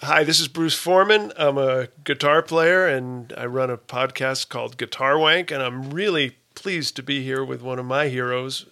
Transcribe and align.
Hi, 0.00 0.22
this 0.22 0.38
is 0.38 0.46
Bruce 0.46 0.76
Forman. 0.76 1.32
I'm 1.36 1.58
a 1.58 1.88
guitar 2.04 2.40
player 2.40 2.86
and 2.86 3.32
I 3.36 3.46
run 3.46 3.68
a 3.68 3.76
podcast 3.76 4.48
called 4.48 4.76
Guitar 4.76 5.18
Wank, 5.18 5.50
and 5.50 5.60
I'm 5.60 5.90
really 5.90 6.36
pleased 6.54 6.94
to 6.96 7.02
be 7.02 7.24
here 7.24 7.44
with 7.44 7.62
one 7.62 7.80
of 7.80 7.84
my 7.84 8.06
heroes, 8.06 8.66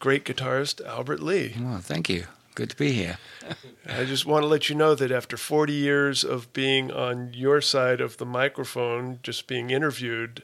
great 0.00 0.24
guitarist 0.24 0.84
Albert 0.84 1.20
Lee. 1.20 1.54
Well, 1.56 1.78
thank 1.78 2.08
you. 2.08 2.24
Good 2.56 2.70
to 2.70 2.76
be 2.76 2.90
here. 2.90 3.18
I 3.88 4.04
just 4.04 4.26
want 4.26 4.42
to 4.42 4.48
let 4.48 4.68
you 4.68 4.74
know 4.74 4.96
that 4.96 5.12
after 5.12 5.36
40 5.36 5.72
years 5.72 6.24
of 6.24 6.52
being 6.52 6.90
on 6.90 7.32
your 7.32 7.60
side 7.60 8.00
of 8.00 8.16
the 8.16 8.26
microphone, 8.26 9.20
just 9.22 9.46
being 9.46 9.70
interviewed, 9.70 10.42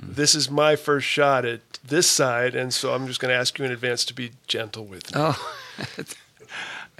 mm. 0.00 0.14
this 0.14 0.36
is 0.36 0.48
my 0.48 0.76
first 0.76 1.08
shot 1.08 1.44
at 1.44 1.60
this 1.82 2.08
side, 2.08 2.54
and 2.54 2.72
so 2.72 2.94
I'm 2.94 3.08
just 3.08 3.18
going 3.18 3.32
to 3.32 3.38
ask 3.38 3.58
you 3.58 3.64
in 3.64 3.72
advance 3.72 4.04
to 4.04 4.14
be 4.14 4.30
gentle 4.46 4.84
with 4.84 5.12
me. 5.12 5.20
Oh, 5.20 5.54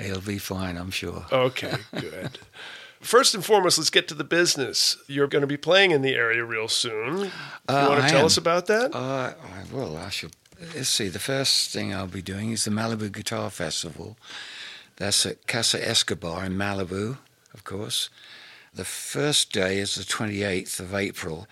it'll 0.00 0.20
be 0.22 0.38
fine, 0.38 0.76
I'm 0.76 0.90
sure. 0.90 1.26
Okay, 1.32 1.74
good. 1.98 2.38
First 3.00 3.34
and 3.34 3.44
foremost, 3.44 3.78
let's 3.78 3.88
get 3.90 4.08
to 4.08 4.14
the 4.14 4.24
business. 4.24 4.96
You're 5.06 5.26
going 5.26 5.40
to 5.40 5.46
be 5.46 5.56
playing 5.56 5.90
in 5.90 6.02
the 6.02 6.14
area 6.14 6.44
real 6.44 6.68
soon. 6.68 7.18
You 7.20 7.30
Uh, 7.68 7.86
want 7.88 8.00
to 8.00 8.06
I 8.06 8.08
tell 8.10 8.20
am. 8.20 8.26
us 8.26 8.36
about 8.36 8.66
that? 8.66 8.94
Uh, 8.94 9.32
I 9.42 9.74
will. 9.74 9.96
I 9.96 10.10
should. 10.10 10.32
Let's 10.74 10.90
see. 10.90 11.08
The 11.08 11.18
first 11.18 11.70
thing 11.72 11.94
I'll 11.94 12.06
be 12.06 12.20
doing 12.20 12.50
is 12.50 12.64
the 12.66 12.70
Malibu 12.70 13.10
Guitar 13.10 13.48
Festival. 13.50 14.18
That's 14.96 15.24
at 15.24 15.46
Casa 15.46 15.78
Escobar 15.88 16.44
in 16.44 16.52
Malibu, 16.58 17.16
of 17.54 17.64
course. 17.64 18.10
The 18.74 18.84
first 18.84 19.50
day 19.52 19.78
is 19.78 19.94
the 19.94 20.04
28th 20.04 20.78
of 20.78 20.94
April. 20.94 21.46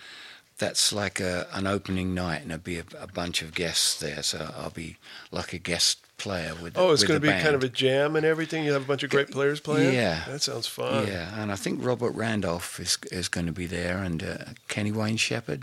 That's 0.58 0.92
like 0.92 1.18
a, 1.18 1.46
an 1.54 1.66
opening 1.66 2.12
night, 2.14 2.42
and 2.42 2.50
there'll 2.50 2.62
be 2.62 2.78
a, 2.78 2.84
a 3.00 3.06
bunch 3.06 3.40
of 3.40 3.54
guests 3.54 3.98
there. 3.98 4.22
So 4.22 4.52
I'll 4.58 4.68
be 4.70 4.98
like 5.30 5.54
a 5.54 5.58
guest 5.58 6.04
player 6.18 6.52
with. 6.62 6.76
oh, 6.76 6.90
it's 6.92 7.04
going 7.04 7.20
to 7.20 7.26
be 7.26 7.32
kind 7.32 7.54
of 7.54 7.62
a 7.64 7.68
jam 7.68 8.16
and 8.16 8.26
everything. 8.26 8.64
You 8.64 8.72
have 8.74 8.82
a 8.82 8.86
bunch 8.86 9.02
of 9.02 9.10
great 9.10 9.30
players 9.30 9.60
playing. 9.60 9.94
Yeah. 9.94 10.24
that 10.28 10.42
sounds 10.42 10.66
fun. 10.66 11.06
Yeah, 11.06 11.40
and 11.40 11.50
I 11.50 11.56
think 11.56 11.82
Robert 11.84 12.10
Randolph 12.14 12.78
is 12.80 12.98
is 13.10 13.28
going 13.28 13.46
to 13.46 13.52
be 13.52 13.66
there, 13.66 13.98
and 14.02 14.22
uh, 14.22 14.36
Kenny 14.68 14.92
Wayne 14.92 15.16
Shepherd, 15.16 15.62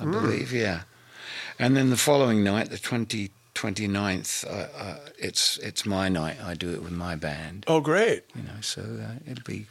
I 0.00 0.04
Hmm. 0.04 0.12
believe. 0.12 0.52
Yeah, 0.52 0.82
and 1.58 1.76
then 1.76 1.90
the 1.90 1.96
following 1.96 2.42
night, 2.42 2.70
the 2.70 2.78
20, 2.78 3.30
29th, 3.54 4.44
uh, 4.46 4.66
uh, 4.76 4.96
it's 5.18 5.58
it's 5.58 5.84
my 5.86 6.08
night. 6.08 6.36
I 6.42 6.54
do 6.54 6.70
it 6.72 6.82
with 6.82 6.92
my 6.92 7.14
band. 7.16 7.64
Oh, 7.68 7.80
great. 7.80 8.24
You 8.34 8.42
know, 8.42 8.60
so 8.60 8.80
uh, 8.82 9.30
it'll 9.30 9.44
be 9.44 9.66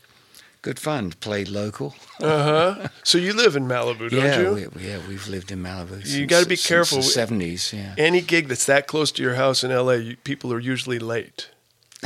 good 0.62 0.80
fun 0.80 1.10
to 1.12 1.18
play 1.18 1.46
local. 1.46 1.96
Uh 2.20 2.44
huh. 2.44 2.88
so 3.04 3.18
you 3.18 3.34
live 3.34 3.56
in 3.56 3.66
Malibu, 3.66 4.10
don't 4.10 4.20
yeah, 4.20 4.42
you? 4.42 4.72
we, 4.76 4.88
yeah, 4.88 5.00
we've 5.08 5.28
lived 5.28 5.52
in 5.52 5.62
Malibu. 5.62 5.98
You 6.00 6.06
since- 6.06 6.30
gotta 6.30 6.46
be 6.46 6.58
careful. 6.58 7.02
Seventies, 7.02 7.74
yeah. 7.74 7.96
Any 7.98 8.22
gig 8.22 8.48
that's 8.48 8.66
that 8.66 8.88
close 8.88 9.12
to 9.14 9.24
your 9.24 9.36
house 9.36 9.64
in 9.64 9.72
LA, 9.72 9.94
you, 9.94 10.18
people 10.18 10.54
are 10.54 10.60
usually 10.60 11.00
late. 11.00 11.50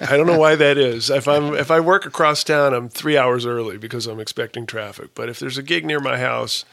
I 0.00 0.16
don't 0.16 0.26
know 0.26 0.38
why 0.38 0.54
that 0.54 0.78
is. 0.78 1.10
If 1.10 1.26
I'm 1.26 1.54
if 1.54 1.70
I 1.70 1.80
work 1.80 2.06
across 2.06 2.44
town, 2.44 2.74
I'm 2.74 2.88
three 2.88 3.16
hours 3.16 3.44
early 3.44 3.76
because 3.76 4.06
I'm 4.06 4.20
expecting 4.20 4.66
traffic. 4.66 5.10
But 5.14 5.28
if 5.28 5.38
there's 5.38 5.58
a 5.58 5.62
gig 5.62 5.84
near 5.84 6.00
my 6.00 6.18
house, 6.18 6.64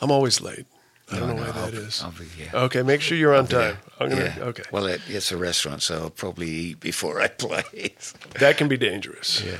I'm 0.00 0.10
always 0.10 0.40
late. 0.40 0.66
I 1.12 1.18
don't 1.18 1.28
No, 1.28 1.34
know 1.36 1.42
no, 1.42 1.48
I'll 1.52 1.66
that 1.66 1.72
be- 1.72 1.78
is. 1.78 2.02
I'll 2.02 2.10
be 2.12 2.24
here. 2.24 2.50
Okay, 2.54 2.82
make 2.82 3.00
sure 3.00 3.16
you're 3.18 3.34
on 3.34 3.46
Yeah, 3.46 3.58
time. 3.58 3.78
I'm 4.00 4.08
gonna. 4.08 4.34
yeah. 4.36 4.44
Okay, 4.44 4.62
Well, 4.72 4.86
it, 4.86 5.00
it's 5.08 5.30
a 5.32 5.36
restaurant, 5.36 5.82
so 5.82 5.94
I'll 6.04 6.10
probably 6.10 6.48
eat 6.48 6.80
before 6.80 7.20
I 7.20 7.28
play. 7.44 7.94
that 8.40 8.56
can 8.56 8.68
be 8.68 8.76
dangerous. 8.76 9.42
yeah, 9.42 9.58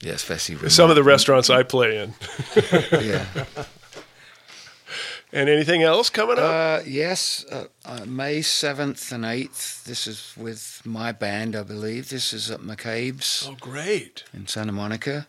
yeah, 0.00 0.12
especially 0.12 0.68
Some 0.70 0.90
of 0.90 0.96
the 0.96 1.02
restaurants 1.02 1.50
I 1.50 1.62
play 1.62 1.98
in. 1.98 2.14
yeah. 2.92 3.26
And 5.32 5.48
anything 5.48 5.82
else 5.82 6.10
coming 6.10 6.38
up? 6.38 6.44
Uh, 6.44 6.82
yes, 6.86 7.44
uh, 7.50 7.64
uh, 7.84 8.04
May 8.06 8.38
7th 8.38 9.10
and 9.10 9.24
8th. 9.24 9.82
This 9.82 10.06
is 10.06 10.32
with 10.36 10.80
my 10.84 11.10
band, 11.10 11.56
I 11.56 11.64
believe. 11.64 12.08
This 12.08 12.32
is 12.32 12.52
at 12.52 12.60
McCabe's 12.60 13.44
oh, 13.50 13.56
great. 13.58 14.22
in 14.32 14.46
Santa 14.46 14.70
Monica. 14.70 15.26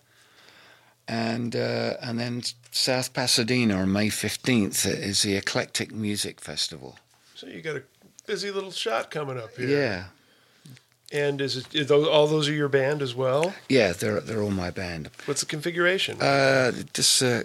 And 1.07 1.55
uh, 1.55 1.95
and 2.01 2.19
then 2.19 2.43
South 2.75 3.13
Pasadena 3.13 3.77
on 3.77 3.93
May 3.93 4.09
15th 4.09 4.85
is 4.85 5.21
the 5.21 5.37
Eclectic 5.37 5.93
Music 5.93 6.41
Festival. 6.41 6.99
So 7.33 7.47
you 7.47 7.61
got 7.61 7.77
a 7.77 7.83
busy 8.27 8.51
little 8.51 8.69
shot 8.69 9.09
coming 9.09 9.37
up 9.37 9.55
here. 9.55 9.69
Yeah. 9.69 10.03
And 11.13 11.39
is 11.39 11.55
it 11.55 11.73
is 11.73 11.87
those, 11.87 12.05
all 12.05 12.27
those 12.27 12.49
are 12.49 12.53
your 12.53 12.67
band 12.67 13.01
as 13.01 13.15
well? 13.15 13.53
Yeah, 13.69 13.93
they're, 13.93 14.19
they're 14.19 14.41
all 14.41 14.51
my 14.51 14.71
band. 14.71 15.09
What's 15.23 15.39
the 15.39 15.45
configuration? 15.45 16.21
Uh, 16.21 16.73
just 16.93 17.23
uh, 17.23 17.43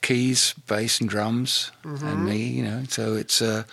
keys, 0.00 0.54
bass, 0.66 0.98
and 0.98 1.10
drums, 1.10 1.70
and 1.82 2.24
me, 2.24 2.38
you 2.38 2.62
know. 2.62 2.84
So 2.88 3.14
it's 3.16 3.42
uh, 3.42 3.64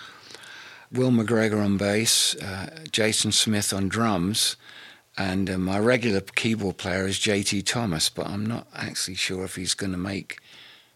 Will 0.92 1.12
McGregor 1.12 1.64
on 1.64 1.78
bass, 1.78 2.36
uh, 2.36 2.84
Jason 2.92 3.32
Smith 3.32 3.72
on 3.72 3.88
drums, 3.88 4.58
and 5.18 5.50
uh, 5.50 5.58
my 5.58 5.80
regular 5.80 6.20
keyboard 6.20 6.78
player 6.78 7.08
is 7.08 7.18
JT 7.18 7.66
Thomas, 7.66 8.10
but 8.10 8.28
I'm 8.28 8.46
not 8.46 8.68
actually 8.76 9.16
sure 9.16 9.46
if 9.46 9.56
he's 9.56 9.74
going 9.74 9.94
to 9.94 9.98
make 9.98 10.41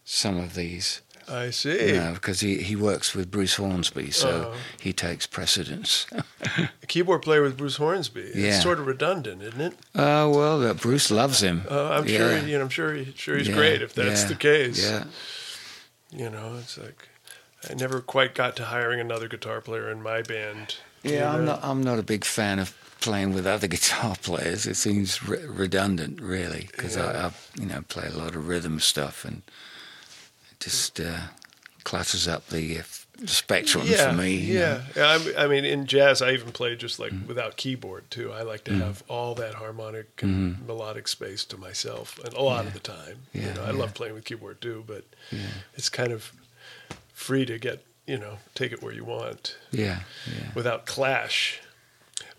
some 0.08 0.38
of 0.38 0.54
these. 0.54 1.02
I 1.28 1.50
see. 1.50 1.88
You 1.88 1.94
know, 1.96 2.12
because 2.14 2.38
he, 2.38 2.58
he 2.62 2.76
works 2.76 3.12
with 3.12 3.32
Bruce 3.32 3.56
Hornsby, 3.56 4.12
so 4.12 4.28
Uh-huh. 4.42 4.56
he 4.80 4.92
takes 4.92 5.26
precedence. 5.26 6.06
A 6.82 6.86
keyboard 6.86 7.22
player 7.22 7.42
with 7.42 7.56
Bruce 7.56 7.76
Hornsby. 7.78 8.20
It's 8.20 8.36
Yeah. 8.36 8.60
sort 8.60 8.78
of 8.78 8.86
redundant, 8.86 9.42
isn't 9.42 9.60
it? 9.60 9.72
uh, 9.96 10.30
well, 10.32 10.64
uh, 10.64 10.72
Bruce 10.74 11.10
loves 11.10 11.40
him. 11.42 11.64
Uh, 11.68 11.90
I'm 11.90 12.06
Yeah. 12.06 12.18
sure. 12.18 12.38
You 12.46 12.58
know, 12.58 12.62
I'm 12.64 12.68
sure. 12.70 12.94
He, 12.94 13.12
sure 13.16 13.36
he's 13.36 13.48
Yeah, 13.48 13.54
great 13.56 13.82
if 13.82 13.92
that's 13.92 14.22
the 14.24 14.36
case. 14.36 14.80
Yeah. 14.80 15.04
You 16.12 16.30
know, 16.30 16.56
it's 16.60 16.78
like 16.78 17.08
I 17.68 17.74
never 17.74 18.00
quite 18.00 18.32
got 18.36 18.54
to 18.56 18.66
hiring 18.66 19.00
another 19.00 19.26
guitar 19.26 19.60
player 19.60 19.90
in 19.90 20.00
my 20.02 20.22
band. 20.22 20.76
Yeah, 21.02 21.32
I'm 21.32 21.44
not. 21.44 21.58
I'm 21.64 21.82
not 21.82 21.98
a 21.98 22.04
big 22.04 22.24
fan 22.24 22.60
of 22.60 22.72
playing 23.00 23.34
with 23.34 23.46
other 23.48 23.66
guitar 23.76 24.14
players. 24.22 24.64
It 24.66 24.76
seems 24.76 25.20
re- 25.28 25.44
redundant, 25.44 26.20
really, 26.20 26.68
because. 26.70 26.96
I, 26.96 27.26
I, 27.26 27.30
you 27.58 27.66
know, 27.66 27.82
play 27.88 28.06
a 28.06 28.16
lot 28.16 28.36
of 28.36 28.46
rhythm 28.46 28.78
stuff, 28.78 29.24
and 29.24 29.42
just 30.60 31.00
uh, 31.00 31.18
clutters 31.84 32.26
up 32.28 32.48
the, 32.48 32.80
uh, 32.80 32.82
spectrum 33.24 33.84
yeah, 33.86 34.10
for 34.10 34.16
me. 34.16 34.34
you. 34.34 34.58
Yeah, 34.58 34.82
I'm- 34.96 35.32
I 35.38 35.46
mean, 35.46 35.64
in 35.64 35.86
jazz, 35.86 36.20
I 36.20 36.32
even 36.32 36.52
play 36.52 36.76
just 36.76 36.98
like 36.98 37.12
Mm-hmm. 37.12 37.26
without 37.28 37.56
keyboard 37.56 38.10
too. 38.10 38.30
I 38.30 38.42
like 38.42 38.64
to 38.64 38.74
have 38.74 39.02
all 39.08 39.34
that 39.36 39.54
harmonic 39.54 40.22
and 40.22 40.66
melodic 40.66 41.08
space 41.08 41.42
to 41.46 41.56
myself, 41.56 42.18
and 42.24 42.34
a 42.34 42.42
lot 42.42 42.66
of 42.66 42.74
the 42.74 42.78
time. 42.80 43.20
you 43.32 43.40
Mm-hmm. 43.40 43.54
Know, 43.54 43.62
I 43.64 43.70
yeah. 43.70 43.78
love 43.78 43.94
playing 43.94 44.12
with 44.14 44.24
keyboard 44.26 44.60
too, 44.60 44.84
but 44.86 45.04
it's 45.74 45.88
kind 45.88 46.12
of 46.12 46.30
free 47.14 47.46
to 47.46 47.58
get 47.58 47.82
you 48.06 48.18
know 48.18 48.38
take 48.54 48.70
it 48.72 48.82
where 48.82 48.92
you 48.92 49.04
want 49.04 49.56
yeah, 49.70 50.00
yeah. 50.26 50.48
without 50.54 50.84
clash. 50.84 51.60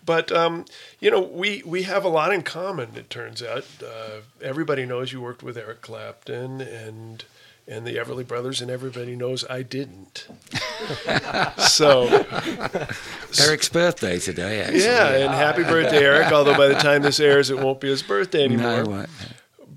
But 0.06 0.32
um, 0.32 0.66
you 1.00 1.10
know, 1.10 1.20
we 1.22 1.64
we 1.66 1.84
have 1.84 2.06
a 2.06 2.10
lot 2.10 2.32
in 2.32 2.44
common. 2.44 2.92
It 2.96 3.10
turns 3.10 3.42
out 3.42 3.66
uh, 3.84 4.22
everybody 4.44 4.86
knows 4.86 5.12
you 5.12 5.22
worked 5.22 5.42
with 5.44 5.58
Eric 5.58 5.82
Clapton 5.82 6.62
and 6.62 7.26
and 7.68 7.86
the 7.86 7.98
Everly 7.98 8.26
Brothers, 8.26 8.62
and 8.62 8.72
everybody 8.72 9.16
knows 9.16 9.46
I 9.50 9.62
didn't. 9.62 10.28
so 11.58 12.08
Eric's 13.40 13.70
birthday 13.70 14.20
today, 14.20 14.62
actually. 14.62 14.84
yeah, 14.84 15.08
and 15.08 15.34
happy 15.34 15.64
birthday, 15.64 16.04
Eric. 16.04 16.32
Although 16.32 16.56
by 16.56 16.68
the 16.68 16.76
time 16.76 17.02
this 17.02 17.20
airs, 17.20 17.50
it 17.50 17.60
won't 17.60 17.82
be 17.82 17.90
his 17.90 18.02
birthday 18.02 18.46
anymore. 18.46 18.84
No? 18.84 19.06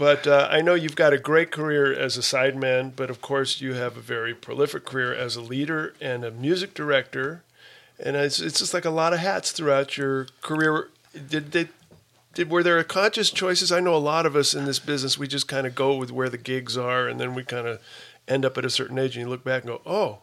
But 0.00 0.26
uh, 0.26 0.48
I 0.50 0.62
know 0.62 0.74
you've 0.74 0.96
got 0.96 1.12
a 1.12 1.18
great 1.18 1.50
career 1.50 1.92
as 1.92 2.16
a 2.16 2.20
sideman, 2.20 2.92
but 2.96 3.10
of 3.10 3.20
course 3.20 3.60
you 3.60 3.74
have 3.74 3.96
a 3.98 4.00
very 4.00 4.34
prolific 4.34 4.86
career 4.86 5.12
as 5.12 5.36
a 5.36 5.42
leader 5.42 5.92
and 6.00 6.24
a 6.24 6.30
music 6.30 6.72
director, 6.72 7.42
and 7.98 8.16
it's 8.16 8.40
it's 8.40 8.60
just 8.60 8.72
like 8.72 8.86
a 8.86 8.90
lot 8.90 9.12
of 9.12 9.18
hats 9.18 9.50
throughout 9.52 9.98
your 9.98 10.28
career. 10.40 10.88
Did 11.12 11.50
did, 11.50 11.68
did 12.34 12.50
were 12.50 12.62
there 12.62 12.82
conscious 12.84 13.30
choices? 13.30 13.72
I 13.72 13.80
know 13.80 13.94
a 13.94 13.98
lot 13.98 14.26
of 14.26 14.36
us 14.36 14.54
in 14.54 14.64
this 14.64 14.78
business 14.78 15.18
we 15.18 15.26
just 15.28 15.48
kind 15.48 15.66
of 15.66 15.74
go 15.74 15.96
with 15.96 16.10
where 16.12 16.28
the 16.28 16.38
gigs 16.38 16.76
are, 16.76 17.08
and 17.08 17.18
then 17.20 17.34
we 17.34 17.42
kind 17.44 17.66
of 17.66 17.80
end 18.28 18.44
up 18.44 18.56
at 18.58 18.64
a 18.64 18.70
certain 18.70 18.98
age, 18.98 19.16
and 19.16 19.24
you 19.26 19.30
look 19.30 19.44
back 19.44 19.62
and 19.64 19.72
go, 19.72 19.80
oh. 19.86 20.18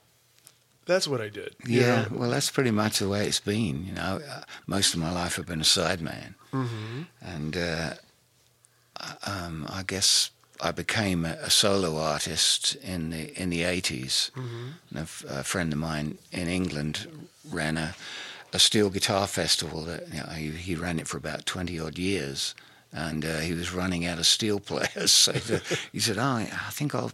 That's 0.85 1.05
what 1.05 1.19
I 1.19 1.27
did. 1.27 1.53
you 1.65 1.81
Yeah, 1.81 2.03
know? 2.03 2.17
well, 2.19 2.29
that's 2.29 2.49
pretty 2.49 2.71
much 2.71 2.99
the 2.99 3.09
way 3.09 3.27
it's 3.27 3.41
been. 3.41 3.85
You 3.87 3.91
know, 3.91 4.21
uh, 4.25 4.43
most 4.67 4.93
of 4.93 5.01
my 5.01 5.11
life 5.11 5.37
I've 5.37 5.45
been 5.45 5.59
a 5.59 5.63
sideman, 5.65 6.35
Mm-hmm. 6.53 7.01
and 7.21 7.57
uh, 7.57 7.93
um, 9.25 9.67
I 9.69 9.83
guess 9.85 10.31
I 10.61 10.71
became 10.71 11.25
a, 11.25 11.33
a 11.41 11.49
solo 11.49 11.97
artist 11.97 12.75
in 12.75 13.09
the 13.09 13.39
in 13.41 13.49
the 13.49 13.61
80s. 13.63 14.31
Mm-hmm. 14.31 14.67
And 14.91 14.97
a, 14.97 15.01
f- 15.01 15.25
a 15.29 15.43
friend 15.43 15.73
of 15.73 15.79
mine 15.79 16.17
in 16.31 16.47
England 16.47 17.05
ran 17.51 17.77
a 17.77 17.93
a 18.53 18.59
steel 18.59 18.89
guitar 18.89 19.27
festival. 19.27 19.81
That 19.83 20.07
you 20.11 20.19
know, 20.19 20.29
he, 20.29 20.51
he 20.51 20.75
ran 20.75 20.99
it 20.99 21.07
for 21.07 21.17
about 21.17 21.45
twenty 21.45 21.79
odd 21.79 21.97
years, 21.97 22.55
and 22.91 23.25
uh, 23.25 23.39
he 23.39 23.53
was 23.53 23.73
running 23.73 24.05
out 24.05 24.19
of 24.19 24.25
steel 24.25 24.59
players. 24.71 25.11
So 25.11 25.31
the, 25.33 25.61
he 25.91 25.99
said, 25.99 26.17
"Oh, 26.17 26.23
I 26.23 26.71
think 26.71 26.95
I'll." 26.95 27.11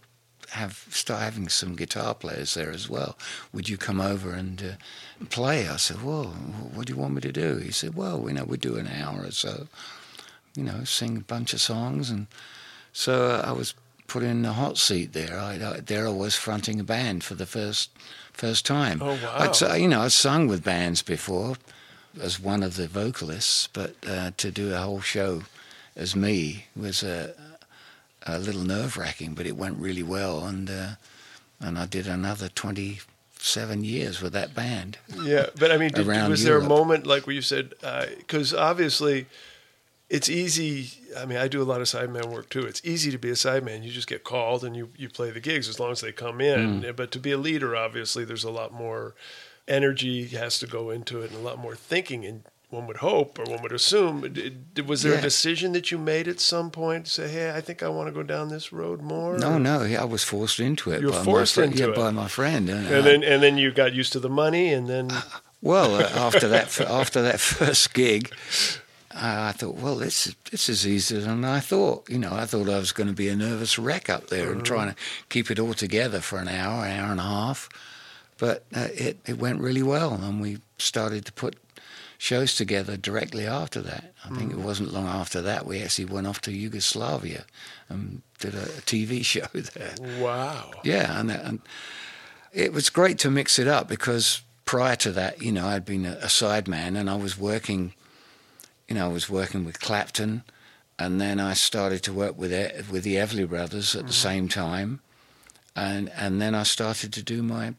Have 0.50 0.86
start 0.92 1.24
having 1.24 1.50
some 1.50 1.76
guitar 1.76 2.14
players 2.14 2.54
there 2.54 2.70
as 2.70 2.88
well. 2.88 3.18
Would 3.54 3.70
you 3.70 3.76
come 3.76 4.00
over 4.00 4.34
and 4.34 4.62
uh, 4.62 5.26
play? 5.32 5.68
I 5.68 5.78
said, 5.78 6.04
"Well, 6.04 6.26
what 6.26 6.86
do 6.86 6.94
you 6.94 7.00
want 7.00 7.16
me 7.16 7.22
to 7.22 7.32
do?" 7.32 7.58
He 7.58 7.72
said, 7.72 7.96
"Well, 7.96 8.26
you 8.28 8.36
know, 8.36 8.44
we 8.44 8.58
do 8.58 8.76
an 8.76 8.88
hour 8.88 9.24
or 9.24 9.32
so. 9.32 9.66
You 10.56 10.62
know, 10.62 10.84
sing 10.84 11.18
a 11.18 11.22
bunch 11.22 11.54
of 11.54 11.62
songs." 11.62 12.12
And 12.12 12.28
so 12.92 13.32
uh, 13.32 13.44
I 13.44 13.52
was 13.52 13.74
put 14.06 14.22
in 14.22 14.44
the 14.44 14.54
hot 14.54 14.78
seat 14.78 15.14
there. 15.14 15.40
I, 15.40 15.54
I, 15.56 15.80
there 15.80 16.06
I 16.08 16.12
was 16.12 16.36
fronting 16.36 16.80
a 16.80 16.84
band 16.84 17.24
for 17.24 17.34
the 17.34 17.48
first 17.48 17.90
first 18.34 18.66
time. 18.66 19.02
Oh, 19.02 19.18
wow. 19.24 19.52
I'd, 19.62 19.80
you 19.82 19.88
know, 19.88 20.02
I'd 20.02 20.12
sung 20.12 20.48
with 20.48 20.64
bands 20.64 21.02
before 21.02 21.56
as 22.22 22.40
one 22.40 22.64
of 22.64 22.76
the 22.76 22.88
vocalists, 22.88 23.68
but 23.68 23.96
uh, 24.08 24.32
to 24.38 24.52
do 24.52 24.74
a 24.74 24.78
whole 24.78 25.02
show 25.02 25.44
as 25.96 26.16
me 26.16 26.66
was 26.76 27.04
a, 27.04 27.34
a 28.26 28.40
little 28.40 28.64
nerve 28.64 28.98
wracking, 28.98 29.34
but 29.34 29.46
it 29.46 29.58
went 29.58 29.78
really 29.78 30.04
well, 30.04 30.46
and 30.46 30.70
uh, 30.70 30.90
and 31.60 31.78
I 31.78 31.86
did 31.86 32.08
another 32.08 32.50
twenty 32.50 33.00
seven 33.38 33.84
years 33.84 34.22
with 34.22 34.34
that 34.34 34.56
band. 34.56 34.98
Yeah, 35.22 35.48
but 35.60 35.72
I 35.72 35.78
mean, 35.78 35.92
did, 35.92 36.08
was 36.08 36.44
there 36.44 36.58
a 36.58 36.64
moment 36.64 37.06
like 37.06 37.28
where 37.28 37.36
you 37.36 37.42
said 37.42 37.74
because 38.18 38.54
uh, 38.54 38.60
obviously 38.60 39.28
it's 40.14 40.30
easy. 40.30 40.92
I 41.18 41.26
mean, 41.26 41.40
I 41.40 41.48
do 41.48 41.60
a 41.60 41.66
lot 41.66 41.82
of 41.82 41.88
sideman 41.88 42.28
work 42.28 42.50
too. 42.50 42.62
It's 42.62 42.82
easy 42.86 43.10
to 43.10 43.18
be 43.18 43.32
a 43.32 43.34
sideman. 43.34 43.84
You 43.84 43.92
just 43.92 44.08
get 44.08 44.24
called 44.24 44.64
and 44.64 44.76
you, 44.76 44.92
you 44.96 45.10
play 45.10 45.32
the 45.32 45.40
gigs 45.40 45.68
as 45.68 45.80
long 45.80 45.92
as 45.92 46.02
they 46.02 46.12
come 46.12 46.40
in. 46.40 46.84
Mm. 46.84 46.96
But 46.96 47.12
to 47.14 47.20
be 47.20 47.32
a 47.32 47.38
leader, 47.38 47.76
obviously, 47.76 48.24
there's 48.24 48.44
a 48.44 48.52
lot 48.52 48.72
more 48.72 49.16
energy 49.68 50.28
has 50.28 50.60
to 50.60 50.68
go 50.68 50.92
into 50.92 51.24
it 51.24 51.32
and 51.32 51.40
a 51.40 51.44
lot 51.44 51.58
more 51.58 51.76
thinking. 51.76 52.26
And 52.26 52.44
one 52.70 52.86
would 52.86 52.98
hope 52.98 53.40
or 53.40 53.46
one 53.46 53.64
would 53.64 53.72
assume. 53.72 54.22
Was 54.86 55.02
there 55.02 55.14
yeah. 55.14 55.18
a 55.18 55.22
decision 55.22 55.72
that 55.72 55.90
you 55.90 55.98
made 55.98 56.28
at 56.28 56.40
some 56.40 56.70
point 56.70 57.06
to 57.06 57.12
say, 57.12 57.28
"Hey, 57.28 57.52
I 57.52 57.62
think 57.62 57.82
I 57.82 57.88
want 57.88 58.08
to 58.08 58.12
go 58.12 58.22
down 58.22 58.50
this 58.50 58.72
road 58.72 59.02
more"? 59.02 59.40
No, 59.40 59.58
no, 59.58 59.82
I 59.82 60.06
was 60.06 60.24
forced 60.24 60.60
into 60.60 60.92
it. 60.92 61.02
You 61.02 61.08
were 61.08 61.24
forced 61.24 61.58
my, 61.58 61.64
into 61.64 61.80
yeah, 61.80 61.90
it 61.90 61.96
by 61.96 62.12
my 62.12 62.28
friend, 62.28 62.70
and, 62.70 62.86
and 62.86 63.04
then 63.04 63.24
and 63.24 63.42
then 63.42 63.58
you 63.58 63.72
got 63.72 63.94
used 63.94 64.14
to 64.14 64.20
the 64.20 64.30
money, 64.30 64.72
and 64.72 64.88
then. 64.88 65.10
Well, 65.66 65.96
uh, 65.96 66.28
after 66.28 66.50
that, 66.50 66.78
after 66.82 67.22
that 67.22 67.40
first 67.56 67.94
gig, 67.94 68.36
I 69.16 69.52
thought, 69.52 69.76
well, 69.76 69.96
this 69.96 70.36
this 70.50 70.70
is 70.70 70.88
easier 70.88 71.22
than 71.22 71.46
I 71.46 71.60
thought. 71.60 72.10
You 72.10 72.18
know, 72.18 72.34
I 72.34 72.46
thought 72.46 72.70
I 72.70 72.80
was 72.80 72.92
going 72.92 73.10
to 73.10 73.16
be 73.16 73.30
a 73.30 73.36
nervous 73.36 73.78
wreck 73.78 74.10
up 74.10 74.28
there 74.28 74.48
mm-hmm. 74.48 74.58
and 74.58 74.66
trying 74.66 74.90
to 74.90 74.96
keep 75.30 75.52
it 75.52 75.60
all 75.60 75.74
together 75.74 76.20
for 76.20 76.40
an 76.40 76.48
hour, 76.48 76.86
an 76.86 77.00
hour 77.00 77.12
and 77.12 77.20
a 77.20 77.24
half. 77.24 77.70
But 78.38 78.66
uh, 78.76 78.88
it 78.94 79.20
it 79.26 79.38
went 79.38 79.62
really 79.62 79.84
well, 79.84 80.14
and 80.14 80.42
we 80.42 80.60
started 80.78 81.26
to 81.26 81.34
put 81.34 81.58
shows 82.24 82.56
together 82.56 82.96
directly 82.96 83.46
after 83.46 83.82
that. 83.82 84.14
I 84.24 84.30
think 84.30 84.54
mm. 84.54 84.58
it 84.58 84.64
wasn't 84.64 84.94
long 84.94 85.08
after 85.08 85.42
that 85.42 85.66
we 85.66 85.82
actually 85.82 86.06
went 86.06 86.26
off 86.26 86.40
to 86.42 86.54
Yugoslavia 86.54 87.44
and 87.90 88.22
did 88.40 88.56
a, 88.56 88.64
a 88.64 88.82
TV 88.82 89.26
show 89.34 89.48
there. 89.54 89.94
Wow. 90.22 90.72
Yeah, 90.84 91.20
and, 91.20 91.30
and, 91.30 91.60
it 92.54 92.72
was 92.72 92.90
great 92.90 93.18
to 93.20 93.32
mix 93.32 93.58
it 93.58 93.68
up 93.68 93.90
because 93.90 94.42
prior 94.64 94.96
to 94.98 95.12
that, 95.12 95.42
you 95.42 95.52
know, 95.52 95.66
I'd 95.68 95.86
been 95.86 96.06
a, 96.06 96.14
a 96.22 96.28
sideman 96.28 96.96
and 96.96 97.10
I 97.10 97.16
was 97.16 97.38
working, 97.38 97.94
you 98.94 99.00
know, 99.00 99.10
I 99.10 99.12
was 99.12 99.28
working 99.28 99.66
with 99.66 99.80
Clapton, 99.80 100.44
and 101.00 101.20
then 101.20 101.40
I 101.40 101.54
started 101.54 102.04
to 102.04 102.14
work 102.14 102.38
with 102.38 102.52
with 102.92 103.04
the 103.04 103.16
Everly 103.16 103.50
Brothers 103.50 103.96
at 103.96 104.04
mm. 104.04 104.08
the 104.08 104.14
same 104.14 104.48
time, 104.48 105.00
and 105.76 106.12
and 106.16 106.40
then 106.40 106.54
I 106.54 106.62
started 106.62 107.12
to 107.14 107.24
do 107.24 107.42
my 107.42 107.74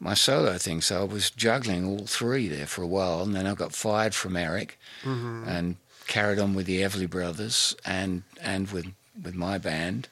my 0.00 0.14
solo 0.14 0.56
thing. 0.56 0.80
So 0.80 1.02
I 1.02 1.04
was 1.04 1.30
juggling 1.30 1.84
all 1.84 2.06
three 2.06 2.48
there 2.48 2.64
for 2.66 2.80
a 2.80 2.86
while, 2.86 3.20
and 3.20 3.34
then 3.36 3.46
I 3.46 3.52
got 3.52 3.74
fired 3.74 4.14
from 4.14 4.38
Eric 4.38 4.78
mm-hmm. 5.02 5.46
and 5.46 5.76
carried 6.06 6.38
on 6.38 6.54
with 6.54 6.64
the 6.64 6.80
Everly 6.80 7.10
Brothers 7.10 7.76
and 7.84 8.22
and 8.40 8.70
with 8.70 8.86
with 9.22 9.34
my 9.34 9.58
band. 9.58 10.08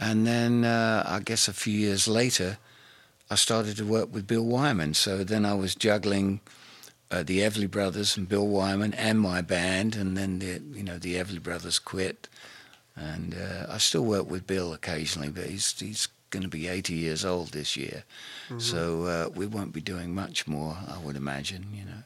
And 0.00 0.26
then 0.26 0.64
uh, 0.64 1.04
I 1.06 1.20
guess 1.20 1.46
a 1.46 1.52
few 1.52 1.74
years 1.74 2.08
later, 2.08 2.56
I 3.30 3.34
started 3.34 3.76
to 3.76 3.84
work 3.84 4.14
with 4.14 4.26
Bill 4.26 4.46
Wyman. 4.46 4.94
So 4.94 5.24
then 5.24 5.44
I 5.44 5.52
was 5.52 5.74
juggling 5.74 6.40
uh, 7.12 7.22
the 7.22 7.40
Everly 7.40 7.70
Brothers 7.70 8.16
and 8.16 8.28
Bill 8.28 8.46
Wyman 8.46 8.94
and 8.94 9.20
my 9.20 9.42
band, 9.42 9.94
and 9.94 10.16
then 10.16 10.38
the 10.38 10.60
you 10.76 10.82
know 10.82 10.98
the 10.98 11.16
Everly 11.16 11.42
Brothers 11.42 11.78
quit, 11.78 12.28
and 12.96 13.34
uh, 13.34 13.66
I 13.68 13.78
still 13.78 14.04
work 14.04 14.30
with 14.30 14.46
Bill 14.46 14.72
occasionally, 14.72 15.28
but 15.28 15.44
he's 15.44 15.78
he's 15.78 16.08
going 16.30 16.42
to 16.42 16.48
be 16.48 16.66
80 16.66 16.94
years 16.94 17.24
old 17.26 17.48
this 17.52 17.76
year. 17.76 18.04
Mm-hmm. 18.46 18.58
So 18.58 19.04
uh, 19.04 19.28
we 19.34 19.46
won't 19.46 19.74
be 19.74 19.82
doing 19.82 20.14
much 20.14 20.48
more, 20.48 20.78
I 20.88 20.98
would 20.98 21.14
imagine, 21.14 21.66
you 21.74 21.84
know. 21.84 22.02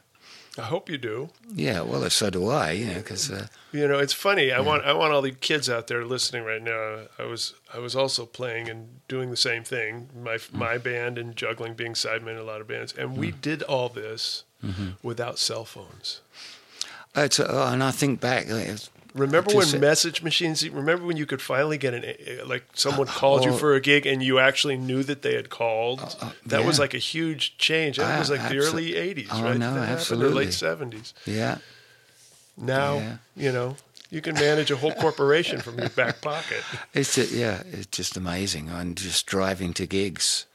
I 0.57 0.63
hope 0.63 0.89
you 0.89 0.97
do. 0.97 1.29
Yeah, 1.53 1.81
well, 1.81 2.09
so 2.09 2.29
do 2.29 2.49
I. 2.49 2.71
You 2.71 2.87
know, 2.87 2.95
because 2.95 3.31
uh, 3.31 3.47
you 3.71 3.87
know, 3.87 3.99
it's 3.99 4.13
funny. 4.13 4.51
I 4.51 4.57
yeah. 4.57 4.59
want 4.61 4.85
I 4.85 4.93
want 4.93 5.13
all 5.13 5.21
the 5.21 5.31
kids 5.31 5.69
out 5.69 5.85
there 5.85 6.03
listening 6.03 6.43
right 6.43 6.61
now. 6.61 7.03
I 7.19 7.25
was 7.25 7.53
I 7.73 7.77
was 7.77 7.95
also 7.95 8.25
playing 8.25 8.67
and 8.67 9.07
doing 9.07 9.29
the 9.29 9.37
same 9.37 9.63
thing. 9.63 10.09
My 10.19 10.37
mm. 10.37 10.53
my 10.53 10.79
band 10.79 11.19
and 11.19 11.35
juggling, 11.35 11.75
being 11.75 11.93
sideman 11.93 12.31
in 12.31 12.37
a 12.37 12.43
lot 12.43 12.59
of 12.59 12.67
bands, 12.67 12.91
and 12.91 13.15
we 13.15 13.31
mm. 13.31 13.39
did 13.39 13.61
all 13.63 13.87
this 13.87 14.45
mm-hmm. 14.63 14.89
without 15.01 15.39
cell 15.39 15.65
phones. 15.65 16.21
It's, 17.15 17.39
uh, 17.39 17.69
and 17.71 17.83
I 17.83 17.91
think 17.91 18.19
back, 18.19 18.47
Remember 19.17 19.55
when 19.55 19.65
say, 19.65 19.79
message 19.79 20.21
machines? 20.21 20.67
Remember 20.69 21.05
when 21.05 21.17
you 21.17 21.25
could 21.25 21.41
finally 21.41 21.77
get 21.77 21.93
an 21.93 22.47
like 22.47 22.63
someone 22.73 23.07
uh, 23.07 23.11
called 23.11 23.43
you 23.43 23.51
oh. 23.51 23.57
for 23.57 23.73
a 23.73 23.81
gig 23.81 24.05
and 24.05 24.21
you 24.21 24.37
actually 24.37 24.77
knew 24.77 25.01
that 25.03 25.23
they 25.23 25.33
had 25.33 25.49
called? 25.49 26.01
Uh, 26.01 26.25
uh, 26.25 26.31
that 26.45 26.61
yeah. 26.61 26.67
was 26.67 26.79
like 26.79 26.93
a 26.93 26.99
huge 26.99 27.57
change. 27.57 27.97
That 27.97 28.19
was 28.19 28.29
like 28.29 28.47
the 28.47 28.59
early 28.59 28.91
'80s, 28.91 29.27
oh, 29.31 29.43
right? 29.43 29.57
No, 29.57 29.73
that 29.73 29.89
absolutely. 29.89 30.45
late 30.45 30.49
'70s. 30.49 31.13
Yeah. 31.25 31.57
Now 32.55 32.97
yeah. 32.97 33.17
you 33.35 33.51
know 33.51 33.75
you 34.11 34.21
can 34.21 34.35
manage 34.35 34.71
a 34.71 34.77
whole 34.77 34.93
corporation 34.93 35.61
from 35.61 35.79
your 35.79 35.89
back 35.89 36.21
pocket. 36.21 36.63
It's 36.93 37.17
a, 37.17 37.25
yeah, 37.25 37.63
it's 37.71 37.87
just 37.87 38.17
amazing. 38.17 38.69
And 38.69 38.95
just 38.95 39.25
driving 39.25 39.73
to 39.73 39.87
gigs, 39.87 40.45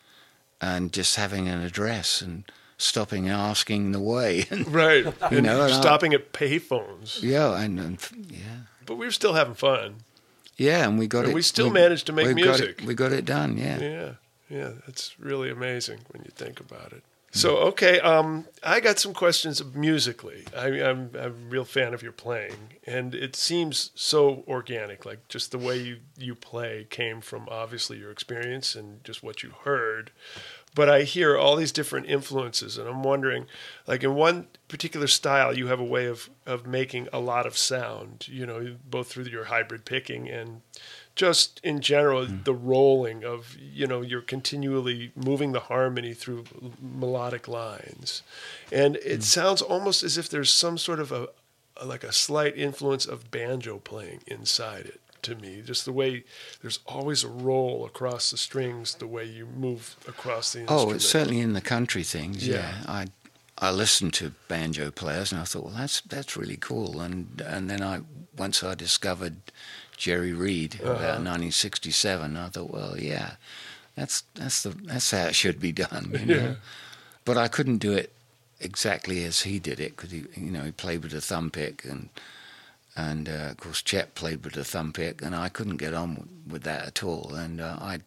and 0.61 0.93
just 0.93 1.17
having 1.17 1.49
an 1.49 1.63
address 1.63 2.21
and 2.21 2.45
stopping 2.83 3.29
and 3.29 3.35
asking 3.35 3.93
the 3.93 4.01
way. 4.01 4.45
right. 4.67 5.05
you 5.05 5.39
and 5.39 5.47
know, 5.47 5.69
stopping 5.69 6.13
at 6.13 6.33
payphones. 6.33 7.23
Yeah, 7.23 7.59
and, 7.59 7.79
and, 7.79 7.99
yeah. 8.29 8.39
But 8.87 8.97
we 8.97 9.07
were 9.07 9.13
still 9.13 9.35
having 9.35 9.55
fun. 9.55 9.97
Yeah, 10.57 10.87
and 10.89 10.99
we 10.99 11.07
got 11.07 11.21
and 11.21 11.31
it. 11.31 11.35
We 11.35 11.43
still 11.43 11.69
we, 11.69 11.73
managed 11.73 12.07
to 12.07 12.13
make 12.13 12.35
music. 12.35 12.77
Got 12.77 12.85
it, 12.85 12.87
we 12.87 12.95
got 12.95 13.13
it 13.13 13.25
done. 13.25 13.57
Yeah. 13.57 13.79
Yeah, 13.79 14.11
yeah. 14.51 14.71
That's 14.87 15.19
really 15.19 15.51
amazing 15.51 16.01
when 16.11 16.23
you 16.25 16.31
think 16.31 16.61
about 16.61 16.93
it. 16.93 17.03
So 17.35 17.57
okay, 17.69 17.99
um, 18.01 18.45
I 18.63 18.81
got 18.81 18.99
some 18.99 19.15
questions 19.15 19.65
musically. 19.75 20.45
I, 20.55 20.67
am 20.67 21.11
I'm 21.15 21.17
a 21.17 21.31
real 21.31 21.65
fan 21.65 21.95
of 21.95 22.03
your 22.03 22.13
playing, 22.13 22.75
and 22.87 23.15
it 23.15 23.35
seems 23.37 23.91
so 23.95 24.45
organic. 24.47 25.07
Like 25.07 25.29
just 25.29 25.51
the 25.51 25.57
way 25.57 25.79
you 25.79 26.01
you 26.19 26.35
play 26.35 26.87
came 26.91 27.23
from 27.23 27.49
obviously 27.51 27.97
your 27.97 28.11
experience 28.11 28.75
and 28.75 29.03
just 29.03 29.23
what 29.23 29.43
you 29.43 29.55
heard 29.65 30.11
but 30.75 30.89
I 30.89 31.03
hear 31.03 31.37
all 31.37 31.57
these 31.57 31.73
different 31.73 32.07
influences, 32.07 32.79
and 32.79 32.89
I'm 32.89 33.03
wondering, 33.03 33.47
like 33.87 34.03
in 34.03 34.15
one 34.15 34.47
particular 34.69 35.07
style, 35.07 35.57
you 35.57 35.67
have 35.67 35.81
a 35.81 35.85
way 35.85 36.07
of 36.07 36.31
of 36.47 36.67
making 36.67 37.09
a 37.13 37.21
lot 37.21 37.47
of 37.47 37.59
sound. 37.59 38.27
You 38.29 38.47
know, 38.47 38.77
both 38.89 39.09
through 39.09 39.25
your 39.25 39.45
hybrid 39.45 39.85
picking 39.85 40.29
and 40.29 40.63
just 41.15 41.61
in 41.63 41.81
general 41.81 42.27
mm. 42.27 42.45
the 42.45 42.55
rolling 42.55 43.25
of 43.25 43.57
you 43.61 43.87
know 43.87 44.01
you're 44.01 44.23
continually 44.23 45.13
moving 45.15 45.53
the 45.53 45.61
harmony 45.61 46.15
through 46.15 46.45
melodic 46.81 47.47
lines 47.47 48.23
and 48.71 48.97
it 48.97 49.21
mm. 49.21 49.23
sounds 49.23 49.61
almost 49.61 50.03
as 50.03 50.17
if 50.17 50.29
there's 50.29 50.53
some 50.53 50.79
sort 50.79 50.99
of 50.99 51.13
a, 51.13 51.29
a, 51.77 51.85
like 51.85 52.03
a 52.03 52.13
slight 52.13 52.57
influence 52.57 53.05
of 53.05 53.31
banjo 53.31 53.79
playing 53.79 54.21
inside 54.27 54.87
it 54.87 55.01
to 55.23 55.35
me. 55.35 55.63
Just 55.65 55.85
the 55.85 55.93
way 55.93 56.25
there's 56.61 56.81
always 56.87 57.25
a 57.25 57.29
roll 57.29 57.85
across 57.85 58.31
the 58.31 58.37
strings, 58.37 58.95
the 58.95 59.07
way 59.07 59.25
you 59.25 59.47
move 59.47 59.97
across 60.09 60.53
the 60.53 60.61
instrument. 60.61 60.89
Oh, 60.89 60.95
it's 60.95 61.09
certainly 61.09 61.41
in 61.41 61.53
the 61.53 61.61
country 61.61 62.03
things. 62.03 62.47
Yeah, 62.47 62.57
yeah. 62.57 62.75
I 62.87 63.07
I 63.59 63.71
listened 63.71 64.15
to 64.15 64.33
banjo 64.49 64.91
players 64.91 65.31
and 65.31 65.41
I 65.41 65.45
thought, 65.45 65.65
well, 65.65 65.75
that's 65.77 66.01
that's 66.03 66.37
really 66.37 66.57
cool. 66.57 67.01
And 67.01 67.41
and 67.47 67.71
then 67.71 67.83
I 67.83 68.01
once 68.37 68.63
I 68.63 68.75
discovered 68.75 69.37
Jerry 69.97 70.33
Reed 70.33 70.77
uh-huh. 70.77 70.91
about 70.91 71.21
1967, 71.23 72.37
I 72.37 72.49
thought, 72.49 72.71
well, 72.71 72.99
yeah, 72.99 73.33
that's 73.95 74.25
that's 74.35 74.63
the 74.63 74.71
that's 74.71 75.11
how 75.11 75.27
it 75.27 75.35
should 75.35 75.61
be 75.61 75.73
done. 75.73 76.11
You 76.19 76.27
know? 76.27 76.35
yeah. 76.35 76.55
But 77.25 77.37
I 77.39 77.49
couldn't 77.49 77.79
do 77.79 77.93
it 77.93 78.13
exactly 78.61 79.25
as 79.25 79.43
he 79.43 79.59
did 79.59 79.81
it 79.81 79.97
because 79.97 80.11
he 80.11 80.25
you 80.37 80.51
know 80.51 80.63
he 80.63 80.73
played 80.73 81.03
with 81.03 81.15
a 81.15 81.21
thumb 81.21 81.51
pick 81.51 81.85
and 81.85 82.09
and 82.97 83.29
uh, 83.29 83.51
of 83.51 83.57
course 83.57 83.83
Chet 83.83 84.15
played 84.15 84.45
with 84.45 84.55
the 84.55 84.65
thumb 84.65 84.93
pick, 84.93 85.23
and 85.23 85.35
I 85.35 85.49
couldn't 85.49 85.77
get 85.79 85.95
on 85.95 86.29
with 86.49 86.63
that 86.63 86.87
at 86.87 87.03
all. 87.03 87.35
And 87.35 87.61
uh, 87.61 87.77
I, 87.81 88.01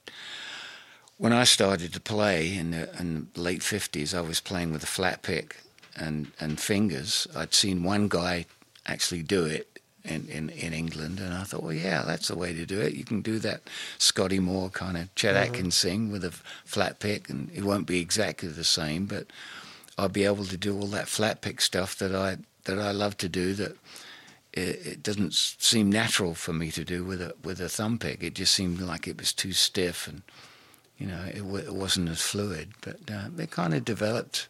when 1.18 1.34
I 1.34 1.44
started 1.44 1.94
to 1.94 2.00
play 2.00 2.56
in 2.56 2.72
the, 2.72 2.90
in 3.00 3.28
the 3.34 3.42
late 3.42 3.64
fifties, 3.64 4.14
I 4.14 4.22
was 4.22 4.40
playing 4.40 4.72
with 4.72 4.84
a 4.84 4.88
flat 4.88 5.22
pick 5.22 5.58
and 5.96 6.32
and 6.40 6.60
fingers. 6.60 7.28
I'd 7.36 7.54
seen 7.54 7.84
one 7.84 8.08
guy 8.08 8.46
actually 8.86 9.24
do 9.24 9.46
it. 9.46 9.68
In, 10.08 10.28
in, 10.30 10.50
in 10.50 10.72
England, 10.72 11.20
and 11.20 11.34
I 11.34 11.46
thought, 11.46 11.64
well, 11.64 11.74
yeah, 11.74 12.04
that's 12.06 12.28
the 12.28 12.36
way 12.36 12.54
to 12.54 12.64
do 12.64 12.80
it. 12.80 12.94
You 12.94 13.04
can 13.04 13.24
do 13.24 13.40
that 13.40 13.62
Scotty 13.98 14.38
Moore 14.38 14.70
kind 14.70 14.98
of 14.98 15.10
Chet 15.16 15.34
mm-hmm. 15.34 15.56
Atkins 15.56 15.82
thing 15.82 16.12
with 16.12 16.24
a 16.24 16.30
flat 16.64 17.00
pick, 17.00 17.28
and 17.28 17.50
it 17.56 17.64
won't 17.64 17.88
be 17.88 18.02
exactly 18.02 18.50
the 18.50 18.64
same, 18.64 19.08
but 19.08 19.26
I'll 19.98 20.08
be 20.08 20.26
able 20.26 20.46
to 20.46 20.58
do 20.58 20.80
all 20.80 20.86
that 20.90 21.08
flat 21.08 21.42
pick 21.42 21.60
stuff 21.60 21.98
that 21.98 22.14
I 22.14 22.38
that 22.66 22.78
I 22.78 22.92
love 22.92 23.18
to 23.18 23.28
do. 23.28 23.56
That 23.56 23.76
it, 24.56 24.88
it, 24.88 25.04
doesn't 25.04 25.34
seem 25.34 25.90
natural 25.90 26.34
for 26.34 26.54
me 26.54 26.72
to 26.72 26.86
do 26.86 27.04
with 27.04 27.22
a 27.22 27.36
with 27.44 27.60
a 27.60 27.70
thumb 27.70 28.00
pick. 28.00 28.24
It 28.24 28.36
just 28.36 28.54
seemed 28.54 28.80
like 28.80 29.08
it 29.08 29.18
was 29.18 29.34
too 29.34 29.52
stiff, 29.52 30.08
and 30.08 30.22
you 30.98 31.08
know, 31.08 31.22
it, 31.28 31.44
it 31.66 31.74
wasn't 31.74 32.10
as 32.10 32.22
fluid. 32.22 32.74
But 32.82 33.00
uh, 33.12 33.30
it 33.38 33.52
kind 33.52 33.74
of 33.74 33.84
developed 33.84 34.48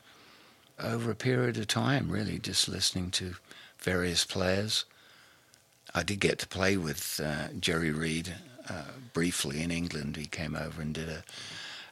over 0.80 1.10
a 1.10 1.16
period 1.16 1.58
of 1.58 1.68
time, 1.68 2.12
really, 2.12 2.38
just 2.38 2.70
listening 2.70 3.10
to 3.12 3.36
various 3.80 4.26
players. 4.26 4.86
I 5.94 6.04
did 6.04 6.20
get 6.20 6.38
to 6.40 6.48
play 6.48 6.78
with 6.78 7.20
uh, 7.24 7.48
Jerry 7.60 7.92
Reed 7.92 8.36
uh, 8.70 8.92
briefly 9.14 9.64
in 9.64 9.72
England. 9.72 10.18
He 10.18 10.26
came 10.26 10.56
over 10.56 10.82
and 10.82 10.94
did 10.94 11.10
a, 11.10 11.24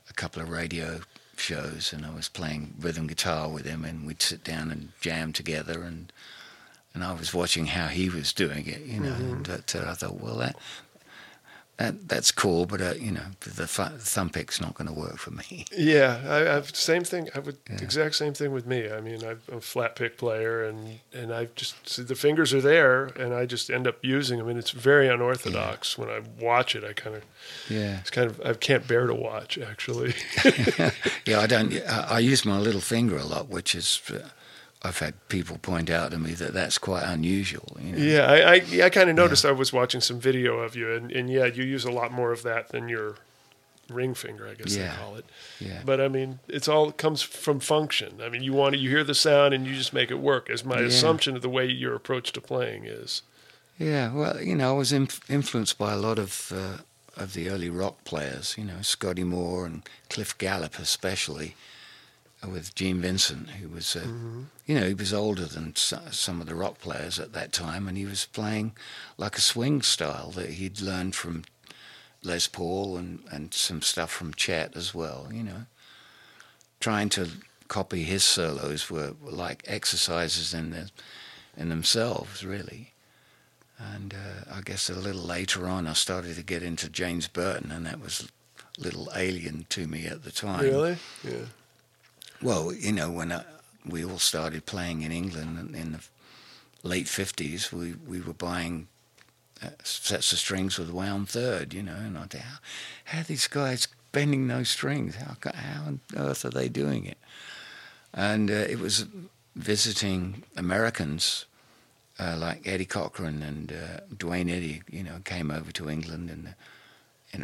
a 0.09 0.13
couple 0.13 0.41
of 0.41 0.49
radio 0.49 0.99
shows, 1.35 1.93
and 1.93 2.05
I 2.05 2.13
was 2.13 2.29
playing 2.29 2.75
rhythm 2.79 3.07
guitar 3.07 3.49
with 3.49 3.65
him, 3.65 3.83
and 3.83 4.05
we'd 4.05 4.21
sit 4.21 4.43
down 4.43 4.69
and 4.69 4.89
jam 5.01 5.33
together 5.33 5.81
and 5.81 6.11
and 6.93 7.03
I 7.03 7.13
was 7.13 7.33
watching 7.33 7.67
how 7.67 7.87
he 7.87 8.09
was 8.09 8.33
doing 8.33 8.67
it, 8.67 8.81
you 8.81 8.99
know, 8.99 9.13
and 9.13 9.49
uh, 9.49 9.57
I 9.87 9.93
thought, 9.93 10.19
well, 10.19 10.37
that 10.37 10.55
that 11.77 12.07
that's 12.07 12.31
cool, 12.31 12.67
but 12.67 12.81
uh, 12.81 12.93
you 12.99 13.11
know, 13.11 13.25
the 13.39 13.65
th- 13.65 13.99
thumb 13.99 14.29
pick's 14.29 14.61
not 14.61 14.75
going 14.75 14.87
to 14.87 14.93
work 14.93 15.17
for 15.17 15.31
me. 15.31 15.65
Yeah, 15.75 16.21
I, 16.25 16.55
I've 16.57 16.75
same 16.75 17.03
thing. 17.03 17.29
I 17.35 17.39
would 17.39 17.57
exact 17.67 18.15
same 18.15 18.33
thing 18.33 18.51
with 18.51 18.67
me. 18.67 18.91
I 18.91 19.01
mean, 19.01 19.23
I'm 19.25 19.41
a 19.51 19.59
flat 19.59 19.95
pick 19.95 20.17
player, 20.17 20.63
and 20.63 20.99
and 21.11 21.33
I 21.33 21.47
just 21.55 21.89
see 21.89 22.03
the 22.03 22.15
fingers 22.15 22.53
are 22.53 22.61
there, 22.61 23.05
and 23.05 23.33
I 23.33 23.47
just 23.47 23.71
end 23.71 23.87
up 23.87 23.97
using 24.03 24.37
them, 24.37 24.47
and 24.49 24.59
it's 24.59 24.69
very 24.69 25.09
unorthodox. 25.09 25.97
When 25.97 26.09
I 26.09 26.21
watch 26.39 26.75
it, 26.75 26.83
I 26.83 26.93
kind 26.93 27.15
of 27.15 27.23
Yeah, 27.69 27.99
it's 27.99 28.11
kind 28.11 28.29
of 28.29 28.39
I 28.45 28.53
can't 28.53 28.87
bear 28.87 29.07
to 29.07 29.15
watch 29.15 29.57
actually. 29.57 30.13
yeah. 31.25 31.39
I 31.39 31.47
don't. 31.47 31.73
I, 31.87 32.07
I 32.11 32.19
use 32.19 32.45
my 32.45 32.59
little 32.59 32.81
finger 32.81 33.17
a 33.17 33.25
lot, 33.25 33.49
which 33.49 33.73
is. 33.73 33.99
Uh, 34.09 34.29
I've 34.83 34.99
had 34.99 35.13
people 35.29 35.57
point 35.57 35.89
out 35.89 36.11
to 36.11 36.17
me 36.17 36.33
that 36.33 36.53
that's 36.53 36.77
quite 36.77 37.03
unusual. 37.03 37.77
You 37.81 37.91
know? 37.93 37.97
yeah, 37.97 38.25
I 38.29 38.53
I, 38.55 38.85
I 38.85 38.89
kind 38.89 39.09
of 39.09 39.15
noticed. 39.15 39.45
I 39.45 39.51
was 39.51 39.71
watching 39.71 40.01
some 40.01 40.19
video 40.19 40.59
of 40.59 40.75
you, 40.75 40.91
and 40.93 41.11
and 41.11 41.29
yeah, 41.29 41.45
you 41.45 41.63
use 41.63 41.85
a 41.85 41.91
lot 41.91 42.11
more 42.11 42.31
of 42.31 42.43
that 42.43 42.69
than 42.69 42.89
your 42.89 43.15
ring 43.89 44.13
finger, 44.13 44.47
I 44.47 44.53
guess 44.55 44.75
Yeah. 44.75 44.91
they 44.91 44.97
call 44.97 45.15
it. 45.15 45.25
Yeah. 45.59 45.81
But 45.85 45.99
I 46.01 46.07
mean, 46.07 46.39
it's 46.47 46.67
all 46.67 46.91
comes 46.91 47.21
from 47.21 47.59
function. 47.59 48.19
I 48.21 48.29
mean, 48.29 48.41
you 48.41 48.53
want 48.53 48.73
to, 48.75 48.79
you 48.79 48.89
hear 48.89 49.03
the 49.03 49.13
sound 49.15 49.53
and 49.53 49.67
you 49.67 49.75
just 49.75 49.93
make 49.93 50.09
it 50.09 50.19
work. 50.19 50.49
As 50.49 50.63
my 50.63 50.79
Yeah. 50.79 50.87
assumption 50.87 51.35
of 51.35 51.41
the 51.41 51.49
way 51.49 51.65
your 51.65 51.93
approach 51.93 52.31
to 52.33 52.41
playing 52.41 52.85
is. 52.85 53.21
Yeah, 53.77 54.13
well, 54.13 54.41
you 54.41 54.55
know, 54.55 54.69
I 54.69 54.77
was 54.77 54.91
inf- 54.93 55.29
influenced 55.29 55.77
by 55.77 55.91
a 55.93 55.97
lot 55.97 56.17
of 56.19 56.51
uh, 56.55 56.77
of 57.21 57.33
the 57.33 57.49
early 57.49 57.69
rock 57.69 58.03
players. 58.05 58.55
You 58.57 58.63
know, 58.65 58.81
Scotty 58.81 59.23
Moore 59.23 59.65
and 59.65 59.83
Cliff 60.09 60.37
Gallup, 60.37 60.79
especially, 60.79 61.55
with 62.47 62.75
Gene 62.75 63.01
Vincent, 63.01 63.49
who 63.51 63.69
was, 63.69 63.95
uh, 63.95 64.07
you 64.65 64.79
know, 64.79 64.87
he 64.87 64.93
was 64.93 65.13
older 65.13 65.45
than 65.45 65.75
some 65.75 66.41
of 66.41 66.47
the 66.47 66.55
rock 66.55 66.79
players 66.79 67.19
at 67.19 67.33
that 67.33 67.51
time, 67.51 67.87
and 67.87 67.97
he 67.97 68.05
was 68.05 68.25
playing 68.25 68.73
like 69.17 69.37
a 69.37 69.41
swing 69.41 69.81
style 69.81 70.31
that 70.31 70.51
he'd 70.51 70.81
learned 70.81 71.15
from 71.15 71.43
Les 72.21 72.47
Paul 72.47 72.97
and 72.97 73.19
and 73.31 73.53
some 73.53 73.81
stuff 73.81 74.11
from 74.11 74.33
Chet 74.33 74.75
as 74.75 74.93
well. 74.93 75.29
You 75.31 75.43
know, 75.43 75.65
trying 76.79 77.09
to 77.09 77.29
copy 77.67 78.03
his 78.03 78.23
solos 78.23 78.89
were, 78.89 79.13
were 79.21 79.31
like 79.31 79.63
exercises 79.67 80.53
in 80.53 80.71
the, 80.71 80.91
in 81.57 81.69
themselves, 81.69 82.45
really. 82.45 82.91
And 83.79 84.13
uh, 84.13 84.53
I 84.53 84.61
guess 84.61 84.89
a 84.89 84.93
little 84.93 85.23
later 85.23 85.67
on, 85.67 85.87
I 85.87 85.93
started 85.93 86.35
to 86.35 86.43
get 86.43 86.61
into 86.61 86.89
James 86.89 87.27
Burton, 87.27 87.71
and 87.71 87.85
that 87.85 87.99
was 87.99 88.29
a 88.77 88.81
little 88.81 89.09
alien 89.15 89.65
to 89.69 89.87
me 89.87 90.05
at 90.05 90.23
the 90.23 90.31
time. 90.31 90.61
Really? 90.61 90.97
Yeah. 91.23 91.45
Well, 92.43 92.73
you 92.73 92.91
know, 92.91 93.09
when 93.09 93.31
I, 93.31 93.45
we 93.85 94.03
all 94.03 94.19
started 94.19 94.65
playing 94.65 95.01
in 95.01 95.13
England 95.13 95.73
in- 95.75 95.93
the 95.93 96.01
late 96.83 97.05
50s, 97.05 97.71
we, 97.71 97.93
we 98.05 98.19
were 98.19 98.33
buying 98.33 98.89
uh, 99.63 99.69
sets 99.83 100.33
of 100.33 100.39
strings 100.39 100.77
with 100.77 100.89
wound 100.89 101.29
third, 101.29 101.73
you 101.73 101.81
know, 101.81 101.95
and 101.95 102.17
I 102.17 102.23
thought, 102.23 102.41
how, 102.41 102.57
how 103.05 103.19
are 103.21 103.23
these 103.23 103.47
guys 103.47 103.87
bending 104.11 104.47
those 104.47 104.67
strings? 104.67 105.15
How, 105.15 105.37
how 105.53 105.83
on 105.83 106.01
earth 106.17 106.43
are 106.43 106.49
they 106.49 106.67
doing 106.67 107.05
it? 107.05 107.17
And 108.13 108.51
uh, 108.51 108.55
it 108.55 108.79
was 108.79 109.05
visiting 109.55 110.43
Americans 110.57 111.45
uh, 112.19 112.35
like 112.37 112.67
Eddie 112.67 112.85
Cochran 112.85 113.41
and 113.41 113.71
uh, 113.71 114.01
Duane 114.17 114.49
Eddy, 114.49 114.81
you 114.91 115.03
know, 115.03 115.19
came 115.23 115.49
over 115.49 115.71
to 115.71 115.89
England 115.89 116.29
in 116.29 116.53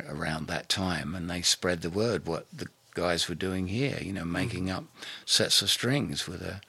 around 0.07 0.47
that 0.47 0.69
time, 0.69 1.15
and 1.15 1.29
they 1.29 1.41
spread 1.41 1.81
the 1.81 1.89
word 1.89 2.27
what 2.27 2.45
the 2.53 2.67
guys 2.93 3.29
were 3.29 3.35
doing 3.35 3.67
here, 3.67 3.97
you 4.01 4.13
know, 4.13 4.25
making 4.25 4.69
up 4.69 4.85
sets 5.25 5.61
of 5.61 5.69
strings 5.69 6.27
with 6.27 6.41
a 6.41 6.61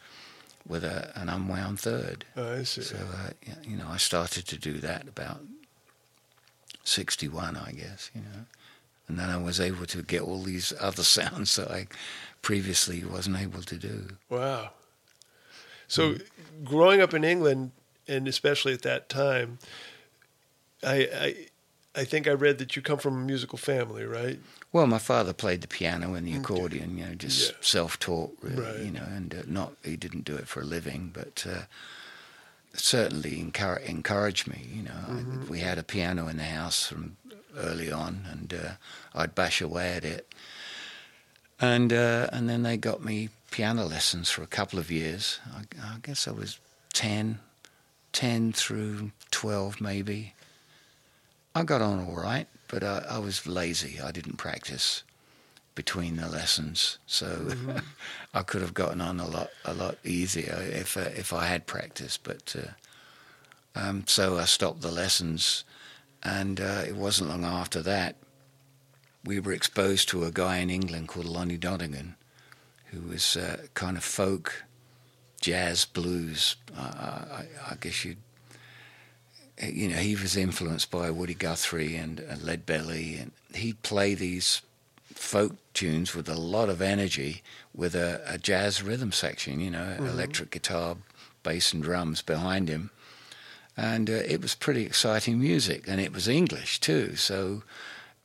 with 0.66 0.84
a, 0.84 1.10
an 1.16 1.28
unwound 1.28 1.80
third. 1.80 2.24
Oh, 2.36 2.60
I 2.60 2.62
see. 2.62 2.82
So 2.82 2.96
uh, 2.96 3.30
you 3.62 3.76
know, 3.76 3.88
I 3.88 3.96
started 3.96 4.46
to 4.48 4.58
do 4.58 4.74
that 4.78 5.08
about 5.08 5.40
sixty-one, 6.84 7.56
I 7.56 7.72
guess, 7.72 8.10
you 8.14 8.20
know, 8.20 8.46
and 9.08 9.18
then 9.18 9.28
I 9.28 9.36
was 9.36 9.60
able 9.60 9.86
to 9.86 10.02
get 10.02 10.22
all 10.22 10.42
these 10.42 10.72
other 10.80 11.02
sounds 11.02 11.56
that 11.56 11.70
I 11.70 11.88
previously 12.42 13.04
wasn't 13.04 13.38
able 13.38 13.62
to 13.62 13.76
do. 13.76 14.08
Wow. 14.28 14.70
So, 15.88 16.14
growing 16.62 17.00
up 17.00 17.14
in 17.14 17.24
England, 17.24 17.72
and 18.06 18.28
especially 18.28 18.72
at 18.72 18.82
that 18.82 19.08
time, 19.08 19.58
I, 20.84 20.94
I, 20.94 21.34
I 22.00 22.04
think 22.04 22.28
I 22.28 22.30
read 22.30 22.58
that 22.58 22.76
you 22.76 22.82
come 22.82 22.98
from 22.98 23.14
a 23.14 23.26
musical 23.26 23.58
family, 23.58 24.04
right? 24.04 24.38
Well, 24.72 24.86
my 24.86 24.98
father 24.98 25.32
played 25.32 25.62
the 25.62 25.68
piano 25.68 26.14
and 26.14 26.26
the 26.26 26.36
accordion, 26.36 26.96
you 26.96 27.06
know, 27.06 27.14
just 27.14 27.50
Yeah. 27.50 27.56
self-taught, 27.60 28.38
really, 28.40 28.62
Right. 28.62 28.78
you 28.78 28.90
know, 28.92 29.02
and 29.02 29.34
uh, 29.34 29.42
not 29.46 29.72
he 29.84 29.96
didn't 29.96 30.24
do 30.24 30.36
it 30.36 30.46
for 30.46 30.60
a 30.60 30.64
living, 30.64 31.10
but 31.12 31.44
uh, 31.48 31.62
certainly 32.74 33.40
encourage, 33.40 33.88
encouraged 33.88 34.46
me. 34.46 34.68
You 34.72 34.82
know, 34.84 34.92
I, 35.08 35.50
we 35.50 35.58
had 35.60 35.78
a 35.78 35.82
piano 35.82 36.28
in 36.28 36.36
the 36.36 36.44
house 36.44 36.86
from 36.86 37.16
early 37.56 37.90
on, 37.90 38.26
and 38.30 38.54
uh, 38.54 38.70
I'd 39.14 39.34
bash 39.34 39.60
away 39.60 39.94
at 39.94 40.04
it, 40.04 40.32
and 41.60 41.92
uh, 41.92 42.28
and 42.32 42.48
then 42.48 42.62
they 42.62 42.76
got 42.76 43.04
me 43.04 43.28
piano 43.50 43.84
lessons 43.86 44.30
for 44.30 44.42
a 44.42 44.46
couple 44.46 44.78
of 44.78 44.88
years. 44.90 45.40
I, 45.52 45.94
I 45.94 45.96
guess 46.00 46.28
I 46.28 46.30
was 46.30 46.60
10, 46.92 47.40
10 48.12 48.52
through 48.52 49.10
twelve, 49.32 49.80
maybe. 49.80 50.34
I 51.56 51.64
got 51.64 51.82
on 51.82 52.06
all 52.06 52.14
right, 52.22 52.46
but 52.70 52.84
I, 52.84 53.04
I 53.08 53.18
was 53.18 53.46
lazy. 53.46 54.00
I 54.00 54.10
didn't 54.10 54.36
practice 54.36 55.02
between 55.74 56.16
the 56.16 56.28
lessons, 56.28 56.98
so 57.06 57.48
I 58.34 58.42
could 58.42 58.62
have 58.62 58.74
gotten 58.74 59.00
on 59.00 59.20
a 59.20 59.26
lot 59.26 59.50
a 59.64 59.74
lot 59.74 59.98
easier 60.04 60.58
if 60.60 60.96
uh, 60.96 61.10
if 61.16 61.32
I 61.32 61.46
had 61.46 61.66
practiced. 61.66 62.22
But 62.24 62.54
uh, 62.56 63.78
um, 63.78 64.04
so 64.06 64.38
I 64.38 64.44
stopped 64.44 64.82
the 64.82 64.90
lessons, 64.90 65.64
and 66.22 66.60
uh, 66.60 66.82
it 66.86 66.96
wasn't 66.96 67.30
long 67.30 67.44
after 67.44 67.82
that 67.82 68.16
we 69.24 69.40
were 69.40 69.52
exposed 69.52 70.08
to 70.08 70.24
a 70.24 70.30
guy 70.30 70.58
in 70.58 70.70
England 70.70 71.08
called 71.08 71.26
Lonnie 71.26 71.56
Donegan, 71.56 72.16
who 72.86 73.00
was 73.02 73.36
uh, 73.36 73.66
kind 73.74 73.96
of 73.96 74.04
folk, 74.04 74.64
jazz, 75.40 75.84
blues. 75.84 76.56
I, 76.76 76.82
I, 76.82 77.44
I 77.70 77.74
guess 77.80 78.04
you'd 78.04 78.18
you 79.62 79.88
know, 79.88 79.96
he 79.96 80.14
was 80.14 80.36
influenced 80.36 80.90
by 80.90 81.10
Woody 81.10 81.34
Guthrie 81.34 81.96
and 81.96 82.20
uh, 82.20 82.36
Lead 82.42 82.66
Belly, 82.66 83.16
and 83.16 83.32
he'd 83.54 83.82
play 83.82 84.14
these 84.14 84.62
folk 85.14 85.52
tunes 85.74 86.14
with 86.14 86.28
a 86.28 86.34
lot 86.34 86.68
of 86.68 86.80
energy, 86.80 87.42
with 87.74 87.94
a, 87.94 88.22
a 88.26 88.38
jazz 88.38 88.82
rhythm 88.82 89.12
section, 89.12 89.60
you 89.60 89.70
know, 89.70 89.96
electric 89.98 90.50
guitar, 90.50 90.96
bass, 91.42 91.72
and 91.72 91.82
drums 91.82 92.22
behind 92.22 92.68
him, 92.68 92.90
and 93.76 94.08
uh, 94.08 94.14
it 94.14 94.40
was 94.40 94.54
pretty 94.54 94.84
exciting 94.84 95.38
music, 95.38 95.84
and 95.86 96.00
it 96.00 96.12
was 96.12 96.26
English 96.26 96.80
too, 96.80 97.16
so 97.16 97.62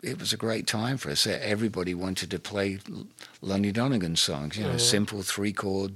it 0.01 0.19
was 0.19 0.31
a 0.31 0.37
great 0.37 0.67
time 0.67 0.97
for 0.97 1.09
us. 1.09 1.27
Everybody 1.27 1.93
wanted 1.93 2.31
to 2.31 2.39
play 2.39 2.79
L- 2.89 3.07
Lonnie 3.41 3.71
Donegan 3.71 4.15
songs, 4.15 4.57
you 4.57 4.63
know, 4.63 4.77
simple 4.77 5.21
three 5.21 5.53
chord 5.53 5.95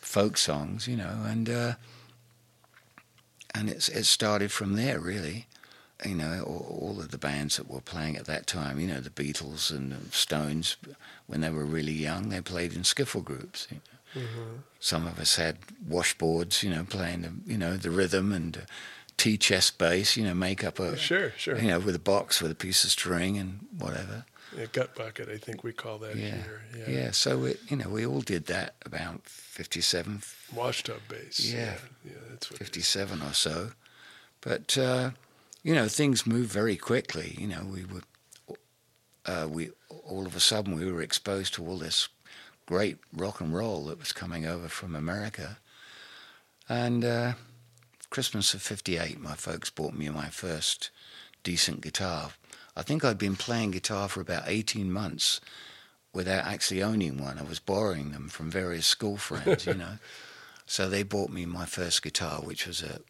folk 0.00 0.36
songs, 0.36 0.86
you 0.86 0.96
know, 0.96 1.24
and. 1.26 1.48
Uh, 1.48 1.72
and 3.54 3.68
it's 3.68 3.88
it 3.88 4.04
started 4.04 4.50
from 4.52 4.74
there 4.76 4.98
really. 5.00 5.46
You 6.04 6.16
know, 6.16 6.42
all, 6.44 6.78
all 6.80 6.98
of 7.00 7.12
the 7.12 7.18
bands 7.18 7.56
that 7.58 7.70
were 7.70 7.80
playing 7.80 8.16
at 8.16 8.24
that 8.24 8.48
time, 8.48 8.80
you 8.80 8.88
know, 8.88 9.00
the 9.00 9.08
Beatles 9.08 9.70
and 9.70 9.92
the 9.92 10.10
Stones, 10.10 10.76
when 11.28 11.42
they 11.42 11.50
were 11.50 11.64
really 11.64 11.92
young, 11.92 12.28
they 12.28 12.40
played 12.40 12.72
in 12.74 12.82
skiffle 12.82 13.22
groups. 13.22 13.68
You 13.70 13.76
know. 13.76 14.22
Some 14.80 15.06
of 15.06 15.20
us 15.20 15.36
had 15.36 15.58
washboards, 15.88 16.64
you 16.64 16.70
know, 16.70 16.82
playing 16.84 17.22
the 17.22 17.32
you 17.52 17.56
know 17.56 17.76
the 17.76 17.90
rhythm 17.90 18.32
and 18.32 18.56
uh, 18.56 18.60
tea 19.16 19.36
chest 19.38 19.78
bass, 19.78 20.16
you 20.16 20.24
know, 20.24 20.34
make 20.34 20.64
up 20.64 20.80
a 20.80 20.96
Sure, 20.96 21.32
sure. 21.36 21.56
you 21.58 21.68
know 21.68 21.78
with 21.78 21.94
a 21.94 22.00
box 22.00 22.42
with 22.42 22.50
a 22.50 22.56
piece 22.56 22.82
of 22.82 22.90
string 22.90 23.38
and 23.38 23.60
whatever. 23.78 24.24
Yeah, 24.56 24.66
gut 24.72 24.94
bucket, 24.94 25.28
I 25.28 25.38
think 25.38 25.64
we 25.64 25.72
call 25.72 25.98
that 25.98 26.16
Yeah, 26.16 26.30
here. 26.30 26.62
yeah. 26.78 26.90
Yeah. 26.90 27.10
So 27.12 27.44
it, 27.44 27.60
you 27.68 27.76
know, 27.76 27.88
we 27.88 28.04
all 28.04 28.20
did 28.20 28.46
that 28.46 28.74
about 28.84 29.22
57, 29.24 30.22
Wash 30.54 30.82
tub 30.82 31.00
bass. 31.08 31.52
Yeah. 31.52 31.76
Yeah, 32.04 32.12
that's 32.30 32.50
what. 32.50 32.58
57 32.58 33.22
or 33.22 33.32
so. 33.32 33.72
But, 34.40 34.76
uh, 34.76 35.10
you 35.62 35.74
know, 35.74 35.88
things 35.88 36.26
move 36.26 36.46
very 36.46 36.76
quickly. 36.76 37.36
You 37.38 37.46
know, 37.48 37.64
we 37.64 37.84
were, 37.84 38.02
uh, 39.24 39.48
we 39.48 39.70
all 39.88 40.26
of 40.26 40.34
a 40.36 40.40
sudden 40.40 40.74
we 40.74 40.90
were 40.90 41.00
exposed 41.00 41.54
to 41.54 41.66
all 41.66 41.78
this 41.78 42.08
great 42.66 42.98
rock 43.12 43.40
and 43.40 43.54
roll 43.54 43.84
that 43.86 43.98
was 43.98 44.12
coming 44.12 44.44
over 44.46 44.68
from 44.68 44.94
America. 44.96 45.58
And 46.68 47.04
uh, 47.04 47.32
Christmas 48.10 48.52
of 48.54 48.62
58, 48.62 49.20
my 49.20 49.34
folks 49.34 49.70
bought 49.70 49.94
me 49.94 50.08
my 50.10 50.28
first 50.28 50.90
decent 51.44 51.80
guitar. 51.80 52.30
I 52.76 52.82
think 52.82 53.04
I'd 53.04 53.18
been 53.18 53.36
playing 53.36 53.72
guitar 53.72 54.08
for 54.08 54.20
about 54.20 54.44
18 54.46 54.90
months 54.90 55.40
without 56.12 56.46
actually 56.46 56.82
owning 56.82 57.22
one. 57.22 57.38
I 57.38 57.42
was 57.42 57.58
borrowing 57.58 58.12
them 58.12 58.28
from 58.28 58.50
various 58.50 58.86
school 58.86 59.16
friends, 59.16 59.66
you 59.66 59.74
know. 59.74 59.98
So 60.64 60.88
they 60.88 61.02
bought 61.02 61.28
me 61.28 61.44
my 61.44 61.66
first 61.66 62.02
guitar, 62.02 62.40
which 62.40 62.66
was 62.66 62.82
a 62.82 63.00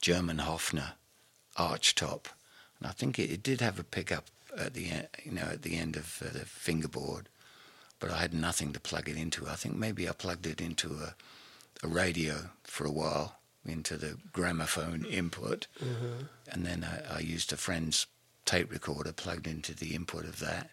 German 0.00 0.36
Hofner 0.36 0.92
arch 1.56 1.94
top, 1.96 2.28
and 2.78 2.86
I 2.86 2.92
think 2.92 3.18
it, 3.18 3.30
it 3.32 3.42
did 3.42 3.60
have 3.62 3.80
a 3.80 3.82
pickup 3.84 4.26
at 4.56 4.74
the 4.74 4.90
end, 4.90 5.08
you 5.24 5.32
know, 5.32 5.42
at 5.50 5.62
the 5.62 5.76
end 5.76 5.96
of 5.96 6.22
uh, 6.24 6.30
the 6.32 6.44
fingerboard, 6.44 7.28
but 7.98 8.10
I 8.12 8.18
had 8.18 8.32
nothing 8.34 8.72
to 8.74 8.80
plug 8.80 9.08
it 9.08 9.16
into. 9.16 9.48
I 9.48 9.54
think 9.56 9.74
maybe 9.76 10.08
I 10.08 10.12
plugged 10.12 10.46
it 10.46 10.60
into 10.60 10.98
a, 11.02 11.14
a 11.82 11.88
radio 11.88 12.50
for 12.62 12.84
a 12.86 12.92
while, 12.92 13.36
into 13.64 13.96
the 13.96 14.16
gramophone 14.32 15.04
input, 15.04 15.66
Mm-hmm. 15.82 16.24
and 16.52 16.64
then 16.66 16.84
I, 16.84 17.16
I 17.16 17.18
used 17.20 17.52
a 17.52 17.56
friend's 17.56 18.06
tape 18.44 18.70
recorder 18.70 19.12
plugged 19.12 19.46
into 19.46 19.74
the 19.74 19.94
input 19.94 20.24
of 20.24 20.40
that. 20.40 20.70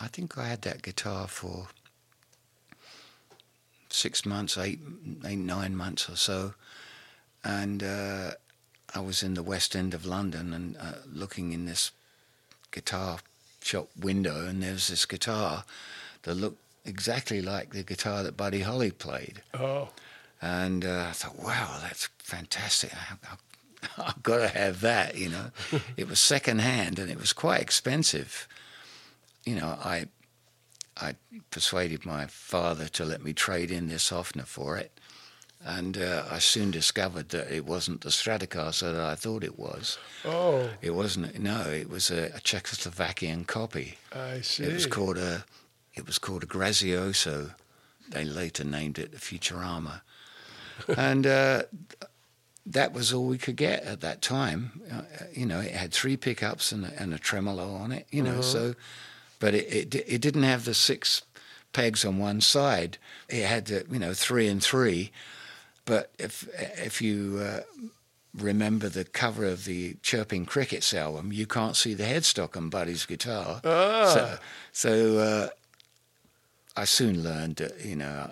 I 0.00 0.08
think 0.08 0.36
I 0.38 0.48
had 0.48 0.62
that 0.62 0.82
guitar 0.82 1.28
for 1.28 1.68
six 3.88 4.26
months, 4.26 4.58
eight, 4.58 4.80
eight, 5.24 5.38
nine 5.38 5.76
months 5.76 6.08
or 6.08 6.16
so, 6.16 6.54
and 7.44 7.82
uh, 7.82 8.32
I 8.94 9.00
was 9.00 9.22
in 9.22 9.34
the 9.34 9.42
West 9.42 9.76
End 9.76 9.94
of 9.94 10.04
London 10.04 10.52
and 10.52 10.76
uh, 10.76 10.94
looking 11.12 11.52
in 11.52 11.66
this 11.66 11.92
guitar 12.72 13.18
shop 13.62 13.88
window, 13.98 14.46
and 14.46 14.62
there 14.62 14.72
was 14.72 14.88
this 14.88 15.06
guitar 15.06 15.64
that 16.22 16.34
looked 16.34 16.60
exactly 16.84 17.40
like 17.40 17.70
the 17.70 17.82
guitar 17.82 18.22
that 18.22 18.36
Buddy 18.36 18.60
Holly 18.60 18.90
played. 18.90 19.42
Oh, 19.54 19.88
And 20.42 20.84
uh, 20.84 21.06
I 21.08 21.12
thought, 21.12 21.38
wow, 21.38 21.78
that's 21.80 22.08
fantastic. 22.18 22.92
I've 23.98 24.22
got 24.22 24.38
to 24.38 24.48
have 24.48 24.80
that, 24.80 25.16
you 25.16 25.28
know. 25.28 25.50
it 25.96 26.08
was 26.08 26.20
second 26.20 26.60
hand 26.60 26.98
and 26.98 27.10
it 27.10 27.18
was 27.18 27.32
quite 27.32 27.60
expensive. 27.60 28.46
You 29.44 29.56
know, 29.56 29.78
I 29.82 30.06
I 31.00 31.16
persuaded 31.50 32.06
my 32.06 32.26
father 32.26 32.88
to 32.88 33.04
let 33.04 33.22
me 33.22 33.32
trade 33.32 33.70
in 33.70 33.88
this 33.88 34.10
Hofner 34.10 34.46
for 34.46 34.76
it. 34.76 34.92
And 35.66 35.96
uh, 35.96 36.24
I 36.30 36.40
soon 36.40 36.70
discovered 36.70 37.30
that 37.30 37.50
it 37.50 37.64
wasn't 37.64 38.02
the 38.02 38.10
Stratocaster 38.10 38.92
that 38.92 39.00
I 39.00 39.14
thought 39.14 39.42
it 39.42 39.58
was. 39.58 39.98
oh, 40.26 40.68
It 40.82 40.90
wasn't. 40.90 41.38
No, 41.40 41.62
it 41.62 41.88
was 41.88 42.10
a, 42.10 42.26
a 42.26 42.40
Czechoslovakian 42.40 43.46
copy. 43.46 43.96
I 44.12 44.42
see. 44.42 44.64
It 44.64 44.74
was 44.74 44.86
called 44.86 45.16
a 45.16 45.44
it 45.94 46.06
was 46.06 46.18
called 46.18 46.42
a 46.42 46.46
Grazioso. 46.46 47.54
They 48.10 48.24
later 48.24 48.64
named 48.64 48.98
it 48.98 49.14
a 49.14 49.16
Futurama, 49.16 50.02
and 50.98 51.26
uh, 51.26 51.62
that 52.66 52.92
was 52.92 53.12
all 53.12 53.26
we 53.26 53.38
could 53.38 53.56
get 53.56 53.82
at 53.84 54.00
that 54.00 54.22
time. 54.22 54.80
Uh, 54.90 55.02
you 55.32 55.46
know, 55.46 55.60
it 55.60 55.72
had 55.72 55.92
three 55.92 56.16
pickups 56.16 56.72
and 56.72 56.86
a, 56.86 56.92
and 57.00 57.12
a 57.12 57.18
tremolo 57.18 57.74
on 57.74 57.92
it. 57.92 58.06
You 58.10 58.22
know, 58.22 58.40
so 58.40 58.74
but 59.38 59.54
it, 59.54 59.94
it 59.94 60.04
it 60.06 60.20
didn't 60.20 60.44
have 60.44 60.64
the 60.64 60.74
six 60.74 61.22
pegs 61.72 62.04
on 62.04 62.18
one 62.18 62.40
side. 62.40 62.98
It 63.28 63.44
had 63.44 63.66
the 63.66 63.84
you 63.90 63.98
know 63.98 64.14
three 64.14 64.48
and 64.48 64.62
three. 64.62 65.10
But 65.84 66.10
if 66.18 66.48
if 66.78 67.02
you 67.02 67.38
uh, 67.42 67.60
remember 68.34 68.88
the 68.88 69.04
cover 69.04 69.44
of 69.44 69.64
the 69.64 69.96
Chirping 70.02 70.46
Crickets 70.46 70.94
album, 70.94 71.32
you 71.32 71.46
can't 71.46 71.76
see 71.76 71.94
the 71.94 72.04
headstock 72.04 72.56
on 72.56 72.70
Buddy's 72.70 73.04
guitar. 73.06 73.60
Ah. 73.64 74.10
So, 74.14 74.38
so 74.72 75.18
uh, 75.18 75.48
I 76.76 76.84
soon 76.84 77.22
learned 77.22 77.56
that 77.56 77.84
you 77.84 77.96
know 77.96 78.30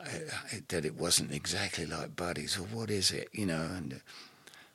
that 0.69 0.85
it 0.85 0.97
wasn't 0.97 1.33
exactly 1.33 1.87
like 1.87 2.17
Buddy's. 2.17 2.59
Or 2.59 2.63
what 2.63 2.91
is 2.91 3.11
it? 3.11 3.29
You 3.33 3.47
know, 3.47 3.63
and 3.63 3.95
uh, 3.95 3.97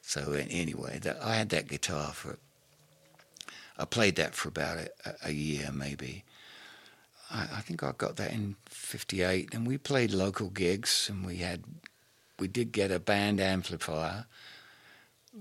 so 0.02 0.34
anyway, 0.34 1.00
that 1.00 1.22
I 1.22 1.36
had 1.36 1.50
that 1.50 1.68
guitar 1.68 2.12
for. 2.14 2.38
I 3.80 3.86
played 3.86 4.16
that 4.16 4.34
for 4.34 4.50
about 4.50 4.78
a, 4.78 5.16
a 5.26 5.32
year, 5.32 5.70
maybe. 5.72 6.24
I, 7.30 7.42
I 7.42 7.62
think 7.62 7.84
I 7.84 7.92
got 7.98 8.16
that 8.16 8.32
in 8.32 8.56
'58, 8.66 9.54
and 9.54 9.68
we 9.68 9.78
played 9.78 10.12
local 10.12 10.50
gigs, 10.50 11.10
and 11.10 11.26
we 11.26 11.38
had, 11.38 11.64
we 12.40 12.48
did 12.48 12.72
get 12.72 12.90
a 12.90 13.00
band 13.00 13.40
amplifier, 13.40 14.26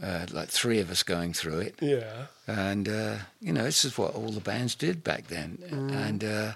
uh, 0.02 0.26
like 0.32 0.48
three 0.48 0.80
of 0.80 0.90
us 0.90 1.02
going 1.02 1.32
through 1.32 1.60
it, 1.60 1.76
yeah. 1.80 2.26
and 2.46 2.88
uh, 2.88 3.16
you 3.40 3.52
know 3.52 3.62
this 3.62 3.84
is 3.84 3.96
what 3.96 4.14
all 4.14 4.30
the 4.30 4.40
bands 4.40 4.74
did 4.74 5.02
back 5.02 5.28
then 5.28 5.58
and 5.70 6.22
uh, 6.22 6.52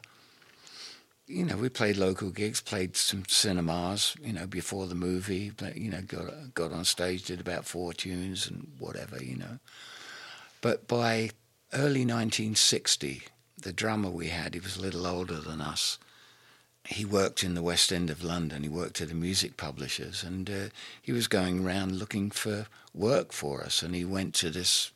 you 1.30 1.44
know 1.44 1.56
we 1.56 1.68
played 1.68 1.96
local 1.96 2.30
gigs 2.30 2.60
played 2.60 2.96
some 2.96 3.22
cinemas 3.28 4.16
you 4.22 4.32
know 4.32 4.46
before 4.46 4.86
the 4.86 4.94
movie 4.94 5.50
but, 5.56 5.76
you 5.76 5.90
know 5.90 6.02
got 6.02 6.54
got 6.54 6.72
on 6.72 6.84
stage 6.84 7.24
did 7.24 7.40
about 7.40 7.64
four 7.64 7.92
tunes 7.92 8.48
and 8.48 8.66
whatever 8.78 9.22
you 9.22 9.36
know 9.36 9.58
but 10.60 10.88
by 10.88 11.30
early 11.72 12.04
1960 12.04 13.22
the 13.62 13.72
drummer 13.72 14.10
we 14.10 14.28
had 14.28 14.54
he 14.54 14.60
was 14.60 14.76
a 14.76 14.82
little 14.82 15.06
older 15.06 15.36
than 15.36 15.60
us 15.60 15.98
he 16.86 17.04
worked 17.04 17.44
in 17.44 17.54
the 17.54 17.62
West 17.62 17.92
End 17.92 18.10
of 18.10 18.24
London. 18.24 18.62
He 18.62 18.68
worked 18.68 19.00
at 19.00 19.08
the 19.08 19.14
music 19.14 19.56
publishers, 19.56 20.24
and 20.24 20.48
uh, 20.48 20.68
he 21.00 21.12
was 21.12 21.28
going 21.28 21.64
around 21.64 21.98
looking 21.98 22.30
for 22.30 22.66
work 22.94 23.32
for 23.32 23.62
us. 23.62 23.82
And 23.82 23.94
he 23.94 24.04
went 24.04 24.34
to 24.36 24.50
this 24.50 24.90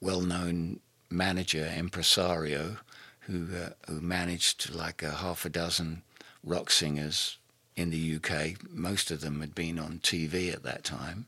well-known 0.00 0.80
manager, 1.10 1.70
impresario, 1.76 2.78
who 3.26 3.48
uh, 3.56 3.70
who 3.90 4.00
managed 4.00 4.74
like 4.74 5.02
a 5.02 5.10
half 5.12 5.44
a 5.44 5.48
dozen 5.48 6.02
rock 6.44 6.70
singers 6.70 7.38
in 7.76 7.90
the 7.90 8.16
UK. 8.16 8.56
Most 8.70 9.10
of 9.10 9.20
them 9.20 9.40
had 9.40 9.54
been 9.54 9.78
on 9.78 10.00
TV 10.02 10.52
at 10.52 10.62
that 10.64 10.84
time, 10.84 11.26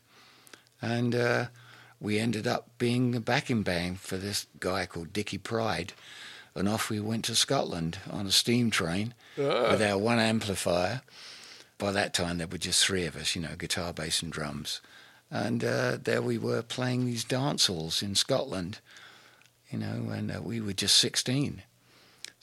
and 0.83 1.15
uh, 1.15 1.47
we 2.01 2.19
ended 2.19 2.47
up 2.47 2.69
being 2.79 3.11
the 3.13 3.21
backing 3.21 3.63
band 3.63 4.01
for 4.01 4.17
this 4.17 4.47
guy 4.61 4.87
called 4.87 5.13
Dickie 5.13 5.39
Pride. 5.39 5.93
And 6.57 6.69
off 6.69 6.89
we 6.89 7.01
went 7.01 7.25
to 7.25 7.35
Scotland 7.35 7.99
on 8.09 8.27
a 8.29 8.31
steam 8.31 8.71
train 8.71 9.13
Ah. 9.37 9.73
with 9.73 9.83
our 9.83 9.99
one 9.99 10.21
amplifier. 10.21 11.03
By 11.79 11.91
that 11.91 12.15
time, 12.15 12.39
there 12.39 12.47
were 12.47 12.59
just 12.59 12.85
three 12.87 13.07
of 13.07 13.17
us, 13.17 13.35
you 13.35 13.43
know, 13.43 13.57
guitar, 13.59 13.93
bass, 13.93 14.23
and 14.23 14.31
drums. 14.31 14.81
And 15.33 15.65
uh, 15.65 15.97
there 16.01 16.23
we 16.23 16.39
were 16.39 16.63
playing 16.63 17.07
these 17.07 17.25
dance 17.25 17.67
halls 17.67 18.01
in 18.05 18.15
Scotland, 18.15 18.79
you 19.69 19.79
know, 19.81 20.11
and 20.13 20.31
uh, 20.31 20.41
we 20.43 20.61
were 20.61 20.73
just 20.75 20.97
16. 20.99 21.63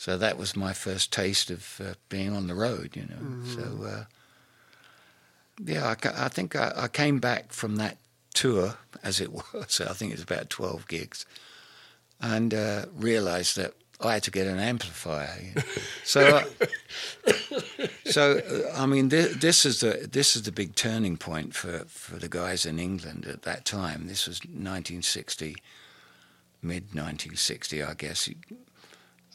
So 0.01 0.17
that 0.17 0.35
was 0.35 0.55
my 0.55 0.73
first 0.73 1.13
taste 1.13 1.51
of 1.51 1.79
uh, 1.79 1.93
being 2.09 2.35
on 2.35 2.47
the 2.47 2.55
road, 2.55 2.95
you 2.95 3.03
know. 3.03 3.45
So, 3.45 3.85
uh, 3.85 4.03
yeah, 5.63 5.93
I, 5.93 6.25
I 6.25 6.27
think 6.27 6.55
I, 6.55 6.73
I 6.75 6.87
came 6.87 7.19
back 7.19 7.53
from 7.53 7.75
that 7.75 7.99
tour, 8.33 8.77
as 9.03 9.21
it 9.21 9.31
was, 9.53 9.79
I 9.79 9.93
think 9.93 10.11
it 10.11 10.15
was 10.15 10.23
about 10.23 10.49
12 10.49 10.87
gigs, 10.87 11.27
and 12.19 12.51
uh, 12.51 12.85
realised 12.95 13.55
that 13.57 13.75
I 13.99 14.13
had 14.13 14.23
to 14.23 14.31
get 14.31 14.47
an 14.47 14.57
amplifier. 14.57 15.37
you 15.39 15.53
know. 15.53 15.61
so, 16.03 16.21
uh, 17.27 17.27
so 18.05 18.39
uh, 18.39 18.75
I 18.75 18.87
mean, 18.87 19.09
this, 19.09 19.35
this 19.35 19.67
is 19.67 19.81
the 19.81 20.09
this 20.11 20.35
is 20.35 20.41
the 20.41 20.51
big 20.51 20.73
turning 20.73 21.15
point 21.15 21.53
for, 21.53 21.85
for 21.87 22.15
the 22.15 22.27
guys 22.27 22.65
in 22.65 22.79
England 22.79 23.27
at 23.27 23.43
that 23.43 23.65
time. 23.65 24.07
This 24.07 24.25
was 24.25 24.39
1960, 24.39 25.57
mid 26.63 26.85
1960, 26.85 27.83
I 27.83 27.93
guess. 27.93 28.27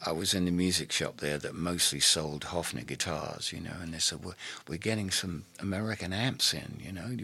I 0.04 0.12
was 0.12 0.34
in 0.34 0.44
the 0.44 0.50
music 0.50 0.92
shop 0.92 1.18
there 1.18 1.38
that 1.38 1.54
mostly 1.54 2.00
sold 2.00 2.42
Hofner 2.46 2.86
guitars, 2.86 3.50
you 3.52 3.60
know, 3.60 3.74
and 3.80 3.94
they 3.94 3.98
said, 3.98 4.22
"We're, 4.24 4.34
we're 4.68 4.78
getting 4.78 5.10
some 5.10 5.44
American 5.58 6.12
amps 6.12 6.52
in, 6.52 6.78
you 6.84 6.92
know. 6.92 7.16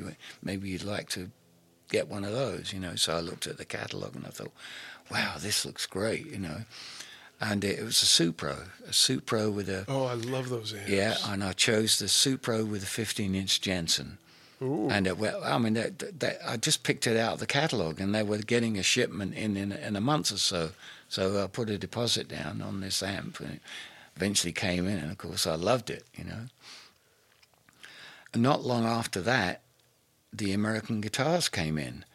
Maybe 0.42 0.70
you'd 0.70 0.82
like 0.84 1.08
to 1.10 1.30
get 1.90 2.08
one 2.08 2.24
of 2.24 2.32
those, 2.32 2.72
you 2.72 2.80
know." 2.80 2.94
So 2.96 3.14
I 3.16 3.20
looked 3.20 3.46
at 3.46 3.58
the 3.58 3.64
catalogue 3.66 4.16
and 4.16 4.26
I 4.26 4.30
thought, 4.30 4.52
"Wow, 5.10 5.34
this 5.38 5.64
looks 5.66 5.84
great," 5.86 6.26
you 6.26 6.38
know. 6.38 6.62
And 7.40 7.62
it, 7.64 7.80
it 7.80 7.84
was 7.84 8.02
a 8.02 8.06
Supro, 8.06 8.68
a 8.86 8.90
Supro 8.92 9.52
with 9.52 9.68
a 9.68 9.84
Oh, 9.88 10.04
I 10.06 10.14
love 10.14 10.48
those 10.48 10.72
amps. 10.72 10.88
yeah, 10.88 11.16
and 11.26 11.42
I 11.44 11.52
chose 11.52 11.98
the 11.98 12.06
Supro 12.06 12.66
with 12.66 12.84
a 12.84 12.86
15-inch 12.86 13.60
Jensen. 13.60 14.18
Ooh. 14.62 14.88
And 14.88 15.08
it, 15.08 15.18
well, 15.18 15.42
I 15.44 15.58
mean, 15.58 15.74
that, 15.74 16.20
that- 16.20 16.38
I 16.46 16.56
just 16.56 16.84
picked 16.84 17.06
it 17.08 17.16
out 17.16 17.34
of 17.34 17.40
the 17.40 17.46
catalogue, 17.46 18.00
and 18.00 18.14
they 18.14 18.22
were 18.22 18.38
getting 18.38 18.78
a 18.78 18.82
shipment 18.84 19.34
in, 19.34 19.56
in 19.56 19.72
in 19.72 19.96
a 19.96 20.00
month 20.00 20.30
or 20.32 20.38
so. 20.38 20.70
So 21.12 21.44
I 21.44 21.46
put 21.46 21.68
a 21.68 21.76
deposit 21.76 22.26
down 22.26 22.62
on 22.62 22.80
this 22.80 23.02
amp, 23.02 23.38
and 23.40 23.56
it 23.56 23.60
eventually 24.16 24.54
came 24.54 24.88
in, 24.88 24.96
and 24.96 25.10
of 25.10 25.18
course 25.18 25.46
I 25.46 25.56
loved 25.56 25.90
it, 25.90 26.04
you 26.16 26.24
know. 26.24 26.46
And 28.32 28.42
not 28.42 28.64
long 28.64 28.86
after 28.86 29.20
that, 29.20 29.60
the 30.32 30.54
American 30.54 31.02
guitars 31.02 31.50
came 31.50 31.76
in, 31.76 32.06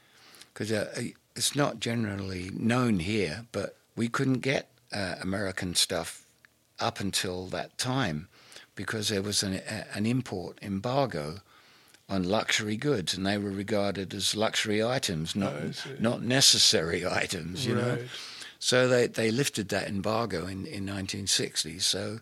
because 0.51 0.71
uh, 0.71 0.91
it's 1.35 1.55
not 1.55 1.79
generally 1.79 2.49
known 2.51 2.97
here, 2.97 3.45
but 3.51 3.77
we 3.95 4.07
couldn't 4.07 4.39
get 4.39 4.71
uh, 4.91 5.17
American 5.21 5.75
stuff 5.75 6.25
up 6.79 6.99
until 6.99 7.45
that 7.49 7.77
time 7.77 8.27
because 8.73 9.09
there 9.09 9.21
was 9.21 9.43
an, 9.43 9.61
a, 9.69 9.85
an 9.95 10.07
import 10.07 10.57
embargo 10.63 11.41
on 12.09 12.23
luxury 12.23 12.77
goods, 12.77 13.13
and 13.13 13.27
they 13.27 13.37
were 13.37 13.51
regarded 13.51 14.11
as 14.15 14.35
luxury 14.35 14.83
items, 14.83 15.35
not 15.35 15.53
I 15.53 15.71
not 15.99 16.23
necessary 16.23 17.05
items. 17.23 17.67
You 17.67 17.75
know, 17.75 17.89
Right. 17.89 18.09
So 18.59 18.87
they 18.87 19.07
they 19.07 19.31
lifted 19.31 19.69
that 19.69 19.87
embargo 19.87 20.39
in 20.45 20.65
in 20.65 20.85
1960. 20.85 21.79
So 21.79 22.19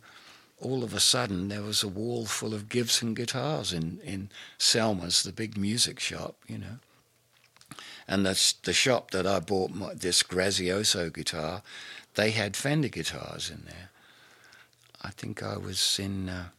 all 0.60 0.84
of 0.84 0.94
a 0.94 1.00
sudden 1.00 1.50
there 1.50 1.62
was 1.62 1.84
a 1.84 1.88
wall 1.88 2.26
full 2.26 2.54
of 2.54 2.70
Gibson 2.70 3.14
guitars 3.14 3.74
in 3.74 4.00
in 4.04 4.30
Selmer's, 4.58 5.24
the 5.24 5.32
big 5.32 5.58
music 5.58 6.00
shop. 6.00 6.36
You 6.48 6.58
know. 6.60 6.80
And 8.08 8.26
that's 8.26 8.54
the 8.54 8.74
shop 8.74 9.12
that 9.12 9.26
I 9.26 9.40
bought 9.40 9.72
my, 9.72 9.94
this 9.96 10.22
Grazioso 10.22 11.12
guitar. 11.12 11.64
They 12.14 12.32
had 12.32 12.56
Fender 12.56 12.88
guitars 12.88 13.50
in 13.50 13.64
there. 13.66 13.90
I 15.02 15.10
think 15.10 15.42
I 15.42 15.58
was 15.58 16.00
in 16.00 16.30
uh, 16.30 16.50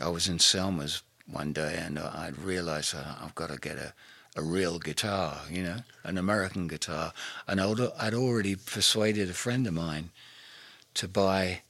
I 0.00 0.08
was 0.08 0.28
in 0.28 0.38
Selmer's 0.38 1.02
one 1.26 1.52
day, 1.52 1.76
and 1.78 1.98
I 1.98 2.32
realised 2.42 2.94
uh, 2.94 3.14
I've 3.20 3.34
got 3.34 3.50
to 3.50 3.58
get 3.58 3.76
a, 3.76 3.94
a 4.36 4.42
real 4.42 4.78
guitar, 4.78 5.42
you 5.50 5.62
know, 5.62 5.78
an 6.04 6.18
American 6.18 6.68
guitar. 6.68 7.12
And 7.46 7.60
I'd, 7.60 8.14
already 8.14 8.56
persuaded 8.56 9.28
a 9.28 9.34
friend 9.34 9.66
of 9.66 9.74
mine 9.74 10.10
to 10.94 11.08
buy 11.08 11.62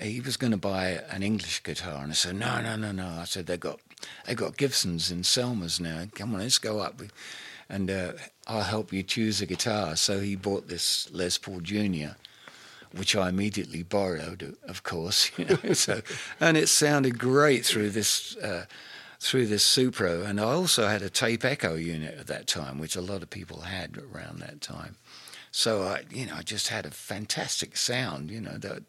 he 0.00 0.20
was 0.20 0.36
going 0.36 0.52
to 0.52 0.56
buy 0.56 1.02
an 1.10 1.22
English 1.22 1.62
guitar, 1.62 2.02
and 2.02 2.10
I 2.10 2.14
said, 2.14 2.36
no, 2.36 2.60
no, 2.60 2.76
no, 2.76 2.92
no. 2.92 3.06
I 3.20 3.24
said 3.24 3.46
they 3.46 3.56
got 3.56 3.80
they 4.26 4.34
got 4.34 4.56
Gibsons 4.56 5.10
in 5.10 5.22
Selmers 5.22 5.80
now. 5.80 6.04
Come 6.14 6.34
on, 6.34 6.40
let's 6.40 6.58
go 6.58 6.78
up, 6.78 7.02
and 7.68 7.90
uh, 7.90 8.12
I'll 8.46 8.62
help 8.62 8.92
you 8.92 9.02
choose 9.02 9.40
a 9.40 9.46
guitar. 9.46 9.96
So 9.96 10.20
he 10.20 10.36
bought 10.36 10.68
this 10.68 11.10
Les 11.12 11.36
Paul 11.36 11.60
Junior, 11.60 12.16
which 12.92 13.14
I 13.14 13.28
immediately 13.28 13.82
borrowed, 13.82 14.56
of 14.66 14.82
course. 14.82 15.30
You 15.38 15.44
know, 15.44 15.72
so 15.74 16.00
and 16.40 16.56
it 16.56 16.68
sounded 16.68 17.18
great 17.18 17.66
through 17.66 17.90
this. 17.90 18.36
Uh, 18.36 18.64
through 19.20 19.46
this 19.46 19.64
Supro, 19.64 20.24
and 20.24 20.40
I 20.40 20.44
also 20.44 20.88
had 20.88 21.02
a 21.02 21.10
tape 21.10 21.44
echo 21.44 21.74
unit 21.74 22.18
at 22.18 22.26
that 22.28 22.46
time, 22.46 22.78
which 22.78 22.96
a 22.96 23.02
lot 23.02 23.22
of 23.22 23.30
people 23.30 23.60
had 23.60 23.98
around 23.98 24.40
that 24.40 24.60
time. 24.60 24.96
So 25.52 25.82
I, 25.82 26.02
you 26.10 26.26
know, 26.26 26.36
I 26.36 26.42
just 26.42 26.68
had 26.68 26.86
a 26.86 26.90
fantastic 26.90 27.76
sound, 27.76 28.30
you 28.30 28.40
know, 28.40 28.56
that, 28.58 28.82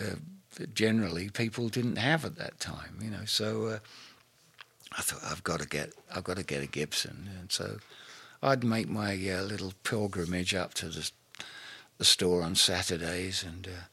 uh, 0.00 0.16
that 0.54 0.74
generally 0.74 1.30
people 1.30 1.68
didn't 1.68 1.96
have 1.96 2.24
at 2.24 2.36
that 2.36 2.60
time, 2.60 2.98
you 3.02 3.10
know. 3.10 3.24
So 3.24 3.66
uh, 3.66 3.78
I 4.96 5.02
thought 5.02 5.24
I've 5.28 5.42
got 5.42 5.60
to 5.60 5.66
get, 5.66 5.92
I've 6.14 6.24
got 6.24 6.36
to 6.36 6.44
get 6.44 6.62
a 6.62 6.66
Gibson, 6.66 7.28
and 7.38 7.50
so 7.50 7.78
I'd 8.42 8.62
make 8.62 8.88
my 8.88 9.14
uh, 9.14 9.42
little 9.42 9.72
pilgrimage 9.82 10.54
up 10.54 10.74
to 10.74 10.88
the 10.88 11.10
the 11.98 12.04
store 12.04 12.42
on 12.42 12.54
Saturdays, 12.54 13.42
and 13.42 13.66
uh, 13.66 13.84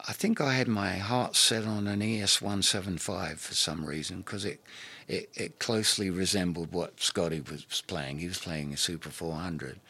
I 0.00 0.12
think 0.12 0.40
I 0.40 0.54
had 0.54 0.68
my 0.68 0.96
heart 0.96 1.36
set 1.36 1.64
on 1.64 1.86
an 1.86 2.02
ES 2.02 2.42
175 2.42 3.40
for 3.40 3.54
some 3.54 3.84
reason 3.84 4.18
because 4.18 4.44
it, 4.44 4.60
it, 5.08 5.30
it 5.34 5.58
closely 5.58 6.10
resembled 6.10 6.72
what 6.72 7.00
Scotty 7.00 7.40
was 7.40 7.82
playing. 7.86 8.18
He 8.18 8.26
was 8.26 8.38
playing 8.38 8.72
a 8.72 8.76
Super 8.76 9.10
400 9.10 9.80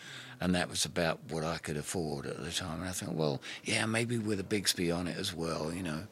and 0.41 0.55
that 0.55 0.69
was 0.69 0.85
about 0.85 1.19
what 1.29 1.45
I 1.45 1.59
could 1.59 1.77
afford 1.77 2.27
at 2.27 2.43
the 2.43 2.51
time. 2.51 2.81
And 2.81 2.89
I 2.89 2.93
thought, 2.93 3.15
well, 3.15 3.41
yeah, 3.65 3.87
maybe 3.87 4.19
with 4.19 4.41
a 4.41 4.45
Bigsby 4.45 4.95
on 4.95 5.09
it 5.09 5.17
as 5.17 5.35
well, 5.35 5.73
you 5.73 5.83
know. 5.83 6.05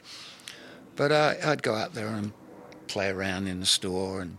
But 0.95 1.11
uh, 1.11 1.35
I'd 1.43 1.63
go 1.63 1.75
out 1.75 1.93
there 1.93 2.07
and 2.07 2.33
play 2.87 3.09
around 3.09 3.47
in 3.47 3.59
the 3.59 3.65
store, 3.65 4.21
and 4.21 4.37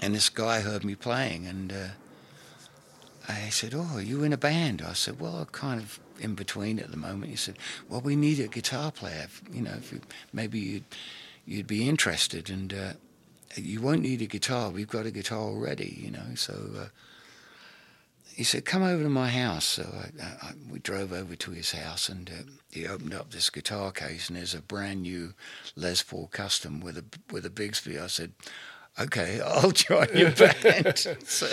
and 0.00 0.14
this 0.14 0.28
guy 0.28 0.60
heard 0.60 0.84
me 0.84 0.94
playing, 0.94 1.46
and 1.46 1.72
uh, 1.72 1.88
I 3.28 3.48
said, 3.50 3.74
"Oh, 3.74 3.90
are 3.94 4.02
you 4.02 4.22
in 4.22 4.32
a 4.32 4.36
band?" 4.36 4.82
I 4.82 4.92
said, 4.92 5.20
"Well, 5.20 5.36
I'm 5.36 5.46
kind 5.46 5.80
of 5.80 5.98
in 6.20 6.34
between 6.34 6.78
at 6.78 6.90
the 6.90 6.96
moment." 6.96 7.30
He 7.30 7.36
said, 7.36 7.56
"Well, 7.88 8.00
we 8.00 8.16
need 8.16 8.40
a 8.40 8.48
guitar 8.48 8.90
player. 8.92 9.28
You 9.52 9.62
know, 9.62 9.74
if 9.74 9.92
you, 9.92 10.00
maybe 10.32 10.58
you'd 10.58 10.84
you'd 11.46 11.66
be 11.66 11.88
interested, 11.88 12.50
and 12.50 12.72
uh, 12.72 12.92
you 13.56 13.80
won't 13.80 14.02
need 14.02 14.22
a 14.22 14.26
guitar. 14.26 14.70
We've 14.70 14.88
got 14.88 15.06
a 15.06 15.10
guitar 15.10 15.40
already. 15.40 16.00
You 16.02 16.10
know, 16.10 16.34
so." 16.34 16.54
Uh, 16.78 16.86
he 18.34 18.44
said, 18.44 18.64
"Come 18.64 18.82
over 18.82 19.02
to 19.02 19.08
my 19.08 19.28
house." 19.28 19.64
So 19.64 19.82
I, 19.82 20.24
I, 20.24 20.52
we 20.70 20.78
drove 20.78 21.12
over 21.12 21.36
to 21.36 21.50
his 21.50 21.72
house, 21.72 22.08
and 22.08 22.30
uh, 22.30 22.50
he 22.70 22.86
opened 22.86 23.14
up 23.14 23.30
this 23.30 23.50
guitar 23.50 23.92
case, 23.92 24.28
and 24.28 24.36
there's 24.36 24.54
a 24.54 24.62
brand 24.62 25.02
new 25.02 25.34
Les 25.76 26.02
Paul 26.02 26.28
Custom 26.32 26.80
with 26.80 26.98
a 26.98 27.04
with 27.30 27.44
a 27.46 27.50
Bigsby. 27.50 28.02
I 28.02 28.06
said, 28.06 28.32
"Okay, 28.98 29.40
I'll 29.46 29.70
join 29.70 30.08
your 30.14 30.30
band." 30.30 30.98
so, 31.24 31.52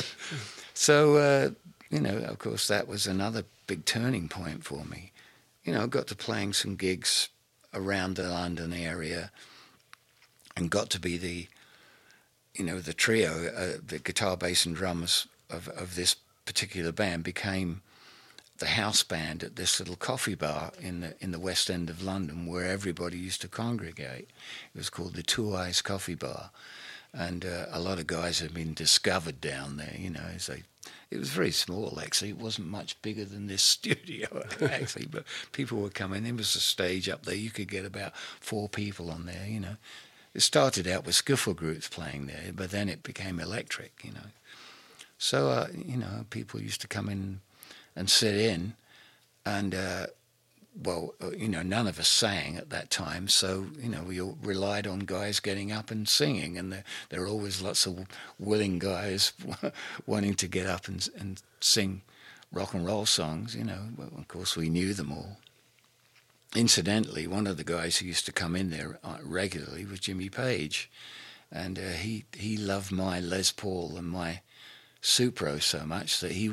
so 0.74 1.16
uh, 1.18 1.50
you 1.90 2.00
know, 2.00 2.18
of 2.18 2.40
course, 2.40 2.68
that 2.68 2.88
was 2.88 3.08
another 3.08 3.44
big 3.70 3.86
turning 3.86 4.28
point 4.28 4.64
for 4.64 4.84
me. 4.84 5.12
You 5.64 5.74
know, 5.74 5.84
I 5.84 5.86
got 5.86 6.08
to 6.08 6.16
playing 6.16 6.54
some 6.54 6.76
gigs 6.76 7.30
around 7.72 8.16
the 8.16 8.28
London 8.28 8.74
area, 8.74 9.30
and 10.58 10.72
got 10.72 10.90
to 10.90 11.00
be 11.00 11.18
the, 11.18 11.48
you 12.56 12.66
know, 12.66 12.80
the 12.80 12.94
trio, 12.94 13.32
uh, 13.56 13.78
the 13.86 14.00
guitar, 14.00 14.36
bass, 14.36 14.66
and 14.66 14.76
drums 14.76 15.28
of 15.52 15.68
of 15.70 15.96
this 15.96 16.16
particular 16.46 16.92
band 16.92 17.24
became 17.24 17.82
the 18.58 18.70
house 18.70 19.04
band 19.04 19.44
at 19.44 19.56
this 19.56 19.80
little 19.80 19.96
coffee 19.96 20.34
bar 20.34 20.72
in 20.82 21.02
the 21.02 21.14
in 21.20 21.32
the 21.32 21.40
West 21.40 21.70
End 21.70 21.92
of 21.92 22.02
London, 22.02 22.48
where 22.48 22.66
everybody 22.66 23.20
used 23.20 23.42
to 23.42 23.48
congregate. 23.48 24.30
It 24.74 24.78
was 24.78 24.90
called 24.90 25.14
the 25.14 25.22
2i's 25.22 25.84
Coffee 25.84 26.16
Bar, 26.16 26.50
and 27.14 27.46
uh, 27.46 27.68
a 27.72 27.80
lot 27.80 28.00
of 28.00 28.08
guys 28.08 28.40
had 28.40 28.52
been 28.52 28.74
discovered 28.74 29.40
down 29.40 29.78
there. 29.78 29.96
You 29.96 30.10
know, 30.10 30.26
as 30.34 30.48
they, 30.48 30.64
it 31.12 31.18
was 31.18 31.30
very 31.30 31.52
small 31.52 32.00
actually. 32.02 32.30
It 32.30 32.38
wasn't 32.38 32.68
much 32.68 33.02
bigger 33.02 33.26
than 33.26 33.48
this 33.48 33.64
studio 33.78 34.46
actually, 34.62 35.08
but 35.08 35.24
people 35.52 35.80
were 35.80 35.90
coming. 35.90 36.24
There 36.24 36.34
was 36.34 36.56
a 36.56 36.60
stage 36.60 37.10
up 37.10 37.26
there. 37.26 37.36
You 37.36 37.50
could 37.50 37.70
get 37.70 37.86
about 37.86 38.16
four 38.16 38.70
people 38.70 39.10
on 39.10 39.26
there. 39.26 39.46
You 39.48 39.60
know, 39.60 39.78
it 40.34 40.42
started 40.42 40.88
out 40.88 41.06
with 41.06 41.16
skiffle 41.16 41.56
groups 41.56 41.88
playing 41.88 42.28
there, 42.28 42.52
but 42.56 42.72
then 42.72 42.90
it 42.90 43.04
became 43.04 43.40
electric. 43.40 44.02
You 44.04 44.14
know. 44.14 44.28
So, 45.18 45.50
uh, 45.50 45.68
you 45.76 45.98
know, 45.98 46.26
people 46.30 46.62
used 46.62 46.82
to 46.82 46.88
come 46.88 47.10
in 47.10 47.42
and 47.96 48.10
sit 48.10 48.36
in, 48.36 48.74
and, 49.46 49.76
uh, 49.76 50.08
well, 50.76 51.16
uh, 51.22 51.32
you 51.32 51.48
know, 51.48 51.62
none 51.62 51.88
of 51.88 52.00
us 52.00 52.08
sang 52.08 52.58
at 52.58 52.70
that 52.70 52.90
time. 52.90 53.28
So, 53.28 53.68
you 53.80 53.90
know, 53.90 54.04
we 54.04 54.22
all 54.22 54.38
relied 54.42 54.88
on 54.88 55.00
guys 55.00 55.40
getting 55.40 55.72
up 55.72 55.92
and 55.92 56.08
singing, 56.08 56.58
and 56.58 56.72
there, 56.72 56.84
there 57.10 57.24
are 57.24 57.28
always 57.28 57.62
lots 57.62 57.86
of 57.86 58.06
willing 58.38 58.80
guys 58.80 59.34
wanting 60.06 60.36
to 60.36 60.48
get 60.48 60.68
up 60.68 60.88
and, 60.88 61.08
and 61.18 61.42
sing 61.60 62.02
rock 62.52 62.74
and 62.74 62.86
roll 62.86 63.06
songs, 63.06 63.56
you 63.56 63.64
know. 63.64 63.90
Well, 63.98 64.12
of 64.18 64.28
course, 64.28 64.56
we 64.56 64.70
knew 64.70 64.94
them 64.94 65.12
all. 65.12 65.38
Incidentally, 66.56 67.28
one 67.28 67.46
of 67.46 67.58
the 67.58 67.64
guys 67.64 67.98
who 67.98 68.08
used 68.08 68.26
to 68.26 68.32
come 68.32 68.56
in 68.56 68.72
there 68.72 69.00
uh, 69.04 69.18
regularly 69.24 69.86
was 69.86 70.00
Jimmy 70.00 70.30
Page, 70.30 70.90
and 71.52 71.78
uh, 71.78 71.90
he 71.90 72.26
he 72.34 72.58
loved 72.58 72.92
my 72.92 73.20
Les 73.20 73.52
Paul 73.52 73.98
and 73.98 74.08
my 74.08 74.42
Supro 75.02 75.62
so 75.62 75.86
much 75.86 76.20
that 76.20 76.32
he, 76.32 76.52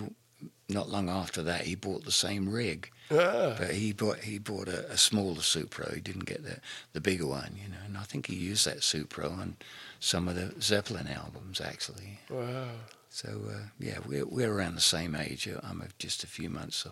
not 0.69 0.91
long 0.91 1.09
after 1.09 1.43
that, 1.43 1.63
he 1.63 1.75
bought 1.75 2.05
the 2.05 2.13
same 2.13 2.49
rig. 2.49 2.91
Ah. 3.11 3.55
But 3.59 3.71
he 3.71 3.92
bought 3.92 4.21
he 4.21 4.38
bought 4.38 4.69
a, 4.69 4.90
a, 4.90 4.97
smaller 4.97 5.40
Supro. 5.40 5.95
He 5.95 6.01
didn't 6.01 6.25
get 6.25 6.42
the 6.42 6.59
the 6.92 7.01
bigger 7.01 7.27
one, 7.27 7.53
you 7.62 7.69
know. 7.69 7.85
And 7.85 7.97
I 7.97 8.03
think 8.03 8.27
he 8.27 8.35
used 8.35 8.66
that 8.66 8.79
Supro 8.79 9.31
on 9.31 9.57
some 10.01 10.29
of 10.29 10.35
the 10.35 10.61
Zeppelin 10.61 11.07
albums, 11.07 11.61
actually. 11.61 12.19
Wow. 12.29 12.69
So 13.09 13.40
uh, 13.49 13.69
yeah, 13.79 13.99
we're 14.07 14.27
we're 14.27 14.53
around 14.53 14.75
the 14.75 14.81
same 14.81 15.14
age. 15.14 15.49
I'm 15.62 15.83
just 15.99 16.25
a 16.25 16.27
few 16.27 16.51
months 16.51 16.87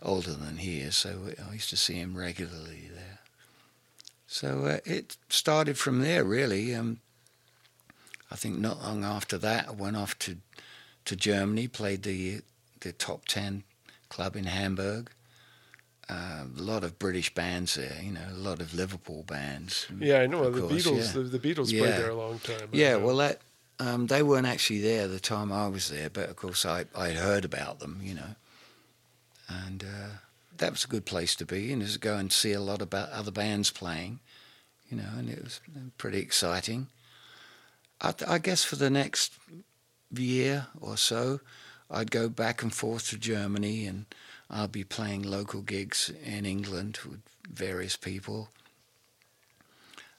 older 0.00 0.32
than 0.32 0.58
he 0.58 0.80
is, 0.80 0.96
so 0.96 1.30
I 1.48 1.52
used 1.54 1.70
to 1.70 1.76
see 1.76 1.94
him 1.94 2.16
regularly 2.16 2.88
there. 2.94 3.18
So 4.26 4.66
uh, 4.66 4.78
it 4.84 5.16
started 5.28 5.76
from 5.78 6.00
there, 6.00 6.22
really. 6.22 6.74
Um, 6.74 7.00
I 8.30 8.36
think 8.36 8.58
not 8.58 8.82
long 8.82 9.04
after 9.04 9.38
that, 9.38 9.68
I 9.68 9.72
went 9.72 9.96
off 9.96 10.18
to 10.20 10.36
to 11.04 11.16
Germany, 11.16 11.68
played 11.68 12.02
the 12.02 12.42
the 12.80 12.92
top 12.92 13.24
ten 13.26 13.64
club 14.08 14.36
in 14.36 14.44
Hamburg. 14.44 15.10
Uh, 16.10 16.44
a 16.56 16.62
lot 16.62 16.84
of 16.84 16.98
British 16.98 17.34
bands 17.34 17.74
there, 17.74 17.98
you 18.02 18.12
know, 18.12 18.24
a 18.32 18.38
lot 18.38 18.60
of 18.60 18.72
Liverpool 18.72 19.24
bands. 19.24 19.86
Yeah, 19.98 20.20
I 20.20 20.26
know. 20.26 20.50
The 20.50 20.62
course, 20.62 20.72
Beatles, 20.72 21.06
yeah. 21.06 21.12
the, 21.12 21.38
the, 21.38 21.38
Beatles 21.38 21.70
yeah. 21.70 21.80
played 21.80 21.92
there 21.94 22.08
a 22.08 22.14
long 22.14 22.38
time. 22.38 22.68
Yeah, 22.72 22.96
well, 22.96 23.16
that 23.16 23.42
um, 23.78 24.06
they 24.06 24.22
weren't 24.22 24.46
actually 24.46 24.80
there 24.80 25.06
the 25.06 25.20
time 25.20 25.52
I 25.52 25.68
was 25.68 25.90
there, 25.90 26.08
but 26.08 26.30
of 26.30 26.36
course 26.36 26.64
I 26.64 26.86
I 26.94 27.10
heard 27.10 27.44
about 27.44 27.80
them, 27.80 28.00
you 28.02 28.14
know, 28.14 28.36
and 29.48 29.84
uh, 29.84 30.08
that 30.56 30.70
was 30.70 30.84
a 30.84 30.88
good 30.88 31.04
place 31.04 31.34
to 31.36 31.44
be, 31.44 31.72
and 31.72 31.82
just 31.82 32.00
go 32.00 32.16
and 32.16 32.32
see 32.32 32.52
a 32.52 32.60
lot 32.60 32.80
about 32.80 33.10
other 33.10 33.30
bands 33.30 33.70
playing, 33.70 34.20
you 34.90 34.96
know, 34.96 35.10
and 35.18 35.28
it 35.28 35.42
was 35.44 35.60
pretty 35.98 36.20
exciting. 36.20 36.88
I, 38.00 38.14
I 38.26 38.38
guess 38.38 38.64
for 38.64 38.76
the 38.76 38.90
next 38.90 39.34
year 40.10 40.68
or 40.80 40.96
so, 40.96 41.40
I'd 41.90 42.10
go 42.10 42.28
back 42.28 42.62
and 42.62 42.72
forth 42.72 43.10
to 43.10 43.18
Germany 43.18 43.86
and 43.86 44.06
I'd 44.50 44.72
be 44.72 44.84
playing 44.84 45.22
local 45.22 45.60
gigs 45.60 46.10
in 46.24 46.46
England 46.46 47.00
with 47.08 47.20
various 47.50 47.96
people. 47.96 48.48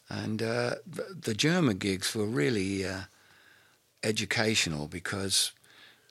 And 0.09 0.41
uh, 0.41 0.75
the 0.85 1.33
German 1.33 1.77
gigs 1.77 2.15
were 2.15 2.25
really 2.25 2.85
uh, 2.85 3.01
educational 4.03 4.87
because 4.87 5.51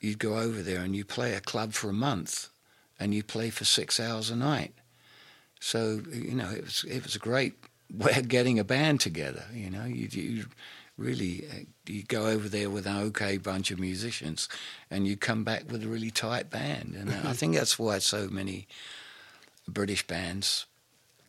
you'd 0.00 0.18
go 0.18 0.38
over 0.38 0.62
there 0.62 0.80
and 0.80 0.94
you 0.94 1.04
play 1.04 1.34
a 1.34 1.40
club 1.40 1.72
for 1.72 1.90
a 1.90 1.94
month 1.94 2.48
and 2.98 3.14
you 3.14 3.22
play 3.22 3.50
for 3.50 3.64
six 3.64 3.98
hours 3.98 4.30
a 4.30 4.36
night. 4.36 4.74
So, 5.60 6.02
you 6.12 6.34
know, 6.34 6.50
it 6.50 6.64
was, 6.64 6.84
it 6.88 7.02
was 7.02 7.16
a 7.16 7.20
great 7.20 7.54
way 7.92 8.14
of 8.16 8.28
getting 8.28 8.58
a 8.58 8.64
band 8.64 9.00
together. 9.00 9.44
You 9.52 9.70
know, 9.70 9.84
you 9.84 10.46
really 10.98 11.44
uh, 11.50 11.64
you 11.86 12.02
go 12.02 12.26
over 12.26 12.48
there 12.48 12.68
with 12.68 12.86
an 12.86 12.96
okay 12.98 13.38
bunch 13.38 13.70
of 13.70 13.78
musicians 13.78 14.48
and 14.90 15.06
you 15.06 15.16
come 15.16 15.44
back 15.44 15.70
with 15.70 15.84
a 15.84 15.88
really 15.88 16.10
tight 16.10 16.50
band 16.50 16.94
and 16.98 17.10
i 17.26 17.32
think 17.32 17.54
that's 17.54 17.78
why 17.78 17.98
so 17.98 18.28
many 18.28 18.66
british 19.66 20.06
bands 20.06 20.66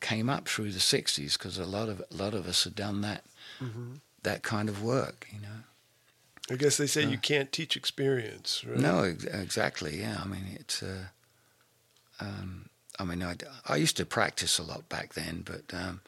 came 0.02 0.30
up 0.30 0.48
through 0.48 0.72
the 0.72 0.80
60s 0.80 1.38
because 1.38 1.58
a 1.58 1.66
lot 1.66 1.88
of 1.88 2.02
a 2.12 2.16
lot 2.16 2.34
of 2.34 2.48
us 2.48 2.64
had 2.64 2.76
done 2.76 3.02
that 3.02 3.24
mm-hmm. 3.62 3.94
that 4.24 4.42
kind 4.42 4.68
of 4.68 4.84
work 4.84 5.28
you 5.32 5.40
know 5.40 5.64
i 6.52 6.56
guess 6.56 6.78
they 6.78 6.88
say 6.88 7.04
uh, 7.04 7.10
you 7.10 7.18
can't 7.18 7.52
teach 7.52 7.78
experience 7.78 8.66
right? 8.66 8.80
no 8.80 9.04
ex- 9.04 9.26
exactly 9.26 10.00
yeah 10.00 10.18
i 10.24 10.28
mean 10.28 10.46
it's 10.56 10.82
uh, 10.82 11.06
um, 12.20 12.70
i 12.98 13.04
mean 13.04 13.22
I, 13.22 13.36
I 13.68 13.76
used 13.76 13.98
to 13.98 14.06
practice 14.06 14.58
a 14.58 14.64
lot 14.64 14.90
back 14.90 15.14
then 15.14 15.44
but 15.46 15.74
um, 15.78 16.02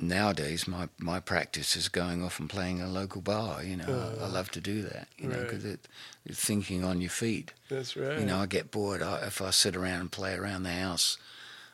nowadays 0.00 0.66
my, 0.66 0.88
my 0.98 1.20
practice 1.20 1.76
is 1.76 1.88
going 1.88 2.24
off 2.24 2.40
and 2.40 2.48
playing 2.48 2.80
a 2.80 2.88
local 2.88 3.20
bar. 3.20 3.62
You 3.62 3.76
know, 3.76 3.84
uh, 3.88 4.22
I, 4.22 4.24
I, 4.24 4.28
love 4.28 4.50
to 4.52 4.60
do 4.60 4.82
that. 4.82 5.08
You 5.18 5.28
right. 5.28 5.38
know, 5.38 5.44
because 5.44 5.64
it, 5.64 5.88
it's 6.24 6.44
thinking 6.44 6.84
on 6.84 7.00
your 7.00 7.10
feet. 7.10 7.52
That's 7.68 7.96
right. 7.96 8.18
You 8.18 8.26
know, 8.26 8.38
I 8.38 8.46
get 8.46 8.70
bored 8.70 9.02
I, 9.02 9.26
if 9.26 9.40
I 9.40 9.50
sit 9.50 9.76
around 9.76 10.00
and 10.00 10.12
play 10.12 10.34
around 10.34 10.62
the 10.62 10.70
house. 10.70 11.18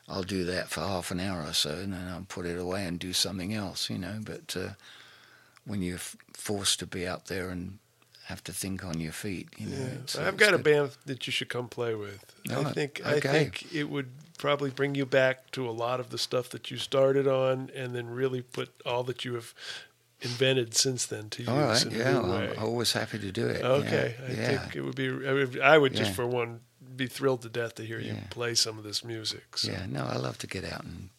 I'll 0.09 0.23
do 0.23 0.45
that 0.45 0.69
for 0.69 0.79
half 0.79 1.11
an 1.11 1.19
hour 1.19 1.43
or 1.45 1.51
so, 1.51 1.71
and 1.71 1.91
then 1.91 2.07
I'll 2.07 2.25
put 2.29 2.45
it 2.45 2.57
away 2.57 2.85
and 2.85 2.97
do 2.97 3.11
something 3.11 3.53
else, 3.53 3.89
you 3.89 3.97
know. 3.97 4.19
But 4.23 4.55
uh, 4.57 4.69
when 5.65 5.81
you're 5.81 5.95
f- 5.95 6.15
forced 6.31 6.79
to 6.79 6.85
be 6.85 7.05
up 7.05 7.25
there 7.25 7.49
and 7.49 7.79
have 8.27 8.41
to 8.45 8.53
think 8.53 8.85
on 8.85 9.01
your 9.01 9.11
feet, 9.11 9.49
you 9.57 9.67
know. 9.67 9.77
Yeah. 9.77 9.85
it's- 9.85 10.17
I've 10.17 10.35
it's 10.35 10.43
got 10.43 10.53
a 10.53 10.57
band 10.57 10.91
that 11.05 11.27
you 11.27 11.31
should 11.31 11.49
come 11.49 11.67
play 11.67 11.93
with. 11.93 12.23
I 12.49 12.63
think 12.71 13.01
I 13.05 13.19
think 13.19 13.73
it 13.73 13.85
would 13.85 14.09
probably 14.37 14.69
bring 14.69 14.95
you 14.95 15.05
back 15.05 15.51
to 15.51 15.67
a 15.67 15.71
lot 15.71 15.99
of 15.99 16.09
the 16.09 16.17
stuff 16.17 16.49
that 16.49 16.69
you 16.71 16.77
started 16.77 17.27
on, 17.27 17.69
and 17.75 17.95
then 17.95 18.07
really 18.09 18.41
put 18.41 18.69
all 18.85 19.03
that 19.03 19.25
you 19.25 19.33
have 19.35 19.53
invented 20.21 20.75
since 20.75 21.05
then 21.05 21.29
to 21.29 21.43
use 21.43 21.49
All 21.49 21.59
right, 21.59 21.91
yeah, 21.91 22.19
I'm 22.19 22.59
always 22.59 22.93
happy 22.93 23.19
to 23.19 23.31
do 23.31 23.47
it. 23.47 23.61
yeah, 23.61 23.67
Okay, 23.69 24.15
I 24.27 24.31
yeah. 24.31 24.57
think 24.59 24.75
it 24.75 24.81
would 24.81 24.95
be. 24.95 25.07
I 25.27 25.33
would, 25.33 25.59
I 25.59 25.77
would 25.77 25.93
just 25.95 26.13
for 26.13 26.25
one 26.25 26.61
be 26.95 27.07
thrilled 27.07 27.43
to 27.43 27.49
death 27.49 27.75
to 27.75 27.83
hear 27.85 27.99
you 27.99 28.15
play 28.31 28.55
some 28.55 28.77
of 28.77 28.83
this 28.83 29.03
music. 29.03 29.57
So. 29.57 29.71
Yeah, 29.71 29.85
no, 29.87 30.05
I 30.05 30.15
love 30.15 30.37
to 30.39 30.47
get 30.47 30.63
out 30.65 30.83
and 30.83 31.09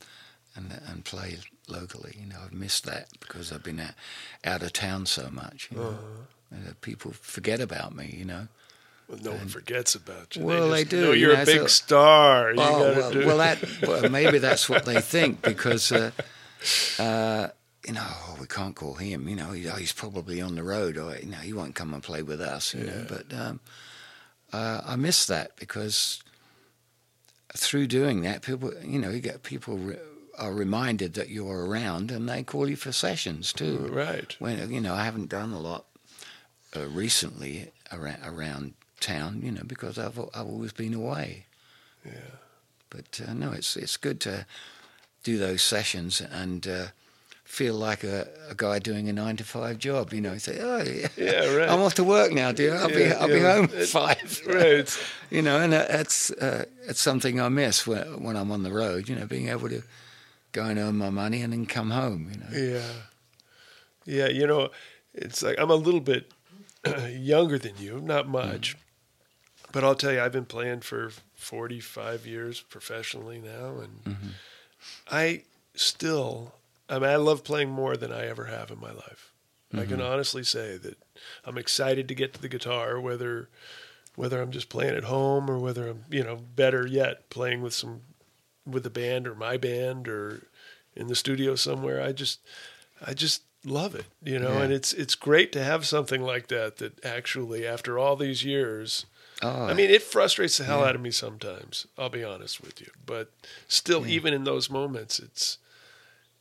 and 0.56 0.80
and 0.88 1.04
play 1.04 1.38
locally. 1.68 2.16
You 2.18 2.26
know, 2.26 2.38
I've 2.44 2.52
missed 2.52 2.84
that 2.86 3.08
because 3.20 3.52
I've 3.52 3.62
been 3.62 3.78
out, 3.80 3.94
out 4.44 4.62
of 4.62 4.72
town 4.72 5.06
so 5.06 5.28
much. 5.30 5.68
You 5.70 5.76
know, 5.78 5.84
Uh-huh. 5.88 6.22
And, 6.50 6.66
uh, 6.68 6.72
people 6.80 7.12
forget 7.12 7.60
about 7.60 7.94
me. 7.94 8.14
You 8.18 8.24
know. 8.24 8.48
Well, 9.08 9.18
no 9.22 9.30
one 9.32 9.48
forgets 9.48 9.94
about 9.94 10.36
you. 10.36 10.44
Well, 10.44 10.68
they 10.68 10.80
just 10.82 10.90
do, 10.90 11.00
Know 11.02 11.12
you 11.12 11.28
you're 11.28 11.36
know, 11.36 11.42
a 11.42 11.46
big 11.46 11.60
so- 11.60 11.66
star. 11.68 12.50
Oh 12.56 12.80
well, 12.80 13.10
do. 13.12 13.26
well, 13.26 13.38
that 13.38 13.58
well, 13.86 14.08
maybe 14.10 14.38
that's 14.38 14.68
what 14.68 14.84
they 14.84 15.00
think 15.00 15.42
because. 15.42 15.90
Uh, 15.92 16.10
uh, 16.98 17.48
you 17.86 17.94
know, 17.94 18.04
oh, 18.04 18.36
we 18.40 18.46
can't 18.46 18.74
call 18.74 18.94
him. 18.94 19.28
You 19.28 19.36
know, 19.36 19.52
he, 19.52 19.66
oh, 19.68 19.76
he's 19.76 19.92
probably 19.92 20.42
on 20.42 20.56
the 20.56 20.62
road, 20.62 20.98
or 20.98 21.16
you 21.16 21.26
know, 21.30 21.38
he 21.38 21.52
won't 21.54 21.74
come 21.74 21.94
and 21.94 22.02
play 22.02 22.22
with 22.22 22.40
us. 22.40 22.74
You 22.74 22.84
know, 22.84 23.06
but 23.08 23.32
um, 23.32 23.60
uh, 24.52 24.82
I 24.84 24.96
miss 24.96 25.24
that 25.26 25.56
because 25.56 26.22
through 27.56 27.86
doing 27.86 28.22
that, 28.22 28.42
people, 28.42 28.72
you 28.84 28.98
know, 28.98 29.08
you 29.10 29.20
get 29.20 29.42
people 29.42 29.78
re- 29.78 29.96
are 30.36 30.52
reminded 30.52 31.14
that 31.14 31.30
you're 31.30 31.64
around, 31.66 32.10
and 32.10 32.28
they 32.28 32.42
call 32.42 32.68
you 32.68 32.76
for 32.76 32.92
sessions 32.92 33.52
too. 33.54 33.78
right. 33.90 34.36
When 34.38 34.70
you 34.70 34.80
know, 34.80 34.94
I 34.94 35.04
haven't 35.04 35.30
done 35.30 35.52
a 35.52 35.60
lot 35.60 35.86
uh, 36.76 36.86
recently 36.88 37.70
around 37.90 38.18
around 38.24 38.74
town, 39.00 39.40
you 39.42 39.52
know, 39.52 39.62
because 39.66 39.98
I've 39.98 40.18
I've 40.34 40.46
always 40.46 40.72
been 40.72 40.94
away. 40.94 41.44
Yeah. 42.04 42.12
But 42.90 43.20
uh, 43.26 43.32
no, 43.34 43.52
it's 43.52 43.76
it's 43.76 43.96
good 43.96 44.20
to 44.20 44.46
do 45.24 45.36
those 45.38 45.62
sessions 45.62 46.20
and 46.20 46.66
uh, 46.66 46.86
feel 47.44 47.74
like 47.74 48.02
a, 48.04 48.28
a 48.50 48.54
guy 48.54 48.78
doing 48.78 49.08
a 49.08 49.12
nine 49.12 49.36
to 49.36 49.44
five 49.44 49.78
job. 49.78 50.12
You 50.12 50.20
know, 50.20 50.38
say, 50.38 50.58
oh, 50.60 50.82
yeah, 50.82 51.08
Yeah, 51.16 51.54
right. 51.58 51.68
I'm 51.68 51.80
off 51.80 51.94
to 51.94 52.04
work 52.04 52.32
now, 52.32 52.52
dear. 52.52 52.76
I'll 52.76 52.88
be 52.88 53.06
I'll 53.12 53.28
be 53.28 53.40
home 53.40 53.64
at 53.76 53.88
five. 53.88 54.42
Right. 54.46 54.98
You 55.30 55.42
know, 55.42 55.58
and 55.60 55.72
that- 55.72 55.88
that's 55.90 56.30
uh, 56.30 56.64
it's 56.88 57.00
something 57.00 57.40
I 57.40 57.48
miss 57.48 57.86
when 57.86 58.22
when 58.22 58.36
I'm 58.36 58.50
on 58.50 58.62
the 58.62 58.72
road. 58.72 59.08
You 59.08 59.16
know, 59.16 59.26
being 59.26 59.48
able 59.48 59.68
to 59.68 59.82
go 60.52 60.64
and 60.64 60.78
earn 60.78 60.96
my 60.96 61.10
money 61.10 61.42
and 61.42 61.52
then 61.52 61.66
come 61.66 61.90
home. 61.90 62.30
You 62.32 62.38
know. 62.40 62.72
Yeah. 62.74 62.86
Yeah, 64.06 64.28
you 64.28 64.46
know, 64.46 64.70
it's 65.12 65.42
like 65.42 65.58
I'm 65.58 65.70
a 65.70 65.74
little 65.74 66.00
bit 66.00 66.32
younger 67.10 67.58
than 67.58 67.74
you, 67.78 68.00
not 68.00 68.26
much. 68.26 68.74
But 69.72 69.84
I'll 69.84 69.94
tell 69.94 70.12
you, 70.12 70.20
I've 70.20 70.32
been 70.32 70.46
playing 70.46 70.80
for 70.80 71.10
45 71.36 72.26
years 72.26 72.60
professionally 72.60 73.38
now, 73.38 73.80
and 73.80 74.04
mm-hmm. 74.04 74.28
I 75.10 75.42
still, 75.74 76.54
I 76.88 76.98
mean, 76.98 77.10
I 77.10 77.16
love 77.16 77.44
playing 77.44 77.70
more 77.70 77.96
than 77.96 78.12
I 78.12 78.26
ever 78.26 78.46
have 78.46 78.70
in 78.70 78.80
my 78.80 78.92
life. 78.92 79.32
I 79.74 79.84
can 79.84 79.98
mm-hmm. 79.98 80.02
honestly 80.02 80.44
say 80.44 80.78
that 80.78 80.96
I'm 81.44 81.58
excited 81.58 82.08
to 82.08 82.14
get 82.14 82.32
to 82.34 82.40
the 82.40 82.48
guitar, 82.48 82.98
whether 82.98 83.48
whether 84.16 84.40
I'm 84.42 84.50
just 84.50 84.68
playing 84.68 84.96
at 84.96 85.04
home 85.04 85.48
or 85.48 85.58
whether 85.58 85.88
I'm, 85.88 86.04
you 86.10 86.24
know, 86.24 86.36
better 86.56 86.86
yet, 86.86 87.28
playing 87.30 87.60
with 87.60 87.74
some 87.74 88.00
with 88.66 88.82
the 88.82 88.90
band 88.90 89.26
or 89.26 89.34
my 89.34 89.56
band 89.58 90.08
or 90.08 90.42
in 90.96 91.06
the 91.08 91.14
studio 91.14 91.54
somewhere. 91.54 92.02
I 92.02 92.12
just 92.12 92.40
I 93.04 93.12
just 93.12 93.42
love 93.64 93.94
it, 93.94 94.06
you 94.22 94.38
know, 94.38 94.54
Yeah. 94.54 94.62
and 94.62 94.72
it's 94.72 94.94
it's 94.94 95.14
great 95.14 95.52
to 95.52 95.62
have 95.62 95.86
something 95.86 96.22
like 96.22 96.48
that 96.48 96.78
that 96.78 97.04
actually 97.04 97.66
after 97.66 97.98
all 97.98 98.16
these 98.16 98.44
years 98.44 99.04
Oh, 99.42 99.66
I 99.66 99.74
mean, 99.74 99.90
it 99.90 100.02
frustrates 100.02 100.58
the 100.58 100.64
hell 100.64 100.82
out 100.82 100.96
of 100.96 101.00
me 101.00 101.10
sometimes. 101.12 101.86
I'll 101.96 102.08
be 102.08 102.24
honest 102.24 102.60
with 102.60 102.80
you, 102.80 102.88
but 103.06 103.30
still, 103.68 104.06
even 104.06 104.34
in 104.34 104.44
those 104.44 104.68
moments, 104.68 105.20
it's 105.20 105.58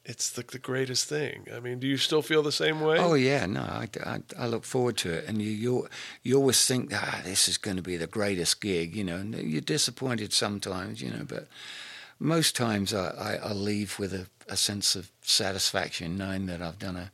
it's 0.03 0.37
like 0.37 0.51
the 0.51 0.59
greatest 0.59 1.09
thing. 1.09 1.47
I 1.53 1.59
mean, 1.59 1.79
do 1.79 1.85
you 1.85 1.97
still 1.97 2.21
feel 2.21 2.41
the 2.41 2.51
same 2.51 2.79
way? 2.81 2.97
Oh 2.97 3.13
yeah, 3.13 3.45
no, 3.45 3.61
I, 3.61 3.89
I, 4.03 4.19
I 4.39 4.47
look 4.47 4.63
forward 4.63 4.97
to 4.97 5.11
it, 5.11 5.25
and 5.27 5.41
you 5.41 5.51
you 5.51 5.89
you 6.23 6.37
always 6.37 6.65
think 6.65 6.91
ah 6.93 7.21
this 7.23 7.47
is 7.47 7.57
going 7.57 7.77
to 7.77 7.83
be 7.83 7.97
the 7.97 8.07
greatest 8.07 8.61
gig, 8.61 8.95
you 8.95 9.03
know, 9.03 9.17
and 9.17 9.35
you're 9.35 9.61
disappointed 9.61 10.33
sometimes, 10.33 11.01
you 11.01 11.11
know, 11.11 11.25
but 11.27 11.47
most 12.19 12.55
times 12.55 12.93
I, 12.93 13.09
I, 13.09 13.49
I 13.49 13.53
leave 13.53 13.99
with 13.99 14.13
a, 14.13 14.27
a 14.47 14.57
sense 14.57 14.95
of 14.95 15.11
satisfaction 15.21 16.17
knowing 16.17 16.47
that 16.47 16.61
I've 16.61 16.79
done 16.79 16.95
a, 16.95 17.11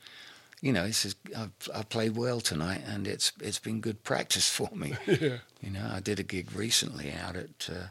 you 0.64 0.72
know, 0.72 0.88
this 0.88 1.04
is 1.06 1.16
I've, 1.38 1.52
I've 1.76 1.90
played 1.90 2.16
well 2.16 2.40
tonight, 2.40 2.82
and 2.88 3.06
it's 3.08 3.32
it's 3.42 3.60
been 3.60 3.82
good 3.82 4.04
practice 4.04 4.48
for 4.58 4.70
me. 4.74 4.94
yeah, 5.08 5.38
You 5.62 5.72
know, 5.72 5.88
I 5.94 6.00
did 6.00 6.20
a 6.20 6.24
gig 6.24 6.48
recently 6.56 7.12
out 7.12 7.36
at 7.36 7.70
uh, 7.70 7.88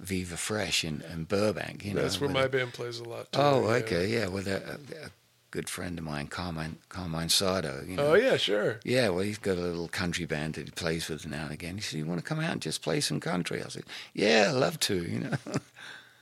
Viva 0.00 0.36
Fresh 0.36 0.84
in, 0.84 1.02
in 1.12 1.24
Burbank. 1.24 1.84
You 1.84 1.94
know, 1.94 2.02
that's 2.02 2.20
where 2.20 2.28
my 2.28 2.42
a- 2.46 2.48
band 2.48 2.72
plays 2.74 2.98
a 2.98 3.04
lot. 3.04 3.30
Too, 3.32 3.40
Oh, 3.40 3.60
yeah. 3.62 3.74
okay, 3.84 4.06
yeah, 4.08 4.26
with 4.26 4.46
a, 4.48 4.56
a, 4.72 5.06
a 5.06 5.10
good 5.52 5.68
friend 5.70 5.96
of 5.98 6.04
mine, 6.04 6.26
Carmine 6.26 6.76
Carmine 6.88 7.28
Sardo. 7.28 7.88
You 7.88 7.96
know, 7.96 8.10
Oh 8.10 8.14
yeah, 8.14 8.36
sure. 8.36 8.80
yeah, 8.84 9.08
well, 9.08 9.20
he's 9.24 9.38
got 9.38 9.56
a 9.56 9.60
little 9.60 9.88
country 9.88 10.26
band 10.26 10.54
that 10.54 10.66
he 10.66 10.70
plays 10.72 11.08
with 11.08 11.26
now 11.28 11.44
and 11.44 11.52
again. 11.52 11.76
He 11.76 11.80
said, 11.82 11.98
"You 11.98 12.06
want 12.06 12.18
to 12.20 12.26
come 12.28 12.40
out 12.40 12.52
and 12.52 12.60
just 12.60 12.82
play 12.82 13.00
some 13.00 13.20
country?" 13.20 13.62
I 13.62 13.68
said, 13.68 13.84
"Yeah, 14.12 14.48
I'd 14.50 14.58
love 14.58 14.78
to," 14.80 14.96
you 14.96 15.20
know. 15.20 15.36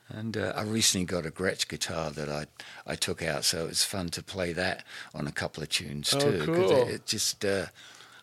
and 0.09 0.37
uh, 0.37 0.53
I 0.57 0.62
recently 0.62 1.07
got 1.07 1.27
a 1.27 1.31
Gretsch 1.31 1.67
guitar 1.69 2.11
that 2.11 2.29
I 2.29 2.47
I 2.87 2.95
took 2.97 3.23
out, 3.23 3.45
so 3.45 3.64
it 3.64 3.69
was 3.69 3.85
fun 3.85 4.09
to 4.11 4.23
play 4.23 4.53
that 4.53 4.85
on 5.14 5.27
a 5.27 5.33
couple 5.33 5.62
of 5.62 5.69
tunes 5.69 6.12
Oh, 6.14 6.19
too. 6.21 6.43
cool. 6.45 6.71
it, 6.71 6.88
it 6.95 7.07
just 7.07 7.45
uh, 7.45 7.67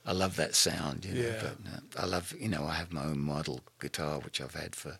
I 0.04 0.14
love 0.14 0.36
that 0.38 0.56
sound, 0.56 1.06
you 1.06 1.14
know. 1.14 1.22
Yeah. 1.22 1.42
But 1.42 2.00
uh, 2.00 2.04
I 2.04 2.06
love, 2.08 2.34
you 2.40 2.48
know, 2.48 2.66
I 2.66 2.74
have 2.74 2.92
my 2.92 3.04
own 3.04 3.20
model 3.20 3.62
guitar 3.80 4.20
which 4.20 4.42
I've 4.42 4.56
had 4.56 4.76
for 4.76 4.98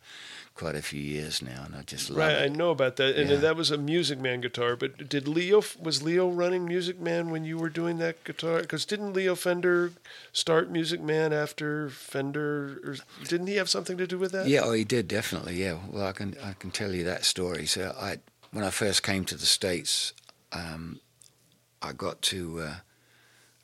quite 0.54 0.76
a 0.76 0.82
few 0.82 1.02
years 1.02 1.42
now, 1.42 1.64
and 1.66 1.76
I 1.76 1.82
just 1.82 2.10
love 2.12 2.20
Right, 2.20 2.44
I 2.44 2.48
know 2.50 2.70
about 2.70 2.98
that, 2.98 3.16
and 3.16 3.30
Yeah. 3.30 3.38
that 3.38 3.56
was 3.56 3.72
a 3.72 3.78
Music 3.80 4.20
Man 4.20 4.42
guitar. 4.42 4.76
But 4.76 5.10
did 5.10 5.28
Leo 5.28 5.64
was 5.80 6.04
Leo 6.04 6.30
running 6.30 6.66
Music 6.66 7.00
Man 7.00 7.32
when 7.32 7.44
you 7.44 7.58
were 7.58 7.70
doing 7.70 7.98
that 7.98 8.24
guitar? 8.24 8.60
Because 8.62 8.86
didn't 8.86 9.14
Leo 9.14 9.34
Fender 9.36 9.94
start 10.34 10.70
Music 10.70 11.02
Man 11.02 11.34
after 11.34 11.90
Fender? 11.90 12.80
Or 12.84 12.96
didn't 13.28 13.48
he 13.48 13.56
have 13.56 13.70
something 13.70 13.98
to 13.98 14.06
do 14.06 14.20
with 14.20 14.32
that? 14.34 14.48
Yeah, 14.48 14.62
oh, 14.66 14.74
he 14.74 14.84
did 14.84 15.08
definitely. 15.08 15.56
Yeah, 15.56 15.80
well, 15.90 16.06
I 16.06 16.12
can 16.12 16.36
I 16.44 16.54
can 16.54 16.70
tell 16.70 16.94
you 16.94 17.04
that 17.06 17.26
story. 17.26 17.66
So 17.66 17.96
I, 18.00 18.18
when 18.52 18.64
I 18.64 18.70
first 18.70 19.02
came 19.02 19.26
to 19.26 19.36
the 19.36 19.48
states, 19.48 20.14
um, 20.52 21.00
I 21.82 21.94
got 21.94 22.22
to 22.24 22.60
uh, 22.60 22.76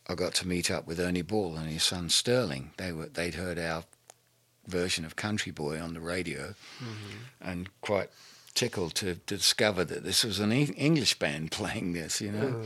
I 0.08 0.16
got 0.16 0.34
to 0.36 0.48
meet 0.48 0.72
up 0.72 0.88
with 0.88 1.00
Ernie 1.00 1.22
Ball 1.22 1.58
and 1.58 1.70
his 1.70 1.84
son 1.84 2.10
Sterling. 2.10 2.72
They 2.78 2.92
were 2.92 3.08
they'd 3.08 3.36
heard 3.36 3.60
our 3.60 3.84
version 4.68 5.06
of 5.06 5.16
Country 5.16 5.52
Boy 5.52 5.80
on 5.82 5.94
the 5.94 6.00
radio, 6.00 6.56
and 7.42 7.70
quite 7.82 8.10
tickled 8.54 8.96
to, 8.96 9.16
to 9.16 9.36
discover 9.38 9.84
that 9.86 10.04
this 10.04 10.24
was 10.24 10.40
an 10.40 10.52
E- 10.52 10.74
English 10.76 11.20
band 11.20 11.52
playing 11.60 11.94
this. 11.94 12.22
You 12.22 12.32
know, 12.32 12.62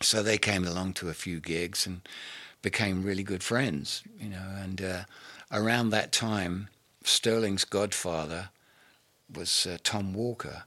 so 0.00 0.22
they 0.22 0.38
came 0.38 0.64
along 0.66 0.94
to 0.94 1.08
a 1.08 1.14
few 1.14 1.40
gigs 1.40 1.86
and 1.86 2.00
became 2.62 3.02
really 3.02 3.22
good 3.22 3.42
friends. 3.42 4.02
You 4.20 4.30
know, 4.30 4.48
and 4.62 4.80
uh, 4.82 5.02
around 5.50 5.90
that 5.90 6.12
time, 6.12 6.68
Sterling's 7.02 7.64
godfather 7.64 8.50
was 9.32 9.66
uh, 9.66 9.78
Tom 9.82 10.14
Walker, 10.14 10.64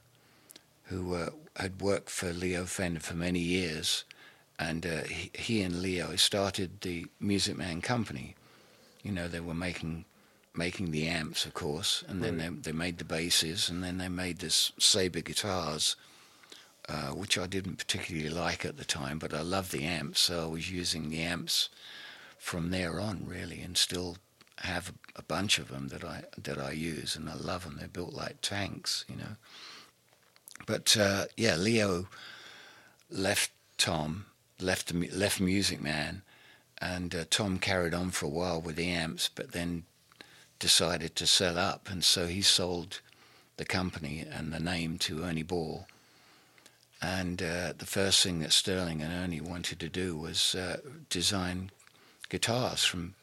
who 0.84 1.14
uh, 1.14 1.30
had 1.56 1.80
worked 1.80 2.10
for 2.10 2.32
Leo 2.32 2.64
Fender 2.66 3.00
for 3.00 3.14
many 3.14 3.40
years, 3.40 4.04
and 4.60 4.84
uh, 4.84 5.02
he, 5.04 5.30
he 5.34 5.62
and 5.62 5.80
Leo 5.80 6.14
started 6.16 6.82
the 6.82 7.06
Music 7.18 7.56
Man 7.56 7.80
Company. 7.80 8.36
You 9.02 9.10
know, 9.10 9.26
they 9.26 9.40
were 9.40 9.54
making 9.54 10.04
making 10.54 10.90
the 10.90 11.06
amps, 11.06 11.46
of 11.46 11.54
course, 11.54 12.04
and 12.08 12.22
then 12.22 12.36
they, 12.36 12.48
they 12.48 12.72
made 12.72 12.98
the 12.98 13.04
basses, 13.04 13.70
and 13.70 13.84
then 13.84 13.98
they 13.98 14.08
made 14.08 14.40
this 14.40 14.72
Sabre 14.78 15.20
guitars, 15.20 15.94
uh, 16.88 17.10
which 17.10 17.38
I 17.38 17.46
didn't 17.46 17.76
particularly 17.76 18.28
like 18.28 18.64
at 18.64 18.76
the 18.76 18.84
time, 18.84 19.20
but 19.20 19.32
I 19.32 19.42
loved 19.42 19.70
the 19.70 19.84
amps, 19.84 20.18
so 20.20 20.42
I 20.42 20.46
was 20.46 20.70
using 20.70 21.08
the 21.08 21.22
amps 21.22 21.68
from 22.36 22.70
there 22.70 22.98
on, 22.98 23.24
really, 23.26 23.60
and 23.60 23.76
still 23.76 24.16
have 24.58 24.92
a 25.14 25.22
bunch 25.22 25.58
of 25.58 25.68
them 25.68 25.88
that 25.88 26.04
I 26.04 26.24
that 26.36 26.58
I 26.58 26.72
use, 26.72 27.16
and 27.16 27.30
I 27.30 27.34
love 27.34 27.64
them. 27.64 27.76
They're 27.78 27.88
built 27.88 28.12
like 28.12 28.40
tanks, 28.42 29.04
you 29.08 29.16
know. 29.16 29.36
But 30.66 30.96
uh, 30.96 31.26
yeah, 31.36 31.56
Leo 31.56 32.08
left 33.08 33.52
Tom, 33.78 34.26
left 34.62 34.92
left 34.94 35.40
Music 35.40 35.80
Man, 35.80 36.22
and 36.78 37.14
uh, 37.14 37.24
Tom 37.30 37.58
carried 37.58 37.94
on 37.94 38.10
for 38.10 38.26
a 38.26 38.30
while 38.30 38.60
with 38.60 38.76
the 38.76 38.90
amps, 38.90 39.30
but 39.34 39.52
then 39.52 39.84
decided 40.58 41.16
to 41.16 41.26
sell 41.26 41.58
up, 41.58 41.88
and 41.90 42.04
so 42.04 42.26
he 42.26 42.42
sold 42.42 43.00
the 43.56 43.64
company 43.64 44.24
and 44.30 44.52
the 44.52 44.60
name 44.60 44.98
to 44.98 45.22
Ernie 45.22 45.42
Ball. 45.42 45.86
And 47.02 47.42
uh, 47.42 47.72
the 47.76 47.86
first 47.86 48.22
thing 48.22 48.40
that 48.40 48.52
Sterling 48.52 49.00
and 49.02 49.12
Ernie 49.12 49.40
wanted 49.40 49.80
to 49.80 49.88
do 49.88 50.16
was 50.16 50.54
uh, 50.54 50.78
design 51.08 51.70
guitars 52.28 52.84
from 52.84 53.14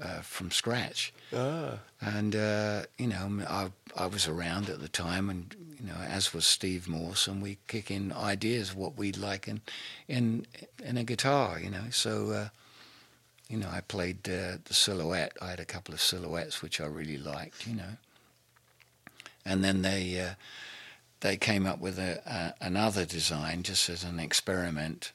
uh, 0.00 0.20
from 0.20 0.50
scratch. 0.50 1.12
Ah, 1.34 1.78
And 2.00 2.34
uh, 2.36 2.82
you 2.98 3.06
know, 3.06 3.44
I 3.48 3.70
I 3.96 4.06
was 4.06 4.28
around 4.28 4.68
at 4.68 4.80
the 4.80 4.88
time, 4.88 5.30
and 5.30 5.54
you 5.80 5.86
know, 5.86 5.96
as 5.96 6.34
was 6.34 6.46
Steve 6.46 6.88
Morse, 6.88 7.26
and 7.26 7.42
we 7.42 7.58
kick 7.68 7.90
in 7.90 8.12
ideas 8.12 8.70
of 8.70 8.76
what 8.76 8.96
we'd 8.98 9.16
like 9.16 9.48
in 9.48 9.60
in 10.08 10.46
in 10.84 10.96
a 10.96 11.04
guitar. 11.04 11.58
You 11.58 11.70
know, 11.70 11.84
so 11.90 12.30
uh, 12.30 12.48
you 13.48 13.56
know, 13.56 13.68
I 13.70 13.80
played 13.80 14.28
uh, 14.28 14.58
the 14.64 14.74
silhouette. 14.74 15.36
I 15.40 15.50
had 15.50 15.60
a 15.60 15.64
couple 15.64 15.94
of 15.94 16.00
silhouettes 16.00 16.62
which 16.62 16.80
I 16.80 16.86
really 16.86 17.18
liked. 17.18 17.66
You 17.66 17.76
know, 17.76 17.96
and 19.44 19.64
then 19.64 19.82
they 19.82 20.20
uh, 20.20 20.34
they 21.20 21.36
came 21.36 21.66
up 21.66 21.78
with 21.78 21.98
a, 21.98 22.20
a, 22.60 22.66
another 22.66 23.04
design 23.04 23.62
just 23.62 23.88
as 23.88 24.04
an 24.04 24.20
experiment. 24.20 25.12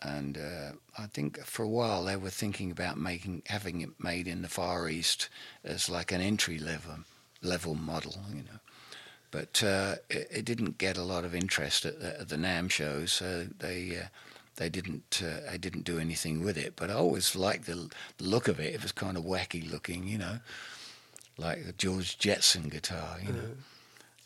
And 0.00 0.38
uh, 0.38 0.72
I 0.96 1.06
think 1.06 1.38
for 1.44 1.64
a 1.64 1.68
while 1.68 2.04
they 2.04 2.16
were 2.16 2.30
thinking 2.30 2.70
about 2.70 2.98
making 2.98 3.42
having 3.46 3.80
it 3.80 3.90
made 3.98 4.28
in 4.28 4.42
the 4.42 4.48
Far 4.48 4.88
East 4.88 5.28
as 5.64 5.88
like 5.88 6.12
an 6.12 6.20
entry 6.20 6.58
level 6.58 7.00
level 7.42 7.74
model, 7.74 8.16
you 8.30 8.42
know. 8.42 8.60
But 9.30 9.62
uh, 9.62 9.96
it, 10.08 10.28
it 10.30 10.44
didn't 10.44 10.78
get 10.78 10.96
a 10.96 11.02
lot 11.02 11.24
of 11.24 11.34
interest 11.34 11.84
at 11.84 12.00
the, 12.00 12.20
at 12.20 12.28
the 12.28 12.36
NAMM 12.36 12.70
shows, 12.70 13.12
so 13.12 13.46
they 13.58 13.98
uh, 13.98 14.06
they 14.56 14.68
didn't 14.68 15.20
uh, 15.22 15.50
they 15.50 15.58
didn't 15.58 15.84
do 15.84 15.98
anything 15.98 16.44
with 16.44 16.56
it. 16.56 16.74
But 16.76 16.90
I 16.90 16.94
always 16.94 17.34
liked 17.36 17.66
the, 17.66 17.90
the 18.18 18.24
look 18.24 18.48
of 18.48 18.60
it. 18.60 18.74
It 18.74 18.82
was 18.82 18.92
kind 18.92 19.16
of 19.16 19.24
wacky 19.24 19.70
looking, 19.70 20.06
you 20.06 20.18
know, 20.18 20.38
like 21.36 21.58
a 21.68 21.72
George 21.72 22.18
Jetson 22.18 22.68
guitar, 22.68 23.18
you 23.20 23.32
know. 23.32 23.50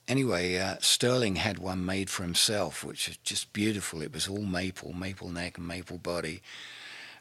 Anyway, 0.08 0.56
uh, 0.56 0.76
Sterling 0.80 1.36
had 1.36 1.58
one 1.58 1.84
made 1.84 2.10
for 2.10 2.22
himself, 2.22 2.82
which 2.82 3.08
is 3.08 3.16
just 3.18 3.52
beautiful. 3.52 4.02
It 4.02 4.12
was 4.12 4.28
all 4.28 4.42
maple, 4.42 4.92
maple 4.92 5.28
neck 5.28 5.58
and 5.58 5.66
maple 5.66 5.98
body. 5.98 6.42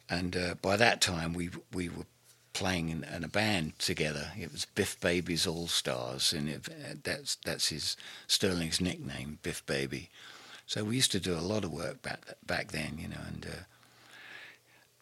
And 0.10 0.36
uh, 0.36 0.56
by 0.62 0.78
that 0.78 1.00
time, 1.00 1.34
we 1.34 1.52
we 1.72 1.90
were 1.90 2.06
playing 2.54 2.90
in, 2.90 3.04
in 3.04 3.24
a 3.24 3.28
band 3.30 3.80
together. 3.80 4.32
It 4.38 4.52
was 4.52 4.66
Biff 4.66 5.00
Baby's 5.00 5.48
All 5.48 5.68
Stars, 5.68 6.34
and 6.34 6.50
it, 6.50 7.04
that's 7.04 7.36
that's 7.36 7.70
his 7.70 7.96
Sterling's 8.28 8.82
nickname, 8.82 9.40
Biff 9.42 9.66
Baby. 9.66 10.10
So 10.66 10.84
we 10.84 10.96
used 10.96 11.12
to 11.14 11.20
do 11.20 11.34
a 11.34 11.40
lot 11.40 11.64
of 11.64 11.72
work 11.72 12.02
back 12.02 12.22
back 12.46 12.72
then, 12.72 12.98
you 12.98 13.08
know. 13.08 13.22
And 13.28 13.48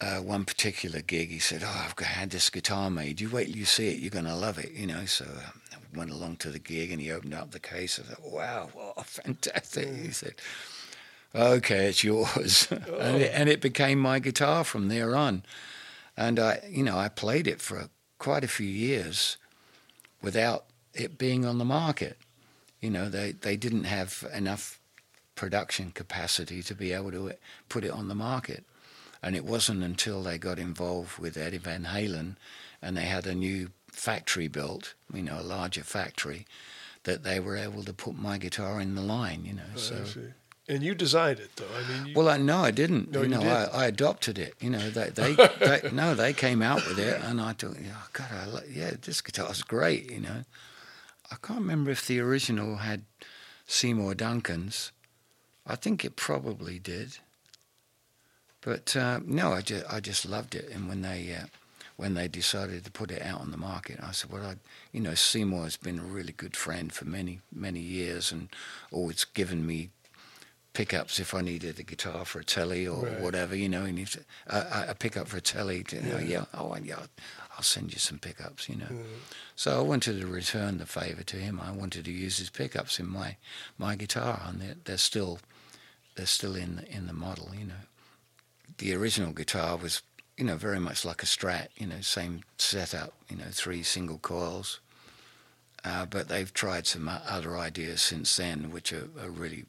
uh, 0.01 0.05
uh, 0.05 0.21
one 0.21 0.45
particular 0.45 1.01
gig, 1.01 1.29
he 1.29 1.39
said, 1.39 1.63
"Oh, 1.63 1.85
I've 1.85 2.05
had 2.05 2.29
this 2.29 2.49
guitar 2.49 2.89
made. 2.89 3.21
You 3.21 3.29
wait 3.29 3.47
till 3.47 3.57
you 3.57 3.65
see 3.65 3.89
it. 3.89 3.99
You're 3.99 4.11
going 4.11 4.25
to 4.25 4.35
love 4.35 4.59
it," 4.59 4.71
you 4.71 4.87
know. 4.87 5.05
So 5.05 5.25
uh, 5.25 5.77
went 5.93 6.11
along 6.11 6.37
to 6.37 6.49
the 6.49 6.59
gig, 6.59 6.91
and 6.91 7.01
he 7.01 7.11
opened 7.11 7.33
up 7.33 7.51
the 7.51 7.59
case. 7.59 7.99
I 7.99 8.03
thought, 8.03 8.31
"Wow, 8.31 8.69
what 8.73 9.05
fantastic!" 9.05 9.87
He 9.87 10.07
mm. 10.07 10.13
said. 10.13 10.35
Okay, 11.35 11.89
it's 11.89 12.03
yours, 12.03 12.67
and, 12.71 13.21
it, 13.21 13.31
and 13.35 13.49
it 13.49 13.61
became 13.61 13.99
my 13.99 14.17
guitar 14.17 14.63
from 14.63 14.87
there 14.87 15.15
on. 15.15 15.43
And 16.17 16.39
I, 16.39 16.59
you 16.67 16.83
know, 16.83 16.97
I 16.97 17.07
played 17.07 17.45
it 17.45 17.61
for 17.61 17.89
quite 18.17 18.43
a 18.43 18.47
few 18.47 18.67
years 18.67 19.37
without 20.21 20.65
it 20.93 21.17
being 21.17 21.45
on 21.45 21.57
the 21.57 21.65
market. 21.65 22.17
You 22.81 22.89
know, 22.89 23.09
they, 23.09 23.31
they 23.31 23.57
didn't 23.57 23.85
have 23.85 24.25
enough 24.33 24.79
production 25.35 25.91
capacity 25.91 26.61
to 26.63 26.75
be 26.75 26.91
able 26.91 27.11
to 27.11 27.33
put 27.69 27.83
it 27.83 27.91
on 27.91 28.07
the 28.07 28.15
market. 28.15 28.65
And 29.21 29.35
it 29.35 29.45
wasn't 29.45 29.83
until 29.83 30.23
they 30.23 30.37
got 30.37 30.59
involved 30.59 31.17
with 31.19 31.37
Eddie 31.37 31.57
Van 31.57 31.85
Halen 31.85 32.35
and 32.81 32.95
they 32.95 33.03
had 33.03 33.25
a 33.25 33.35
new 33.35 33.71
factory 33.99 34.47
built, 34.47 34.93
you 35.13 35.21
know, 35.21 35.39
a 35.39 35.43
larger 35.43 35.83
factory, 35.83 36.45
that 37.03 37.23
they 37.23 37.39
were 37.39 37.57
able 37.57 37.83
to 37.83 37.93
put 37.93 38.15
my 38.17 38.37
guitar 38.37 38.79
in 38.79 38.95
the 38.95 39.01
line, 39.01 39.45
you 39.45 39.53
know. 39.53 39.71
I 39.75 39.77
so. 39.77 40.03
And 40.67 40.83
you 40.83 40.93
designed 40.93 41.39
it, 41.39 41.49
though. 41.55 41.65
I 41.75 42.03
mean, 42.03 42.13
well, 42.13 42.29
I, 42.29 42.37
no, 42.37 42.59
I 42.59 42.69
didn't. 42.71 43.11
No, 43.11 43.19
you 43.19 43.25
you 43.25 43.31
know, 43.31 43.41
didn't. 43.41 43.73
I, 43.73 43.83
I 43.83 43.85
adopted 43.87 44.37
it. 44.37 44.53
You 44.59 44.69
know, 44.69 44.89
they, 44.89 45.09
they, 45.09 45.33
they 45.59 45.89
no, 45.91 46.13
they 46.15 46.31
came 46.31 46.61
out 46.61 46.87
with 46.87 46.99
it, 46.99 47.19
and 47.23 47.41
I 47.41 47.53
thought, 47.53 47.75
oh, 47.77 48.07
God, 48.13 48.27
I 48.31 48.45
like, 48.45 48.67
yeah, 48.71 48.91
this 49.01 49.21
guitar's 49.21 49.63
great. 49.63 50.11
You 50.11 50.21
know, 50.21 50.43
I 51.31 51.35
can't 51.41 51.59
remember 51.59 51.91
if 51.91 52.05
the 52.05 52.19
original 52.19 52.77
had 52.77 53.01
Seymour 53.65 54.15
Duncan's. 54.15 54.91
I 55.65 55.75
think 55.75 56.05
it 56.05 56.15
probably 56.15 56.79
did, 56.79 57.17
but 58.61 58.95
uh, 58.95 59.19
no, 59.25 59.53
I 59.53 59.61
just 59.61 59.85
I 59.91 59.99
just 59.99 60.25
loved 60.25 60.55
it. 60.55 60.69
And 60.69 60.87
when 60.87 61.01
they 61.01 61.35
uh, 61.35 61.47
when 61.99 62.13
they 62.13 62.27
decided 62.29 62.85
to 62.85 62.91
put 62.91 63.11
it 63.11 63.21
out 63.21 63.41
on 63.41 63.51
the 63.51 63.57
market, 63.71 63.99
I 64.01 64.11
said, 64.13 64.31
well, 64.31 64.45
I, 64.45 64.55
you 64.93 65.01
know, 65.01 65.15
Seymour 65.15 65.63
has 65.65 65.75
been 65.77 65.99
a 65.99 66.03
really 66.17 66.31
good 66.43 66.55
friend 66.55 66.93
for 66.93 67.05
many 67.05 67.41
many 67.53 67.81
years, 67.81 68.31
and 68.31 68.47
always 68.91 69.25
given 69.25 69.65
me 69.65 69.89
pickups 70.73 71.19
if 71.19 71.33
I 71.33 71.41
needed 71.41 71.77
a 71.79 71.83
guitar 71.83 72.23
for 72.25 72.39
a 72.39 72.43
telly 72.43 72.87
or 72.87 73.03
Right. 73.05 73.19
whatever, 73.19 73.53
you 73.55 73.67
know, 73.67 73.83
and 73.83 73.99
if 73.99 74.15
a, 74.47 74.85
a 74.89 74.95
pickup 74.95 75.27
for 75.27 75.37
a 75.37 75.41
telly, 75.41 75.83
to, 75.85 75.95
you 75.97 76.01
know, 76.03 76.17
Yeah. 76.19 76.33
yeah, 76.35 76.45
oh 76.53 76.75
yeah, 76.81 77.05
I'll 77.57 77.63
send 77.63 77.91
you 77.91 77.99
some 77.99 78.19
pickups, 78.19 78.69
you 78.69 78.77
know. 78.77 78.85
Mm. 78.91 79.03
So 79.55 79.77
I 79.77 79.81
wanted 79.81 80.21
to 80.21 80.27
return 80.27 80.77
the 80.77 80.85
favour 80.85 81.23
to 81.23 81.37
him. 81.37 81.59
I 81.59 81.71
wanted 81.71 82.05
to 82.05 82.11
use 82.11 82.37
his 82.37 82.49
pickups 82.49 82.99
in 83.01 83.07
my 83.09 83.35
my 83.77 83.95
guitar, 83.97 84.41
and 84.47 84.61
they're, 84.61 84.77
they're 84.85 84.97
still 85.11 85.39
they're 86.15 86.25
still 86.37 86.55
in 86.55 86.77
the, 86.77 86.85
in 86.97 87.07
the 87.07 87.13
model, 87.25 87.49
you 87.53 87.65
know. 87.65 87.83
The 88.77 88.93
original 88.95 89.33
guitar 89.33 89.75
was, 89.75 90.01
you 90.39 90.45
know, 90.45 90.55
very 90.55 90.79
much 90.79 91.03
like 91.03 91.21
a 91.21 91.25
Strat, 91.25 91.67
you 91.75 91.85
know, 91.85 91.99
same 91.99 92.43
setup, 92.57 93.13
you 93.29 93.35
know, 93.35 93.49
three 93.51 93.83
single 93.83 94.17
coils. 94.19 94.79
Uh, 95.83 96.05
but 96.05 96.29
they've 96.29 96.53
tried 96.53 96.87
some 96.87 97.09
other 97.09 97.57
ideas 97.57 98.01
since 98.01 98.35
then, 98.37 98.71
which 98.71 98.93
are, 98.93 99.09
are 99.21 99.29
really, 99.29 99.65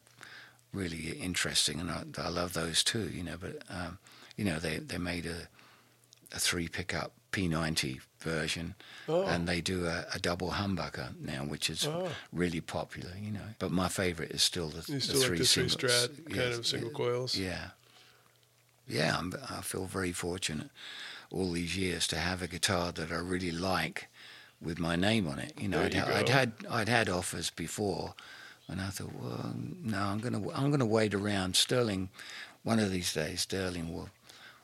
really 0.72 1.10
interesting, 1.20 1.80
and 1.80 1.90
I, 1.90 2.04
I 2.18 2.28
love 2.28 2.52
those 2.52 2.84
too. 2.84 3.08
You 3.12 3.24
know, 3.24 3.36
but 3.40 3.62
um, 3.68 3.98
you 4.36 4.44
know 4.44 4.58
they 4.58 4.78
they 4.78 4.98
made 4.98 5.26
a 5.26 5.48
a 6.32 6.38
three 6.38 6.68
pickup 6.68 7.12
P90 7.32 8.00
version, 8.20 8.74
Oh. 9.08 9.24
and 9.24 9.46
they 9.48 9.60
do 9.60 9.86
a, 9.86 10.04
a 10.14 10.18
double 10.18 10.50
humbucker 10.50 11.18
now, 11.20 11.44
which 11.44 11.70
is 11.70 11.86
Oh. 11.86 12.08
really 12.32 12.60
popular. 12.60 13.10
You 13.20 13.30
know, 13.32 13.46
but 13.60 13.70
my 13.70 13.86
favourite 13.88 14.32
is 14.32 14.42
still 14.42 14.68
the, 14.68 14.82
the 14.90 15.00
still 15.00 15.20
like 15.20 15.26
three 15.26 15.38
the 15.38 15.44
three 15.44 15.66
strat 15.66 16.08
kind 16.28 16.54
of 16.54 16.66
single 16.66 16.90
yeah, 16.90 16.96
coils? 16.96 17.36
Yeah, 17.36 17.64
yeah. 18.90 19.16
I'm, 19.16 19.34
I 19.48 19.60
feel 19.62 19.86
very 19.86 20.12
fortunate 20.12 20.70
all 21.30 21.52
these 21.52 21.76
years 21.76 22.06
to 22.08 22.16
have 22.16 22.42
a 22.42 22.48
guitar 22.48 22.92
that 22.92 23.10
I 23.12 23.16
really 23.16 23.52
like 23.52 24.08
with 24.60 24.78
my 24.78 24.96
name 24.96 25.26
on 25.28 25.38
it. 25.38 25.52
You 25.58 25.68
know, 25.68 25.82
I'd, 25.82 25.94
you 25.94 26.02
I'd 26.02 26.28
had 26.28 26.52
I'd 26.70 26.88
had 26.88 27.08
offers 27.08 27.50
before, 27.50 28.14
and 28.68 28.80
I 28.80 28.88
thought, 28.88 29.14
well, 29.14 29.54
no, 29.82 29.98
I'm 29.98 30.18
gonna 30.18 30.42
I'm 30.50 30.70
gonna 30.70 30.86
wait 30.86 31.14
around. 31.14 31.56
Sterling, 31.56 32.08
one 32.62 32.78
of 32.78 32.90
these 32.90 33.12
days, 33.12 33.42
Sterling 33.42 33.92
will 33.94 34.10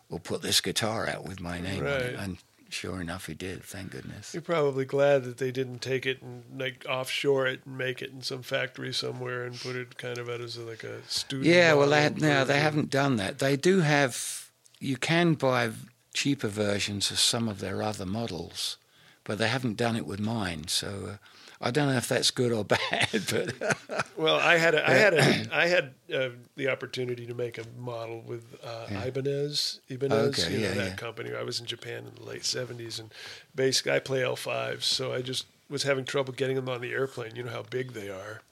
will 0.08 0.18
put 0.18 0.42
this 0.42 0.60
guitar 0.60 1.08
out 1.08 1.24
with 1.24 1.40
my 1.40 1.60
name 1.60 1.80
on 1.80 1.92
it, 1.92 2.14
and 2.18 2.38
sure 2.76 3.00
enough, 3.00 3.26
he 3.26 3.34
did. 3.34 3.64
Thank 3.64 3.90
goodness. 3.90 4.34
You're 4.34 4.42
probably 4.42 4.84
glad 4.84 5.24
that 5.24 5.38
they 5.38 5.50
didn't 5.50 5.80
take 5.80 6.06
it 6.06 6.22
and 6.22 6.44
like 6.60 6.84
offshore 6.88 7.46
it 7.46 7.60
and 7.64 7.78
make 7.78 8.02
it 8.02 8.10
in 8.12 8.22
some 8.22 8.42
factory 8.42 8.92
somewhere 8.92 9.44
and 9.44 9.58
put 9.58 9.74
it 9.74 9.96
kind 9.96 10.18
of 10.18 10.28
out 10.28 10.40
as 10.40 10.56
a, 10.56 10.62
like 10.62 10.84
a 10.84 11.02
student. 11.08 11.46
Yeah, 11.46 11.72
well, 11.74 11.88
they 11.88 12.02
had, 12.02 12.20
no, 12.20 12.44
they 12.44 12.60
haven't 12.60 12.90
done 12.90 13.16
that. 13.16 13.38
They 13.38 13.56
do 13.56 13.80
have. 13.80 14.50
You 14.78 14.98
can 14.98 15.34
buy 15.34 15.70
cheaper 16.12 16.48
versions 16.48 17.10
of 17.10 17.18
some 17.18 17.48
of 17.48 17.60
their 17.60 17.82
other 17.82 18.06
models, 18.06 18.76
but 19.24 19.38
they 19.38 19.48
haven't 19.48 19.76
done 19.76 19.96
it 19.96 20.06
with 20.06 20.20
mine. 20.20 20.68
So 20.68 20.88
uh, 21.12 21.16
I 21.60 21.70
don't 21.70 21.88
know 21.88 21.96
if 21.96 22.08
that's 22.08 22.30
good 22.30 22.52
or 22.52 22.64
bad. 22.76 23.08
But 23.30 24.06
Well, 24.16 24.36
I 24.36 24.56
had 24.56 24.74
a, 24.74 24.88
I 24.88 24.94
had 24.94 25.14
a, 25.14 25.48
I 25.56 25.66
had 25.66 25.94
uh, 26.14 26.28
the 26.56 26.68
opportunity 26.68 27.26
to 27.26 27.34
make 27.34 27.58
a 27.58 27.64
model 27.78 28.22
with 28.26 28.44
uh, 28.64 28.86
Yeah. 28.90 29.04
Ibanez, 29.04 29.80
Ibanez, 29.88 30.38
Okay, 30.44 30.52
you 30.54 30.58
know, 30.60 30.68
yeah, 30.68 30.74
that 30.74 30.86
yeah. 30.90 30.94
company. 30.96 31.34
I 31.34 31.42
was 31.42 31.60
in 31.60 31.66
Japan 31.66 32.04
in 32.06 32.14
the 32.14 32.28
late 32.28 32.42
'70s, 32.42 32.98
and 32.98 33.10
basically 33.54 33.92
I 33.92 33.98
play 34.00 34.20
L5s, 34.20 34.82
so 34.82 35.12
I 35.12 35.22
just 35.22 35.46
was 35.68 35.82
having 35.82 36.04
trouble 36.04 36.32
getting 36.32 36.56
them 36.56 36.68
on 36.68 36.80
the 36.80 36.92
airplane. 36.92 37.34
You 37.36 37.42
know 37.44 37.50
how 37.52 37.62
big 37.62 37.92
they 37.92 38.08
are. 38.08 38.42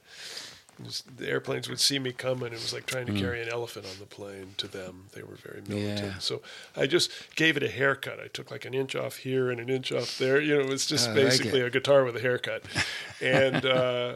Just- 0.82 1.16
the 1.16 1.28
airplanes 1.28 1.68
would 1.68 1.78
see 1.80 1.98
me 1.98 2.12
coming. 2.12 2.46
It 2.52 2.60
was 2.60 2.72
like 2.72 2.86
trying 2.86 3.06
to 3.06 3.12
carry 3.12 3.40
an 3.42 3.48
elephant 3.48 3.86
on 3.86 3.98
the 4.00 4.06
plane 4.06 4.54
to 4.56 4.66
them. 4.66 5.06
They 5.12 5.22
were 5.22 5.36
very 5.36 5.62
militant. 5.68 6.12
Yeah. 6.14 6.18
So 6.18 6.42
I 6.76 6.86
just 6.86 7.10
gave 7.36 7.56
it 7.56 7.62
a 7.62 7.68
haircut. 7.68 8.18
I 8.20 8.28
took 8.28 8.50
like 8.50 8.64
an 8.64 8.74
inch 8.74 8.96
off 8.96 9.16
here 9.18 9.50
and 9.50 9.60
an 9.60 9.68
inch 9.68 9.92
off 9.92 10.18
there. 10.18 10.40
You 10.40 10.54
know, 10.56 10.60
it 10.62 10.68
was 10.68 10.86
just 10.86 11.08
Oh, 11.10 11.12
like 11.12 11.24
basically 11.24 11.60
it. 11.60 11.66
a 11.66 11.70
guitar 11.70 12.04
with 12.04 12.16
a 12.16 12.20
haircut. 12.20 12.64
And 13.20 13.64
uh, 13.64 14.14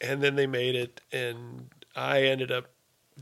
and 0.00 0.22
then 0.22 0.36
they 0.36 0.46
made 0.46 0.74
it, 0.76 1.00
and 1.12 1.68
I 1.94 2.22
ended 2.22 2.50
up 2.52 2.66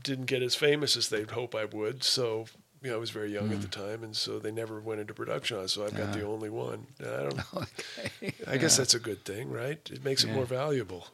didn't 0.01 0.25
get 0.25 0.41
as 0.43 0.55
famous 0.55 0.95
as 0.97 1.09
they'd 1.09 1.31
hope 1.31 1.55
I 1.55 1.65
would. 1.65 2.03
So 2.03 2.45
you 2.85 2.91
know, 2.91 2.97
I 2.97 2.99
was 2.99 3.09
very 3.09 3.33
young 3.33 3.51
at 3.51 3.61
the 3.61 3.67
time, 3.67 4.03
and 4.03 4.15
so 4.15 4.37
they 4.39 4.51
never 4.51 4.79
went 4.79 5.01
into 5.01 5.13
production 5.13 5.57
on. 5.57 5.67
So 5.67 5.83
I've 5.85 5.97
got 5.97 6.13
the 6.13 6.21
only 6.21 6.49
one. 6.51 6.85
I 7.01 7.03
don't. 7.23 7.39
okay. 7.55 8.33
I 8.47 8.57
guess 8.57 8.77
that's 8.77 8.93
a 8.93 8.99
good 8.99 9.25
thing, 9.25 9.49
right? 9.49 9.79
It 9.91 10.03
makes 10.05 10.23
it 10.23 10.29
more 10.31 10.45
valuable. 10.45 11.07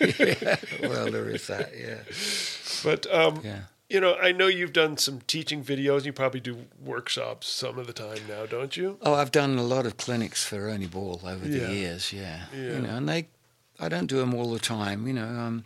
well, 0.00 1.10
there 1.10 1.28
is 1.28 1.46
that. 1.48 1.72
Yeah, 1.78 2.00
But 2.82 3.06
um, 3.14 3.40
yeah. 3.44 3.60
you 3.90 4.00
know, 4.00 4.14
I 4.16 4.32
know 4.32 4.46
you've 4.46 4.72
done 4.72 4.96
some 4.96 5.20
teaching 5.26 5.62
videos. 5.62 6.04
You 6.06 6.12
probably 6.14 6.40
do 6.40 6.56
workshops 6.82 7.48
some 7.48 7.78
of 7.78 7.86
the 7.86 7.92
time 7.92 8.18
now, 8.28 8.46
don't 8.46 8.76
you? 8.76 8.96
Oh, 9.02 9.14
I've 9.14 9.30
done 9.32 9.58
a 9.58 9.62
lot 9.62 9.84
of 9.86 9.96
clinics 9.98 10.44
for 10.44 10.68
Ernie 10.70 10.86
Ball 10.86 11.20
over 11.24 11.46
Yeah. 11.46 11.66
the 11.66 11.74
years. 11.74 12.12
Yeah. 12.14 12.44
Yeah. 12.54 12.60
you 12.62 12.78
know, 12.80 12.96
and 12.96 13.08
they, 13.08 13.28
I 13.78 13.88
don't 13.90 14.06
do 14.06 14.18
them 14.18 14.32
all 14.34 14.50
the 14.52 14.58
time. 14.58 15.06
You 15.06 15.12
know, 15.12 15.26
um, 15.28 15.64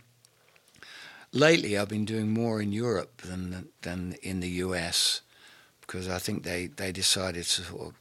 lately 1.31 1.77
I've 1.77 1.89
been 1.89 2.05
doing 2.05 2.33
more 2.33 2.61
in 2.61 2.71
Europe 2.71 3.21
than 3.21 3.69
than 3.83 4.15
in 4.21 4.39
the 4.41 4.49
US 4.65 5.21
because 5.89 6.07
I 6.07 6.19
think 6.19 6.43
they 6.43 6.67
they 6.67 6.91
decided 6.91 7.45
to 7.45 7.61
sort 7.63 7.81
of 7.87 7.93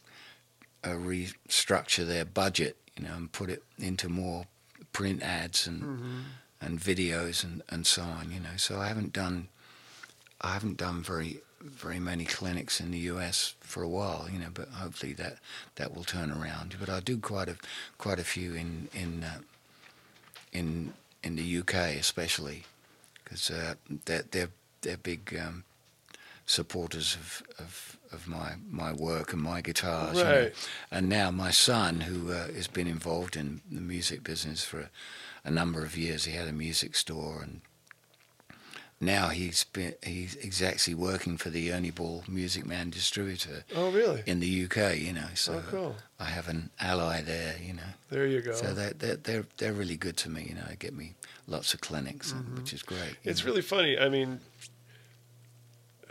uh, 0.85 0.97
restructure 0.97 2.07
their 2.07 2.27
budget, 2.27 2.77
you 2.97 3.05
know, 3.05 3.15
and 3.15 3.33
put 3.33 3.49
it 3.49 3.63
into 3.79 4.09
more 4.09 4.45
print 4.93 5.23
ads 5.23 5.67
and 5.67 5.83
Mm-hmm. 5.83 6.21
and 6.61 6.81
videos 6.81 7.45
and, 7.45 7.63
and 7.71 7.87
so 7.87 8.03
on. 8.03 8.31
You 8.31 8.41
know, 8.41 8.57
so 8.57 8.79
I 8.79 8.89
haven't 8.89 9.13
done 9.13 9.49
I 10.41 10.53
haven't 10.53 10.77
done 10.77 11.03
very 11.03 11.39
very 11.61 11.99
many 11.99 12.25
clinics 12.25 12.79
in 12.81 12.91
the 12.93 12.99
US 13.15 13.55
for 13.61 13.83
a 13.83 13.89
while. 13.89 14.29
You 14.31 14.39
know, 14.39 14.51
but 14.53 14.69
hopefully 14.69 15.15
that 15.15 15.39
that 15.77 15.95
will 15.95 16.05
turn 16.05 16.31
around. 16.31 16.77
But 16.79 16.91
I 16.91 17.01
do 17.01 17.17
quite 17.19 17.49
a 17.49 17.57
quite 17.97 18.19
a 18.21 18.25
few 18.25 18.55
in 18.55 18.89
in 18.93 19.25
uh, 19.25 19.39
in 20.53 20.93
in 21.23 21.37
the 21.37 21.59
UK 21.61 21.75
especially 21.99 22.65
because 23.25 23.51
uh, 23.51 23.75
they're 24.05 24.25
they're 24.31 24.51
they're 24.83 24.99
big. 24.99 25.35
Um, 25.47 25.65
supporters 26.49 27.15
of, 27.15 27.43
of, 27.59 27.99
of 28.11 28.27
my, 28.27 28.55
my 28.71 28.91
work 28.93 29.35
and 29.35 29.43
my 29.43 29.61
guitars. 29.61 30.17
you 30.17 30.25
know. 30.25 30.41
Right. 30.45 30.55
And 30.91 31.09
now 31.09 31.31
my 31.31 31.51
son, 31.51 32.01
who 32.01 32.33
uh, 32.33 32.49
has 32.55 32.67
been 32.67 32.87
involved 32.89 33.37
in 33.37 33.61
the 33.71 33.83
music 33.83 34.25
business 34.25 34.65
for 34.65 34.81
a, 34.81 34.91
a 35.45 35.51
number 35.51 35.85
of 35.85 35.97
years, 35.97 36.25
he 36.25 36.33
had 36.33 36.49
a 36.49 36.53
music 36.53 36.97
store, 36.97 37.43
and 37.43 37.61
now 39.01 39.29
he's 39.29 39.63
been 39.65 39.95
he's 40.03 40.61
actually 40.63 40.95
working 40.95 41.37
for 41.37 41.51
the 41.51 41.71
Ernie 41.73 41.93
Ball 41.93 42.25
Music 42.27 42.67
Man 42.67 42.91
distributor 42.91 43.65
Oh, 43.77 43.91
really? 43.91 44.23
in 44.27 44.41
the 44.41 44.65
UK. 44.65 44.99
You 44.99 45.13
know, 45.13 45.29
so 45.35 45.53
Oh, 45.55 45.63
cool. 45.71 45.97
I 46.19 46.25
have 46.25 46.49
an 46.49 46.71
ally 46.81 47.21
there. 47.23 47.57
You 47.65 47.75
know, 47.75 47.91
There 48.11 48.27
you 48.27 48.41
go. 48.41 48.55
so 48.55 48.75
they're, 48.75 48.95
they're 48.95 49.17
they're 49.17 49.47
they're 49.59 49.73
really 49.75 49.97
good 49.97 50.17
to 50.19 50.31
me. 50.31 50.47
You 50.49 50.55
know, 50.57 50.65
they 50.69 50.77
get 50.77 50.95
me 50.97 51.15
lots 51.47 51.75
of 51.75 51.81
clinics, 51.81 52.33
which 52.57 52.73
is 52.73 52.83
great. 52.83 53.01
Mm-hmm. 53.01 53.29
It's 53.29 53.45
know. 53.45 53.51
really 53.51 53.63
funny. 53.63 53.97
I 53.99 54.09
mean, 54.09 54.41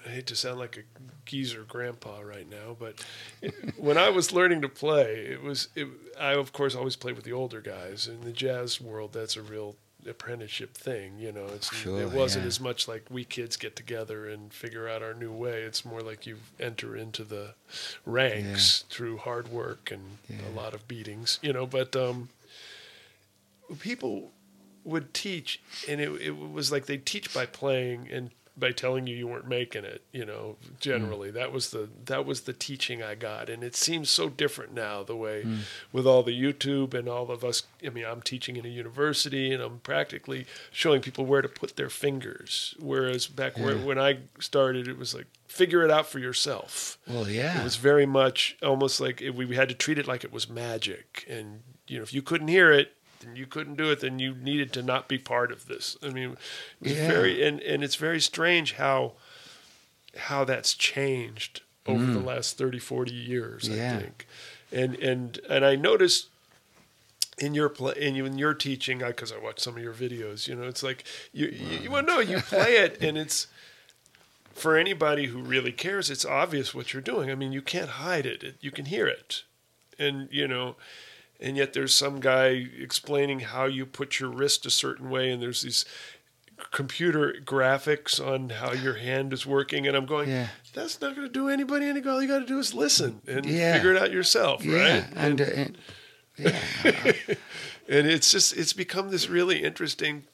I 0.07 0.11
hate 0.11 0.27
to 0.27 0.35
sound 0.35 0.59
like 0.59 0.77
a 0.77 0.81
geezer 1.25 1.63
grandpa 1.67 2.21
right 2.21 2.49
now, 2.49 2.75
but 2.79 3.03
it, 3.41 3.53
when 3.77 3.97
I 3.97 4.09
was 4.09 4.31
learning 4.31 4.61
to 4.61 4.69
play, 4.69 5.25
it 5.29 5.43
was 5.43 5.67
it, 5.75 5.87
I 6.19 6.33
of 6.33 6.53
course 6.53 6.75
always 6.75 6.95
played 6.95 7.15
with 7.15 7.25
the 7.25 7.33
older 7.33 7.59
guys 7.61 8.07
in 8.07 8.21
the 8.21 8.31
jazz 8.31 8.79
world. 8.79 9.13
That's 9.13 9.35
a 9.35 9.41
real 9.41 9.75
apprenticeship 10.07 10.73
thing, 10.77 11.17
you 11.19 11.33
know. 11.33 11.47
It's 11.47 11.73
Sure, 11.75 12.01
it 12.01 12.11
wasn't 12.11 12.43
yeah. 12.45 12.47
as 12.47 12.59
much 12.61 12.87
like 12.87 13.03
we 13.09 13.25
kids 13.25 13.57
get 13.57 13.75
together 13.75 14.29
and 14.29 14.53
figure 14.53 14.87
out 14.87 15.03
our 15.03 15.13
new 15.13 15.33
way. 15.33 15.63
It's 15.63 15.83
more 15.83 15.99
like 16.01 16.25
you 16.25 16.37
enter 16.59 16.95
into 16.95 17.25
the 17.25 17.55
ranks 18.05 18.85
through 18.89 19.17
hard 19.17 19.49
work 19.49 19.91
and 19.91 20.19
Yeah. 20.29 20.47
a 20.47 20.53
lot 20.55 20.73
of 20.73 20.87
beatings, 20.87 21.39
you 21.41 21.51
know. 21.51 21.65
But 21.65 21.93
um, 21.95 22.29
people 23.79 24.31
would 24.83 25.13
teach, 25.13 25.59
and 25.89 25.99
it, 25.99 26.09
it 26.21 26.37
was 26.37 26.71
like 26.71 26.85
they 26.85 26.97
teach 26.97 27.33
by 27.33 27.45
playing 27.45 28.07
and 28.11 28.29
by 28.57 28.71
telling 28.71 29.07
you 29.07 29.15
you 29.15 29.27
weren't 29.27 29.47
making 29.47 29.85
it. 29.85 30.03
You 30.11 30.25
know, 30.25 30.57
mm. 30.63 30.79
generally 30.79 31.31
that 31.31 31.51
was 31.51 31.69
the 31.69 31.89
that 32.05 32.25
was 32.25 32.41
the 32.41 32.53
teaching 32.53 33.03
I 33.03 33.15
got, 33.15 33.49
and 33.49 33.63
it 33.63 33.75
seems 33.75 34.09
so 34.09 34.29
different 34.29 34.73
now. 34.73 35.03
The 35.03 35.15
way 35.15 35.43
mm. 35.43 35.59
with 35.91 36.07
all 36.07 36.23
the 36.23 36.39
YouTube 36.39 36.93
and 36.93 37.07
all 37.07 37.29
of 37.31 37.43
us. 37.43 37.63
I 37.85 37.89
mean, 37.89 38.05
I'm 38.05 38.21
teaching 38.21 38.55
in 38.55 38.65
a 38.65 38.69
university, 38.69 39.53
and 39.53 39.61
I'm 39.61 39.79
practically 39.79 40.45
showing 40.71 41.01
people 41.01 41.25
where 41.25 41.41
to 41.41 41.49
put 41.49 41.75
their 41.75 41.89
fingers. 41.89 42.75
Whereas 42.79 43.27
back 43.27 43.57
where, 43.57 43.75
Yeah. 43.75 43.83
when 43.85 43.99
I 43.99 44.19
started, 44.39 44.87
it 44.87 44.97
was 44.97 45.13
like 45.13 45.27
figure 45.47 45.83
it 45.83 45.91
out 45.91 46.07
for 46.07 46.19
yourself. 46.19 46.97
Well, 47.07 47.29
yeah. 47.29 47.61
It 47.61 47.63
was 47.63 47.77
very 47.77 48.05
much 48.05 48.57
almost 48.61 48.99
like 48.99 49.21
it, 49.21 49.31
we 49.31 49.55
had 49.55 49.69
to 49.69 49.75
treat 49.75 49.97
it 49.97 50.07
like 50.07 50.23
it 50.23 50.31
was 50.31 50.49
magic. 50.49 51.25
And, 51.29 51.61
you 51.87 51.97
know, 51.97 52.03
if 52.03 52.13
you 52.13 52.21
couldn't 52.21 52.49
hear 52.49 52.71
it, 52.71 52.93
then 53.27 53.35
you 53.35 53.45
couldn't 53.45 53.75
do 53.75 53.91
it, 53.91 53.99
then 54.01 54.19
you 54.19 54.33
needed 54.35 54.71
to 54.73 54.81
not 54.83 55.07
be 55.07 55.17
part 55.17 55.51
of 55.51 55.67
this. 55.67 55.97
I 56.03 56.09
mean, 56.09 56.31
it 56.31 56.37
was 56.81 56.91
Yeah. 56.93 57.07
very, 57.07 57.45
and, 57.45 57.59
and 57.61 57.83
it's 57.83 57.95
very 57.95 58.19
strange 58.21 58.73
how, 58.73 59.13
how 60.17 60.43
that's 60.43 60.73
changed 60.73 61.61
over 61.85 62.05
the 62.05 62.19
last 62.19 62.57
30, 62.57 62.79
40 62.79 63.13
years, 63.13 63.69
Mm. 63.69 63.75
Yeah. 63.77 63.95
I 63.95 63.99
think. 64.01 64.27
And, 64.71 64.95
and, 64.95 65.39
and 65.49 65.65
I 65.65 65.75
noticed 65.75 66.27
in 67.37 67.53
your 67.53 67.69
play, 67.69 67.93
in, 67.97 68.15
you- 68.15 68.25
in 68.25 68.37
your 68.37 68.53
teaching, 68.53 68.99
because 68.99 69.31
I 69.31 69.37
watched 69.37 69.61
some 69.61 69.77
of 69.77 69.83
your 69.83 69.93
videos, 69.93 70.47
you 70.47 70.55
know, 70.55 70.67
it's 70.67 70.83
like 70.83 71.05
you, 71.31 71.47
you, 71.47 71.91
well, 71.91 72.03
no, 72.03 72.19
you 72.19 72.37
play 72.41 72.73
it 72.77 73.01
and 73.01 73.17
it's, 73.17 73.47
for 74.53 74.75
anybody 74.75 75.27
who 75.27 75.39
really 75.39 75.71
cares, 75.71 76.09
it's 76.09 76.25
obvious 76.25 76.73
what 76.73 76.91
you're 76.91 77.01
doing. 77.01 77.29
I 77.29 77.35
mean, 77.35 77.51
you 77.51 77.61
can't 77.61 77.89
hide 77.91 78.25
it. 78.25 78.43
it. 78.43 78.55
You 78.59 78.71
can 78.71 78.85
hear 78.85 79.05
it. 79.07 79.43
And, 79.99 80.27
you 80.31 80.47
know, 80.47 80.75
and 81.39 81.55
yet 81.57 81.73
there's 81.73 81.93
some 81.93 82.19
guy 82.19 82.47
explaining 82.79 83.39
how 83.41 83.65
you 83.65 83.85
put 83.85 84.19
your 84.19 84.29
wrist 84.29 84.65
a 84.65 84.69
certain 84.69 85.09
way, 85.09 85.29
and 85.31 85.41
there's 85.41 85.61
these 85.61 85.85
computer 86.71 87.35
graphics 87.45 88.19
on 88.25 88.49
how 88.49 88.71
your 88.73 88.95
hand 88.95 89.31
is 89.31 89.45
working. 89.45 89.85
And 89.87 89.95
I'm 89.95 90.05
going, 90.07 90.29
Yeah. 90.29 90.47
that's 90.73 90.99
not 90.99 91.15
going 91.15 91.27
to 91.27 91.33
do 91.33 91.49
anybody 91.49 91.85
any 91.85 92.01
good. 92.01 92.11
All 92.11 92.21
you 92.21 92.27
got 92.27 92.39
to 92.39 92.45
do 92.45 92.57
is 92.59 92.73
listen 92.73 93.21
and 93.27 93.45
Yeah. 93.45 93.75
figure 93.75 93.93
it 93.93 94.01
out 94.01 94.11
yourself, 94.11 94.65
yeah, 94.65 94.73
right? 94.95 95.05
and, 95.15 95.39
uh, 95.41 95.43
and 95.43 95.77
yeah, 96.37 96.59
and 97.87 98.07
it's 98.07 98.31
just 98.31 98.55
it's 98.55 98.73
become 98.73 99.09
this 99.09 99.27
really 99.29 99.63
interesting 99.63 100.25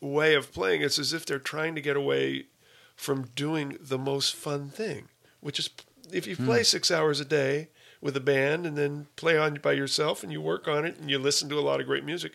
way 0.00 0.34
of 0.34 0.52
playing 0.52 0.80
it's 0.80 0.98
as 0.98 1.12
if 1.12 1.26
they're 1.26 1.38
trying 1.40 1.74
to 1.74 1.80
get 1.80 1.96
away 1.96 2.46
from 2.94 3.26
doing 3.34 3.76
the 3.80 3.98
most 3.98 4.34
fun 4.34 4.68
thing 4.70 5.08
which 5.40 5.58
is 5.58 5.68
if 6.12 6.26
you 6.26 6.36
play 6.36 6.62
six 6.62 6.88
hours 6.90 7.18
a 7.20 7.24
day 7.24 7.68
with 8.00 8.16
a 8.16 8.20
band 8.20 8.66
and 8.66 8.76
then 8.76 9.06
play 9.16 9.36
on 9.36 9.54
by 9.62 9.72
yourself 9.72 10.22
and 10.22 10.32
you 10.32 10.40
work 10.40 10.66
on 10.66 10.84
it 10.84 10.96
and 10.98 11.10
you 11.10 11.18
listen 11.18 11.48
to 11.48 11.58
a 11.58 11.60
lot 11.60 11.80
of 11.80 11.86
great 11.86 12.04
music 12.04 12.32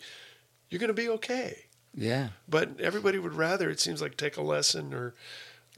you're 0.70 0.78
going 0.78 0.88
to 0.88 0.94
be 0.94 1.08
okay 1.08 1.64
yeah. 1.94 2.28
but 2.48 2.80
everybody 2.80 3.18
would 3.18 3.34
rather 3.34 3.70
it 3.70 3.80
seems 3.80 4.00
like 4.02 4.16
take 4.16 4.36
a 4.36 4.42
lesson 4.42 4.92
or 4.94 5.14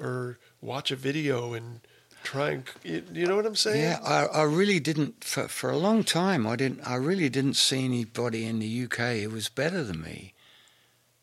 or 0.00 0.38
watch 0.60 0.90
a 0.90 0.96
video 0.96 1.54
and 1.54 1.80
try 2.24 2.50
and 2.50 2.64
you, 2.84 3.26
know 3.26 3.36
what 3.36 3.46
i'm 3.46 3.54
saying 3.54 3.80
Yeah, 3.82 3.98
I, 4.04 4.26
I 4.26 4.42
really 4.42 4.80
didn't 4.80 5.24
for 5.24 5.48
for 5.48 5.70
a 5.70 5.76
long 5.78 6.04
time. 6.04 6.46
I 6.46 6.56
didn't. 6.56 6.80
I 6.86 6.96
really 6.96 7.28
didn't 7.28 7.54
see 7.54 7.84
anybody 7.84 8.44
in 8.44 8.58
the 8.58 8.84
UK 8.84 9.22
who 9.22 9.30
was 9.30 9.48
better 9.48 9.82
than 9.84 10.02
me. 10.02 10.34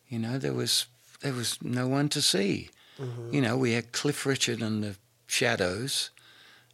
You 0.08 0.18
know, 0.18 0.38
there 0.38 0.54
was 0.54 0.86
there 1.20 1.34
was 1.34 1.58
no 1.62 1.86
one 1.86 2.08
to 2.10 2.22
see. 2.22 2.70
Mhm. 2.98 3.32
You 3.34 3.40
know, 3.42 3.56
we 3.58 3.72
had 3.72 3.92
Cliff 3.92 4.24
Richard 4.24 4.62
and 4.62 4.82
the 4.82 4.96
Shadows, 5.26 6.10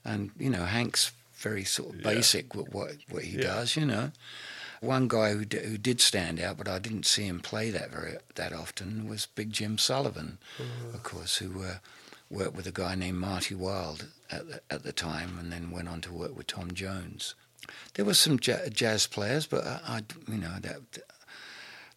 and 0.05 0.30
you 0.38 0.51
know 0.51 0.64
Hank's 0.66 1.11
very 1.43 1.64
sort 1.64 1.90
of 1.95 1.97
Yeah. 2.01 2.14
basic 2.14 2.55
with 2.55 2.68
what 2.72 2.97
what 3.11 3.24
he 3.24 3.36
Yeah. 3.36 3.43
does. 3.55 3.76
You 3.76 3.86
know, 3.86 4.12
one 4.80 5.09
guy 5.09 5.32
who 5.32 5.45
d- 5.45 5.59
who 5.70 5.76
did 5.78 6.01
stand 6.01 6.40
out, 6.40 6.57
but 6.57 6.68
I 6.68 6.78
didn't 6.78 7.07
see 7.07 7.24
him 7.26 7.40
play 7.40 7.70
that 7.70 7.90
very 7.90 8.16
that 8.36 8.53
often 8.53 9.09
was 9.09 9.26
Big 9.26 9.53
Jim 9.53 9.78
Sullivan, 9.78 10.38
Mm-hmm. 10.59 10.95
of 10.95 11.03
course, 11.03 11.36
who 11.36 11.62
uh, 11.62 11.78
worked 12.30 12.55
with 12.57 12.66
a 12.66 12.72
guy 12.72 12.95
named 12.95 13.18
Marty 13.18 13.55
Wilde 13.55 14.07
at 14.30 14.49
the, 14.49 14.61
at 14.70 14.82
the 14.84 14.93
time, 14.93 15.38
and 15.38 15.53
then 15.53 15.70
went 15.70 15.88
on 15.88 16.01
to 16.03 16.12
work 16.12 16.34
with 16.36 16.47
Tom 16.47 16.72
Jones. 16.72 17.34
There 17.95 18.05
were 18.05 18.14
some 18.14 18.38
ja- 18.43 18.68
jazz 18.70 19.07
players, 19.07 19.47
but 19.47 19.64
I, 19.66 19.80
I 19.97 20.03
you 20.32 20.38
know 20.38 20.57
that 20.61 20.80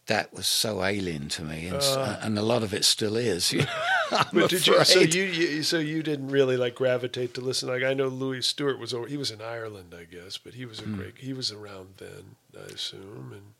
that 0.07 0.33
was 0.33 0.45
so 0.47 0.83
alien 0.83 1.29
to 1.29 1.41
me, 1.43 1.67
and, 1.67 1.81
Uh. 1.81 2.17
and 2.21 2.37
a 2.37 2.41
lot 2.43 2.61
of 2.63 2.73
it 2.73 2.85
still 2.85 3.15
is. 3.15 3.53
But 4.31 4.49
did 4.51 4.67
you? 4.67 4.83
So 4.85 4.99
you, 4.99 5.23
you 5.23 5.63
so 5.63 5.79
you 5.79 6.03
didn't 6.03 6.27
really 6.29 6.57
like 6.57 6.75
gravitate 6.75 7.33
to 7.33 7.41
listen. 7.41 7.69
Like 7.69 7.83
I 7.83 7.93
know 7.95 8.07
Louis 8.07 8.45
Stewart 8.45 8.77
was 8.79 8.93
over. 8.93 9.07
He 9.07 9.17
was 9.17 9.31
in 9.31 9.41
Ireland, 9.41 9.95
I 9.97 10.03
guess, 10.03 10.37
but 10.37 10.53
he 10.53 10.65
was 10.65 10.79
a 10.79 10.83
Hmm. 10.83 10.95
great. 10.95 11.17
He 11.17 11.33
was 11.33 11.51
around 11.51 11.95
then, 11.97 12.35
I 12.55 12.65
assume. 12.73 13.31
And 13.33 13.53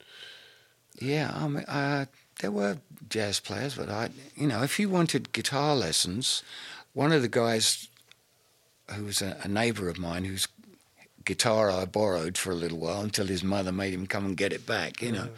Yeah, 1.02 1.32
I 1.36 1.48
mean, 1.48 1.64
uh, 1.66 2.06
there 2.40 2.52
were 2.52 2.78
jazz 3.10 3.40
players, 3.40 3.74
but 3.76 3.90
I, 3.90 4.10
you 4.36 4.48
know, 4.48 4.62
if 4.64 4.80
you 4.80 4.88
wanted 4.88 5.34
guitar 5.34 5.76
lessons, 5.76 6.44
one 6.94 7.12
of 7.12 7.22
the 7.24 7.28
guys 7.28 7.88
who 8.94 9.06
was 9.06 9.22
a, 9.22 9.36
a 9.44 9.48
neighbour 9.48 9.90
of 9.90 9.98
mine, 9.98 10.26
whose 10.26 10.48
guitar 11.26 11.72
I 11.72 11.86
borrowed 11.86 12.38
for 12.38 12.52
a 12.52 12.56
little 12.56 12.78
while 12.78 13.02
until 13.02 13.26
his 13.26 13.44
mother 13.44 13.72
made 13.72 13.94
him 13.96 14.06
come 14.06 14.26
and 14.26 14.38
get 14.38 14.54
it 14.54 14.66
back, 14.68 15.02
you 15.02 15.12
know. 15.12 15.30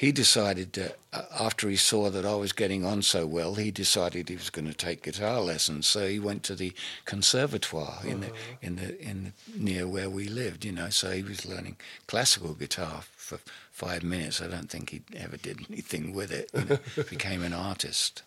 He 0.00 0.12
decided 0.12 0.72
that 0.72 0.96
uh, 1.12 1.24
after 1.38 1.68
he 1.68 1.76
saw 1.76 2.08
that 2.08 2.24
I 2.24 2.34
was 2.34 2.54
getting 2.54 2.86
on 2.86 3.02
so 3.02 3.26
well, 3.26 3.56
he 3.56 3.70
decided 3.70 4.30
he 4.30 4.34
was 4.34 4.48
going 4.48 4.66
to 4.66 4.72
take 4.72 5.02
guitar 5.02 5.42
lessons. 5.42 5.86
So 5.86 6.08
he 6.08 6.18
went 6.18 6.42
to 6.44 6.54
the 6.54 6.72
conservatoire 7.04 7.98
in 8.02 8.22
the 8.22 8.32
in 8.62 8.76
the 8.76 8.98
in 8.98 9.24
the, 9.24 9.58
near 9.58 9.86
where 9.86 10.08
we 10.08 10.26
lived, 10.26 10.64
you 10.64 10.72
know. 10.72 10.88
So 10.88 11.10
he 11.10 11.22
was 11.22 11.44
learning 11.44 11.76
classical 12.06 12.54
guitar 12.54 13.02
for 13.14 13.40
five 13.72 14.02
minutes. 14.02 14.40
I 14.40 14.46
don't 14.46 14.70
think 14.70 14.88
he 14.88 15.02
ever 15.18 15.36
did 15.36 15.66
anything 15.70 16.14
with 16.14 16.32
it. 16.32 16.48
You 16.54 16.64
know, 16.64 16.78
became 17.10 17.42
an 17.42 17.52
artist 17.52 18.22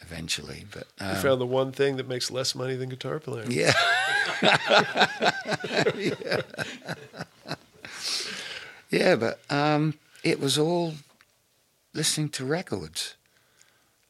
eventually, 0.00 0.64
but 0.70 0.86
you 0.98 1.08
um, 1.08 1.16
found 1.16 1.42
the 1.42 1.46
one 1.46 1.72
thing 1.72 1.98
that 1.98 2.08
makes 2.08 2.30
less 2.30 2.54
money 2.54 2.76
than 2.76 2.88
guitar 2.88 3.18
playing. 3.18 3.50
yeah. 3.50 3.74
yeah. 5.94 6.40
Yeah, 8.88 9.16
but 9.16 9.40
um, 9.50 9.94
it 10.22 10.40
was 10.40 10.58
all 10.58 10.94
listening 11.94 12.28
to 12.30 12.44
records. 12.44 13.14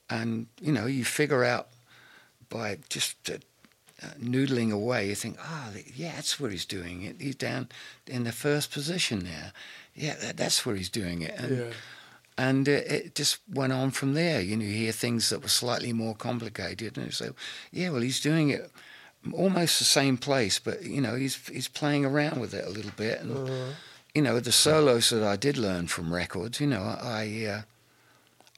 And, 0.08 0.46
you 0.60 0.72
know, 0.72 0.86
you 0.86 1.04
figure 1.04 1.44
out 1.44 1.68
by 2.48 2.78
just 2.88 3.16
uh, 3.30 3.34
uh, 4.02 4.06
noodling 4.20 4.72
away, 4.72 5.08
you 5.08 5.14
think, 5.14 5.36
oh, 5.40 5.72
yeah, 5.94 6.12
that's 6.16 6.40
where 6.40 6.50
he's 6.50 6.64
doing 6.64 7.02
it. 7.02 7.16
He's 7.20 7.36
down 7.36 7.68
in 8.06 8.24
the 8.24 8.32
first 8.32 8.72
position 8.72 9.24
there. 9.24 9.52
Yeah, 9.94 10.16
that, 10.16 10.36
that's 10.36 10.66
where 10.66 10.74
he's 10.74 10.88
doing 10.88 11.22
it. 11.22 11.34
And, 11.38 11.56
Yeah. 11.58 11.72
and 12.38 12.68
uh, 12.68 12.72
it 12.72 13.14
just 13.14 13.38
went 13.52 13.72
on 13.72 13.92
from 13.92 14.14
there. 14.14 14.40
You 14.40 14.56
know, 14.56 14.64
you 14.64 14.72
hear 14.74 14.92
things 14.92 15.28
that 15.28 15.42
were 15.42 15.48
slightly 15.48 15.92
more 15.92 16.14
complicated, 16.16 16.96
and 16.98 17.12
say, 17.14 17.30
"Yeah, 17.70 17.90
well, 17.90 18.00
he's 18.00 18.20
doing 18.20 18.50
it 18.50 18.70
almost 19.32 19.78
the 19.78 19.84
same 19.84 20.16
place, 20.16 20.58
but 20.58 20.82
you 20.82 21.00
know 21.02 21.14
he's 21.14 21.36
he's 21.48 21.68
playing 21.68 22.06
around 22.06 22.40
with 22.40 22.54
it 22.54 22.64
a 22.66 22.70
little 22.70 22.92
bit, 22.96 23.20
and 23.20 23.36
Uh-huh. 23.36 23.72
You 24.14 24.22
know 24.22 24.40
the 24.40 24.52
solos 24.52 25.10
that 25.10 25.22
I 25.22 25.36
did 25.36 25.56
learn 25.58 25.86
from 25.88 26.12
records, 26.14 26.60
you 26.60 26.66
know 26.66 26.82
I 26.82 27.46
uh, 27.46 27.62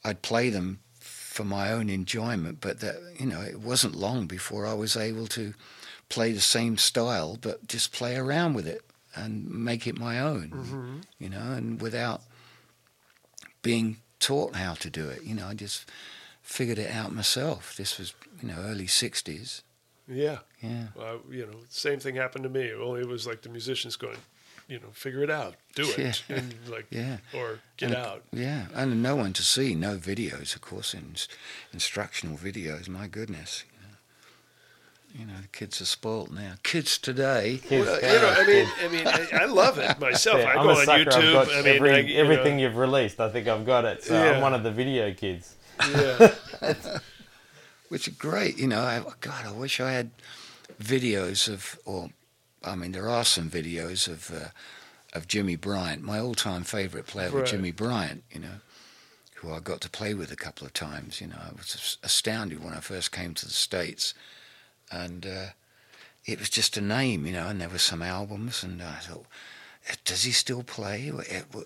I'd 0.04 0.22
play 0.22 0.50
them 0.50 0.80
for 1.00 1.44
my 1.44 1.72
own 1.72 1.88
enjoyment, 1.90 2.60
but 2.60 2.80
that 2.80 2.96
you 3.18 3.26
know 3.26 3.40
it 3.40 3.60
wasn't 3.60 3.94
long 3.94 4.26
before 4.26 4.66
I 4.66 4.74
was 4.74 4.96
able 4.96 5.26
to 5.28 5.54
play 6.08 6.32
the 6.32 6.40
same 6.40 6.76
style, 6.78 7.38
but 7.40 7.66
just 7.68 7.92
play 7.92 8.16
around 8.16 8.54
with 8.54 8.66
it 8.66 8.82
and 9.14 9.48
make 9.50 9.86
it 9.86 9.98
my 9.98 10.18
own, 10.20 10.50
Mm-hmm. 10.50 10.96
you 11.18 11.28
know, 11.30 11.52
and 11.52 11.80
without 11.80 12.22
being 13.62 13.98
taught 14.20 14.54
how 14.56 14.74
to 14.74 14.90
do 14.90 15.08
it, 15.08 15.22
you 15.22 15.34
know, 15.34 15.46
I 15.46 15.54
just 15.54 15.88
figured 16.42 16.78
it 16.78 16.90
out 16.90 17.12
myself. 17.14 17.76
This 17.76 17.98
was 17.98 18.14
you 18.42 18.48
know 18.48 18.56
early 18.58 18.86
'60s, 18.86 19.62
Yeah. 20.08 20.38
yeah. 20.60 20.88
Well, 20.94 21.20
you 21.30 21.46
know, 21.46 21.58
same 21.68 22.00
thing 22.00 22.16
happened 22.16 22.44
to 22.44 22.50
me. 22.50 22.72
Only 22.72 23.02
it 23.02 23.08
was 23.08 23.26
like 23.26 23.42
the 23.42 23.48
musicians 23.48 23.96
going, 23.96 24.18
you 24.68 24.78
know, 24.78 24.88
figure 24.92 25.22
it 25.22 25.30
out, 25.30 25.54
do 25.74 25.88
it, 25.90 26.22
Yeah. 26.28 26.36
and 26.36 26.54
like, 26.68 26.86
Yeah. 26.90 27.18
or 27.34 27.58
get 27.76 27.86
And- 27.90 27.96
out. 27.96 28.22
Yeah, 28.32 28.66
and 28.74 29.02
no 29.02 29.16
one 29.16 29.32
to 29.34 29.42
see, 29.42 29.74
no 29.74 29.96
videos, 29.98 30.54
of 30.54 30.60
course, 30.62 30.94
in, 30.94 31.16
instructional 31.72 32.36
videos. 32.36 32.88
My 32.88 33.06
goodness, 33.06 33.64
you 35.14 35.26
know, 35.26 35.34
the 35.42 35.48
kids 35.48 35.78
are 35.82 35.84
spoilt 35.86 36.30
now. 36.30 36.54
Kids 36.62 36.96
today, 36.96 37.60
Kids, 37.68 37.86
Well, 37.86 37.96
you 38.00 38.18
know, 38.20 38.34
I 38.38 38.46
mean, 38.46 38.68
I 38.82 38.88
mean, 38.88 39.06
I, 39.06 39.42
I 39.42 39.44
love 39.44 39.76
it 39.78 39.98
myself. 40.00 40.38
Yeah, 40.40 40.46
I 40.48 40.54
I'm 40.54 40.62
go 40.64 40.70
a 40.70 40.78
on 40.80 40.86
sucker. 40.86 41.00
I've 41.00 41.06
YouTube. 41.06 41.32
got 41.34 41.48
I 41.52 41.56
mean, 41.62 41.66
every, 41.76 41.90
I, 41.92 41.98
you 41.98 42.14
know, 42.14 42.20
everything 42.22 42.58
you've 42.58 42.76
released. 42.76 43.20
I 43.20 43.28
think 43.28 43.46
I've 43.46 43.66
got 43.66 43.84
it. 43.84 44.02
So 44.04 44.14
Yeah. 44.14 44.30
I'm 44.32 44.40
one 44.40 44.54
of 44.54 44.62
the 44.62 44.70
video 44.70 45.12
kids. 45.12 45.54
yeah, 45.80 46.32
which 47.90 48.08
are 48.08 48.12
great. 48.12 48.56
You 48.58 48.68
know, 48.68 48.80
I, 48.80 49.02
God, 49.20 49.44
I 49.46 49.52
wish 49.52 49.80
I 49.80 49.92
had 49.92 50.12
videos 50.82 51.46
of, 51.52 51.78
or 51.84 52.08
I 52.64 52.74
mean, 52.74 52.92
there 52.92 53.08
are 53.08 53.24
some 53.24 53.50
videos 53.50 54.08
of 54.08 54.30
uh, 54.30 54.48
of 55.12 55.28
Jimmy 55.28 55.56
Bryant, 55.56 56.02
my 56.02 56.18
all-time 56.18 56.64
favorite 56.64 57.06
player, 57.06 57.30
Right. 57.30 57.42
was 57.42 57.50
Jimmy 57.50 57.70
Bryant. 57.70 58.24
You 58.32 58.40
know, 58.40 58.56
who 59.36 59.52
I 59.52 59.60
got 59.60 59.80
to 59.82 59.90
play 59.90 60.14
with 60.14 60.30
a 60.32 60.36
couple 60.36 60.66
of 60.66 60.72
times. 60.72 61.20
You 61.20 61.26
know, 61.28 61.36
I 61.38 61.52
was 61.56 61.98
astounded 62.02 62.62
when 62.64 62.72
I 62.74 62.80
first 62.80 63.12
came 63.12 63.34
to 63.34 63.44
the 63.46 63.52
states, 63.52 64.14
and 64.90 65.26
uh, 65.26 65.46
it 66.24 66.38
was 66.38 66.48
just 66.50 66.76
a 66.76 66.80
name. 66.80 67.26
You 67.26 67.32
know, 67.32 67.48
and 67.48 67.60
there 67.60 67.68
were 67.68 67.78
some 67.78 68.02
albums, 68.02 68.62
and 68.62 68.82
I 68.82 68.96
thought. 69.00 69.26
Does 70.04 70.22
he 70.22 70.30
still 70.30 70.62
play? 70.62 71.10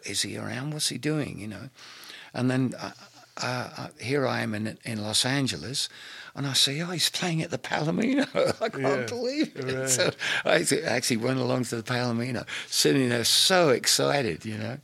Is 0.06 0.22
he 0.22 0.38
around? 0.38 0.72
What's 0.72 0.88
he 0.88 0.96
doing? 0.96 1.38
You 1.38 1.48
know, 1.48 1.68
and 2.32 2.50
then 2.50 2.72
uh, 2.80 2.92
uh, 3.42 3.88
here 4.00 4.26
I 4.26 4.40
am 4.42 4.54
in 4.54 4.78
in 4.84 5.02
Los 5.02 5.24
Angeles, 5.24 5.88
and 6.34 6.46
I 6.46 6.52
see, 6.52 6.82
oh, 6.82 6.86
he's 6.86 7.08
playing 7.10 7.42
at 7.42 7.50
the 7.50 7.58
Palomino. 7.58 8.26
I 8.62 8.68
can't 8.68 8.82
Yeah, 8.82 9.06
believe 9.06 9.56
it. 9.56 9.74
right. 9.74 9.88
So 9.88 10.10
I 10.44 10.66
actually 10.86 11.16
went 11.18 11.38
along 11.38 11.64
to 11.64 11.76
the 11.76 11.82
Palomino, 11.82 12.46
sitting 12.68 13.08
there 13.08 13.24
so 13.24 13.70
excited, 13.70 14.44
you 14.44 14.58
know. 14.58 14.78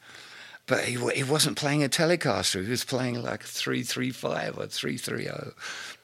But 0.66 0.84
he, 0.84 0.96
he 1.14 1.24
wasn't 1.24 1.56
playing 1.58 1.82
a 1.82 1.88
Telecaster. 1.88 2.62
He 2.64 2.70
was 2.70 2.84
playing 2.84 3.20
like 3.20 3.42
335 3.42 4.58
or 4.58 4.66
330. 4.68 5.52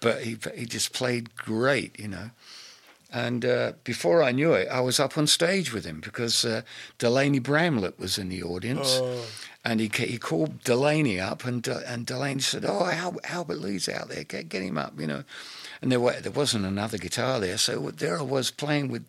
But 0.01 0.23
he, 0.23 0.37
he 0.55 0.67
just 0.67 0.93
played 0.93 1.37
great, 1.37 1.99
you 1.99 2.09
know. 2.09 2.31
And 3.11 3.45
uh, 3.45 3.73
before 3.85 4.23
I 4.23 4.33
knew 4.33 4.53
it, 4.53 4.69
I 4.69 4.81
was 4.81 5.01
up 5.01 5.17
on 5.17 5.27
stage 5.27 5.73
with 5.73 5.87
him 5.87 6.01
because 6.01 6.45
uh, 6.45 6.61
Delaney 6.99 7.39
Bramlett 7.39 7.99
was 7.99 8.19
in 8.19 8.29
the 8.29 8.43
audience. 8.43 8.99
Oh. 9.01 9.25
And 9.65 9.81
he, 9.81 9.91
he 9.95 10.19
called 10.19 10.63
Delaney 10.63 11.19
up, 11.19 11.45
and 11.45 11.67
uh, 11.69 11.81
and 11.87 12.07
Delaney 12.07 12.41
said, 12.41 12.65
"Oh, 12.67 12.87
Al- 12.87 13.21
Albert 13.25 13.59
Lee's 13.59 13.89
out 13.89 14.09
there. 14.09 14.25
Get, 14.25 14.49
get 14.49 14.63
him 14.63 14.79
up, 14.79 14.99
you 14.99 15.07
know." 15.07 15.25
And 15.83 15.91
there 15.91 16.01
wa- 16.01 16.21
there 16.21 16.33
wasn't 16.33 16.65
another 16.65 16.97
guitar 16.97 17.41
there, 17.41 17.59
so 17.59 17.91
there 17.91 18.19
I 18.19 18.23
was 18.23 18.51
playing 18.51 18.89
with 18.89 19.05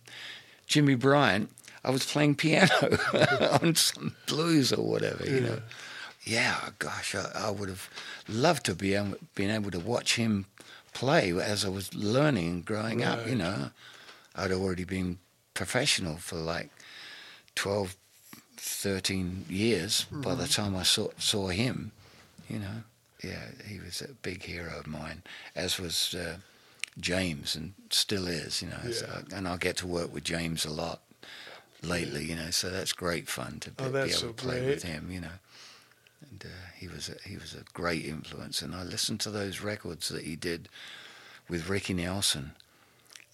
Jimmy 0.65 0.95
Bryant. 0.95 1.49
I 1.83 1.91
was 1.91 2.05
playing 2.05 2.35
piano 2.35 2.97
on 3.61 3.75
some 3.75 4.15
blues 4.27 4.73
or 4.73 4.85
whatever, 4.85 5.25
you 5.25 5.39
know. 5.41 5.61
Yeah, 6.23 6.57
gosh, 6.79 7.15
I, 7.15 7.29
I 7.35 7.51
would 7.51 7.69
have 7.69 7.89
loved 8.27 8.65
to 8.65 8.75
be 8.75 8.95
able, 8.95 9.17
been 9.35 9.49
able 9.49 9.71
to 9.71 9.79
watch 9.79 10.15
him 10.15 10.45
play 10.99 11.31
as 11.53 11.63
I 11.65 11.69
was 11.69 11.93
learning 11.95 12.47
and 12.49 12.65
growing 12.65 13.03
up. 13.03 13.27
You 13.27 13.35
know, 13.35 13.71
I'd 14.35 14.51
already 14.51 14.83
been 14.85 15.17
professional 15.53 16.17
for 16.17 16.35
like 16.35 16.69
12, 17.55 17.95
13 18.57 19.45
years 19.49 20.05
by 20.11 20.35
the 20.35 20.47
time 20.47 20.75
I 20.75 20.83
saw 20.83 21.07
saw 21.17 21.47
him. 21.47 21.91
You 22.49 22.59
know, 22.59 22.83
yeah, 23.23 23.45
he 23.67 23.79
was 23.79 24.01
a 24.01 24.09
big 24.21 24.43
hero 24.43 24.79
of 24.79 24.87
mine, 24.87 25.21
as 25.55 25.79
was 25.79 26.15
uh, 26.15 26.37
James, 26.99 27.55
and 27.55 27.73
still 27.89 28.27
is. 28.27 28.61
You 28.61 28.69
know, 28.69 28.91
so- 28.91 29.23
and 29.35 29.47
I 29.47 29.57
get 29.57 29.77
to 29.77 29.87
work 29.87 30.13
with 30.13 30.23
James 30.23 30.65
a 30.65 30.71
lot 30.71 30.99
lately. 31.81 32.25
You 32.25 32.35
know, 32.35 32.51
so 32.51 32.69
that's 32.69 32.91
great 32.93 33.27
fun 33.29 33.59
to 33.61 33.71
be, 33.71 33.83
Oh, 33.83 33.91
be 33.91 33.97
able 33.99 34.09
so 34.09 34.27
to 34.27 34.33
play 34.33 34.59
great. 34.59 34.67
with 34.69 34.83
him. 34.83 35.09
You 35.11 35.21
know. 35.21 35.37
And 36.29 36.43
uh, 36.45 36.68
he 36.79 36.87
was 36.87 37.09
a, 37.09 37.27
he 37.27 37.35
was 37.35 37.53
a 37.53 37.63
great 37.73 38.05
influence, 38.05 38.61
and 38.61 38.73
I 38.73 38.83
listened 38.83 39.19
to 39.21 39.29
those 39.29 39.59
records 39.59 40.07
that 40.09 40.23
he 40.23 40.37
did 40.37 40.69
with 41.49 41.67
Ricky 41.67 41.93
Nelson, 41.93 42.51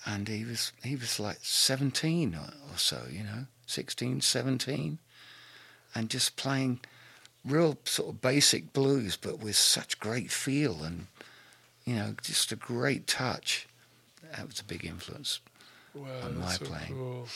and 0.03 0.27
he 0.27 0.43
was 0.43 0.71
he 0.83 0.95
was 0.95 1.19
like 1.19 1.37
17 1.43 2.33
or, 2.33 2.77
so, 2.77 3.03
you 3.11 3.23
know, 3.23 3.45
16, 3.67 4.21
17, 4.21 4.97
and 5.93 6.09
just 6.09 6.35
playing 6.35 6.79
real 7.45 7.77
sort 7.85 8.09
of 8.09 8.21
basic 8.21 8.73
blues, 8.73 9.15
but 9.15 9.39
with 9.39 9.55
such 9.55 9.99
great 9.99 10.31
feel 10.31 10.83
and 10.83 11.05
you 11.85 11.95
know 11.95 12.15
just 12.23 12.51
a 12.51 12.55
great 12.55 13.05
touch. 13.05 13.67
That 14.35 14.47
was 14.47 14.59
a 14.59 14.63
big 14.63 14.83
influence. 14.83 15.39
wow, 15.93 16.07
on 16.23 16.39
my 16.39 16.53
so 16.53 16.65
playing. 16.65 16.93
cool. 16.95 17.27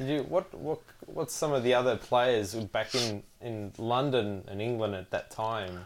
Did 0.00 0.08
you 0.08 0.22
what 0.22 0.52
what 0.54 0.80
what's 1.04 1.34
some 1.34 1.52
of 1.52 1.62
the 1.62 1.74
other 1.74 1.94
players 1.94 2.54
back 2.54 2.94
in 2.94 3.22
in 3.42 3.70
London 3.76 4.44
and 4.48 4.62
England 4.62 4.94
at 4.94 5.10
that 5.10 5.30
time? 5.30 5.84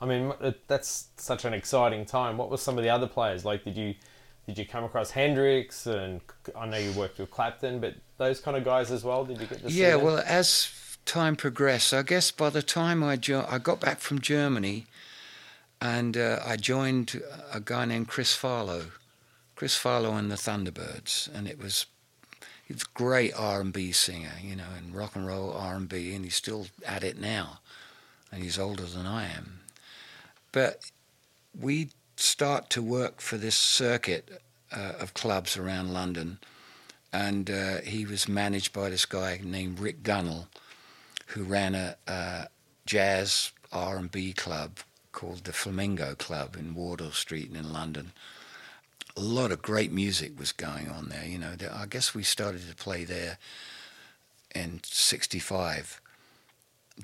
I 0.00 0.06
mean, 0.06 0.32
that's 0.68 1.08
such 1.16 1.44
an 1.44 1.52
exciting 1.52 2.04
time. 2.04 2.36
What 2.36 2.48
were 2.48 2.58
some 2.58 2.78
of 2.78 2.84
the 2.84 2.90
other 2.90 3.08
players 3.08 3.44
like? 3.44 3.64
Did 3.64 3.76
you 3.76 3.94
did 4.46 4.56
you 4.56 4.66
come 4.66 4.84
across 4.84 5.10
Hendrix 5.10 5.84
and 5.86 6.20
I 6.56 6.66
know 6.66 6.76
you 6.78 6.92
worked 6.92 7.18
with 7.18 7.32
Clapton, 7.32 7.80
but 7.80 7.94
those 8.18 8.40
kind 8.40 8.56
of 8.56 8.64
guys 8.64 8.92
as 8.92 9.02
well? 9.02 9.24
Did 9.24 9.40
you 9.40 9.48
get 9.48 9.60
to 9.62 9.68
see 9.68 9.80
Yeah, 9.82 9.96
them? 9.96 10.04
well, 10.04 10.22
as 10.24 10.70
time 11.04 11.34
progressed, 11.34 11.92
I 11.92 12.02
guess 12.02 12.30
by 12.30 12.50
the 12.50 12.62
time 12.62 13.02
I 13.02 13.16
jo- 13.16 13.46
I 13.50 13.58
got 13.58 13.80
back 13.80 13.98
from 13.98 14.20
Germany, 14.20 14.86
and 15.80 16.16
uh, 16.16 16.38
I 16.46 16.54
joined 16.56 17.20
a 17.52 17.58
guy 17.58 17.84
named 17.84 18.06
Chris 18.06 18.32
Farlowe, 18.36 18.92
Chris 19.56 19.76
Farlowe 19.76 20.16
and 20.16 20.30
the 20.30 20.36
Thunderbirds, 20.36 21.28
and 21.34 21.48
it 21.48 21.58
was 21.58 21.86
he 22.66 22.72
was 22.72 22.82
a 22.82 22.98
great 22.98 23.32
R 23.36 23.60
and 23.60 23.72
B 23.72 23.92
singer, 23.92 24.32
you 24.42 24.56
know, 24.56 24.64
and 24.76 24.94
rock 24.94 25.14
and 25.14 25.26
roll 25.26 25.52
R 25.52 25.76
and 25.76 25.92
he's 25.92 26.34
still 26.34 26.66
at 26.84 27.04
it 27.04 27.18
now, 27.18 27.60
and 28.30 28.42
he's 28.42 28.58
older 28.58 28.84
than 28.84 29.06
I 29.06 29.26
am, 29.26 29.60
but 30.52 30.90
we 31.58 31.90
start 32.16 32.70
to 32.70 32.82
work 32.82 33.20
for 33.20 33.36
this 33.36 33.54
circuit 33.54 34.42
uh, 34.72 34.92
of 34.98 35.14
clubs 35.14 35.56
around 35.56 35.92
London 35.92 36.38
and 37.12 37.50
uh, 37.50 37.80
he 37.80 38.04
was 38.04 38.28
managed 38.28 38.72
by 38.72 38.90
this 38.90 39.06
guy 39.06 39.40
named 39.42 39.80
Rick 39.80 40.02
Gunnell, 40.02 40.48
who 41.28 41.44
ran 41.44 41.74
a, 41.74 41.96
a 42.06 42.48
jazz 42.84 43.52
R 43.72 43.96
and 43.96 44.10
B 44.10 44.32
club 44.32 44.78
called 45.12 45.44
the 45.44 45.52
Flamingo 45.52 46.14
Club 46.14 46.56
in 46.56 46.74
Wardour 46.74 47.12
Street 47.12 47.50
in 47.54 47.72
London. 47.72 48.12
A 49.16 49.22
lot 49.22 49.50
of 49.50 49.62
great 49.62 49.92
music 49.92 50.38
was 50.38 50.52
going 50.52 50.88
on 50.90 51.08
there. 51.08 51.24
You 51.24 51.38
know, 51.38 51.54
I 51.72 51.86
guess 51.86 52.14
we 52.14 52.22
started 52.22 52.68
to 52.68 52.74
play 52.74 53.04
there 53.04 53.38
in 54.54 54.80
'65. 54.84 56.00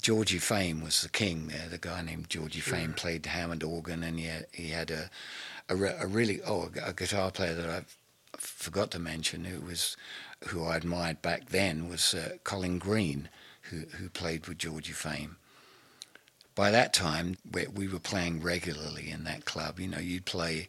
Georgie 0.00 0.38
Fame 0.38 0.82
was 0.82 1.02
the 1.02 1.08
king 1.08 1.48
there. 1.48 1.68
The 1.68 1.78
guy 1.78 2.02
named 2.02 2.30
Georgie 2.30 2.60
Fame 2.60 2.94
played 2.94 3.22
the 3.24 3.28
Hammond 3.30 3.62
organ, 3.62 4.02
and 4.02 4.18
he 4.18 4.26
had, 4.26 4.46
he 4.52 4.68
had 4.68 4.90
a, 4.90 5.10
a, 5.68 5.76
re- 5.76 5.96
a 5.98 6.06
really 6.06 6.40
oh 6.42 6.70
a, 6.82 6.90
a 6.90 6.92
guitar 6.92 7.30
player 7.30 7.54
that 7.54 7.68
I 7.68 7.84
forgot 8.38 8.90
to 8.92 8.98
mention 8.98 9.44
who 9.44 9.60
was 9.60 9.96
who 10.48 10.64
I 10.64 10.76
admired 10.76 11.22
back 11.22 11.50
then 11.50 11.88
was 11.88 12.14
uh, 12.14 12.36
Colin 12.44 12.78
Green, 12.78 13.28
who 13.62 13.84
who 13.98 14.08
played 14.08 14.46
with 14.46 14.58
Georgie 14.58 14.92
Fame. 14.92 15.36
By 16.54 16.70
that 16.70 16.92
time, 16.92 17.36
we, 17.50 17.66
we 17.68 17.88
were 17.88 17.98
playing 17.98 18.42
regularly 18.42 19.10
in 19.10 19.24
that 19.24 19.44
club. 19.44 19.80
You 19.80 19.88
know, 19.88 19.98
you'd 19.98 20.26
play. 20.26 20.68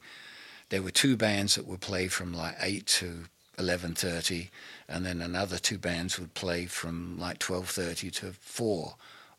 There 0.74 0.82
were 0.82 0.90
two 0.90 1.16
bands 1.16 1.54
that 1.54 1.68
would 1.68 1.82
play 1.82 2.08
from 2.08 2.34
like 2.34 2.56
eight 2.60 2.88
to 2.98 3.26
eleven 3.60 3.94
thirty, 3.94 4.50
and 4.90 5.06
then 5.06 5.22
another 5.22 5.60
two 5.60 5.78
bands 5.78 6.18
would 6.18 6.34
play 6.34 6.66
from 6.66 7.16
like 7.20 7.38
twelve 7.38 7.70
thirty 7.70 8.10
to 8.10 8.34
four, 8.42 8.96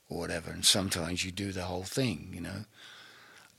or 0.09 0.18
whatever. 0.20 0.53
And 0.53 0.64
sometimes 0.64 1.24
you 1.24 1.32
do 1.32 1.51
the 1.51 1.64
whole 1.64 1.82
thing. 1.82 2.30
You 2.32 2.41
know. 2.41 2.64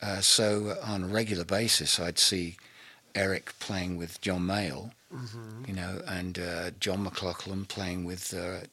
Uh, 0.02 0.22
so 0.22 0.78
on 0.86 1.04
a 1.04 1.08
regular 1.08 1.44
basis, 1.44 2.00
I'd 2.00 2.18
see 2.18 2.56
Eric 3.14 3.52
playing 3.60 3.98
with 3.98 4.22
John 4.22 4.44
Mayall, 4.48 4.92
you 5.68 5.74
know, 5.74 6.02
and 6.08 6.40
uh, 6.40 6.72
John 6.80 7.04
McLaughlin 7.04 7.66
playing 7.66 8.06
with 8.06 8.34
uh, 8.34 8.68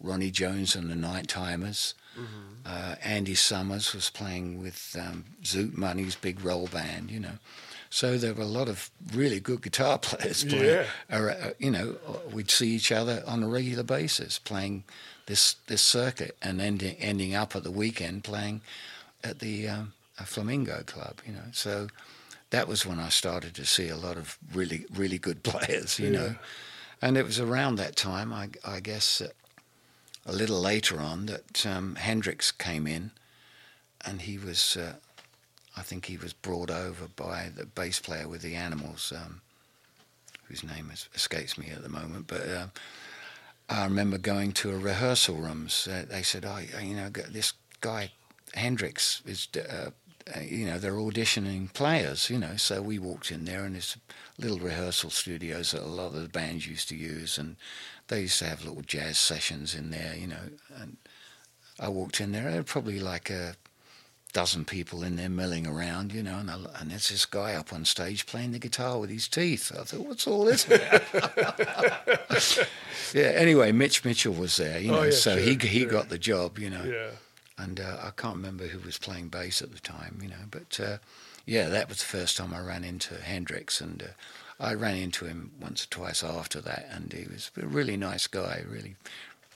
Ronnie 0.00 0.32
Jones 0.32 0.74
and 0.74 0.90
the 0.90 0.96
Night 0.96 1.28
Timers. 1.28 1.94
Mm-hmm. 2.18 2.66
Uh, 2.66 2.96
Andy 3.04 3.36
Summers 3.36 3.94
was 3.94 4.10
playing 4.10 4.60
with 4.60 4.96
um, 4.98 5.26
Zoot 5.44 5.76
Money's 5.76 6.16
big 6.16 6.44
roll 6.44 6.66
band, 6.66 7.12
you 7.12 7.20
know. 7.20 7.38
So 7.92 8.16
there 8.16 8.32
were 8.32 8.42
a 8.42 8.46
lot 8.46 8.70
of 8.70 8.90
really 9.12 9.38
good 9.38 9.60
guitar 9.60 9.98
players 10.08 10.44
playing. 10.44 10.86
Yeah. 11.10 11.16
uh, 11.18 11.50
you 11.58 11.70
know, 11.70 11.96
we'd 12.32 12.50
see 12.50 12.70
each 12.70 12.90
other 12.90 13.22
on 13.26 13.42
a 13.42 13.48
regular 13.48 13.82
basis 13.82 14.38
playing 14.38 14.84
this 15.26 15.56
this 15.66 15.82
circuit 15.82 16.34
and 16.40 16.58
ending 16.58 16.96
ending 16.96 17.34
up 17.34 17.54
at 17.54 17.64
the 17.64 17.70
weekend 17.70 18.24
playing 18.24 18.62
at 19.22 19.40
the 19.40 19.68
um, 19.68 19.92
Flamingo 20.24 20.82
Club, 20.86 21.20
you 21.26 21.34
know. 21.34 21.50
So 21.52 21.88
that 22.48 22.66
was 22.66 22.86
when 22.86 22.98
I 22.98 23.10
started 23.10 23.54
to 23.56 23.66
see 23.66 23.90
a 23.90 23.96
lot 23.96 24.16
of 24.16 24.38
really 24.54 24.86
really 24.94 25.18
good 25.18 25.42
players, 25.52 25.98
you 25.98 26.10
know. 26.10 26.36
And 27.02 27.18
it 27.18 27.26
was 27.26 27.38
around 27.38 27.76
that 27.76 27.96
time, 27.96 28.32
I, 28.32 28.48
I 28.64 28.80
guess, 28.80 29.20
uh, 29.20 29.28
a 30.24 30.32
little 30.32 30.60
later 30.60 30.98
on, 31.00 31.26
that 31.26 31.66
um, 31.66 31.96
Hendrix 31.96 32.52
came 32.52 32.86
in, 32.86 33.10
and 34.06 34.22
he 34.22 34.38
was, 34.38 34.76
uh, 34.76 34.94
I 35.76 35.82
think 35.82 36.06
he 36.06 36.16
was 36.16 36.32
brought 36.32 36.70
over 36.70 37.08
by 37.16 37.50
the 37.54 37.66
bass 37.66 37.98
player 37.98 38.28
with 38.28 38.42
the 38.42 38.54
Animals, 38.54 39.12
um, 39.16 39.40
whose 40.44 40.62
name 40.62 40.90
is, 40.92 41.08
escapes 41.14 41.56
me 41.56 41.70
at 41.70 41.82
the 41.82 41.88
moment, 41.88 42.26
but. 42.26 42.48
Uh, 42.48 42.66
I 43.68 43.84
remember 43.84 44.18
going 44.18 44.52
to 44.52 44.70
a 44.70 44.76
rehearsal 44.76 45.36
rooms. 45.36 45.88
They 45.90 46.22
said, 46.22 46.44
"Oh, 46.44 46.58
you 46.80 46.94
know, 46.94 47.08
this 47.08 47.54
guy 47.80 48.10
Hendrix 48.54 49.22
is, 49.24 49.48
uh, 49.56 49.90
uh, 50.34 50.40
you 50.40 50.66
know, 50.66 50.78
they're 50.78 50.92
auditioning 50.92 51.72
players, 51.72 52.28
you 52.28 52.38
know." 52.38 52.56
So 52.56 52.82
we 52.82 52.98
walked 52.98 53.30
in 53.30 53.46
there, 53.46 53.64
and 53.64 53.74
there's 53.74 53.96
little 54.38 54.58
rehearsal 54.58 55.08
studios 55.10 55.70
that 55.70 55.82
a 55.82 55.86
lot 55.86 56.14
of 56.14 56.22
the 56.22 56.28
bands 56.28 56.66
used 56.66 56.88
to 56.90 56.96
use, 56.96 57.38
and 57.38 57.56
they 58.08 58.22
used 58.22 58.38
to 58.40 58.46
have 58.46 58.64
little 58.64 58.82
jazz 58.82 59.18
sessions 59.18 59.74
in 59.74 59.90
there, 59.90 60.14
you 60.16 60.26
know. 60.26 60.50
And 60.76 60.98
I 61.80 61.88
walked 61.88 62.20
in 62.20 62.32
there, 62.32 62.50
there 62.50 62.58
were 62.58 62.64
probably 62.64 63.00
like 63.00 63.30
a 63.30 63.56
dozen 64.32 64.64
people 64.64 65.02
in 65.02 65.16
there 65.16 65.28
milling 65.28 65.66
around, 65.66 66.12
you 66.12 66.22
know, 66.22 66.38
and, 66.38 66.50
I, 66.50 66.56
and 66.80 66.90
there's 66.90 67.10
this 67.10 67.26
guy 67.26 67.54
up 67.54 67.72
on 67.72 67.84
stage 67.84 68.26
playing 68.26 68.52
the 68.52 68.58
guitar 68.58 68.98
with 68.98 69.10
his 69.10 69.28
teeth. 69.28 69.70
I 69.78 69.82
thought, 69.84 70.06
what's 70.06 70.26
all 70.26 70.44
this 70.46 70.64
about? 70.66 71.02
yeah. 73.14 73.22
Anyway, 73.34 73.72
Mitch 73.72 74.04
Mitchell 74.04 74.34
was 74.34 74.56
there, 74.56 74.78
you 74.80 74.90
Oh, 74.92 74.96
know, 74.96 75.02
yeah, 75.04 75.10
so 75.10 75.36
he 75.36 75.54
he 75.56 75.80
sure. 75.80 75.90
got 75.90 76.08
the 76.08 76.18
job, 76.18 76.58
you 76.58 76.70
know, 76.70 76.84
Yeah. 76.84 77.10
and 77.58 77.80
uh, 77.80 77.98
I 78.02 78.10
can't 78.16 78.36
remember 78.36 78.66
who 78.66 78.78
was 78.80 78.98
playing 78.98 79.28
bass 79.28 79.62
at 79.62 79.72
the 79.72 79.80
time, 79.80 80.18
you 80.22 80.28
know, 80.28 80.44
but 80.50 80.78
uh, 80.80 80.98
yeah, 81.46 81.68
that 81.68 81.88
was 81.88 81.98
the 81.98 82.04
first 82.06 82.36
time 82.36 82.54
I 82.54 82.60
ran 82.60 82.84
into 82.84 83.14
Hendrix, 83.16 83.80
and 83.80 84.02
uh, 84.02 84.06
I 84.64 84.74
ran 84.74 84.96
into 84.96 85.26
him 85.26 85.52
once 85.60 85.84
or 85.84 85.88
twice 85.88 86.22
after 86.24 86.60
that, 86.62 86.88
and 86.90 87.12
he 87.12 87.26
was 87.30 87.50
a 87.60 87.66
really 87.66 87.96
nice 87.96 88.26
guy, 88.26 88.62
really, 88.68 88.96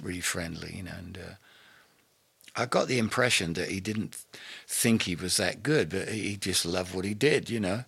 really 0.01 0.21
friendly, 0.21 0.75
you 0.77 0.83
know, 0.85 0.95
and. 0.99 1.19
Uh, 1.19 1.35
I 2.57 2.67
got 2.67 2.89
the 2.89 2.99
impression 2.99 3.53
that 3.55 3.69
he 3.69 3.81
didn't 3.81 4.17
think 4.67 5.03
he 5.03 5.15
was 5.15 5.37
that 5.37 5.63
good, 5.63 5.91
but 5.91 6.09
he 6.09 6.37
just 6.37 6.65
loved 6.65 6.95
what 6.95 7.05
he 7.05 7.15
did, 7.15 7.51
you 7.51 7.61
know. 7.61 7.85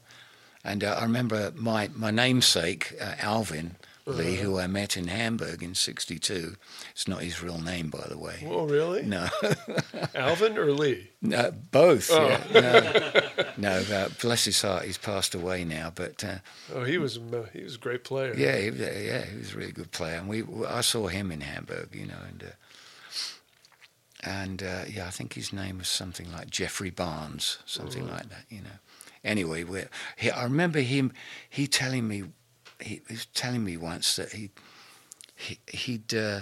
And 0.65 0.85
uh, 0.85 0.97
I 0.99 1.03
remember 1.05 1.53
my, 1.57 1.89
my 1.95 2.11
namesake, 2.11 2.95
uh, 3.01 3.15
Alvin 3.21 3.77
Lee, 4.05 4.37
who 4.37 4.59
I 4.59 4.67
met 4.67 4.97
in 4.97 5.07
Hamburg 5.09 5.63
in 5.63 5.75
62. 5.75 6.57
It's 6.93 7.07
not 7.09 7.23
his 7.23 7.43
real 7.43 7.59
name, 7.59 7.89
by 7.91 8.07
the 8.09 8.17
way. 8.19 8.43
Oh, 8.47 8.65
really? 8.67 9.03
No, 9.03 9.29
Alvin 10.15 10.57
or 10.59 10.73
Lee? 10.73 11.11
no 11.21 11.51
both. 11.51 12.11
Oh. 12.11 12.27
Yeah. 12.53 13.29
No, 13.59 13.79
no 13.89 13.95
uh, 13.95 14.09
bless 14.21 14.45
his 14.47 14.61
heart, 14.63 14.85
he's 14.85 14.99
passed 14.99 15.35
away 15.35 15.65
now. 15.65 15.93
But 15.95 16.25
uh, 16.25 16.37
Oh, 16.75 16.85
he 16.85 16.97
was 16.99 17.17
a 17.19 17.47
he 17.53 17.63
was 17.63 17.75
a 17.75 17.79
great 17.79 18.03
player. 18.05 18.35
yeah, 18.37 18.57
he, 18.59 18.71
was- 18.71 18.81
yeah, 18.81 19.25
he 19.27 19.37
was 19.39 19.53
a 19.55 19.57
really 19.59 19.73
good 19.73 19.91
player. 19.93 20.17
And 20.17 20.29
we, 20.29 20.43
I 20.67 20.81
saw 20.81 21.07
him 21.09 21.31
in 21.31 21.41
Hamburg, 21.43 21.91
you 21.95 22.07
know, 22.07 22.19
and 22.29 22.43
uh, 22.43 22.47
and 24.25 24.63
uh, 24.63 24.83
yeah, 24.89 25.07
I 25.07 25.11
think 25.11 25.35
his 25.35 25.53
name 25.53 25.79
was 25.79 25.89
something 25.89 26.31
like 26.33 26.51
Jeffrey 26.51 26.91
Barnes, 26.91 27.59
something 27.67 28.09
like 28.09 28.29
that, 28.31 28.45
you 28.49 28.61
know. 28.61 28.79
Anyway, 29.25 29.65
we 29.65 29.83
he, 30.17 30.31
I 30.31 30.45
remember 30.45 30.81
him 30.81 31.13
he 31.49 31.67
telling 31.67 32.09
me 32.09 32.25
he 32.81 33.01
was 33.09 33.27
telling 33.27 33.65
me 33.65 33.77
once 33.77 34.17
that 34.17 34.33
he, 34.33 34.51
he 35.35 35.59
he'd 35.67 36.15
uh, 36.15 36.41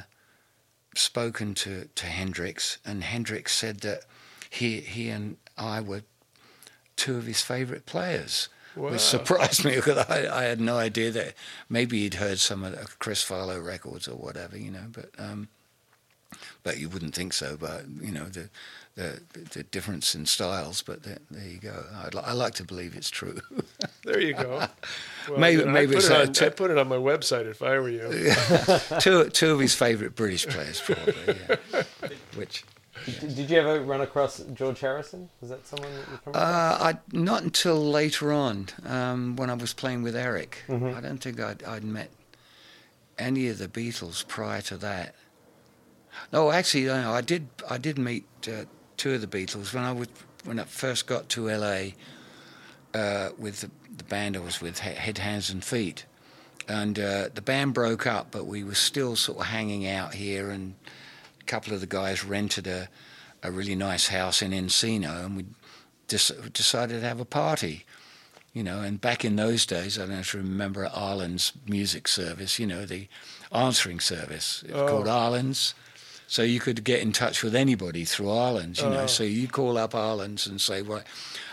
spoken 0.94 1.54
to 1.54 1.88
to 1.94 2.06
Hendrix, 2.06 2.78
and 2.84 3.02
Hendrix 3.02 3.54
said 3.54 3.80
that 3.80 4.04
he 4.50 4.80
he 4.80 5.08
and 5.08 5.36
I 5.56 5.80
were 5.80 6.02
two 6.96 7.16
of 7.16 7.26
his 7.26 7.42
favourite 7.42 7.86
players. 7.86 8.48
Wow. 8.74 8.90
Which 8.90 9.00
surprised 9.00 9.64
me 9.64 9.76
because 9.76 9.96
I, 9.96 10.28
I 10.30 10.42
had 10.44 10.60
no 10.60 10.76
idea 10.76 11.10
that 11.12 11.32
maybe 11.66 12.00
he'd 12.00 12.14
heard 12.14 12.38
some 12.38 12.62
of 12.62 12.72
the 12.72 12.86
Chris 12.98 13.24
Farlowe 13.24 13.64
records 13.64 14.06
or 14.06 14.16
whatever, 14.16 14.58
you 14.58 14.70
know. 14.70 14.84
But 14.92 15.08
um, 15.18 15.48
but 16.66 16.78
you 16.78 16.88
wouldn't 16.88 17.14
think 17.14 17.32
so. 17.32 17.56
But 17.56 17.84
you 18.02 18.10
know 18.12 18.24
the 18.24 18.50
the, 18.96 19.20
the 19.52 19.62
difference 19.62 20.14
in 20.16 20.26
styles. 20.26 20.82
But 20.82 21.04
there, 21.04 21.18
there 21.30 21.48
you 21.48 21.58
go. 21.60 21.84
I'd, 22.04 22.14
li- 22.14 22.22
I 22.24 22.32
like 22.32 22.54
to 22.54 22.64
believe 22.64 22.96
it's 22.96 23.08
true. 23.10 23.38
There 24.04 24.20
you 24.20 24.34
go. 24.34 24.50
Well, 25.28 25.38
Maybe- 25.38 25.62
then 25.64 25.72
maybe 25.72 25.96
I'd 25.96 26.02
put, 26.02 26.04
it's 26.04 26.10
it 26.10 26.28
on, 26.28 26.32
t- 26.32 26.46
I'd 26.46 26.56
put 26.56 26.70
it 26.70 26.78
on 26.78 26.86
my 26.88 26.94
website 26.96 27.46
if 27.50 27.60
I 27.60 27.76
were 27.80 27.88
you. 27.88 28.08
two 29.00 29.28
two 29.30 29.50
of 29.52 29.58
his 29.60 29.74
favourite 29.74 30.14
British 30.14 30.46
players, 30.46 30.80
probably. 30.80 31.14
Yeah. 31.72 31.82
Which 32.36 32.64
Did, 33.04 33.34
did 33.34 33.50
you 33.50 33.58
ever 33.58 33.80
run 33.82 34.00
across 34.02 34.38
George 34.54 34.78
Harrison? 34.80 35.28
Was 35.40 35.50
that 35.50 35.66
someone 35.66 35.92
that 35.92 35.98
you 36.12 36.18
come 36.24 36.34
across? 36.34 36.36
uh, 36.36 36.84
I 36.84 36.98
not 37.12 37.42
until 37.42 37.78
later 37.90 38.32
on 38.32 38.68
um, 38.84 39.34
when 39.36 39.50
I 39.50 39.54
was 39.54 39.72
playing 39.74 40.02
with 40.04 40.14
Eric. 40.14 40.62
I 40.68 41.00
don't 41.00 41.18
think 41.18 41.40
I'd, 41.40 41.64
I'd 41.64 41.84
met 41.84 42.10
any 43.18 43.48
of 43.48 43.58
the 43.58 43.66
Beatles 43.68 44.24
prior 44.28 44.60
to 44.62 44.76
that. 44.76 45.14
No, 46.32 46.50
actually, 46.50 46.84
no, 46.84 47.12
I 47.12 47.20
did. 47.20 47.48
I 47.70 47.78
did 47.78 47.98
meet 47.98 48.24
uh, 48.48 48.64
two 48.96 49.14
of 49.14 49.20
the 49.20 49.26
Beatles 49.26 49.72
when 49.74 49.84
I 49.84 49.92
was 49.92 50.08
when 50.44 50.58
I 50.58 50.64
first 50.64 51.06
got 51.06 51.28
to 51.30 51.48
LA 51.48 51.90
uh, 52.94 53.30
with 53.38 53.60
the, 53.62 53.70
the 53.96 54.04
band 54.04 54.36
I 54.36 54.40
was 54.40 54.60
with, 54.60 54.78
Head, 54.78 55.18
Hands 55.18 55.50
and 55.50 55.64
Feet, 55.64 56.04
and 56.68 56.98
uh, 56.98 57.28
the 57.34 57.42
band 57.42 57.74
broke 57.74 58.06
up, 58.06 58.30
but 58.30 58.46
we 58.46 58.64
were 58.64 58.74
still 58.74 59.16
sort 59.16 59.38
of 59.38 59.46
hanging 59.46 59.86
out 59.86 60.14
here, 60.14 60.50
and 60.50 60.74
a 61.40 61.44
couple 61.44 61.72
of 61.74 61.80
the 61.80 61.86
guys 61.86 62.24
rented 62.24 62.66
a 62.66 62.88
a 63.42 63.50
really 63.52 63.76
nice 63.76 64.08
house 64.08 64.42
in 64.42 64.50
Encino, 64.50 65.24
and 65.24 65.36
we 65.36 65.44
dec- 66.08 66.52
decided 66.52 67.00
to 67.00 67.06
have 67.06 67.20
a 67.20 67.24
party. 67.24 67.84
You 68.52 68.62
know, 68.62 68.80
and 68.80 68.98
back 68.98 69.22
in 69.22 69.36
those 69.36 69.66
days, 69.66 69.98
I 69.98 70.02
don't 70.02 70.12
know 70.12 70.20
if 70.20 70.32
you 70.32 70.40
remember 70.40 70.88
Ireland's 70.92 71.52
music 71.68 72.08
service, 72.08 72.58
you 72.58 72.66
know, 72.66 72.86
the 72.86 73.06
answering 73.52 74.00
service. 74.00 74.64
It's 74.66 74.72
Oh. 74.74 74.88
called 74.88 75.08
Ireland's. 75.08 75.74
So 76.28 76.42
you 76.42 76.58
could 76.58 76.82
get 76.82 77.00
in 77.00 77.12
touch 77.12 77.42
with 77.42 77.54
anybody 77.54 78.04
through 78.04 78.30
Ireland, 78.30 78.78
you 78.78 78.90
know. 78.90 79.02
Oh. 79.02 79.06
So 79.06 79.22
you 79.22 79.46
call 79.46 79.78
up 79.78 79.94
Ireland's 79.94 80.46
and 80.46 80.60
say, 80.60 80.82
"Well, 80.82 81.02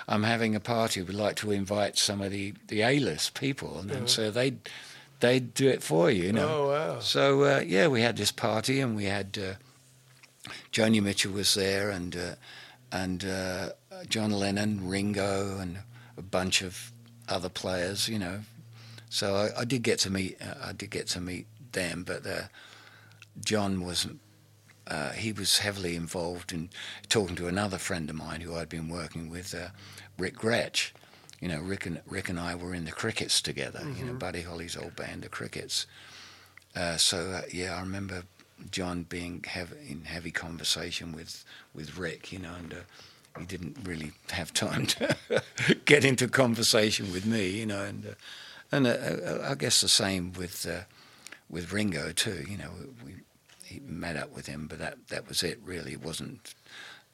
I'm 0.07 0.23
having 0.23 0.55
a 0.55 0.59
party. 0.59 1.01
We'd 1.01 1.15
like 1.15 1.35
to 1.37 1.51
invite 1.51 1.97
some 1.97 2.21
of 2.21 2.31
the, 2.31 2.53
the 2.67 2.81
A-list 2.81 3.39
people," 3.39 3.79
and 3.79 3.89
then 3.89 4.07
so 4.07 4.31
they 4.31 4.55
they'd 5.19 5.53
do 5.53 5.69
it 5.69 5.83
for 5.83 6.09
you, 6.09 6.23
you 6.23 6.33
know. 6.33 6.49
Oh 6.49 6.69
wow. 6.69 6.99
So 6.99 7.43
uh, 7.43 7.63
yeah, 7.65 7.87
we 7.87 8.01
had 8.01 8.17
this 8.17 8.31
party, 8.31 8.79
and 8.79 8.95
we 8.95 9.05
had 9.05 9.37
uh, 9.37 9.53
Joni 10.71 11.01
Mitchell 11.01 11.31
was 11.33 11.53
there, 11.53 11.89
and 11.89 12.15
uh, 12.15 12.35
and 12.91 13.25
uh, 13.25 13.69
John 14.09 14.31
Lennon, 14.31 14.87
Ringo, 14.87 15.59
and 15.59 15.79
a 16.17 16.21
bunch 16.21 16.61
of 16.61 16.91
other 17.29 17.49
players, 17.49 18.09
you 18.09 18.19
know. 18.19 18.41
So 19.09 19.35
I, 19.35 19.61
I 19.61 19.65
did 19.65 19.83
get 19.83 19.99
to 19.99 20.09
meet 20.09 20.37
uh, 20.41 20.55
I 20.69 20.73
did 20.73 20.89
get 20.89 21.07
to 21.09 21.21
meet 21.21 21.47
them, 21.71 22.03
but 22.03 22.25
uh, 22.25 22.43
John 23.43 23.85
wasn't. 23.85 24.19
Uh, 24.87 25.11
he 25.11 25.31
was 25.31 25.59
heavily 25.59 25.95
involved 25.95 26.51
in 26.51 26.69
talking 27.09 27.35
to 27.37 27.47
another 27.47 27.77
friend 27.77 28.09
of 28.09 28.15
mine 28.15 28.41
who 28.41 28.55
I'd 28.55 28.69
been 28.69 28.89
working 28.89 29.29
with, 29.29 29.55
uh, 29.55 29.69
Rick 30.17 30.35
Grech. 30.35 30.91
You 31.39 31.49
know, 31.49 31.59
Rick 31.59 31.85
and 31.85 32.01
Rick 32.07 32.29
and 32.29 32.39
I 32.39 32.55
were 32.55 32.73
in 32.73 32.85
the 32.85 32.91
Crickets 32.91 33.41
together. 33.41 33.85
You 33.97 34.05
know, 34.05 34.13
Buddy 34.13 34.43
Holly's 34.43 34.77
old 34.77 34.95
band, 34.95 35.23
the 35.23 35.29
Crickets. 35.29 35.87
Uh, 36.73 36.95
so 36.95 37.31
uh, 37.31 37.41
yeah, 37.51 37.75
I 37.75 37.81
remember 37.81 38.23
John 38.71 39.03
being 39.03 39.43
heavy, 39.45 39.75
in 39.89 40.05
heavy 40.05 40.31
conversation 40.31 41.11
with 41.11 41.43
with 41.73 41.97
Rick. 41.97 42.31
You 42.31 42.39
know, 42.39 42.53
and 42.57 42.73
uh, 42.73 43.39
he 43.39 43.45
didn't 43.45 43.77
really 43.83 44.13
have 44.31 44.53
time 44.53 44.85
to 44.87 45.15
get 45.83 46.05
into 46.05 46.29
conversation 46.29 47.11
with 47.11 47.25
me. 47.25 47.49
You 47.49 47.65
know, 47.65 47.83
and 47.83 48.05
uh, 48.05 48.13
and 48.71 48.87
I 48.87 49.55
guess 49.55 49.81
the 49.81 49.89
same 49.89 50.31
with 50.31 50.65
uh, 50.65 50.83
with 51.49 51.73
Ringo 51.73 52.13
too. 52.13 52.45
You 52.49 52.57
know, 52.57 52.71
we 53.05 53.15
met 53.85 54.15
up 54.17 54.33
with 54.35 54.45
him, 54.47 54.67
but 54.67 54.79
that 54.79 55.07
that 55.09 55.27
was 55.27 55.43
it. 55.43 55.59
Really, 55.63 55.93
it 55.93 56.01
wasn't 56.03 56.53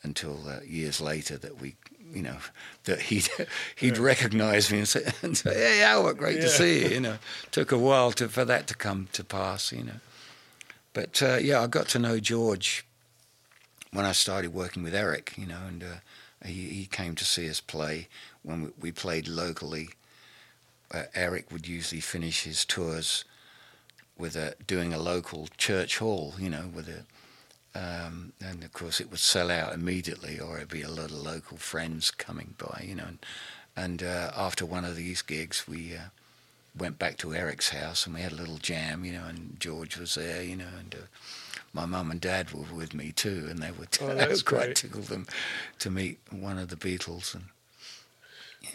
until 0.03 0.47
uh, 0.47 0.60
years 0.66 0.99
later 1.01 1.38
that 1.38 1.60
we. 1.62 1.76
You 2.12 2.24
know 2.24 2.38
that 2.86 3.01
he'd 3.01 3.30
he'd 3.76 3.97
recognise 3.99 4.72
me 4.72 4.80
and 4.80 4.88
say, 4.88 5.12
and 5.22 5.38
say, 5.38 5.53
"Hey, 5.53 5.84
Albert, 5.84 6.16
great 6.16 6.38
Yeah. 6.38 6.41
to 6.43 6.49
see 6.49 6.84
you." 6.84 6.89
You 6.95 6.99
know, 7.01 7.18
took 7.51 7.72
a 7.72 7.78
while 7.78 8.12
to 8.14 8.28
for 8.30 8.45
that 8.45 8.66
to 8.68 8.74
come 8.76 9.10
to 9.14 9.24
pass. 9.24 9.72
You 9.72 9.84
know, 9.84 9.99
but 10.93 11.22
uh, 11.22 11.38
yeah, 11.38 11.62
I 11.62 11.68
got 11.68 11.88
to 11.89 11.99
know 11.99 12.20
George 12.20 12.84
when 13.93 14.05
I 14.05 14.12
started 14.14 14.53
working 14.55 14.82
with 14.82 14.95
Eric. 14.95 15.34
You 15.38 15.45
know, 15.45 15.62
and 15.68 15.84
uh, 15.84 16.47
he 16.47 16.70
he 16.70 16.86
came 16.88 17.14
to 17.16 17.24
see 17.26 17.47
us 17.47 17.62
play 17.62 18.07
when 18.41 18.64
we, 18.64 18.70
we 18.80 18.91
played 18.91 19.28
locally. 19.28 19.89
Uh, 20.91 21.03
Eric 21.14 21.51
would 21.51 21.68
usually 21.68 22.01
finish 22.01 22.41
his 22.43 22.66
tours 22.66 23.24
with 24.20 24.36
a 24.36 24.55
doing 24.67 24.93
a 24.93 24.99
local 24.99 25.47
church 25.57 25.97
hall. 25.97 26.36
You 26.38 26.49
know, 26.49 26.65
with 26.76 26.88
a 26.89 27.05
Um, 27.76 28.34
and 28.41 28.63
of 28.63 28.74
course, 28.74 28.99
it 29.03 29.09
would 29.11 29.20
sell 29.20 29.51
out 29.51 29.74
immediately, 29.74 30.39
or 30.39 30.57
it'd 30.57 30.70
be 30.70 30.82
a 30.82 30.89
lot 30.89 31.11
of 31.11 31.24
local 31.34 31.57
friends 31.57 32.11
coming 32.11 32.55
by, 32.57 32.84
you 32.88 32.95
know. 32.95 33.05
And, 33.07 33.20
and 33.76 34.03
uh, 34.03 34.32
after 34.36 34.65
one 34.65 34.86
of 34.86 34.95
these 34.95 35.22
gigs, 35.22 35.67
we 35.67 35.95
uh, 35.95 36.09
went 36.76 36.97
back 36.97 37.17
to 37.17 37.34
Eric's 37.36 37.70
house 37.70 38.05
and 38.07 38.15
we 38.15 38.22
had 38.22 38.32
a 38.32 38.36
little 38.41 38.57
jam, 38.57 39.05
you 39.05 39.13
know, 39.13 39.26
and 39.30 39.55
George 39.59 39.97
was 39.97 40.15
there, 40.15 40.41
you 40.43 40.55
know, 40.55 40.74
and 40.80 40.95
uh, 40.95 41.05
my 41.74 41.86
mum 41.86 42.09
and 42.11 42.20
dad 42.22 42.51
were 42.51 42.76
with 42.76 42.93
me 42.95 43.11
too, 43.11 43.45
and 43.49 43.59
they 43.59 43.72
were 43.72 43.86
t- 43.86 44.03
Oh, 44.05 44.28
was 44.28 44.41
quite 44.43 44.74
great. 44.74 44.76
tickled 44.76 45.05
them 45.05 45.28
to 45.78 45.89
meet 45.91 46.17
one 46.32 46.57
of 46.57 46.70
the 46.70 46.76
Beatles. 46.76 47.36
And 47.36 47.45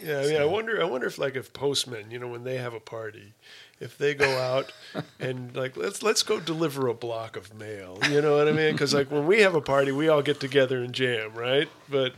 Yeah, 0.01 0.21
I 0.21 0.25
mean, 0.27 0.41
I 0.41 0.45
wonder. 0.45 0.81
I 0.81 0.85
wonder 0.85 1.07
if, 1.07 1.17
like, 1.17 1.35
if 1.35 1.53
postmen, 1.53 2.09
you 2.11 2.19
know, 2.19 2.27
when 2.27 2.43
they 2.43 2.57
have 2.57 2.73
a 2.73 2.79
party, 2.79 3.33
if 3.79 3.97
they 3.97 4.13
go 4.13 4.29
out 4.37 4.71
and 5.19 5.55
like, 5.55 5.77
let's 5.77 6.03
let's 6.03 6.23
go 6.23 6.39
deliver 6.39 6.87
a 6.87 6.93
block 6.93 7.35
of 7.35 7.53
mail. 7.53 7.99
You 8.09 8.21
know 8.21 8.37
what 8.37 8.47
I 8.47 8.51
mean? 8.51 8.71
Because 8.71 8.93
like 8.93 9.11
when 9.11 9.27
we 9.27 9.41
have 9.41 9.55
a 9.55 9.61
party, 9.61 9.91
we 9.91 10.07
all 10.07 10.21
get 10.21 10.39
together 10.39 10.83
and 10.83 10.93
jam, 10.93 11.33
right? 11.33 11.67
But 11.89 12.13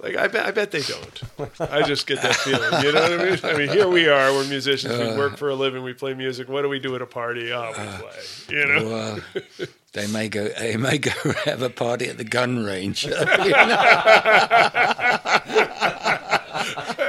like, 0.00 0.16
I 0.16 0.28
bet 0.28 0.46
I 0.46 0.50
bet 0.50 0.70
they 0.70 0.82
don't. 0.82 1.22
I 1.60 1.82
just 1.82 2.06
get 2.06 2.22
that 2.22 2.36
feeling. 2.36 2.84
You 2.84 2.92
know 2.92 3.00
what 3.00 3.20
I 3.20 3.24
mean? 3.24 3.38
I 3.42 3.56
mean, 3.56 3.68
here 3.68 3.88
we 3.88 4.08
are. 4.08 4.32
We're 4.32 4.48
musicians. 4.48 4.98
we 4.98 5.16
work 5.16 5.36
for 5.36 5.48
a 5.48 5.54
living. 5.54 5.82
We 5.82 5.94
play 5.94 6.14
music. 6.14 6.48
What 6.48 6.62
do 6.62 6.68
we 6.68 6.78
do 6.78 6.94
at 6.94 7.02
a 7.02 7.06
party? 7.06 7.52
Oh, 7.52 7.70
we 7.70 7.78
uh, 7.78 8.00
play. 8.00 8.56
You 8.56 8.66
know? 8.66 8.88
well, 8.88 9.20
they 9.92 10.06
may 10.08 10.28
go. 10.28 10.48
They 10.48 10.76
may 10.76 10.98
go 10.98 11.10
have 11.44 11.62
a 11.62 11.70
party 11.70 12.08
at 12.08 12.18
the 12.18 12.24
gun 12.24 12.64
range. 12.64 13.06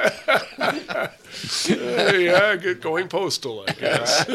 Uh, 1.70 2.14
yeah, 2.18 2.56
good 2.56 2.82
going 2.82 3.08
postal, 3.08 3.66
I 3.68 3.72
guess. 3.74 4.26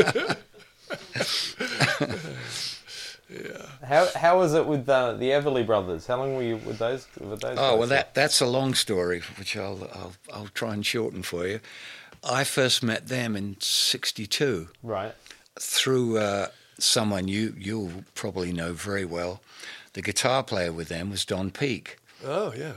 yeah. 3.31 3.67
How 3.85 4.09
how 4.17 4.39
was 4.39 4.55
it 4.55 4.67
with 4.67 4.89
uh, 4.89 5.13
the 5.15 5.31
Everly 5.31 5.65
brothers? 5.65 6.07
How 6.07 6.17
long 6.19 6.35
were 6.37 6.43
you 6.43 6.57
with 6.57 6.79
those? 6.79 7.07
With 7.19 7.41
those 7.41 7.57
Oh 7.59 7.71
guys? 7.71 7.79
well, 7.79 7.89
that 7.89 8.15
that's 8.15 8.41
a 8.41 8.47
long 8.47 8.75
story, 8.75 9.23
which 9.39 9.57
I'll 9.57 9.89
I'll, 9.93 10.13
I'll 10.33 10.49
try 10.49 10.75
and 10.75 10.85
shorten 10.85 11.23
for 11.23 11.47
you. 11.47 11.61
I 12.25 12.45
first 12.45 12.83
met 12.83 13.07
them 13.09 13.37
in 13.37 13.57
'62 13.61 14.69
right. 14.83 15.15
through 15.59 16.19
uh, 16.19 16.49
someone 16.79 17.29
you 17.29 17.55
you'll 17.59 18.05
probably 18.15 18.53
know 18.53 18.73
very 18.73 19.05
well. 19.05 19.41
The 19.95 20.03
guitar 20.03 20.43
player 20.43 20.73
with 20.73 20.89
them 20.89 21.11
was 21.11 21.25
Don 21.25 21.51
Peake, 21.51 21.99
Oh 22.25 22.53
yeah. 22.57 22.75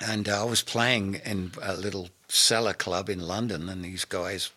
and 0.00 0.28
I 0.28 0.44
was 0.44 0.62
playing 0.62 1.20
in 1.24 1.52
a 1.62 1.74
little 1.74 2.08
cellar 2.28 2.72
club 2.72 3.08
in 3.08 3.20
London, 3.20 3.68
and 3.68 3.84
these 3.84 4.04
guys. 4.04 4.50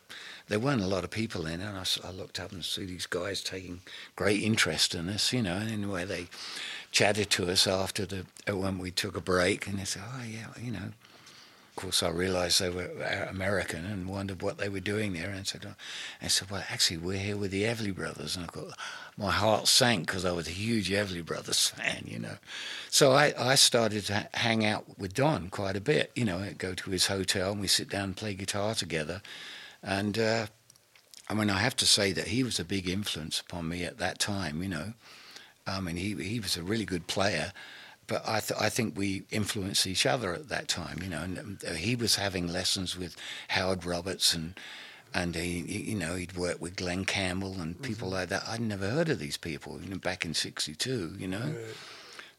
There 0.48 0.60
weren't 0.60 0.82
a 0.82 0.88
lot 0.88 1.04
of 1.04 1.12
people 1.12 1.46
in, 1.46 1.62
and 1.62 1.78
I 1.78 2.12
looked 2.12 2.40
up 2.40 2.52
and 2.52 2.66
see 2.66 2.84
these 2.84 3.06
guys 3.06 3.44
taking 3.44 3.82
great 4.16 4.42
interest 4.42 4.96
in 4.96 5.08
us, 5.08 5.32
you 5.32 5.44
know. 5.44 5.58
And 5.58 5.70
anyway, 5.70 6.06
they 6.06 6.28
chatted 6.92 7.30
to 7.32 7.52
us 7.52 7.68
after 7.68 8.04
the 8.08 8.26
when 8.48 8.80
we 8.80 8.90
took 8.90 9.16
a 9.16 9.22
break, 9.22 9.68
and 9.68 9.78
they 9.78 9.86
said, 9.86 10.02
"Oh 10.06 10.24
yeah, 10.24 10.48
you 10.60 10.72
know." 10.72 10.92
Course, 11.80 12.04
I 12.04 12.10
realised 12.10 12.60
they 12.60 12.70
were 12.70 12.90
uh, 13.02 13.30
American 13.30 13.86
and 13.86 14.06
wondered 14.06 14.42
what 14.42 14.58
they 14.58 14.68
were 14.68 14.82
doing 14.82 15.14
there. 15.14 15.30
And 15.30 15.48
said, 15.48 15.66
oh. 15.66 15.76
I 16.22 16.28
said, 16.28 16.52
"Well, 16.52 16.62
actually, 16.70 16.98
we're 16.98 17.18
here 17.18 17.38
with 17.38 17.52
the 17.52 17.64
Everly 17.64 17.96
Brothers." 17.96 18.36
And 18.36 18.44
I 18.44 18.50
got 18.52 18.78
my 19.18 19.32
heart 19.32 19.66
sank 19.66 20.06
because 20.06 20.26
I 20.26 20.34
was 20.34 20.50
a 20.50 20.52
huge 20.52 20.90
Everly 20.90 21.26
Brothers 21.26 21.70
fan, 21.78 22.04
you 22.06 22.20
know. 22.20 22.36
So 22.90 23.14
I, 23.14 23.34
I 23.38 23.56
started 23.56 24.06
to 24.08 24.28
hang 24.34 24.66
out 24.66 25.00
with 25.00 25.14
Don 25.14 25.48
quite 25.50 25.78
a 25.78 25.82
bit. 25.82 26.12
You 26.16 26.26
know, 26.26 26.40
I'd 26.40 26.58
go 26.58 26.74
to 26.74 26.92
his 26.92 27.08
hotel 27.08 27.54
and 27.54 27.62
we 27.62 27.68
sit 27.68 27.90
down 27.90 28.04
and 28.04 28.18
play 28.18 28.34
guitar 28.34 28.76
together. 28.76 29.22
And 29.82 30.20
uh, 30.20 30.48
I 31.30 31.34
mean, 31.34 31.50
I 31.50 31.60
have 31.60 31.78
to 31.78 31.86
say 31.86 32.12
that 32.12 32.28
he 32.28 32.44
was 32.44 32.60
a 32.60 32.66
big 32.66 32.90
influence 32.90 33.40
upon 33.40 33.70
me 33.70 33.86
at 33.86 34.00
that 34.00 34.20
time. 34.20 34.62
You 34.62 34.68
know, 34.68 34.94
I 35.66 35.80
mean, 35.80 35.96
he 35.96 36.14
he 36.16 36.42
was 36.42 36.58
a 36.58 36.62
really 36.62 36.86
good 36.86 37.08
player, 37.08 37.54
but 38.10 38.22
I 38.28 38.40
th- 38.42 38.60
I 38.60 38.70
think 38.70 38.98
we 38.98 39.24
influenced 39.32 39.88
each 39.88 40.06
other 40.06 40.34
at 40.34 40.50
that 40.50 40.68
time. 40.68 41.00
You 41.04 41.10
know, 41.10 41.22
and 41.22 41.40
um, 41.40 41.58
he 41.76 41.96
was 41.96 42.16
having 42.18 42.48
lessons 42.52 42.98
with 42.98 43.16
Howard 43.50 43.86
Roberts 43.86 44.34
and. 44.34 44.54
And 45.12 45.34
he, 45.34 45.62
he- 45.64 45.90
you 45.92 45.96
know, 45.96 46.14
he'd 46.14 46.38
worked 46.38 46.62
with 46.62 46.76
Glen 46.76 47.04
Campbell 47.04 47.60
and 47.60 47.82
people 47.82 48.10
like 48.12 48.30
that. 48.30 48.44
I'd 48.48 48.62
never 48.62 48.88
heard 48.92 49.10
of 49.10 49.18
these 49.18 49.38
people, 49.38 49.80
you 49.82 49.90
know, 49.90 49.98
back 49.98 50.24
in 50.24 50.36
'62. 50.36 51.16
You 51.18 51.28
know, 51.28 51.56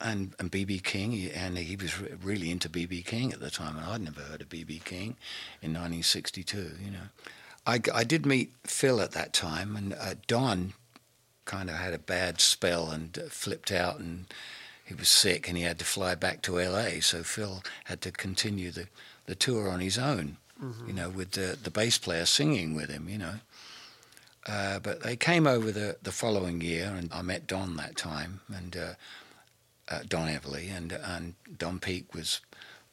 and 0.00 0.34
and 0.38 0.52
BB 0.52 0.84
King, 0.84 1.28
and 1.34 1.58
he 1.58 1.74
was 1.74 1.98
re- 2.00 2.12
really 2.22 2.48
into 2.48 2.68
BB 2.68 3.04
King 3.04 3.32
at 3.32 3.40
the 3.40 3.50
time, 3.50 3.76
and 3.76 3.84
I'd 3.86 4.02
never 4.02 4.20
heard 4.20 4.40
of 4.42 4.48
BB 4.50 4.84
King 4.84 5.16
in 5.60 5.72
1962. 5.74 6.76
You 6.84 6.90
know, 6.92 7.06
I, 7.66 7.80
I 7.92 8.04
did 8.04 8.24
meet 8.24 8.52
Phil 8.62 9.00
at 9.00 9.10
that 9.18 9.32
time, 9.32 9.74
and 9.74 9.92
uh, 9.94 10.14
Don 10.28 10.74
kind 11.44 11.68
of 11.70 11.74
had 11.74 11.92
a 11.92 11.98
bad 11.98 12.40
spell 12.40 12.90
and 12.90 13.18
uh, 13.18 13.22
flipped 13.30 13.72
out, 13.72 13.98
and 13.98 14.26
he 14.91 14.95
was 14.95 15.09
sick, 15.09 15.49
and 15.49 15.57
he 15.57 15.62
had 15.62 15.78
to 15.78 15.84
fly 15.84 16.16
back 16.16 16.43
to 16.43 16.59
LA. 16.59 16.99
So 17.01 17.22
Phil 17.22 17.62
had 17.84 18.01
to 18.01 18.11
continue 18.11 18.72
the, 18.72 18.88
the 19.26 19.36
tour 19.36 19.68
on 19.70 19.78
his 19.78 19.97
own. 19.97 20.36
You 20.88 20.93
know, 20.93 21.09
with 21.09 21.30
the 21.30 21.57
the 21.62 21.70
bass 21.70 21.97
player 21.97 22.26
singing 22.26 22.74
with 22.74 22.91
him. 22.91 23.09
You 23.09 23.18
know. 23.18 23.34
Uh, 24.47 24.80
but 24.80 25.03
they 25.03 25.14
came 25.14 25.47
over 25.47 25.70
the, 25.70 25.97
the 26.03 26.11
following 26.11 26.61
year, 26.61 26.93
and 26.99 27.09
I 27.12 27.22
met 27.22 27.47
Don 27.47 27.76
that 27.76 27.95
time, 27.95 28.41
and 28.53 28.76
uh, 28.76 28.95
uh, 29.88 30.01
Don 30.09 30.28
Everly, 30.28 30.76
and 30.76 30.91
and 30.91 31.34
Don 31.57 31.78
Peake 31.78 32.12
was 32.12 32.41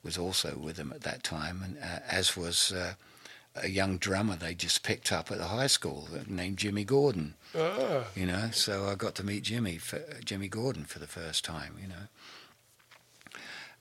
was 0.04 0.20
also 0.20 0.56
with 0.56 0.76
them 0.76 0.92
at 0.94 1.02
that 1.02 1.24
time, 1.24 1.64
and 1.64 1.78
uh, 1.80 2.00
as 2.08 2.38
was 2.38 2.72
uh, 2.72 2.94
a 3.56 3.70
young 3.70 3.98
drummer 3.98 4.36
they 4.36 4.54
just 4.54 4.84
picked 4.84 5.12
up 5.12 5.32
at 5.32 5.40
the 5.40 5.46
high 5.46 5.68
school 5.68 6.08
named 6.28 6.58
Jimmy 6.58 6.84
Gordon. 6.84 7.34
You 8.16 8.26
know, 8.26 8.50
so 8.52 8.86
I 8.86 8.96
got 8.96 9.16
to 9.16 9.26
meet 9.26 9.44
Jimmy 9.44 9.78
for, 9.78 10.02
Jimmy 10.24 10.48
Gordon 10.48 10.86
for 10.86 11.00
the 11.00 11.08
first 11.08 11.44
time. 11.44 11.76
You 11.82 11.88
know, 11.88 12.08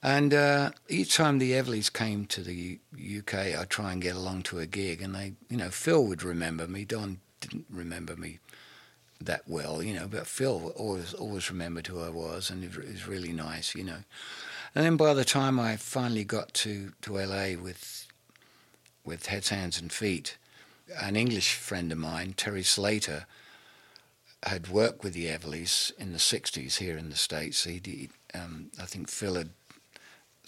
and 0.03 0.33
uh, 0.33 0.71
each 0.89 1.17
time 1.17 1.39
the 1.39 1.55
Everleys 1.55 1.91
came 1.91 2.27
to 2.27 2.43
the 2.43 2.79
UK, 3.19 3.35
I'd 3.35 3.71
try 3.71 3.93
and 3.93 4.01
get 4.01 4.17
along 4.17 4.43
to 4.45 4.59
a 4.59 4.67
gig, 4.67 5.03
and 5.03 5.15
they, 5.15 5.35
you 5.49 5.57
know, 5.57 5.71
Phil 5.71 6.05
would 6.07 6.23
remember 6.23 6.67
me. 6.67 6.85
Don 6.85 7.21
didn't 7.41 7.67
remember 7.71 8.17
me 8.17 8.39
that 9.21 9.43
well, 9.47 9.83
you 9.83 9.95
know, 9.95 10.07
but 10.07 10.27
Phil 10.27 10.73
always 10.77 11.15
always 11.15 11.51
remembered 11.51 11.87
who 11.87 12.01
I 12.01 12.11
was, 12.11 12.51
and 12.51 12.65
it 12.65 12.77
was 12.77 13.07
really 13.07 13.33
nice, 13.33 13.75
you 13.75 13.85
know. 13.85 14.05
And 14.75 14.85
then 14.85 14.97
by 14.97 15.15
the 15.15 15.25
time 15.25 15.59
I 15.59 15.77
finally 15.77 16.25
got 16.25 16.53
to, 16.55 16.93
to 17.03 17.15
LA 17.15 17.61
with 17.61 18.07
with 19.05 19.27
Heads, 19.27 19.49
Hands 19.49 19.81
and 19.81 19.91
Feet, 19.93 20.37
an 21.01 21.17
English 21.17 21.55
friend 21.55 21.91
of 21.93 21.99
mine, 21.99 22.35
Terry 22.37 22.63
Slater, 22.63 23.27
had 24.43 24.69
worked 24.69 25.03
with 25.03 25.15
the 25.15 25.29
Everleys 25.29 25.93
in 25.99 26.13
the 26.13 26.19
'60s 26.19 26.77
here 26.77 26.97
in 26.97 27.11
the 27.11 27.17
States. 27.17 27.65
He, 27.65 28.11
um, 28.35 28.71
I 28.81 28.85
think 28.87 29.09
Phil 29.09 29.35
had 29.35 29.51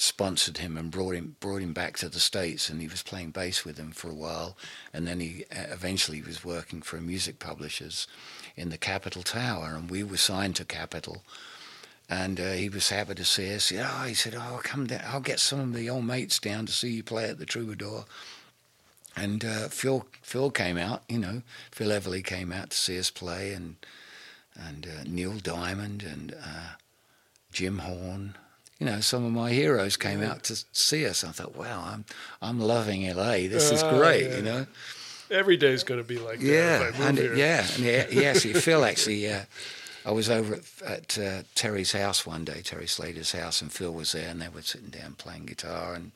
sponsored 0.00 0.58
him 0.58 0.76
and 0.76 0.92
brought 0.92 1.16
him 1.16 1.36
brought 1.40 1.60
him 1.60 1.72
back 1.72 1.96
to 1.96 2.08
the 2.08 2.20
states, 2.20 2.68
and 2.68 2.80
he 2.80 2.86
was 2.86 3.02
playing 3.02 3.32
bass 3.32 3.64
with 3.64 3.76
them 3.76 3.90
for 3.90 4.08
a 4.08 4.14
while, 4.14 4.56
and 4.92 5.06
then 5.06 5.20
he 5.20 5.44
uh, 5.50 5.72
eventually 5.72 6.22
was 6.22 6.44
working 6.44 6.80
for 6.80 6.96
a 6.96 7.02
music 7.02 7.38
publishers 7.40 8.06
in 8.56 8.70
the 8.70 8.78
Capitol 8.78 9.22
Tower, 9.22 9.74
and 9.74 9.90
we 9.90 10.02
were 10.02 10.16
signed 10.16 10.56
to 10.56 10.64
Capitol. 10.64 11.24
And 12.10 12.40
uh, 12.40 12.52
he 12.52 12.70
was 12.70 12.88
happy 12.88 13.14
to 13.16 13.24
see 13.24 13.54
us. 13.54 13.70
Yeah, 13.70 14.06
he 14.06 14.14
said, 14.14 14.34
"Oh, 14.34 14.60
come 14.62 14.86
down. 14.86 15.02
I'll 15.04 15.20
get 15.20 15.40
some 15.40 15.60
of 15.60 15.74
the 15.74 15.90
old 15.90 16.06
mates 16.06 16.38
down 16.38 16.64
to 16.66 16.72
see 16.72 16.90
you 16.90 17.02
play 17.02 17.28
at 17.28 17.38
the 17.38 17.44
Troubadour." 17.44 18.06
And 19.18 19.44
uh, 19.44 19.68
Phil 19.68 20.06
Phil 20.22 20.50
came 20.50 20.78
out. 20.78 21.02
You 21.08 21.18
know, 21.18 21.42
Phil 21.70 21.88
Everly 21.88 22.24
came 22.24 22.52
out 22.52 22.70
to 22.70 22.76
see 22.76 22.98
us 22.98 23.10
play, 23.10 23.52
and 23.52 23.76
and 24.54 24.86
uh, 24.86 25.04
Neil 25.06 25.34
Diamond 25.38 26.02
and 26.02 26.32
uh, 26.34 26.74
Jim 27.52 27.78
Horn. 27.78 28.36
You 28.78 28.86
know, 28.86 29.00
some 29.00 29.24
of 29.24 29.32
my 29.32 29.50
heroes 29.50 29.96
came 29.96 30.22
out 30.22 30.44
to 30.44 30.64
see 30.72 31.04
us. 31.06 31.24
I 31.24 31.32
thought, 31.32 31.56
wow, 31.56 31.82
I'm 31.86 32.04
I'm 32.40 32.60
loving 32.60 33.02
LA. 33.08 33.48
This 33.48 33.70
is 33.72 33.82
Ah, 33.82 33.90
great. 33.96 34.24
yeah. 34.28 34.36
You 34.36 34.42
know. 34.42 34.66
every 35.30 35.56
day's 35.56 35.82
going 35.84 36.00
to 36.00 36.06
be 36.06 36.18
like 36.18 36.38
that. 36.38 36.46
Yeah, 36.46 36.88
if 36.88 36.94
I 36.94 36.98
move 36.98 37.08
and 37.08 37.18
here. 37.18 37.34
yeah, 37.34 37.66
and 37.74 37.84
yeah, 37.84 38.06
yes, 38.10 38.44
Phil 38.44 38.84
actually. 38.90 39.30
Uh, 39.30 39.42
I 40.06 40.12
was 40.12 40.30
over 40.30 40.54
at, 40.54 40.64
at 40.86 41.18
uh, 41.18 41.42
Terry's 41.54 41.92
house 41.92 42.24
one 42.24 42.42
day, 42.44 42.62
Terry 42.62 42.86
Slater's 42.86 43.32
house, 43.32 43.60
and 43.60 43.70
Phil 43.70 43.92
was 43.92 44.12
there, 44.12 44.28
and 44.30 44.40
they 44.40 44.48
were 44.48 44.62
sitting 44.62 44.88
down 44.88 45.14
playing 45.18 45.44
guitar, 45.46 45.92
and 45.92 46.12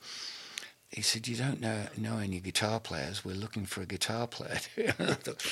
he 0.93 1.03
said, 1.03 1.27
"You 1.27 1.37
don't 1.37 1.61
know 1.61 1.87
know 1.97 2.19
any 2.19 2.41
guitar 2.41 2.81
players? 2.81 3.25
We're 3.25 3.35
looking 3.35 3.67
for 3.67 3.83
a 3.83 3.87
guitar 3.87 4.27
player." 4.27 4.59
And 4.99 5.11
I 5.11 5.15
thought, 5.15 5.45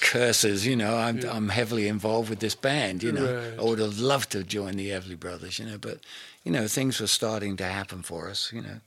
Curses, 0.00 0.66
you 0.66 0.76
know, 0.76 0.96
I'm 0.96 1.20
I'm 1.28 1.48
heavily 1.48 1.88
involved 1.88 2.30
with 2.30 2.40
this 2.40 2.54
band. 2.54 3.02
You 3.02 3.12
know, 3.12 3.34
Right. 3.34 3.58
I 3.58 3.62
would 3.62 3.78
have 3.78 3.98
loved 3.98 4.30
to 4.32 4.44
join 4.44 4.76
the 4.76 4.90
Everly 4.90 5.18
Brothers, 5.18 5.58
you 5.58 5.66
know, 5.66 5.78
but 5.78 6.00
you 6.44 6.52
know 6.52 6.68
things 6.68 7.00
were 7.00 7.06
starting 7.06 7.56
to 7.56 7.64
happen 7.64 8.02
for 8.02 8.28
us, 8.30 8.52
you 8.52 8.62
know. 8.62 8.80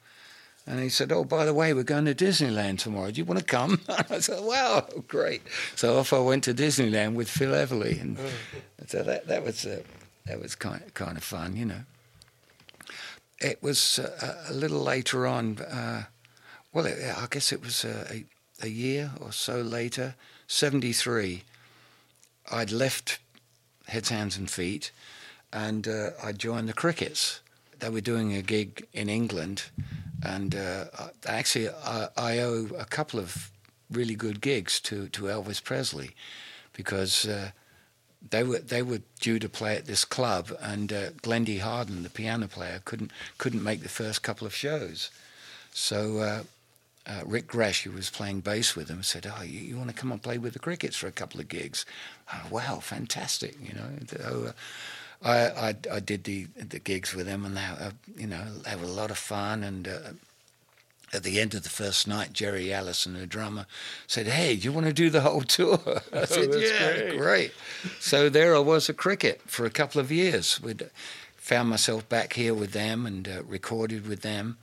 And 0.68 0.80
he 0.80 0.90
said, 0.90 1.12
"Oh, 1.12 1.24
by 1.24 1.46
the 1.46 1.54
way, 1.54 1.74
we're 1.74 1.84
going 1.84 2.06
to 2.06 2.16
Disneyland 2.16 2.78
tomorrow. 2.78 3.12
Do 3.12 3.18
you 3.18 3.26
want 3.26 3.40
to 3.40 3.46
come?" 3.46 3.82
I 4.10 4.20
said, 4.20 4.44
"Wow, 4.44 4.88
great!" 5.08 5.42
So 5.76 6.00
off 6.00 6.14
I 6.14 6.20
went 6.20 6.44
to 6.46 6.54
Disneyland 6.54 7.16
with 7.16 7.30
Phil 7.30 7.52
Everly, 7.52 8.00
and 8.00 8.18
so 8.88 9.04
that 9.04 9.28
that 9.28 9.44
was 9.44 9.66
uh, 9.66 9.82
that 10.28 10.40
was 10.40 10.56
kind 10.56 10.94
kind 10.94 11.18
of 11.18 11.24
fun, 11.24 11.56
you 11.56 11.66
know. 11.66 11.82
It 13.42 13.64
was 13.64 14.00
uh, 14.00 14.46
a 14.50 14.54
little 14.54 14.82
later 14.82 15.26
on. 15.26 15.60
Uh, 15.60 16.04
well, 16.74 16.86
it, 16.86 16.98
I 17.18 17.28
guess 17.30 17.52
it 17.52 17.62
was 17.62 17.86
uh, 17.86 18.08
a 18.12 18.26
a 18.62 18.68
year 18.68 19.12
or 19.20 19.32
so 19.32 19.62
later, 19.62 20.16
seventy 20.48 20.94
three. 20.94 21.44
I'd 22.52 22.72
left 22.72 23.20
Heads, 23.88 24.10
Hands 24.10 24.36
and 24.38 24.50
Feet, 24.50 24.92
and 25.54 25.88
uh, 25.88 26.12
I 26.24 26.32
joined 26.32 26.70
the 26.70 26.74
Crickets. 26.74 27.42
They 27.80 27.90
were 27.90 28.02
doing 28.02 28.34
a 28.34 28.42
gig 28.42 28.88
in 28.94 29.10
England, 29.10 29.64
and 30.24 30.56
uh, 30.56 30.86
actually 31.26 31.70
I, 31.70 32.08
I, 32.18 32.40
owe 32.40 32.68
a 32.78 32.86
couple 32.86 33.20
of 33.20 33.52
really 33.90 34.16
good 34.16 34.42
gigs 34.42 34.80
to, 34.82 35.08
to 35.10 35.24
Elvis 35.24 35.64
Presley, 35.64 36.12
because 36.74 37.28
uh, 37.28 37.52
they 38.28 38.44
were 38.44 38.60
they 38.60 38.82
were 38.82 39.02
due 39.20 39.40
to 39.40 39.50
play 39.50 39.76
at 39.76 39.86
this 39.86 40.06
club, 40.06 40.52
and 40.62 40.92
uh, 40.92 41.10
Glen 41.22 41.44
D. 41.46 41.58
Hardin, 41.58 42.04
the 42.04 42.10
piano 42.10 42.48
player, 42.48 42.82
couldn't 42.86 43.12
couldn't 43.38 43.64
make 43.64 43.82
the 43.82 43.90
first 43.90 44.24
couple 44.24 44.48
of 44.48 44.56
shows, 44.56 45.10
so. 45.72 46.18
Uh, 46.20 46.44
uh, 47.08 47.24
Rick 47.26 47.48
Grech, 47.48 47.84
who 47.84 47.92
was 47.92 48.12
playing 48.12 48.42
bass 48.42 48.76
with 48.76 48.88
him, 48.88 49.02
said, 49.02 49.26
"Oh, 49.26 49.42
you, 49.42 49.60
you, 49.60 49.78
want 49.78 49.90
to 49.90 49.96
come 49.96 50.12
and 50.12 50.22
play 50.22 50.38
with 50.38 50.54
the 50.54 50.60
Crickets 50.60 50.96
for 50.96 51.08
a 51.08 51.12
couple 51.12 51.40
of 51.40 51.48
gigs?" 51.48 51.84
Oh, 52.32 52.42
wow, 52.52 52.80
fantastic! 52.80 53.56
You 53.60 53.74
know, 53.74 53.90
so, 54.06 54.54
uh, 55.24 55.28
I, 55.28 55.70
I, 55.70 55.76
I 55.92 56.00
did 56.02 56.26
the 56.26 56.46
the 56.56 56.78
gigs 56.78 57.16
with 57.16 57.26
them, 57.26 57.46
and 57.46 57.58
they, 57.58 57.62
uh, 57.62 57.92
you 58.16 58.28
know, 58.28 58.44
they 58.64 58.76
were 58.76 58.84
a 58.84 58.88
lot 58.88 59.10
of 59.10 59.18
fun. 59.18 59.64
And 59.64 59.88
uh, 59.88 60.00
at 61.12 61.24
the 61.24 61.40
end 61.40 61.54
of 61.54 61.64
the 61.64 61.70
first 61.70 62.08
night, 62.08 62.34
Jerry 62.34 62.74
Allison, 62.74 63.14
the 63.14 63.26
drummer, 63.26 63.66
said, 64.08 64.28
"Hey, 64.28 64.56
do 64.56 64.64
you 64.64 64.72
want 64.72 64.88
to 64.88 64.94
do 64.94 65.10
the 65.10 65.22
whole 65.22 65.42
tour?" 65.42 65.80
I 65.86 66.02
oh, 66.14 66.26
said, 66.26 66.54
"Yeah, 66.54 66.94
great. 66.94 67.18
great." 67.18 67.54
So 68.00 68.30
there 68.30 68.56
I 68.56 68.60
was 68.60 68.90
at 68.90 68.98
Cricket 68.98 69.42
for 69.46 69.66
a 69.66 69.72
couple 69.72 70.00
of 70.02 70.12
years. 70.12 70.62
We 70.62 70.76
found 71.36 71.70
myself 71.70 72.08
back 72.08 72.34
here 72.34 72.54
with 72.54 72.74
them 72.74 73.06
and 73.06 73.28
uh, 73.28 73.44
recorded 73.44 74.08
with 74.08 74.22
them 74.22 74.58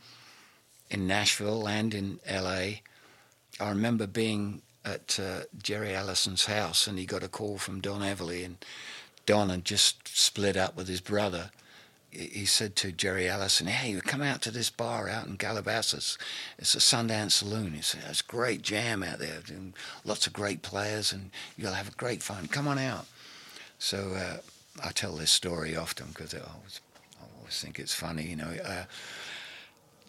in 0.91 1.07
Nashville 1.07 1.67
and 1.67 1.93
in 1.93 2.21
LA. 2.31 2.81
I 3.59 3.71
remember 3.71 4.07
being 4.07 4.63
at 4.85 5.19
uh, 5.21 5.41
Jerry 5.61 5.95
Allison's 5.95 6.45
house 6.45 6.87
and 6.87 6.99
he 6.99 7.07
got 7.07 7.25
a 7.25 7.29
call 7.29 7.59
from 7.59 7.81
Don 7.81 8.03
Everly 8.03 8.45
and 8.45 8.59
Don 9.27 9.49
had 9.49 9.65
just 9.65 10.07
split 10.17 10.57
up 10.57 10.77
with 10.77 10.87
his 10.87 11.01
brother. 11.01 11.51
He 12.17 12.47
said 12.47 12.77
to 12.77 12.93
Jerry 12.93 13.29
Allison, 13.29 13.67
"Hey, 13.67 13.91
you 13.91 14.01
come 14.01 14.23
out 14.23 14.43
to 14.43 14.51
this 14.51 14.71
bar 14.71 15.09
out 15.09 15.27
in 15.27 15.37
Calabasas. 15.37 16.19
It's 16.59 16.75
a 16.75 16.79
Sundance 16.79 17.33
Saloon." 17.33 17.73
He 17.75 17.83
said, 17.83 18.03
"It's 18.09 18.21
a 18.21 18.25
great 18.25 18.63
jam 18.63 19.03
out 19.03 19.19
there, 19.19 19.41
and 19.49 19.75
lots 20.05 20.27
of 20.27 20.33
great 20.33 20.63
players, 20.63 21.13
and 21.13 21.31
you'll 21.57 21.73
have 21.73 21.89
a 21.89 21.93
great 21.93 22.23
fun. 22.23 22.49
Come 22.49 22.69
on 22.69 22.79
out." 22.79 23.07
So 23.79 24.15
uh, 24.15 24.39
I 24.83 24.91
tell 24.93 25.17
this 25.17 25.31
story 25.31 25.77
often 25.77 26.09
because 26.09 26.35
I 26.35 26.39
always, 26.39 26.81
I 27.21 27.25
always 27.39 27.61
think 27.61 27.79
it's 27.79 27.95
funny. 27.95 28.25
You 28.25 28.37
know, 28.37 28.53
uh, 28.65 28.85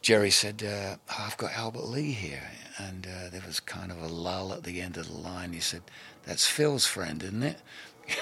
Jerry 0.02 0.32
said, 0.32 0.64
uh, 0.64 0.96
I've 1.20 1.38
got 1.38 1.52
Albert 1.54 1.86
Lee 1.86 2.12
here. 2.12 2.52
And 2.78 3.08
uh, 3.08 3.30
there 3.30 3.42
was 3.46 3.60
kind 3.60 3.92
of 3.92 4.02
a 4.02 4.08
lull 4.08 4.54
at 4.54 4.64
the 4.64 4.82
end 4.82 4.98
of 4.98 5.08
the 5.08 5.18
line. 5.18 5.54
He 5.54 5.60
said, 5.60 5.82
That's 6.26 6.46
Phil's 6.46 6.86
friend, 6.86 7.22
isn't 7.24 7.44
it? 7.44 7.58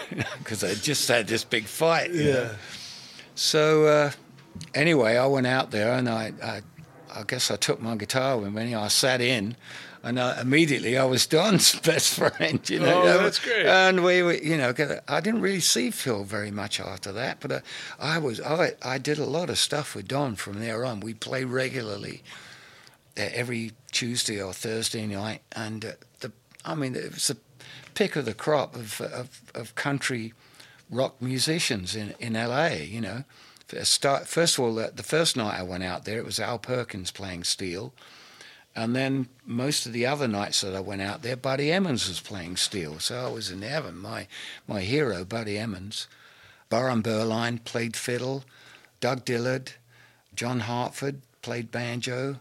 Because 0.40 0.62
they 0.62 0.74
just 0.74 1.08
had 1.08 1.28
this 1.28 1.44
big 1.44 1.66
fight. 1.66 2.12
Yeah. 2.12 2.34
Know? 2.34 2.50
So, 3.36 3.86
uh, 3.86 4.12
anyway, 4.74 5.18
I 5.18 5.28
went 5.28 5.48
out 5.48 5.72
there 5.72 5.94
and 5.94 6.10
I, 6.10 6.34
I, 6.42 6.62
I 7.14 7.24
guess 7.24 7.52
I 7.52 7.58
took 7.58 7.82
my 7.82 7.96
guitar 7.96 8.38
with 8.38 8.54
me. 8.54 8.74
I 8.74 8.88
sat 8.88 9.22
in 9.22 9.56
and 10.06 10.20
uh, 10.20 10.36
immediately 10.40 10.98
I 10.98 11.04
was 11.06 11.26
Don's 11.26 11.78
best 11.80 12.14
friend, 12.14 12.68
you 12.70 12.80
know. 12.80 13.02
Oh, 13.02 13.24
that's 13.24 13.40
great. 13.40 13.66
And 13.66 14.04
we, 14.04 14.22
were, 14.22 14.36
you 14.36 14.56
know, 14.56 14.74
I 15.08 15.20
didn't 15.20 15.42
really 15.42 15.60
see 15.60 15.92
Phil 15.92 16.24
very 16.24 16.52
much 16.52 16.80
after 16.80 17.12
that, 17.12 17.40
but 17.42 17.52
uh, 17.52 17.60
I 18.00 18.20
was, 18.20 18.40
I, 18.40 18.74
I 18.82 19.00
did 19.00 19.18
a 19.18 19.26
lot 19.26 19.50
of 19.50 19.58
stuff 19.58 19.96
with 19.96 20.08
Don 20.08 20.36
from 20.36 20.60
there 20.60 20.86
on. 20.86 21.00
We 21.00 21.14
play 21.14 21.44
regularly 21.44 22.24
uh, 23.18 23.30
every 23.34 23.72
Tuesday 23.92 24.42
or 24.42 24.54
Thursday 24.54 25.08
night, 25.08 25.42
and 25.54 25.84
uh, 25.84 25.92
the, 26.20 26.32
I 26.64 26.76
mean, 26.76 26.96
it 26.96 27.14
was 27.14 27.28
the 27.28 27.38
pick 27.96 28.16
of 28.16 28.26
the 28.26 28.34
crop 28.34 28.76
of, 28.76 29.02
of, 29.02 29.42
of 29.56 29.74
country 29.76 30.34
rock 30.90 31.22
musicians 31.22 31.96
in, 31.96 32.14
in 32.20 32.34
LA, 32.34 32.68
you 32.68 33.02
know. 33.02 33.24
First 33.68 34.06
of 34.06 34.60
all, 34.60 34.76
the 34.76 35.04
first 35.04 35.36
night 35.36 35.60
I 35.60 35.64
went 35.64 35.84
out 35.84 36.06
there, 36.06 36.20
it 36.20 36.26
was 36.26 36.40
Al 36.40 36.60
Perkins 36.60 37.12
playing 37.12 37.46
steel. 37.46 37.94
And 38.76 38.96
then 38.96 39.30
most 39.46 39.86
of 39.86 39.94
the 39.94 40.06
other 40.06 40.28
nights 40.28 40.62
that 40.62 40.76
I 40.76 40.82
went 40.82 41.02
out 41.02 41.22
there, 41.22 41.38
Buddy 41.38 41.72
Emmons 41.72 42.08
was 42.08 42.20
playing 42.20 42.58
steel. 42.58 43.00
So 43.00 43.26
I 43.26 43.30
was 43.30 43.50
in 43.50 43.62
heaven. 43.62 43.98
My, 43.98 44.28
my 44.68 44.82
hero, 44.82 45.24
Buddy 45.24 45.58
Emmons. 45.58 46.08
Byron 46.70 47.02
Berline 47.02 47.64
played 47.64 47.96
fiddle. 47.96 48.44
Doug 49.00 49.24
Dillard, 49.24 49.74
John 50.36 50.62
Hartford 50.62 51.22
played 51.42 51.72
banjo. 51.72 52.38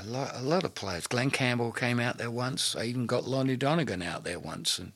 A 0.00 0.04
lot, 0.04 0.32
a 0.34 0.42
lot 0.42 0.64
of 0.64 0.74
players. 0.74 1.06
Glen 1.06 1.30
Campbell 1.30 1.72
came 1.72 2.00
out 2.00 2.18
there 2.18 2.30
once. 2.30 2.74
I 2.76 2.84
even 2.84 3.06
got 3.06 3.28
Lonnie 3.28 3.56
Donegan 3.56 4.02
out 4.02 4.24
there 4.24 4.40
once. 4.40 4.78
And 4.78 4.92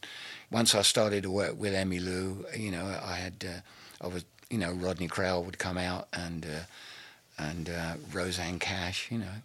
once 0.52 0.74
I 0.74 0.82
started 0.82 1.22
to 1.24 1.30
work 1.30 1.58
with 1.58 1.72
Emmylou, 1.72 2.58
you 2.58 2.70
know, 2.70 2.84
I 2.84 3.14
had, 3.14 3.44
uh, 3.44 4.04
I 4.04 4.08
was, 4.08 4.24
you 4.50 4.58
know, 4.58 4.72
Rodney 4.72 5.08
Crowell 5.08 5.42
would 5.44 5.58
come 5.58 5.78
out 5.78 6.08
and, 6.12 6.44
uh, 6.44 7.42
and 7.42 7.70
uh, 7.70 7.94
Rosanne 8.12 8.58
Cash, 8.58 9.10
you 9.10 9.18
know. 9.18 9.42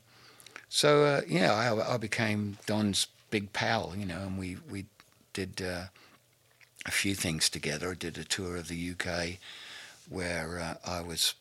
So 0.70 1.06
uh, 1.06 1.22
yeah, 1.28 1.54
I, 1.54 1.94
I, 1.94 1.98
became 1.98 2.58
Don's 2.66 3.08
big 3.30 3.54
pal, 3.54 3.94
you 3.98 4.06
know, 4.06 4.20
and 4.20 4.38
we 4.38 4.58
we 4.70 4.86
did 5.34 5.62
uh, 5.62 5.86
a 6.86 6.92
few 6.92 7.16
things 7.16 7.50
together. 7.50 7.92
I 7.92 7.96
did 7.96 8.18
a 8.18 8.24
tour 8.24 8.58
of 8.58 8.68
the 8.68 8.92
UK 8.92 9.38
where 10.10 10.60
uh, 10.60 10.90
I 10.90 11.02
was, 11.02 11.36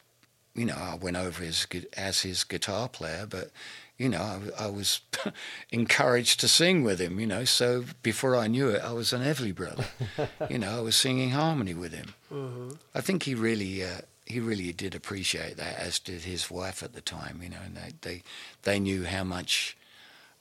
you 0.55 0.65
know, 0.65 0.77
I 0.77 0.95
went 0.95 1.17
over 1.17 1.43
as 1.43 1.67
as 1.97 2.21
his 2.21 2.45
guitar 2.45 2.89
player, 2.89 3.27
but 3.29 3.51
you 3.99 4.09
know, 4.09 4.21
I, 4.59 4.65
I 4.65 4.67
was 4.69 5.01
encouraged 5.71 6.41
to 6.41 6.49
sing 6.49 6.85
with 6.85 7.01
him, 7.01 7.19
you 7.19 7.27
know. 7.27 7.45
So 7.45 7.85
before 8.03 8.37
I 8.37 8.47
knew 8.47 8.69
it, 8.69 8.83
I 8.83 8.93
was 8.93 9.13
an 9.13 9.23
Everly 9.23 9.55
brother. 9.55 9.87
you 10.51 10.59
know, 10.59 10.79
I 10.79 10.81
was 10.81 10.97
singing 10.97 11.31
harmony 11.31 11.75
with 11.75 11.93
him. 11.93 12.15
Mm-hmm. 12.33 12.71
I 12.95 13.01
think 13.01 13.23
he 13.23 13.35
really 13.35 13.83
uh, 13.83 14.03
he 14.27 14.41
really 14.41 14.73
did 14.73 14.95
appreciate 14.95 15.57
that, 15.57 15.79
as 15.79 15.99
did 15.99 16.23
his 16.23 16.51
wife 16.51 16.83
at 16.83 16.93
the 16.93 17.01
time. 17.01 17.41
You 17.43 17.51
know, 17.51 17.61
and 17.65 17.77
they 17.77 17.93
they, 18.03 18.23
they 18.63 18.81
knew 18.81 19.05
how 19.05 19.25
much. 19.25 19.77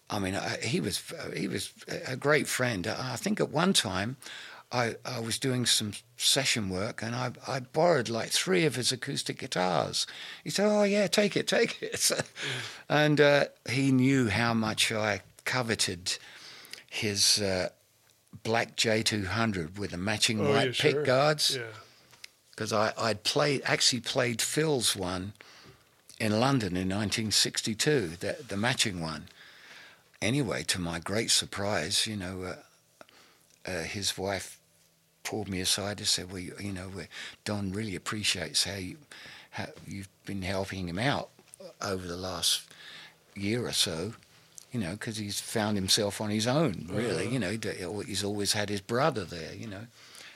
I 0.07 0.19
mean, 0.19 0.35
I, 0.35 0.57
he 0.57 0.81
was 0.81 1.01
he 1.35 1.47
was 1.47 1.71
a 2.07 2.15
great 2.15 2.47
friend. 2.47 2.85
I 2.85 3.15
think 3.15 3.39
at 3.39 3.49
one 3.49 3.73
time, 3.73 4.17
I, 4.71 4.95
I 5.05 5.19
was 5.19 5.39
doing 5.39 5.65
some 5.65 5.93
session 6.17 6.69
work 6.69 7.01
and 7.01 7.15
I, 7.15 7.31
I 7.47 7.59
borrowed 7.59 8.09
like 8.09 8.29
three 8.29 8.65
of 8.65 8.75
his 8.75 8.91
acoustic 8.91 9.39
guitars. 9.39 10.07
He 10.43 10.49
said, 10.49 10.67
"Oh 10.67 10.83
yeah, 10.83 11.07
take 11.07 11.37
it, 11.37 11.47
take 11.47 11.81
it," 11.81 11.93
mm. 11.93 12.25
and 12.89 13.21
uh, 13.21 13.45
he 13.69 13.91
knew 13.91 14.29
how 14.29 14.53
much 14.53 14.91
I 14.91 15.21
coveted 15.45 16.17
his 16.89 17.41
uh, 17.41 17.69
black 18.43 18.75
J200 18.75 19.77
with 19.77 19.91
the 19.91 19.97
matching 19.97 20.41
oh, 20.41 20.49
white 20.49 20.77
yeah, 20.77 20.81
pick 20.81 20.91
sure. 20.95 21.03
guards. 21.03 21.55
Yeah 21.57 21.63
because 22.55 22.71
I 22.71 22.93
I'd 22.97 23.23
played 23.23 23.61
actually 23.65 23.99
played 23.99 24.41
Phil's 24.41 24.95
one 24.95 25.33
in 26.19 26.39
London 26.39 26.77
in 26.77 26.89
1962, 26.89 28.07
the 28.19 28.37
the 28.47 28.57
matching 28.57 29.01
one. 29.01 29.25
Anyway, 30.21 30.63
to 30.63 30.79
my 30.79 30.99
great 30.99 31.29
surprise, 31.29 32.07
you 32.07 32.15
know, 32.15 32.43
uh, 32.43 32.55
uh, 33.67 33.83
his 33.83 34.17
wife 34.17 34.59
pulled 35.23 35.49
me 35.49 35.61
aside 35.61 35.99
and 35.99 36.07
said, 36.07 36.31
"Well, 36.31 36.39
you, 36.39 36.55
you 36.59 36.71
know, 36.71 36.91
Don 37.43 37.71
really 37.71 37.95
appreciates 37.95 38.63
how 38.63 38.75
you 38.75 38.97
how 39.51 39.67
you've 39.87 40.09
been 40.25 40.41
helping 40.41 40.87
him 40.87 40.99
out 40.99 41.29
over 41.81 42.07
the 42.07 42.17
last 42.17 42.63
year 43.35 43.65
or 43.65 43.73
so." 43.73 44.13
You 44.71 44.81
know, 44.81 44.91
because 44.91 45.15
he's 45.15 45.39
found 45.39 45.77
himself 45.77 46.19
on 46.19 46.31
his 46.31 46.47
own, 46.47 46.87
really. 46.91 47.27
Uh-huh. 47.27 47.33
You 47.33 47.39
know, 47.39 48.01
he's 48.01 48.25
always 48.25 48.51
had 48.51 48.67
his 48.67 48.81
brother 48.81 49.23
there, 49.23 49.53
you 49.53 49.67
know 49.67 49.87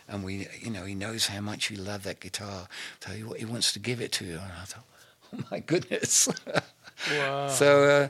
and 0.10 0.24
we, 0.24 0.48
you 0.60 0.72
know, 0.72 0.86
he 0.86 0.96
knows 0.96 1.28
how 1.28 1.42
much 1.42 1.70
you 1.70 1.78
love 1.78 2.04
that 2.04 2.20
guitar. 2.20 2.68
So 3.00 3.12
he, 3.12 3.24
he 3.38 3.46
wants 3.46 3.72
to 3.74 3.80
give 3.80 4.02
it 4.02 4.12
to 4.14 4.26
you. 4.26 4.34
And 4.34 4.52
I 4.60 4.66
thought, 4.66 4.86
oh 5.34 5.40
my 5.52 5.60
goodness. 5.66 6.28
wow. 7.12 7.48
So, 7.48 7.84
uh, 7.84 8.08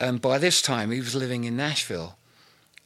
and 0.00 0.20
by 0.20 0.38
this 0.38 0.62
time 0.62 0.90
he 0.92 1.00
was 1.00 1.14
living 1.14 1.44
in 1.44 1.56
Nashville, 1.56 2.16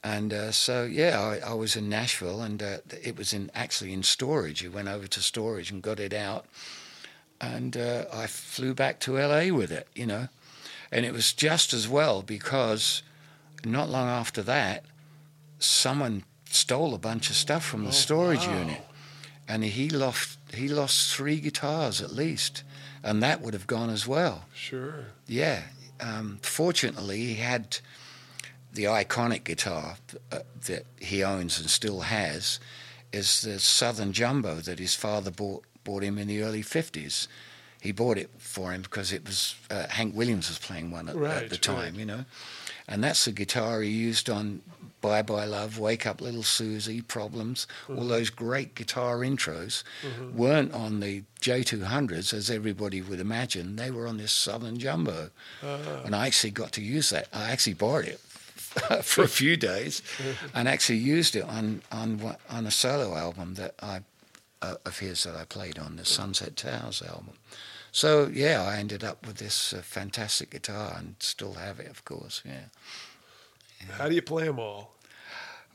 and 0.04 0.32
uh, 0.32 0.50
so 0.50 0.84
yeah, 0.84 1.20
I, 1.20 1.50
I, 1.50 1.54
was 1.54 1.76
in 1.76 1.88
Nashville, 1.88 2.42
and 2.42 2.62
uh, 2.62 2.78
it 3.02 3.16
was 3.16 3.32
in 3.32 3.50
actually 3.54 3.92
in 3.92 4.02
storage. 4.02 4.60
He 4.60 4.68
went 4.68 4.88
over 4.88 5.06
to 5.06 5.20
storage 5.20 5.70
and 5.70 5.80
got 5.80 6.00
it 6.00 6.12
out, 6.12 6.46
and 7.40 7.76
uh, 7.76 8.06
I 8.12 8.26
flew 8.26 8.74
back 8.74 8.98
to 9.00 9.18
LA 9.18 9.54
with 9.54 9.70
it, 9.70 9.86
you 9.94 10.06
know, 10.06 10.28
and 10.90 11.06
it 11.06 11.12
was 11.12 11.32
just 11.32 11.72
as 11.72 11.88
well 11.88 12.22
because 12.22 13.02
not 13.64 13.88
long 13.88 14.08
after 14.08 14.42
that, 14.42 14.84
someone 15.60 16.24
stole 16.46 16.94
a 16.94 16.98
bunch 16.98 17.30
of 17.30 17.36
stuff 17.36 17.64
from 17.64 17.82
the 17.82 17.88
oh, 17.88 17.92
storage 17.92 18.46
wow. 18.46 18.58
unit, 18.58 18.82
and 19.46 19.62
he 19.62 19.88
lost 19.88 20.38
he 20.52 20.68
lost 20.68 21.14
three 21.14 21.38
guitars 21.38 22.02
at 22.02 22.12
least, 22.12 22.64
and 23.04 23.22
that 23.22 23.40
would 23.40 23.54
have 23.54 23.68
gone 23.68 23.90
as 23.90 24.06
well. 24.06 24.46
Sure. 24.52 25.06
Yeah. 25.28 25.62
Um, 26.00 26.40
fortunately, 26.42 27.18
he 27.18 27.34
had 27.34 27.78
the 28.72 28.84
iconic 28.84 29.44
guitar 29.44 29.96
uh, 30.30 30.40
that 30.66 30.86
he 30.98 31.22
owns 31.22 31.60
and 31.60 31.68
still 31.68 32.00
has 32.00 32.58
is 33.12 33.42
the 33.42 33.58
Southern 33.58 34.12
Jumbo 34.12 34.56
that 34.56 34.78
his 34.78 34.94
father 34.94 35.30
bought 35.30 35.64
bought 35.84 36.02
him 36.02 36.16
in 36.16 36.28
the 36.28 36.42
early 36.42 36.62
fifties. 36.62 37.28
He 37.80 37.90
bought 37.90 38.16
it 38.16 38.30
for 38.38 38.72
him 38.72 38.82
because 38.82 39.12
it 39.12 39.26
was 39.26 39.56
uh, 39.70 39.88
Hank 39.88 40.14
Williams 40.14 40.48
was 40.48 40.58
playing 40.58 40.92
one 40.92 41.08
at, 41.08 41.16
right, 41.16 41.42
at 41.42 41.50
the 41.50 41.56
time, 41.56 41.94
right. 41.94 41.94
you 41.94 42.06
know, 42.06 42.24
and 42.86 43.02
that's 43.02 43.24
the 43.24 43.32
guitar 43.32 43.82
he 43.82 43.90
used 43.90 44.30
on 44.30 44.62
Bye 45.00 45.22
Bye 45.22 45.46
Love, 45.46 45.80
Wake 45.80 46.06
Up 46.06 46.20
Little 46.20 46.44
Susie, 46.44 47.02
Problems, 47.02 47.66
all 47.88 48.06
those 48.06 48.30
great 48.30 48.76
guitar 48.76 49.18
intros 49.18 49.82
weren't 50.32 50.72
on 50.72 51.00
the 51.00 51.24
J200s 51.40 52.32
as 52.32 52.48
everybody 52.48 53.02
would 53.02 53.18
imagine. 53.18 53.74
They 53.74 53.90
were 53.90 54.06
on 54.06 54.18
this 54.18 54.30
Southern 54.30 54.78
Jumbo. 54.78 55.30
And 55.60 56.14
I 56.14 56.28
actually 56.28 56.52
got 56.52 56.70
to 56.72 56.80
use 56.80 57.10
that. 57.10 57.26
I 57.32 57.50
actually 57.50 57.74
borrowed 57.74 58.06
it 58.06 58.20
for 59.02 59.22
a 59.24 59.28
few 59.28 59.56
days 59.56 60.02
and 60.54 60.68
actually 60.68 60.98
used 60.98 61.36
it 61.36 61.44
on, 61.44 61.82
on, 61.90 62.36
on 62.48 62.66
a 62.66 62.70
solo 62.70 63.16
album 63.16 63.54
that 63.54 63.74
I, 63.82 64.00
uh, 64.62 64.76
of 64.86 64.98
his 65.00 65.24
that 65.24 65.34
I 65.36 65.44
played 65.44 65.78
on, 65.78 65.96
the 65.96 66.04
Sunset 66.04 66.56
Towers 66.56 67.02
album. 67.02 67.34
So, 67.90 68.30
yeah, 68.32 68.62
I 68.62 68.78
ended 68.78 69.04
up 69.04 69.26
with 69.26 69.36
this 69.36 69.74
uh, 69.74 69.82
fantastic 69.82 70.50
guitar 70.50 70.94
and 70.96 71.16
still 71.18 71.54
have 71.54 71.78
it, 71.80 71.88
of 71.90 72.04
course, 72.04 72.42
yeah. 72.44 72.66
How 73.98 74.08
do 74.08 74.14
you 74.14 74.22
play 74.22 74.44
them 74.46 74.58
all? 74.58 74.92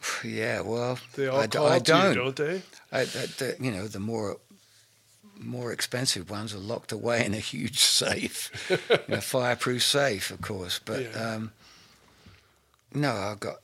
Yeah, 0.23 0.61
well, 0.61 0.99
They 1.15 1.27
all 1.27 1.39
I, 1.41 1.47
call 1.47 1.67
I 1.67 1.79
don't. 1.79 2.09
you, 2.09 2.13
don't 2.21 2.35
they? 2.35 2.61
I, 2.91 3.03
the, 3.05 3.55
the, 3.57 3.63
you 3.63 3.71
know, 3.71 3.87
the 3.87 3.99
more 3.99 4.37
more 5.39 5.71
expensive 5.71 6.31
ones 6.31 6.53
are 6.55 6.57
locked 6.59 6.91
away 6.91 7.23
in 7.25 7.33
a 7.35 7.39
huge 7.39 7.77
safe, 8.03 8.71
in 9.07 9.13
a 9.13 9.21
fireproof 9.21 9.83
safe, 9.83 10.31
of 10.31 10.41
course. 10.41 10.79
But 10.83 11.03
Yeah. 11.03 11.33
um, 11.35 11.51
no, 12.97 13.11
I've 13.13 13.39
got 13.39 13.57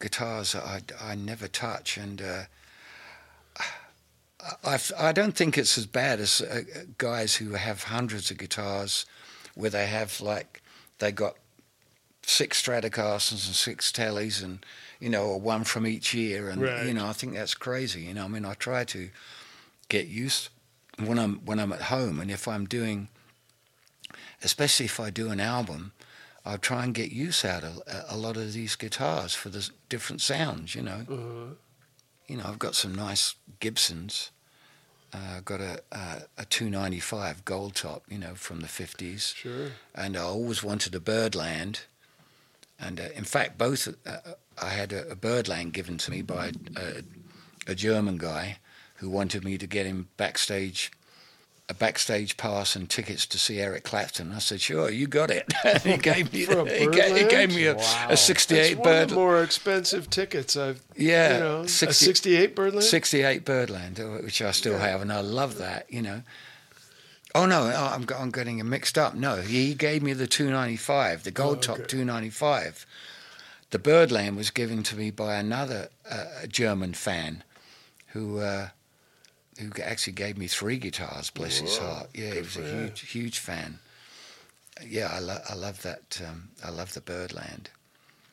guitars 0.00 0.52
that 0.52 0.64
I, 0.64 0.80
I 1.00 1.14
never 1.14 1.48
touch, 1.48 1.96
and 1.96 2.20
uh, 2.22 2.42
I 4.64 4.78
I 4.98 5.12
don't 5.12 5.36
think 5.36 5.58
it's 5.58 5.76
as 5.76 5.86
bad 5.86 6.20
as 6.20 6.40
uh, 6.40 6.62
guys 6.96 7.36
who 7.36 7.52
have 7.52 7.84
hundreds 7.84 8.30
of 8.30 8.38
guitars, 8.38 9.06
where 9.54 9.70
they 9.70 9.86
have 9.86 10.20
like 10.20 10.62
they 10.98 11.12
got 11.12 11.36
six 12.22 12.62
Stratocasters 12.62 13.46
and 13.46 13.54
six 13.56 13.90
Tellys 13.92 14.42
and 14.42 14.64
you 15.00 15.08
know, 15.08 15.24
or 15.26 15.40
one 15.40 15.64
from 15.64 15.86
each 15.86 16.12
year, 16.14 16.48
and 16.48 16.62
Right. 16.62 16.86
you 16.86 16.94
know, 16.94 17.06
I 17.06 17.12
think 17.12 17.34
that's 17.34 17.54
crazy. 17.54 18.02
You 18.02 18.14
know, 18.14 18.24
I 18.24 18.28
mean, 18.28 18.44
I 18.44 18.54
try 18.54 18.84
to 18.84 19.10
get 19.88 20.06
used 20.08 20.48
when 20.98 21.18
I'm 21.18 21.36
when 21.44 21.58
I'm 21.58 21.72
at 21.72 21.82
home, 21.82 22.20
and 22.20 22.30
if 22.30 22.46
I'm 22.48 22.66
doing, 22.66 23.08
especially 24.42 24.86
if 24.86 24.98
I 25.00 25.10
do 25.10 25.30
an 25.30 25.40
album, 25.40 25.92
I 26.52 26.56
try 26.56 26.84
and 26.84 26.94
get 26.94 27.12
use 27.12 27.44
out 27.44 27.62
of 27.64 27.76
a, 27.86 28.14
a 28.14 28.16
lot 28.16 28.36
of 28.36 28.52
these 28.52 28.74
guitars 28.76 29.34
for 29.34 29.50
the 29.50 29.68
different 29.88 30.20
sounds. 30.22 30.74
You 30.74 30.82
know, 30.82 31.00
Uh-huh. 31.08 31.54
you 32.26 32.36
know, 32.38 32.44
I've 32.46 32.58
got 32.58 32.74
some 32.74 32.94
nice 32.94 33.34
Gibsons. 33.60 34.30
Uh, 35.12 35.36
I've 35.36 35.44
got 35.44 35.60
a, 35.60 35.82
a 35.92 36.22
a 36.38 36.44
295 36.44 37.44
gold 37.44 37.74
top, 37.74 38.02
you 38.08 38.18
know, 38.18 38.34
from 38.34 38.60
the 38.60 38.66
50s 38.68 39.34
Sure. 39.34 39.72
and 39.94 40.16
I 40.16 40.20
always 40.22 40.62
wanted 40.62 40.94
a 40.94 41.00
Byrdland. 41.00 41.80
And 42.80 43.00
uh, 43.00 43.08
in 43.14 43.24
fact, 43.24 43.58
both 43.58 43.88
uh, 44.06 44.18
I 44.60 44.68
had 44.70 44.92
a, 44.92 45.08
a 45.10 45.16
Byrdland 45.16 45.72
given 45.72 45.98
to 45.98 46.10
me 46.10 46.22
by 46.22 46.52
a, 46.76 47.02
a 47.66 47.74
German 47.74 48.18
guy 48.18 48.58
who 49.00 49.08
wanted 49.10 49.44
me 49.44 49.58
to 49.58 49.66
get 49.66 49.86
him 49.86 50.08
backstage, 50.16 50.90
a 51.70 51.74
backstage 51.74 52.36
pass 52.38 52.74
and 52.74 52.88
tickets 52.88 53.26
to 53.26 53.38
see 53.38 53.60
Eric 53.60 53.84
Clapton. 53.84 54.32
I 54.32 54.38
said, 54.38 54.60
"Sure, 54.60 54.90
you 54.90 55.06
got 55.06 55.30
it." 55.30 55.52
He 55.84 55.96
gave 55.98 56.32
me 56.32 56.44
a 56.44 56.64
he, 56.64 56.86
ga- 56.86 57.14
he 57.14 57.24
gave 57.24 57.50
Byrdland? 57.50 57.54
me 57.54 57.66
a, 57.66 57.74
Wow. 57.76 58.06
a 58.10 58.16
'68 58.16 58.58
It's 58.72 58.76
one 58.78 58.88
of 58.88 59.08
Bird, 59.08 59.14
more 59.14 59.42
expensive 59.42 60.08
tickets 60.08 60.56
I've. 60.56 60.80
yeah, 60.96 61.34
you 61.34 61.40
know, 61.40 61.66
60 61.66 61.86
a 61.86 61.92
'68 61.92 62.56
Byrdland. 62.56 62.84
68 62.84 63.44
Byrdland, 63.44 64.00
uh, 64.00 64.04
which 64.24 64.40
I 64.40 64.50
still 64.52 64.78
have, 64.78 65.02
and 65.02 65.12
I 65.12 65.20
love 65.20 65.58
that, 65.58 65.86
you 65.92 66.00
know. 66.02 66.22
Oh 67.34 67.44
no, 67.44 67.70
oh, 67.74 67.92
I'm, 67.94 68.06
I'm 68.18 68.30
getting 68.30 68.58
it 68.58 68.64
mixed 68.64 68.96
up. 68.96 69.14
No, 69.14 69.36
he 69.36 69.74
gave 69.74 70.02
me 70.02 70.14
the 70.14 70.26
295, 70.26 71.24
the 71.24 71.30
gold 71.30 71.58
Oh, 71.58 71.60
top 71.60 71.78
okay. 71.80 71.86
295. 71.86 72.86
The 73.70 73.78
Byrdland 73.78 74.38
was 74.38 74.50
given 74.50 74.82
to 74.84 74.96
me 74.96 75.10
by 75.10 75.34
another 75.36 75.90
uh, 76.10 76.46
German 76.48 76.94
fan, 76.94 77.44
who 78.08 78.38
uh, 78.38 78.68
who 79.58 79.70
actually 79.82 80.12
gave 80.14 80.38
me 80.38 80.46
three 80.46 80.78
guitars. 80.78 81.30
Bless 81.30 81.58
his 81.58 81.76
heart. 81.78 82.08
Yeah, 82.14 82.32
he 82.34 82.38
was 82.38 82.56
a 82.56 82.60
for 82.60 82.62
him. 82.62 82.78
huge 82.86 83.10
huge 83.10 83.38
fan. 83.38 83.78
Yeah, 84.86 85.10
I, 85.12 85.18
lo- 85.18 85.42
I 85.48 85.54
love 85.54 85.82
that. 85.82 86.20
Um, 86.26 86.48
I 86.64 86.70
love 86.70 86.94
the 86.94 87.00
Byrdland. 87.00 87.70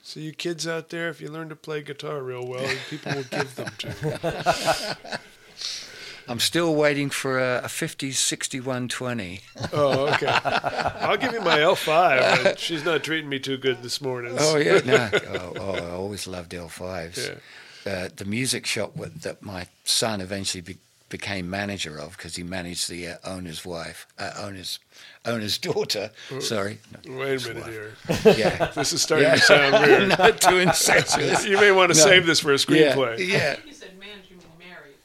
So 0.04 0.20
you 0.20 0.32
kids 0.34 0.68
out 0.68 0.90
there, 0.90 1.10
if 1.10 1.20
you 1.20 1.30
learn 1.30 1.50
to 1.50 1.56
play 1.56 1.82
guitar 1.82 2.22
real 2.22 2.46
well, 2.46 2.70
people 2.90 3.14
will 3.14 3.24
give 3.24 3.56
them 3.56 3.72
to 3.80 4.98
you. 5.02 5.18
I'm 6.28 6.40
still 6.40 6.74
waiting 6.76 7.12
for 7.12 7.38
a, 7.40 7.62
a 7.66 7.70
50 7.70 8.12
6120. 8.12 9.42
Oh, 9.74 10.08
okay. 10.14 10.26
I'll 10.28 11.18
give 11.18 11.34
you 11.34 11.42
my 11.42 11.60
L5. 11.60 12.44
but 12.44 12.60
She's 12.60 12.84
not 12.84 13.04
treating 13.04 13.30
me 13.30 13.38
too 13.40 13.58
good 13.58 13.84
this 13.84 14.02
morning. 14.02 14.36
Oh 14.40 14.58
yeah, 14.58 14.80
no. 14.84 15.10
Oh, 15.30 15.54
oh, 15.60 15.74
I 15.76 15.92
always 15.92 16.26
loved 16.28 16.52
L5s. 16.52 17.40
Yeah. 17.86 17.92
Uh, 17.92 18.10
the 18.16 18.26
music 18.26 18.66
shop 18.66 18.96
that 18.96 19.44
my 19.44 19.68
son 19.84 20.20
eventually 20.20 20.62
be, 20.62 20.78
became 21.10 21.50
manager 21.50 21.98
of 22.00 22.18
because 22.18 22.36
he 22.36 22.44
managed 22.44 22.90
the 22.90 23.08
uh, 23.08 23.16
owner's 23.24 23.64
wife, 23.66 24.08
uh, 24.18 24.32
owner's 24.38 24.80
owner's 25.26 25.58
daughter. 25.70 26.12
Sorry, 26.40 26.80
No, 27.08 27.18
Wait 27.18 27.46
a 27.46 27.48
minute 27.54 27.64
wife. 27.64 28.24
here. 28.26 28.36
Yeah, 28.38 28.66
This 28.76 28.94
is 28.94 29.02
starting 29.02 29.28
Yeah. 29.28 29.36
to 29.36 29.42
sound 29.42 29.86
weird. 29.88 30.10
not 30.18 30.42
too 30.42 30.58
incestuous. 30.58 31.46
You 31.46 31.58
may 31.60 31.72
want 31.72 31.92
to 31.94 31.98
No. 31.98 32.04
save 32.04 32.26
this 32.26 32.40
for 32.40 32.52
a 32.52 32.56
screenplay. 32.56 33.20
yeah. 33.20 33.56
You 33.68 33.74
said 33.74 33.98
manage, 34.00 34.30
you 34.30 34.38
married. 34.60 34.96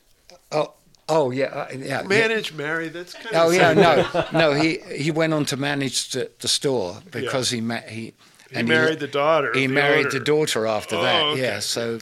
Oh, 0.53 0.73
oh 1.09 1.31
yeah, 1.31 1.47
uh, 1.47 1.67
yeah. 1.73 1.85
yeah. 2.01 2.03
Manage, 2.03 2.53
marry. 2.55 2.89
That's 2.89 3.13
kind 3.15 3.29
Oh 3.35 3.47
of. 3.47 3.51
the 3.53 3.57
yeah, 3.59 3.73
no, 3.75 4.27
no. 4.39 4.53
He 4.55 4.79
he 4.97 5.11
went 5.11 5.33
on 5.35 5.45
to 5.47 5.57
manage 5.57 6.11
the, 6.11 6.31
the 6.41 6.49
store 6.49 7.01
because 7.11 7.51
he 7.51 7.61
met 7.61 7.89
he. 7.89 8.15
He 8.53 8.63
married 8.65 8.99
the 8.99 9.07
daughter. 9.07 9.53
he 9.55 9.69
the 9.69 9.73
married 9.73 10.07
owner. 10.07 10.19
the 10.19 10.25
daughter 10.25 10.67
after 10.67 10.97
Oh, 10.97 11.03
that. 11.03 11.23
okay. 11.23 11.43
Yeah. 11.43 11.61
So, 11.61 12.01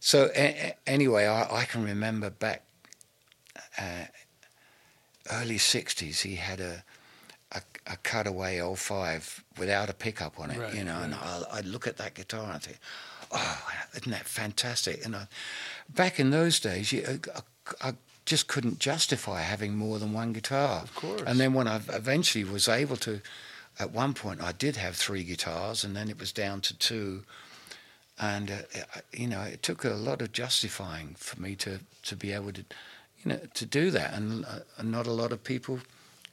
so 0.00 0.28
a, 0.34 0.40
a- 0.40 0.76
anyway, 0.88 1.26
I, 1.26 1.60
I 1.60 1.64
can 1.66 1.84
remember 1.84 2.30
back 2.30 2.62
uh, 3.78 4.06
early 5.32 5.58
'60s. 5.58 6.22
He 6.22 6.36
had 6.36 6.60
a 6.60 6.84
a, 7.52 7.62
a 7.86 7.96
cutaway 7.96 8.60
05 8.60 9.44
without 9.58 9.88
a 9.88 9.94
pickup 9.94 10.38
on 10.38 10.50
it, 10.50 10.58
Right, 10.58 10.74
you 10.74 10.84
know. 10.84 11.00
And 11.00 11.14
I, 11.14 11.42
I'd 11.52 11.64
look 11.64 11.86
at 11.86 11.96
that 11.96 12.14
guitar 12.14 12.52
and 12.52 12.62
think, 12.62 12.78
"Oh, 13.32 13.68
isn't 13.96 14.10
that 14.10 14.26
fantastic?" 14.26 15.04
And 15.04 15.16
I, 15.16 15.28
back 15.88 16.20
in 16.20 16.30
those 16.30 16.60
days, 16.60 16.92
you, 16.92 17.20
I, 17.34 17.88
I 17.88 17.94
just 18.26 18.46
couldn't 18.46 18.78
justify 18.78 19.40
having 19.40 19.74
more 19.76 19.98
than 19.98 20.12
one 20.12 20.32
guitar. 20.32 20.82
Of 20.82 20.94
course. 20.94 21.22
And 21.26 21.40
then 21.40 21.54
when 21.54 21.66
I 21.66 21.76
eventually 21.88 22.44
was 22.44 22.68
able 22.68 22.96
to, 22.98 23.20
at 23.78 23.90
one 23.90 24.12
point 24.12 24.42
I 24.42 24.52
did 24.52 24.76
have 24.76 24.96
three 24.96 25.24
guitars, 25.24 25.84
and 25.84 25.96
then 25.96 26.10
it 26.10 26.18
was 26.18 26.32
down 26.32 26.60
to 26.62 26.76
two. 26.76 27.24
And 28.20 28.50
uh, 28.50 29.00
you 29.12 29.28
know, 29.28 29.42
it 29.42 29.62
took 29.62 29.84
a 29.84 29.90
lot 29.90 30.20
of 30.20 30.32
justifying 30.32 31.14
for 31.16 31.40
me 31.40 31.54
to 31.56 31.80
to 32.02 32.16
be 32.16 32.32
able 32.32 32.52
to, 32.52 32.64
to 33.30 33.66
do 33.66 33.90
that. 33.90 34.14
And, 34.14 34.44
uh, 34.44 34.60
and 34.76 34.90
not 34.90 35.06
a 35.06 35.12
lot 35.12 35.32
of 35.32 35.44
people 35.44 35.80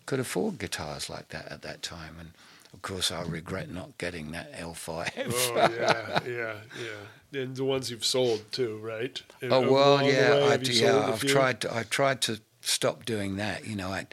could 0.05 0.19
afford 0.19 0.59
guitars 0.59 1.09
like 1.09 1.29
that 1.29 1.51
at 1.51 1.61
that 1.63 1.81
time. 1.81 2.15
And 2.19 2.31
of 2.73 2.81
course, 2.81 3.11
I 3.11 3.21
regret 3.23 3.71
not 3.71 3.97
getting 3.97 4.31
that 4.31 4.53
L5. 4.53 5.09
Oh 5.17 5.69
yeah, 5.73 6.19
yeah, 6.27 6.55
yeah. 6.81 7.41
And 7.41 7.55
the 7.55 7.63
ones 7.63 7.89
you've 7.89 8.05
sold 8.05 8.43
too, 8.51 8.77
right? 8.83 9.21
And 9.41 9.51
Oh 9.53 9.71
well, 9.71 10.01
yeah, 10.03 10.35
way, 10.35 10.43
I, 10.43 10.51
have 10.51 10.67
yeah. 10.67 11.07
I've 11.07 11.21
tried. 11.21 11.61
To, 11.61 11.73
I've 11.73 11.89
tried 11.89 12.21
to 12.23 12.39
stop 12.61 13.05
doing 13.05 13.37
that. 13.37 13.65
You 13.65 13.75
know, 13.75 13.89
I 13.89 14.07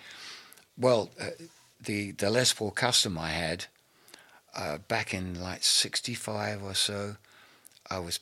well, 0.78 1.10
uh, 1.20 1.30
the 1.80 2.12
the 2.12 2.30
Les 2.30 2.52
Paul 2.52 2.70
Custom 2.70 3.18
I 3.18 3.30
had 3.30 3.66
uh, 4.54 4.78
back 4.78 5.12
in 5.12 5.40
like 5.40 5.64
'65 5.64 6.62
or 6.62 6.74
so, 6.74 7.16
I 7.90 7.98
was 7.98 8.20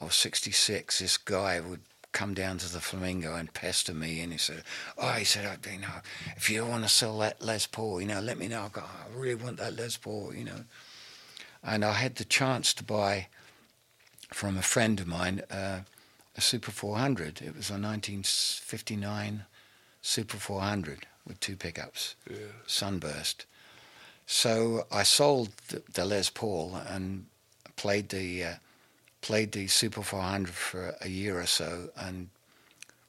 or 0.00 0.10
'66. 0.10 0.98
This 1.00 1.16
guy 1.16 1.60
would 1.60 1.80
come 2.12 2.34
down 2.34 2.58
to 2.58 2.72
the 2.72 2.80
Flamingo 2.80 3.34
and 3.36 3.52
pester 3.54 3.94
me, 3.94 4.20
and 4.20 4.32
he 4.32 4.38
said, 4.38 4.62
"Oh, 4.98 5.12
he 5.12 5.24
said, 5.24 5.58
you 5.70 5.78
know, 5.78 5.88
if 6.36 6.50
you 6.50 6.64
want 6.66 6.82
to 6.82 6.88
sell 6.88 7.18
that 7.18 7.40
Les 7.42 7.66
Paul, 7.66 8.00
you 8.00 8.08
know, 8.08 8.20
let 8.20 8.38
me 8.38 8.48
know. 8.48 8.62
I, 8.64 8.68
go, 8.68 8.82
I 8.82 9.18
really 9.18 9.42
want 9.42 9.58
that 9.58 9.76
Les 9.76 9.96
Paul, 9.96 10.34
you 10.34 10.44
know." 10.44 10.64
And 11.62 11.84
I 11.84 11.92
had 11.92 12.16
the 12.16 12.24
chance 12.24 12.72
to 12.74 12.84
buy 12.84 13.28
from 14.32 14.56
a 14.56 14.62
friend 14.62 14.98
of 15.00 15.06
mine. 15.06 15.42
Uh, 15.50 15.80
a 16.36 16.40
Super 16.40 16.70
400. 16.70 17.42
It 17.42 17.56
was 17.56 17.70
a 17.70 17.74
1959 17.74 19.44
Super 20.00 20.36
400 20.36 21.06
with 21.26 21.38
two 21.40 21.56
pickups, 21.56 22.14
Yeah. 22.30 22.36
Sunburst. 22.66 23.46
So 24.26 24.86
I 24.90 25.02
sold 25.02 25.50
the, 25.68 25.82
the 25.92 26.04
Les 26.04 26.30
Paul 26.30 26.76
and 26.88 27.26
played 27.76 28.08
the 28.10 28.44
uh, 28.44 28.54
played 29.20 29.52
the 29.52 29.66
Super 29.68 30.02
400 30.02 30.52
for 30.52 30.94
a 31.00 31.08
year 31.08 31.38
or 31.40 31.46
so 31.46 31.90
and 31.96 32.28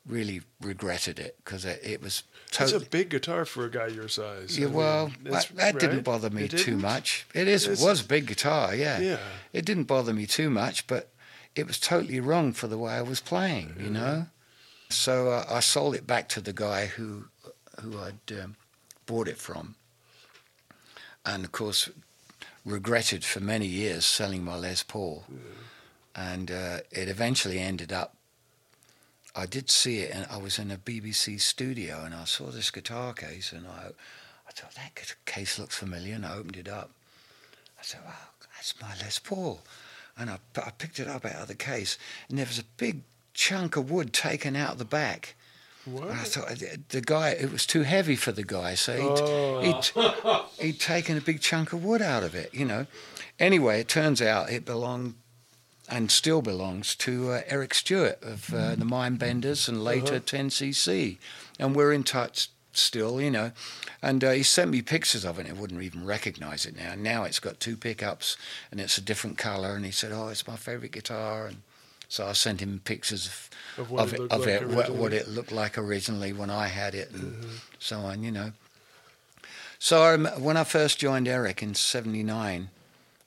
really 0.08 0.42
regretted 0.60 1.20
it 1.20 1.38
because 1.44 1.64
it, 1.64 1.80
it 1.84 2.02
was 2.02 2.24
totally. 2.50 2.86
a 2.86 2.90
big 2.90 3.10
guitar 3.10 3.46
for 3.46 3.66
a 3.66 3.70
guy 3.70 3.88
your 3.88 4.08
size. 4.08 4.58
I 4.58 4.62
Yeah, 4.62 4.68
mean, 4.68 4.76
well, 4.76 5.12
that, 5.24 5.50
that 5.56 5.80
didn't 5.80 6.02
bother 6.04 6.30
me 6.30 6.48
too 6.48 6.76
much. 6.78 7.26
It 7.34 7.48
is 7.48 7.64
It's- 7.64 7.82
it 7.82 7.86
was 7.86 8.02
a 8.02 8.06
big 8.06 8.26
guitar, 8.26 8.74
yeah. 8.76 9.00
Yeah. 9.00 9.20
It 9.54 9.64
didn't 9.66 9.84
bother 9.86 10.14
me 10.14 10.26
too 10.26 10.50
much, 10.50 10.88
but 10.88 11.10
it 11.56 11.68
was 11.68 11.80
totally 11.80 12.20
wrong 12.20 12.52
for 12.54 12.68
the 12.68 12.78
way 12.78 12.94
I 12.94 13.02
was 13.04 13.20
playing, 13.20 13.76
you 13.80 13.90
know. 13.90 14.28
So 14.90 15.30
uh, 15.30 15.46
I 15.50 15.60
sold 15.62 15.96
it 15.96 16.08
back 16.08 16.28
to 16.30 16.42
the 16.42 16.54
guy 16.54 16.88
who 16.88 17.26
who 17.82 17.98
I'd 17.98 18.42
um, 18.44 18.56
bought 19.06 19.28
it 19.30 19.38
from, 19.38 19.76
and 21.26 21.46
of 21.46 21.52
course 21.52 21.90
regretted 22.66 23.24
for 23.24 23.40
many 23.40 23.66
years 23.66 24.06
selling 24.06 24.44
my 24.44 24.56
Les 24.58 24.84
Paul. 24.84 25.24
And 26.16 26.52
uh, 26.52 26.78
it 26.92 27.08
eventually 27.10 27.60
ended 27.60 27.92
up. 27.92 28.16
I 29.36 29.46
did 29.46 29.70
see 29.70 30.00
it, 30.00 30.12
and 30.14 30.26
I 30.30 30.38
was 30.38 30.60
in 30.60 30.72
a 30.72 30.78
BBC 30.78 31.40
studio, 31.40 32.04
and 32.04 32.14
I 32.14 32.26
saw 32.26 32.48
this 32.52 32.70
guitar 32.70 33.14
case, 33.14 33.54
and 33.54 33.66
I, 33.66 33.88
I 34.48 34.52
thought 34.52 34.76
that 34.76 35.16
case 35.26 35.58
looks 35.58 35.78
familiar, 35.78 36.16
and 36.16 36.26
I 36.26 36.34
opened 36.36 36.58
it 36.58 36.68
up. 36.68 36.92
I 37.80 37.84
said, 37.84 38.02
"Wow, 38.06 38.14
that's 38.56 38.74
my 38.82 38.90
Les 39.02 39.20
Paul," 39.20 39.62
and 40.18 40.30
I, 40.30 40.38
I 40.58 40.72
picked 40.72 41.00
it 41.00 41.08
up 41.08 41.26
out 41.26 41.42
of 41.44 41.48
the 41.48 41.56
case, 41.56 41.98
and 42.30 42.38
there 42.38 42.46
was 42.46 42.60
a 42.60 42.66
big 42.78 43.02
chunk 43.34 43.78
of 43.78 43.90
wood 43.90 44.12
taken 44.12 44.56
out 44.58 44.74
of 44.74 44.78
the 44.80 44.86
back. 44.86 45.36
What? 45.86 46.10
I 46.12 46.18
thought 46.18 46.62
the 46.90 47.02
guy 47.02 47.30
it 47.30 47.52
was 47.52 47.66
too 47.66 47.82
heavy 47.84 48.16
for 48.18 48.32
the 48.34 48.44
guy, 48.44 48.76
so 48.76 48.94
he'd, 48.94 49.82
Oh. 49.96 50.50
he'd, 50.60 50.66
he'd 50.66 50.80
taken 50.80 51.18
a 51.18 51.22
big 51.22 51.40
chunk 51.42 51.74
of 51.74 51.84
wood 51.84 52.02
out 52.04 52.22
of 52.22 52.36
it, 52.36 52.54
you 52.54 52.66
know. 52.66 52.86
Anyway, 53.40 53.80
it 53.80 53.88
turns 53.88 54.22
out 54.22 54.52
it 54.52 54.64
belonged 54.66 55.16
and 55.92 56.10
still 56.10 56.42
belongs 56.42 56.96
to 56.96 57.32
uh, 57.32 57.42
Eric 57.48 57.74
Stewart 57.74 58.18
of 58.24 58.54
uh, 58.54 58.76
the 58.76 58.86
Mindbenders 58.86 59.68
and 59.68 59.84
later 59.84 60.20
10cc, 60.22 61.18
and 61.60 61.76
we're 61.76 61.92
in 61.92 62.04
touch 62.04 62.50
still, 62.74 63.20
you 63.20 63.30
know. 63.30 63.52
And 64.02 64.24
uh, 64.24 64.32
he 64.32 64.44
sent 64.44 64.72
me 64.72 64.82
pictures 64.82 65.26
of 65.26 65.38
it. 65.38 65.46
and 65.48 65.58
I 65.58 65.60
wouldn't 65.60 65.84
even 65.84 66.06
recognise 66.06 66.66
it 66.66 66.78
now. 66.78 66.96
Now 66.98 67.24
it's 67.26 67.40
got 67.40 67.60
two 67.60 67.76
pickups 67.76 68.38
and 68.72 68.80
it's 68.80 68.98
a 68.98 69.02
different 69.02 69.38
colour. 69.38 69.76
And 69.76 69.84
he 69.86 69.92
said, 69.92 70.12
"Oh, 70.14 70.30
it's 70.30 70.48
my 70.48 70.56
favourite 70.56 70.94
guitar." 70.94 71.48
And 71.48 71.58
so 72.08 72.26
I 72.26 72.32
sent 72.34 72.62
him 72.62 72.82
pictures 72.86 73.28
of 73.28 73.50
Of 73.78 73.92
what 73.92 74.02
of 74.04 74.14
it 74.14 74.20
it, 74.22 74.32
of 74.32 74.40
like 74.40 74.50
it 74.62 74.68
what, 74.70 74.90
what 74.92 75.14
it 75.14 75.28
looked 75.28 75.52
like 75.52 75.78
originally 75.78 76.32
when 76.34 76.50
I 76.50 76.68
had 76.68 76.96
it, 76.96 77.12
and 77.12 77.34
Mm-hmm. 77.34 77.56
so 77.80 78.00
on. 78.00 78.24
You 78.24 78.32
know. 78.32 78.52
So 79.78 80.02
I, 80.04 80.12
rem- 80.12 80.42
when 80.44 80.58
I 80.58 80.64
first 80.64 81.00
joined 81.00 81.28
Eric 81.28 81.62
in 81.62 81.74
'79, 81.76 82.70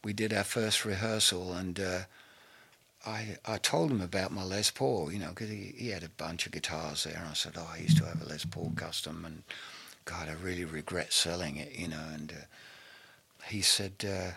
we 0.02 0.12
did 0.12 0.32
our 0.32 0.44
first 0.44 0.84
rehearsal, 0.84 1.52
and 1.52 1.78
uh, 1.78 1.98
I 3.06 3.36
I 3.44 3.58
told 3.58 3.90
him 3.90 4.00
about 4.00 4.32
my 4.32 4.42
Les 4.44 4.70
Paul, 4.70 5.12
you 5.12 5.18
know, 5.18 5.30
because 5.30 5.50
he, 5.50 5.74
he 5.76 5.88
had 5.90 6.02
a 6.02 6.08
bunch 6.08 6.46
of 6.46 6.52
guitars 6.52 7.04
there, 7.04 7.16
and 7.18 7.28
I 7.28 7.34
said, 7.34 7.52
oh, 7.56 7.70
I 7.72 7.78
used 7.78 7.98
to 7.98 8.04
have 8.06 8.22
a 8.22 8.26
Les 8.28 8.44
Paul 8.44 8.72
custom, 8.76 9.24
and 9.24 9.42
God, 10.04 10.28
I 10.28 10.32
really 10.42 10.64
regret 10.64 11.12
selling 11.12 11.56
it, 11.56 11.72
you 11.78 11.88
know, 11.88 12.02
and 12.12 12.32
uh, 12.32 12.44
he 13.46 13.60
said, 13.62 13.92
uh, 14.04 14.32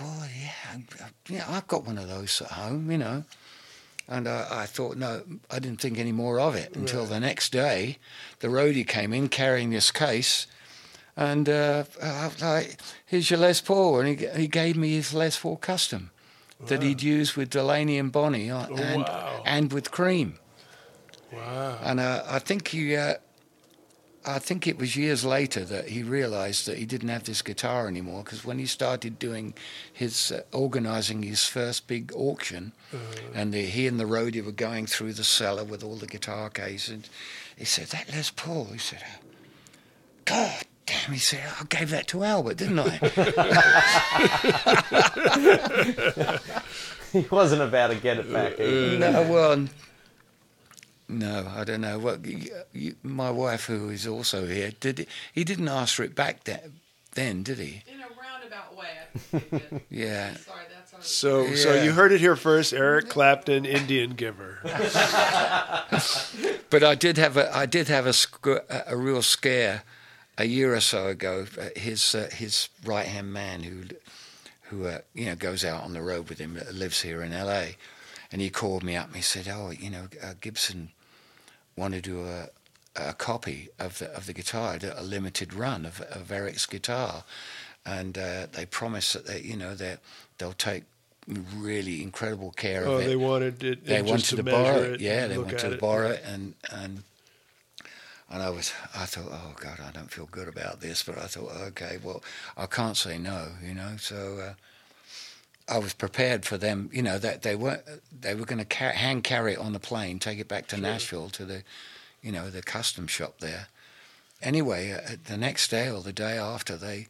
well, 0.00 0.26
yeah, 0.40 0.80
I- 1.04 1.08
yeah, 1.28 1.44
I've 1.48 1.68
got 1.68 1.84
one 1.86 1.98
of 1.98 2.08
those 2.08 2.40
at 2.42 2.50
home, 2.52 2.90
you 2.90 2.98
know. 2.98 3.24
And 4.06 4.28
I, 4.28 4.46
I 4.50 4.66
thought, 4.66 4.96
no, 4.98 5.22
I 5.50 5.58
didn't 5.60 5.80
think 5.80 5.98
any 5.98 6.12
more 6.12 6.38
of 6.38 6.54
it 6.54 6.76
until 6.76 7.00
Right. 7.02 7.08
the 7.10 7.20
next 7.20 7.52
day. 7.52 7.98
The 8.40 8.48
roadie 8.48 8.86
came 8.86 9.12
in 9.14 9.28
carrying 9.28 9.70
this 9.70 9.90
case, 9.90 10.46
and 11.16 11.48
uh, 11.48 11.84
I 12.02 12.26
was 12.26 12.42
like, 12.42 12.76
here's 13.06 13.30
your 13.30 13.38
Les 13.40 13.60
Paul. 13.62 14.00
And 14.00 14.18
he, 14.20 14.26
he 14.42 14.46
gave 14.46 14.76
me 14.76 14.90
his 14.96 15.14
Les 15.14 15.38
Paul 15.38 15.56
custom 15.56 16.10
that 16.66 16.82
he'd 16.82 17.02
used 17.02 17.36
with 17.36 17.50
Delaney 17.50 17.98
and 17.98 18.10
Bonnie 18.12 18.50
on, 18.50 18.68
Oh, 18.70 18.76
and, 18.76 19.02
wow. 19.02 19.42
and 19.44 19.72
with 19.72 19.90
Cream. 19.90 20.38
Wow. 21.32 21.78
And 21.82 22.00
uh, 22.00 22.22
I 22.26 22.38
think 22.38 22.68
he, 22.68 22.96
uh, 22.96 23.14
I 24.24 24.38
think 24.38 24.66
it 24.66 24.78
was 24.78 24.96
years 24.96 25.24
later 25.24 25.64
that 25.64 25.88
he 25.88 26.02
realised 26.02 26.66
that 26.66 26.78
he 26.78 26.86
didn't 26.86 27.08
have 27.10 27.24
this 27.24 27.42
guitar 27.42 27.88
anymore 27.88 28.22
because 28.24 28.44
when 28.44 28.58
he 28.58 28.66
started 28.66 29.18
doing 29.18 29.52
his 29.92 30.32
uh, 30.32 30.42
organising 30.52 31.22
his 31.22 31.44
first 31.44 31.86
big 31.86 32.12
auction, 32.14 32.72
and 33.34 33.52
the, 33.52 33.62
he 33.62 33.86
and 33.86 33.98
the 33.98 34.04
roadie 34.04 34.44
were 34.44 34.52
going 34.52 34.86
through 34.86 35.12
the 35.14 35.24
cellar 35.24 35.64
with 35.64 35.82
all 35.82 35.96
the 35.96 36.06
guitar 36.06 36.48
cases, 36.50 37.10
he 37.56 37.64
said 37.64 37.88
that 37.88 38.08
Les 38.14 38.30
Paul. 38.30 38.66
He 38.72 38.78
said, 38.78 39.02
God 40.24 40.62
damn. 40.86 41.12
He 41.12 41.18
said 41.18 41.42
I 41.60 41.64
gave 41.64 41.90
that 41.90 42.06
to 42.08 42.24
Albert, 42.24 42.56
didn't 42.58 42.78
I? 42.80 42.98
he 47.12 47.20
wasn't 47.30 47.62
about 47.62 47.88
to 47.88 47.96
get 47.96 48.18
it 48.18 48.32
back. 48.32 48.58
either. 48.60 48.98
no, 48.98 49.22
well. 49.30 49.66
No, 51.06 51.46
I 51.54 51.64
don't 51.64 51.82
know. 51.82 51.98
Well, 51.98 52.16
you, 52.26 52.50
you, 52.72 52.94
my 53.02 53.30
wife, 53.30 53.66
who 53.66 53.90
is 53.90 54.06
also 54.06 54.46
here, 54.46 54.72
did 54.80 55.06
he 55.34 55.44
didn't 55.44 55.68
ask 55.68 55.96
for 55.96 56.02
it 56.02 56.14
back 56.14 56.44
then, 56.44 56.80
then 57.12 57.42
did 57.42 57.58
he? 57.58 57.82
In 57.86 58.00
a 58.00 58.06
roundabout 58.18 58.74
way, 58.74 58.86
I 59.14 59.18
think 59.18 59.50
they 59.50 59.58
did. 59.58 59.80
Yeah. 59.90 60.34
Sorry, 60.36 60.62
that's 60.74 60.94
our. 60.94 61.02
So, 61.02 61.54
so 61.54 61.74
Yeah. 61.74 61.84
you 61.84 61.92
heard 61.92 62.10
it 62.12 62.20
here 62.20 62.36
first. 62.36 62.72
Eric 62.72 63.10
Clapton, 63.10 63.66
Indian 63.66 64.14
Giver. 64.14 64.60
But 66.70 66.82
I 66.82 66.96
did 66.96 67.18
have 67.18 67.36
a 67.36 67.54
I 67.56 67.66
did 67.66 67.86
have 67.86 68.04
a 68.06 68.14
a 68.88 68.96
real 68.96 69.22
scare 69.22 69.84
a 70.38 70.44
year 70.44 70.74
or 70.74 70.80
so 70.80 71.08
ago. 71.08 71.46
Uh, 71.60 71.68
His 71.76 72.14
uh, 72.14 72.28
his 72.32 72.68
right 72.84 73.06
hand 73.06 73.32
man 73.32 73.62
who 73.62 73.82
who 74.70 74.86
uh, 74.86 74.98
you 75.14 75.26
know 75.26 75.36
goes 75.36 75.64
out 75.64 75.82
on 75.84 75.92
the 75.92 76.02
road 76.02 76.28
with 76.28 76.38
him 76.38 76.56
uh, 76.60 76.70
lives 76.72 77.02
here 77.02 77.22
in 77.22 77.32
L.A. 77.32 77.76
and 78.32 78.40
he 78.40 78.50
called 78.50 78.82
me 78.82 78.96
up 78.96 79.06
and 79.06 79.16
he 79.16 79.22
said, 79.22 79.48
"Oh, 79.48 79.70
you 79.70 79.90
know, 79.90 80.08
uh, 80.22 80.34
Gibson 80.40 80.90
want 81.76 81.94
to 81.94 82.00
do 82.00 82.24
a 82.26 82.48
a 82.96 83.12
copy 83.12 83.68
of 83.78 83.98
the 83.98 84.10
of 84.16 84.26
the 84.26 84.32
guitar, 84.32 84.78
a 84.96 85.02
limited 85.02 85.52
run 85.54 85.84
of 85.86 86.00
of 86.00 86.30
Eric's 86.30 86.66
guitar, 86.66 87.24
and 87.84 88.16
uh, 88.18 88.46
they 88.52 88.66
promise 88.66 89.12
that 89.14 89.26
they 89.26 89.40
you 89.40 89.56
know 89.56 89.74
that 89.74 90.00
they'll 90.38 90.52
take." 90.52 90.84
Really 91.56 92.02
incredible 92.02 92.50
care 92.50 92.84
Oh, 92.86 92.96
of 92.96 93.00
it 93.00 93.04
Oh, 93.04 93.08
they 93.08 93.16
wanted 93.16 93.64
it. 93.64 93.86
they 93.86 94.02
wanted 94.02 94.26
to, 94.26 94.36
to, 94.36 94.42
borrow 94.42 94.82
it. 94.82 94.90
it. 94.92 95.00
Yeah, 95.00 95.26
they 95.26 95.38
wanted 95.38 95.58
to 95.60 95.72
it. 95.72 95.80
borrow 95.80 96.08
it, 96.10 96.22
and 96.22 96.52
and 96.70 97.02
and 98.30 98.42
I 98.42 98.50
was, 98.50 98.72
I 98.94 99.04
thought, 99.04 99.30
oh 99.30 99.54
God, 99.60 99.80
I 99.86 99.90
don't 99.90 100.10
feel 100.10 100.28
good 100.30 100.48
about 100.48 100.80
this, 100.80 101.02
but 101.02 101.18
I 101.18 101.26
thought, 101.26 101.52
okay, 101.68 101.98
well, 102.02 102.22
I 102.56 102.66
can't 102.66 102.96
say 102.96 103.18
no, 103.18 103.48
you 103.62 103.74
know. 103.74 103.96
So 103.98 104.38
uh, 104.38 105.72
I 105.72 105.78
was 105.78 105.92
prepared 105.94 106.44
for 106.44 106.56
them, 106.56 106.90
you 106.92 107.02
know, 107.02 107.18
that 107.18 107.42
they 107.42 107.54
were 107.54 107.80
they 108.18 108.34
were 108.34 108.44
going 108.44 108.58
to 108.58 108.64
car- 108.64 108.90
hand 108.90 109.24
carry 109.24 109.54
it 109.54 109.58
on 109.58 109.72
the 109.72 109.80
plane, 109.80 110.18
take 110.18 110.38
it 110.38 110.48
back 110.48 110.66
to 110.68 110.76
Nashville 110.76 111.28
to 111.30 111.44
the, 111.44 111.62
you 112.22 112.32
know, 112.32 112.50
the 112.50 112.62
custom 112.62 113.06
shop 113.06 113.40
there. 113.40 113.68
Anyway, 114.42 114.92
uh, 114.92 115.16
the 115.26 115.36
next 115.36 115.68
day 115.70 115.90
or 115.90 116.02
the 116.02 116.12
day 116.12 116.36
after, 116.38 116.76
they 116.76 117.06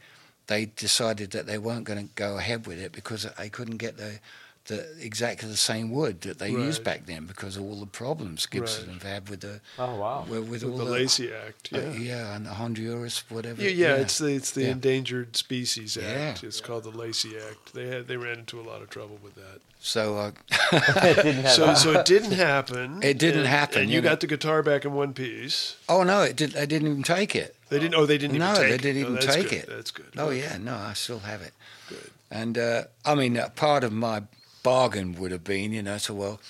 they 0.47 0.67
decided 0.67 1.31
that 1.31 1.47
they 1.47 1.59
weren't 1.59 1.85
going 1.85 2.09
to 2.09 2.15
go 2.15 2.39
ahead 2.39 2.67
with 2.67 2.79
it 2.79 2.93
because 2.93 3.27
they 3.39 3.49
couldn't 3.49 3.79
get 3.79 3.97
the 3.97 4.19
the 4.67 4.87
exactly 5.01 5.49
the 5.49 5.57
same 5.57 5.91
wood 5.91 6.23
that 6.23 6.39
they 6.39 6.49
used 6.51 6.83
back 6.85 7.05
then 7.07 7.27
because 7.27 7.57
of 7.59 7.63
all 7.65 7.79
the 7.81 7.87
problems 7.87 8.47
Gibson 8.47 8.87
Right. 8.87 8.95
have 8.95 9.03
had 9.03 9.29
with 9.29 9.41
the 9.41 9.61
Oh 9.79 9.97
wow. 9.97 10.25
with, 10.29 10.49
with 10.49 10.63
With 10.63 10.65
all 10.65 10.79
the 10.79 10.85
Lacey 10.85 11.31
Act. 11.33 11.69
uh, 11.73 11.79
Yeah. 11.81 11.91
yeah, 11.93 12.35
and 12.37 12.47
the 12.47 12.55
Honduras, 12.55 13.25
whatever. 13.29 13.61
Yeah, 13.63 13.69
yeah, 13.69 13.95
it's 13.97 14.17
the 14.19 14.29
it's 14.35 14.53
the 14.53 14.63
Yeah. 14.63 14.71
Endangered 14.71 15.37
Species 15.37 15.97
Act. 15.99 16.43
Yeah. 16.43 16.49
It's 16.49 16.61
called 16.63 16.85
the 16.85 16.91
Lacey 16.91 17.37
Act. 17.37 17.75
They 17.75 17.89
had 17.89 18.09
they 18.09 18.17
ran 18.17 18.39
into 18.39 18.59
a 18.59 18.63
lot 18.63 18.81
of 18.81 18.89
trouble 18.89 19.19
with 19.23 19.35
that. 19.35 19.61
so 19.81 20.17
uh, 20.17 20.31
it 20.73 21.23
didn't 21.23 21.49
So 21.49 21.67
that. 21.67 21.77
so 21.79 21.93
it 22.01 22.07
didn't 22.07 22.33
happen. 22.33 23.03
It 23.03 23.19
didn't 23.19 23.41
and- 23.41 23.49
happen, 23.49 23.83
And 23.83 23.91
you 23.91 23.97
you 23.97 24.03
know. 24.03 24.09
got 24.09 24.21
the 24.21 24.27
guitar 24.27 24.63
back 24.63 24.85
in 24.87 24.95
one 24.95 25.13
piece. 25.13 25.77
oh 25.91 26.03
no, 26.05 26.23
it 26.23 26.37
did. 26.37 26.53
They 26.53 26.65
didn't 26.67 26.89
even 26.89 27.03
take 27.03 27.37
it. 27.37 27.55
They 27.69 27.79
didn't. 27.81 27.95
Oh, 27.97 28.07
they 28.07 28.17
didn't 28.19 28.39
no, 28.39 28.53
even 28.53 28.57
take 28.63 28.69
they 28.71 28.75
it. 28.77 28.83
didn't 28.83 29.01
even 29.03 29.15
that's 29.15 29.27
take 29.27 29.51
good. 29.51 29.59
it. 29.65 29.69
That's 29.69 29.91
good. 29.91 30.07
Oh 30.17 30.31
yeah, 30.31 30.57
no, 30.59 30.75
I 30.75 30.95
still 30.95 31.19
have 31.21 31.43
it. 31.43 31.53
Good. 31.91 32.11
And 32.31 32.57
uh, 32.57 32.85
I 33.05 33.15
mean, 33.15 33.37
uh, 33.37 33.49
part 33.51 33.85
of 33.85 33.93
my 33.93 34.23
bargain 34.65 35.15
would 35.21 35.31
have 35.31 35.45
been, 35.45 35.71
you 35.73 35.83
know, 35.85 35.99
so 35.99 36.13
well, 36.15 36.41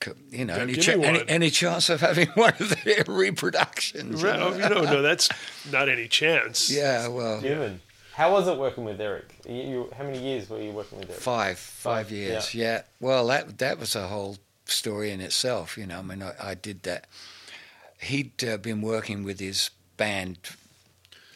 could- 0.00 0.16
you 0.30 0.46
know, 0.46 0.54
any, 0.54 0.72
give 0.72 0.84
cha- 0.84 0.96
me 0.96 1.04
any, 1.04 1.28
any 1.28 1.50
chance 1.50 1.90
of 1.90 2.00
having 2.00 2.28
one 2.34 2.54
of 2.58 2.74
their 2.84 3.04
reproductions? 3.06 4.22
you 4.22 4.28
Right, 4.28 4.38
know? 4.38 4.48
oh, 4.48 4.52
you 4.54 4.68
know, 4.74 4.82
no, 4.94 5.02
that's 5.02 5.28
not 5.70 5.88
any 5.90 6.08
chance. 6.08 6.70
Yeah, 6.70 7.08
well, 7.08 7.40
Given. 7.42 7.82
How 8.14 8.32
was 8.32 8.48
it 8.48 8.56
working 8.56 8.84
with 8.86 8.98
Eric? 8.98 9.26
You, 9.46 9.54
you, 9.56 9.90
how 9.98 10.04
many 10.04 10.18
years 10.18 10.48
were 10.48 10.58
you 10.58 10.70
working 10.70 10.98
with 11.00 11.10
Eric? 11.10 11.20
Five, 11.20 11.58
five 11.58 12.06
Five, 12.06 12.12
years. 12.12 12.54
Yeah. 12.54 12.82
Well, 12.98 13.26
that 13.26 13.58
that 13.58 13.78
was 13.78 13.94
a 13.94 14.08
whole 14.08 14.38
story 14.64 15.10
in 15.10 15.20
itself. 15.20 15.76
You 15.76 15.86
know, 15.86 15.98
I 15.98 16.02
mean, 16.02 16.22
I, 16.22 16.32
I 16.40 16.54
did 16.54 16.82
that. 16.84 17.06
He'd 18.00 18.42
uh, 18.42 18.56
been 18.56 18.80
working 18.80 19.22
with 19.22 19.38
his 19.38 19.68
band, 19.98 20.38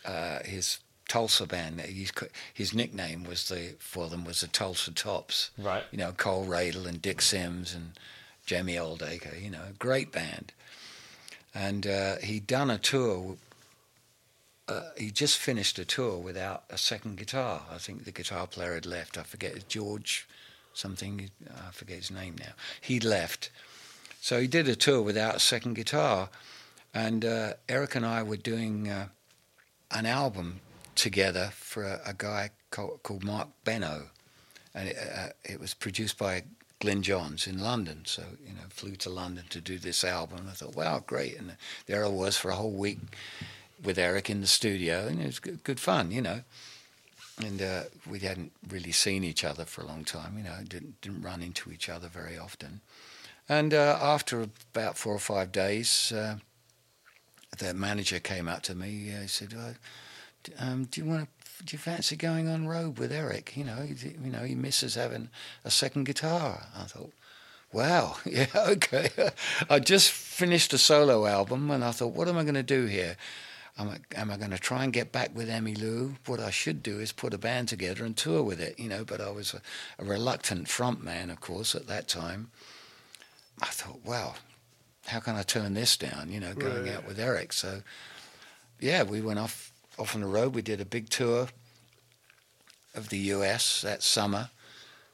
uh, 0.06 0.39
his 0.44 0.78
Tulsa 1.11 1.45
band. 1.45 1.81
He's, 1.81 2.12
his 2.55 2.73
nickname 2.73 3.24
was 3.24 3.49
the 3.49 3.74
for 3.81 4.07
them 4.07 4.24
was 4.24 4.43
the 4.43 4.47
Tulsa 4.47 4.93
Tops. 4.93 5.51
Right. 5.59 5.82
You 5.91 5.99
know, 5.99 6.12
Carl 6.12 6.47
Radle 6.47 6.87
and 6.87 7.03
Dick 7.03 7.20
Sims 7.20 7.74
and 7.74 7.99
Jamie 8.47 8.77
Oldaker. 8.77 9.43
You 9.43 9.51
know, 9.51 9.65
great 9.81 10.12
band. 10.12 10.53
And 11.53 11.85
uh, 11.85 12.19
he'd 12.23 12.47
done 12.47 12.70
a 12.70 12.78
tour. 12.78 13.37
Uh, 14.69 14.91
he 14.97 15.11
just 15.11 15.37
finished 15.37 15.81
a 15.81 15.85
tour 15.85 16.16
without 16.16 16.62
a 16.70 16.78
second 16.78 17.16
guitar. 17.16 17.62
I 17.69 17.78
think 17.78 18.05
the 18.05 18.12
guitar 18.12 18.47
player 18.47 18.74
had 18.74 18.87
left. 18.87 19.19
I 19.19 19.24
forget 19.24 19.69
George 19.69 20.28
something. 20.74 21.28
I 21.53 21.73
forget 21.73 21.97
his 21.97 22.12
name 22.12 22.37
now. 22.39 22.53
He'd 22.81 23.03
left, 23.03 23.51
so 24.20 24.41
he 24.41 24.47
did 24.47 24.69
a 24.69 24.77
tour 24.77 25.03
without 25.03 25.35
a 25.35 25.41
second 25.41 25.74
guitar. 25.74 26.28
And 26.95 27.24
uh, 27.24 27.55
Eric 27.69 27.97
and 27.97 28.07
I 28.07 28.23
were 28.23 28.37
doing 28.37 28.89
uh, 28.89 29.09
an 29.91 30.07
album 30.07 30.61
together 30.95 31.51
for 31.55 31.85
a, 31.85 32.01
a 32.07 32.15
guy 32.15 32.51
called, 32.71 33.03
called 33.03 33.25
Marc 33.25 33.49
Benno, 33.65 34.09
and 34.75 34.89
it, 34.89 34.97
uh, 34.99 35.29
it 35.45 35.61
was 35.61 35.75
produced 35.75 36.19
by 36.19 36.45
Glyn 36.81 37.03
Johns 37.03 37.47
in 37.47 37.59
London. 37.59 38.03
So 38.05 38.23
you 38.47 38.55
know, 38.55 38.62
flew 38.69 38.97
to 38.97 39.11
London 39.11 39.45
to 39.51 39.61
do 39.61 39.79
this 39.79 40.05
album. 40.05 40.47
I 40.49 40.53
thought, 40.53 40.77
wow, 40.77 41.03
great! 41.07 41.39
And 41.39 41.57
there 41.87 42.05
I 42.05 42.09
was 42.09 42.37
for 42.37 42.51
a 42.51 42.57
whole 42.57 42.73
week 42.73 42.99
with 43.83 43.99
Eric 43.99 44.29
in 44.31 44.41
the 44.41 44.47
studio, 44.47 45.07
and 45.07 45.21
it 45.21 45.27
was 45.27 45.39
good, 45.41 45.65
good 45.65 45.81
fun, 45.81 46.11
you 46.11 46.23
know. 46.23 46.43
and 47.45 47.62
uh, 47.62 47.83
we 48.09 48.19
hadn't 48.21 48.53
really 48.69 48.93
seen 48.93 49.25
each 49.25 49.45
other 49.45 49.65
for 49.65 49.83
a 49.83 49.87
long 49.87 50.05
time. 50.05 50.37
You 50.37 50.45
know, 50.45 50.57
didn't 50.69 51.01
didn't 51.01 51.23
run 51.23 51.43
into 51.43 51.71
each 51.73 51.89
other 51.89 52.09
very 52.09 52.39
often. 52.39 52.81
And 53.49 53.75
uh, 53.75 53.99
after 54.01 54.47
about 54.75 54.97
four 54.97 55.15
or 55.15 55.19
five 55.19 55.51
days, 55.51 56.12
uh, 56.12 56.37
the 57.59 57.75
manager 57.75 58.21
came 58.21 58.47
up 58.49 58.62
to 58.62 58.75
me. 58.75 59.12
Uh, 59.12 59.23
he 59.23 59.27
said, 59.29 59.51
d- 59.51 59.57
um, 60.59 60.85
"Do 60.85 61.01
you 61.01 61.07
want 61.09 61.25
to? 61.25 61.65
Do 61.65 61.75
you 61.75 61.79
fancy 61.79 62.17
going 62.17 62.49
on 62.49 62.67
road 62.67 62.99
with 62.99 63.12
Eric? 63.12 63.55
You 63.57 63.65
know, 63.65 63.83
he, 63.83 64.09
you 64.09 64.31
know, 64.31 64.45
he 64.45 64.55
misses 64.55 64.95
having 64.95 65.29
a 65.65 65.71
second 65.71 66.05
guitar." 66.05 66.67
I 66.77 66.85
thought, 66.85 67.12
"Wow, 67.73 68.17
yeah, 68.25 68.47
okay." 68.57 69.11
I 69.71 69.79
just 69.79 70.11
finished 70.11 70.73
a 70.73 70.79
solo 70.79 71.27
album, 71.27 71.71
and 71.71 71.85
I 71.85 71.91
thought, 71.93 72.12
"What 72.15 72.29
am 72.29 72.39
I 72.39 72.43
going 72.43 72.55
to 72.55 72.62
do 72.62 72.87
here?" 72.87 73.17
Am 73.79 73.89
I, 73.89 74.21
am 74.21 74.31
I 74.31 74.37
going 74.37 74.51
to 74.51 74.59
try 74.59 74.85
and 74.85 74.93
get 74.93 75.11
back 75.12 75.35
with 75.35 75.49
Emmylou? 75.49 76.17
What 76.27 76.41
I 76.41 76.51
should 76.51 76.83
do 76.83 76.99
is 76.99 77.12
put 77.12 77.33
a 77.33 77.39
band 77.39 77.69
together 77.69 78.05
and 78.05 78.15
tour 78.15 78.43
with 78.43 78.61
it, 78.61 78.79
you 78.79 78.89
know. 78.91 79.05
But 79.05 79.21
I 79.23 79.31
was 79.31 79.55
a, 79.55 79.62
a 80.03 80.05
reluctant 80.05 80.69
front 80.69 81.03
man, 81.03 81.31
of 81.31 81.41
course, 81.41 81.75
at 81.75 81.87
that 81.87 82.07
time. 82.09 82.51
I 83.62 83.67
thought, 83.67 84.05
wow, 84.05 84.35
how 85.07 85.21
can 85.21 85.37
I 85.37 85.43
turn 85.43 85.73
this 85.75 85.97
down? 85.97 86.31
You 86.31 86.41
know, 86.41 86.53
going 86.53 86.85
Right. 86.85 86.95
out 86.95 87.07
with 87.07 87.19
Eric. 87.19 87.53
So, 87.55 87.83
yeah, 88.81 89.03
we 89.03 89.21
went 89.23 89.39
off 89.39 89.69
off 90.01 90.14
on 90.14 90.22
the 90.22 90.27
road. 90.27 90.55
We 90.55 90.62
did 90.62 90.81
a 90.81 90.85
big 90.85 91.10
tour 91.10 91.48
of 92.94 93.10
the 93.10 93.18
U.S. 93.18 93.82
that 93.82 94.02
summer, 94.02 94.51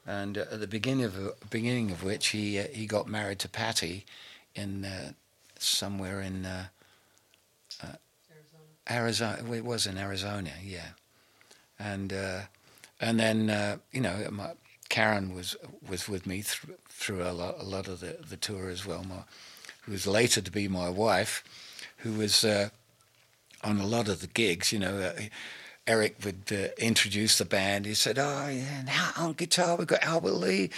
and 0.05 0.37
uh, 0.37 0.45
at 0.51 0.59
the 0.59 0.67
beginning 0.67 1.05
of 1.05 1.49
beginning 1.49 1.91
of 1.91 2.03
which 2.03 2.27
he 2.27 2.59
uh, 2.59 2.63
he 2.73 2.85
got 2.85 3.07
married 3.07 3.39
to 3.39 3.49
Pattie 3.49 4.05
in 4.55 4.85
uh, 4.85 5.11
somewhere 5.59 6.21
in 6.21 6.47
Arizona. 8.89 9.37
It 9.51 9.65
was 9.65 9.85
in 9.85 9.97
Arizona, 9.97 10.51
yeah, 10.63 10.89
and 11.79 12.13
uh, 12.13 12.41
and 13.01 13.19
then 13.19 13.49
uh, 13.49 13.77
you 13.91 14.01
know 14.01 14.27
my, 14.31 14.51
Karen 14.89 15.33
was 15.33 15.55
was 15.87 16.07
with 16.07 16.25
me 16.25 16.41
thr 16.41 16.71
through 16.89 17.23
a 17.23 17.31
lot, 17.31 17.55
a 17.59 17.63
lot 17.63 17.87
of 17.87 17.99
the, 17.99 18.17
the 18.27 18.37
tour 18.37 18.69
as 18.69 18.85
well. 18.85 19.03
My, 19.03 19.23
who 19.81 19.91
was 19.91 20.07
later 20.07 20.41
to 20.41 20.51
be 20.51 20.67
my 20.67 20.89
wife, 20.89 21.43
who 21.97 22.13
was 22.13 22.43
uh, 22.43 22.69
on 23.67 23.79
a 23.79 23.85
lot 23.85 24.07
of 24.07 24.21
the 24.21 24.27
gigs. 24.27 24.71
You 24.71 24.79
know, 24.79 24.97
uh, 24.97 25.21
Eric 25.85 26.17
would 26.25 26.43
uh, 26.51 26.67
introduce 26.77 27.37
the 27.37 27.45
band. 27.45 27.85
He 27.85 27.93
said, 27.93 28.17
"Oh, 28.19 28.47
yeah, 28.49 28.81
now 28.83 29.11
on 29.17 29.33
guitar 29.33 29.77
we've 29.77 29.87
got 29.87 30.03
Albert 30.03 30.33
Lee 30.33 30.69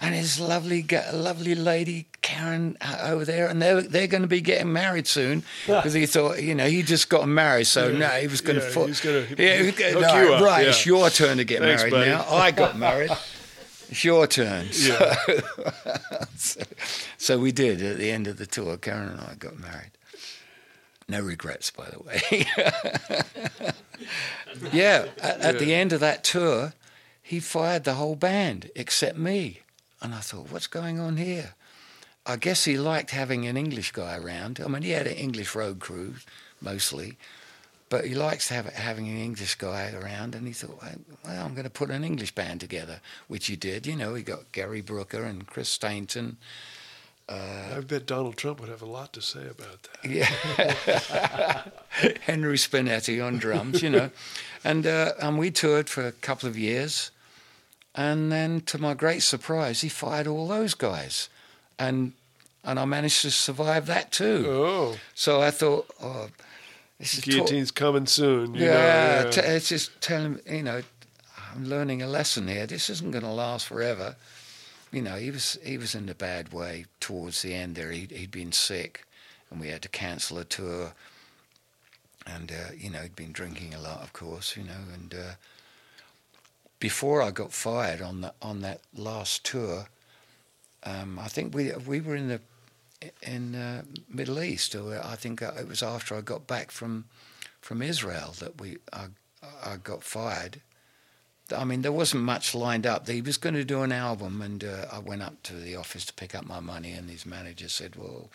and 0.00 0.14
his 0.14 0.38
lovely, 0.38 0.84
lovely 1.12 1.54
lady 1.54 2.06
Karen 2.20 2.76
uh, 2.82 2.98
over 3.02 3.24
there, 3.24 3.46
and 3.48 3.62
they're 3.62 3.80
they're 3.80 4.06
going 4.06 4.22
to 4.22 4.28
be 4.28 4.40
getting 4.42 4.72
married 4.72 5.06
soon." 5.06 5.42
Because 5.66 5.94
he 5.94 6.04
thought, 6.06 6.42
you 6.42 6.54
know, 6.54 6.66
he 6.68 6.82
just 6.82 7.08
got 7.08 7.26
married, 7.28 7.66
so 7.66 7.90
no, 7.92 8.08
he 8.08 8.26
was 8.26 8.40
going 8.42 8.60
to. 8.60 8.66
yeah, 8.66 8.86
he's 8.86 9.00
gonna 9.00 9.26
yeah, 9.38 9.56
he 9.58 9.66
was 9.66 9.74
gonna- 10.06 10.24
no, 10.24 10.34
up, 10.34 10.42
right. 10.42 10.62
yeah. 10.64 10.68
It's 10.70 10.84
your 10.84 11.08
turn 11.10 11.38
to 11.38 11.44
get 11.44 11.60
Thanks, 11.60 11.82
married 11.82 11.90
buddy. 11.92 12.10
now. 12.10 12.26
I 12.28 12.50
got 12.50 12.76
married. 12.76 13.10
It's 13.90 14.04
your 14.04 14.26
turn. 14.26 14.66
Yeah. 14.74 15.14
So, 16.36 16.60
so 17.16 17.38
we 17.38 17.50
did 17.50 17.82
at 17.82 17.96
the 17.98 18.10
end 18.12 18.28
of 18.28 18.36
the 18.36 18.46
tour. 18.46 18.76
Karen 18.76 19.08
and 19.08 19.20
I 19.20 19.34
got 19.34 19.58
married. 19.58 19.90
No 21.08 21.20
regrets, 21.22 21.70
by 21.70 21.88
the 21.88 22.00
way. 22.00 22.46
yeah, 24.72 25.06
at, 25.22 25.40
at 25.40 25.58
the 25.58 25.74
end 25.74 25.92
of 25.92 26.00
that 26.00 26.22
tour, 26.22 26.74
he 27.22 27.40
fired 27.40 27.84
the 27.84 27.94
whole 27.94 28.16
band 28.16 28.70
except 28.76 29.16
me. 29.16 29.60
And 30.02 30.14
I 30.14 30.20
thought, 30.20 30.52
what's 30.52 30.66
going 30.66 31.00
on 31.00 31.16
here? 31.16 31.54
I 32.26 32.36
guess 32.36 32.64
he 32.64 32.76
liked 32.76 33.10
having 33.10 33.46
an 33.46 33.56
English 33.56 33.92
guy 33.92 34.16
around. 34.18 34.60
I 34.62 34.68
mean, 34.68 34.82
he 34.82 34.90
had 34.90 35.06
an 35.06 35.14
English 35.14 35.54
road 35.54 35.80
crew 35.80 36.16
mostly, 36.60 37.16
but 37.88 38.04
he 38.04 38.14
likes 38.14 38.48
to 38.48 38.54
have, 38.54 38.66
having 38.66 39.08
an 39.08 39.16
English 39.16 39.54
guy 39.54 39.92
around. 39.92 40.34
And 40.34 40.46
he 40.46 40.52
thought, 40.52 40.80
well, 40.82 40.94
well, 41.24 41.44
I'm 41.44 41.54
going 41.54 41.64
to 41.64 41.70
put 41.70 41.90
an 41.90 42.04
English 42.04 42.34
band 42.34 42.60
together, 42.60 43.00
which 43.28 43.46
he 43.46 43.56
did. 43.56 43.86
You 43.86 43.96
know, 43.96 44.14
he 44.14 44.22
got 44.22 44.52
Gary 44.52 44.82
Brooker 44.82 45.24
and 45.24 45.46
Chris 45.46 45.70
Stainton. 45.70 46.36
I 47.28 47.80
bet 47.86 48.06
Donald 48.06 48.36
Trump 48.36 48.60
would 48.60 48.68
have 48.70 48.82
a 48.82 48.86
lot 48.86 49.12
to 49.12 49.20
say 49.20 49.46
about 49.46 49.82
that. 49.82 50.10
Yeah. 50.10 51.62
Henry 52.22 52.56
Spinetti 52.56 53.24
on 53.24 53.38
drums, 53.38 53.82
you 53.82 53.90
know. 53.90 54.10
And, 54.64 54.86
uh, 54.86 55.12
and 55.20 55.38
we 55.38 55.50
toured 55.50 55.88
for 55.88 56.06
a 56.06 56.12
couple 56.12 56.48
of 56.48 56.56
years. 56.58 57.10
And 57.94 58.30
then, 58.32 58.60
to 58.62 58.78
my 58.78 58.94
great 58.94 59.22
surprise, 59.22 59.80
he 59.80 59.88
fired 59.88 60.26
all 60.26 60.46
those 60.48 60.74
guys. 60.74 61.28
And, 61.78 62.12
and 62.64 62.78
I 62.78 62.84
managed 62.84 63.22
to 63.22 63.30
survive 63.30 63.86
that 63.86 64.12
too. 64.12 64.44
Oh, 64.48 64.96
So 65.14 65.40
I 65.42 65.50
thought, 65.50 65.86
oh, 66.02 66.28
this 66.98 67.14
is 67.14 67.20
guillotine's 67.24 67.70
coming 67.70 68.06
soon. 68.06 68.54
You 68.54 68.66
yeah, 68.66 69.22
know, 69.24 69.30
t- 69.30 69.40
it's 69.40 69.68
just 69.68 70.00
telling 70.00 70.40
you 70.48 70.62
know, 70.62 70.82
I'm 71.54 71.64
learning 71.66 72.02
a 72.02 72.06
lesson 72.06 72.48
here. 72.48 72.66
This 72.66 72.90
isn't 72.90 73.10
going 73.10 73.24
to 73.24 73.30
last 73.30 73.66
forever. 73.66 74.16
You 74.90 75.02
know, 75.02 75.16
he 75.16 75.30
was 75.30 75.58
he 75.62 75.76
was 75.76 75.94
in 75.94 76.08
a 76.08 76.14
bad 76.14 76.52
way 76.52 76.86
towards 77.00 77.42
the 77.42 77.54
end. 77.54 77.76
There, 77.76 77.90
he'd, 77.90 78.10
he'd 78.10 78.30
been 78.30 78.52
sick, 78.52 79.04
and 79.50 79.60
we 79.60 79.68
had 79.68 79.82
to 79.82 79.88
cancel 79.88 80.38
a 80.38 80.44
tour. 80.44 80.92
And 82.26 82.50
uh, 82.50 82.72
you 82.76 82.90
know, 82.90 83.00
he'd 83.00 83.16
been 83.16 83.32
drinking 83.32 83.74
a 83.74 83.80
lot, 83.80 84.02
of 84.02 84.12
course. 84.12 84.56
You 84.56 84.64
know, 84.64 84.80
and 84.94 85.14
uh, 85.14 85.32
before 86.80 87.22
I 87.22 87.30
got 87.30 87.52
fired 87.52 88.00
on 88.00 88.22
the 88.22 88.32
on 88.40 88.62
that 88.62 88.80
last 88.94 89.44
tour, 89.44 89.88
um, 90.84 91.18
I 91.18 91.28
think 91.28 91.54
we 91.54 91.72
we 91.86 92.00
were 92.00 92.16
in 92.16 92.28
the 92.28 92.40
in 93.22 93.54
uh, 93.54 93.82
Middle 94.08 94.42
East, 94.42 94.74
or 94.74 95.00
I 95.04 95.16
think 95.16 95.42
uh, 95.42 95.52
it 95.58 95.68
was 95.68 95.82
after 95.82 96.14
I 96.14 96.20
got 96.20 96.46
back 96.46 96.70
from 96.70 97.04
from 97.60 97.82
Israel 97.82 98.34
that 98.38 98.60
we 98.60 98.78
I, 98.92 99.06
I 99.64 99.76
got 99.76 100.02
fired. 100.02 100.60
I 101.56 101.64
mean, 101.64 101.82
there 101.82 101.92
wasn't 101.92 102.24
much 102.24 102.54
lined 102.54 102.86
up. 102.86 103.08
He 103.08 103.22
was 103.22 103.36
going 103.36 103.54
to 103.54 103.64
do 103.64 103.82
an 103.82 103.92
album, 103.92 104.42
and 104.42 104.62
uh, 104.64 104.86
I 104.92 104.98
went 104.98 105.22
up 105.22 105.42
to 105.44 105.54
the 105.54 105.76
office 105.76 106.04
to 106.06 106.12
pick 106.12 106.34
up 106.34 106.46
my 106.46 106.60
money, 106.60 106.92
and 106.92 107.08
his 107.08 107.24
manager 107.24 107.68
said, 107.68 107.96
"Well, 107.96 108.30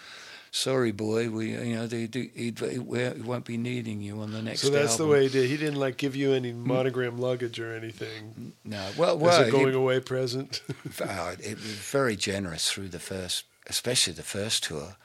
sorry, 0.52 0.92
boy, 0.92 1.30
we 1.30 1.52
you 1.52 1.76
know 1.76 1.86
they 1.88 2.08
do, 2.08 2.30
he, 2.34 2.54
he 2.58 2.80
won't 2.80 3.46
be 3.46 3.58
needing 3.58 4.02
you 4.02 4.20
on 4.22 4.32
the 4.32 4.42
next." 4.42 4.62
So 4.62 4.70
that's 4.70 4.98
the 4.98 5.04
album." 5.04 5.18
way 5.18 5.24
he 5.24 5.30
did. 5.30 5.50
He 5.50 5.58
didn't 5.58 5.80
like 5.80 5.98
give 5.98 6.16
you 6.16 6.34
any 6.34 6.54
monogram 6.54 7.20
luggage 7.20 7.60
or 7.60 7.76
anything. 7.76 8.54
No, 8.64 8.90
well, 8.98 9.16
As 9.16 9.22
well, 9.22 9.42
a 9.42 9.46
he- 9.46 9.52
going 9.52 9.76
away 9.76 10.00
present. 10.00 10.62
uh, 11.02 11.36
it 11.40 11.56
was 11.56 11.66
very 11.66 12.16
generous 12.16 12.72
through 12.72 12.90
the 12.90 13.00
first, 13.00 13.46
especially 13.68 14.14
the 14.14 14.24
first 14.24 14.64
tour. 14.64 14.96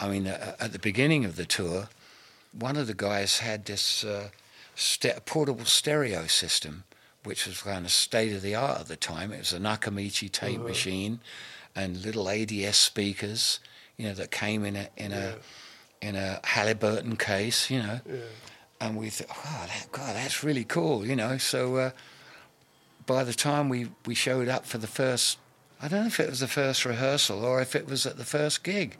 I 0.00 0.08
mean, 0.08 0.26
uh, 0.26 0.56
at 0.58 0.72
the 0.72 0.80
beginning 0.80 1.24
of 1.24 1.36
the 1.36 1.44
tour, 1.44 1.88
one 2.52 2.76
of 2.76 2.86
the 2.88 2.94
guys 2.94 3.38
had 3.38 3.66
this 3.66 4.02
uh, 4.02 4.30
st- 4.74 5.24
portable 5.26 5.64
stereo 5.64 6.26
system, 6.26 6.82
which 7.24 7.46
was 7.46 7.62
kind 7.62 7.84
of 7.84 7.92
state 7.92 8.32
of 8.32 8.42
the 8.42 8.54
art 8.54 8.80
at 8.80 8.88
the 8.88 8.96
time. 8.96 9.32
It 9.32 9.38
was 9.38 9.52
a 9.52 9.58
Nakamichi 9.58 10.30
tape 10.30 10.60
machine 10.60 11.20
and 11.74 12.04
little 12.04 12.28
ADS 12.28 12.76
speakers, 12.76 13.60
you 13.96 14.06
know, 14.06 14.14
that 14.14 14.30
came 14.30 14.64
in 14.64 14.76
a 14.76 14.88
in 14.96 15.12
a 15.12 15.36
in 16.00 16.16
a 16.16 16.40
Halliburton 16.44 17.16
case, 17.16 17.70
you 17.70 17.78
know. 17.78 18.00
yeah. 18.06 18.16
And 18.80 18.96
we 18.96 19.10
thought, 19.10 19.28
wow, 19.28 19.66
that, 19.68 19.86
God, 19.92 20.16
that's 20.16 20.42
really 20.42 20.64
cool, 20.64 21.06
you 21.06 21.14
know. 21.14 21.38
So 21.38 21.76
uh, 21.76 21.90
by 23.06 23.22
the 23.22 23.32
time 23.32 23.68
we, 23.68 23.88
we 24.04 24.16
showed 24.16 24.48
up 24.48 24.66
for 24.66 24.78
the 24.78 24.88
first, 24.88 25.38
I 25.80 25.86
don't 25.86 26.00
know 26.00 26.06
if 26.06 26.18
it 26.18 26.28
was 26.28 26.40
the 26.40 26.48
first 26.48 26.84
rehearsal 26.84 27.44
or 27.44 27.60
if 27.60 27.76
it 27.76 27.86
was 27.86 28.06
at 28.06 28.18
the 28.18 28.24
first 28.24 28.64
gig, 28.64 28.98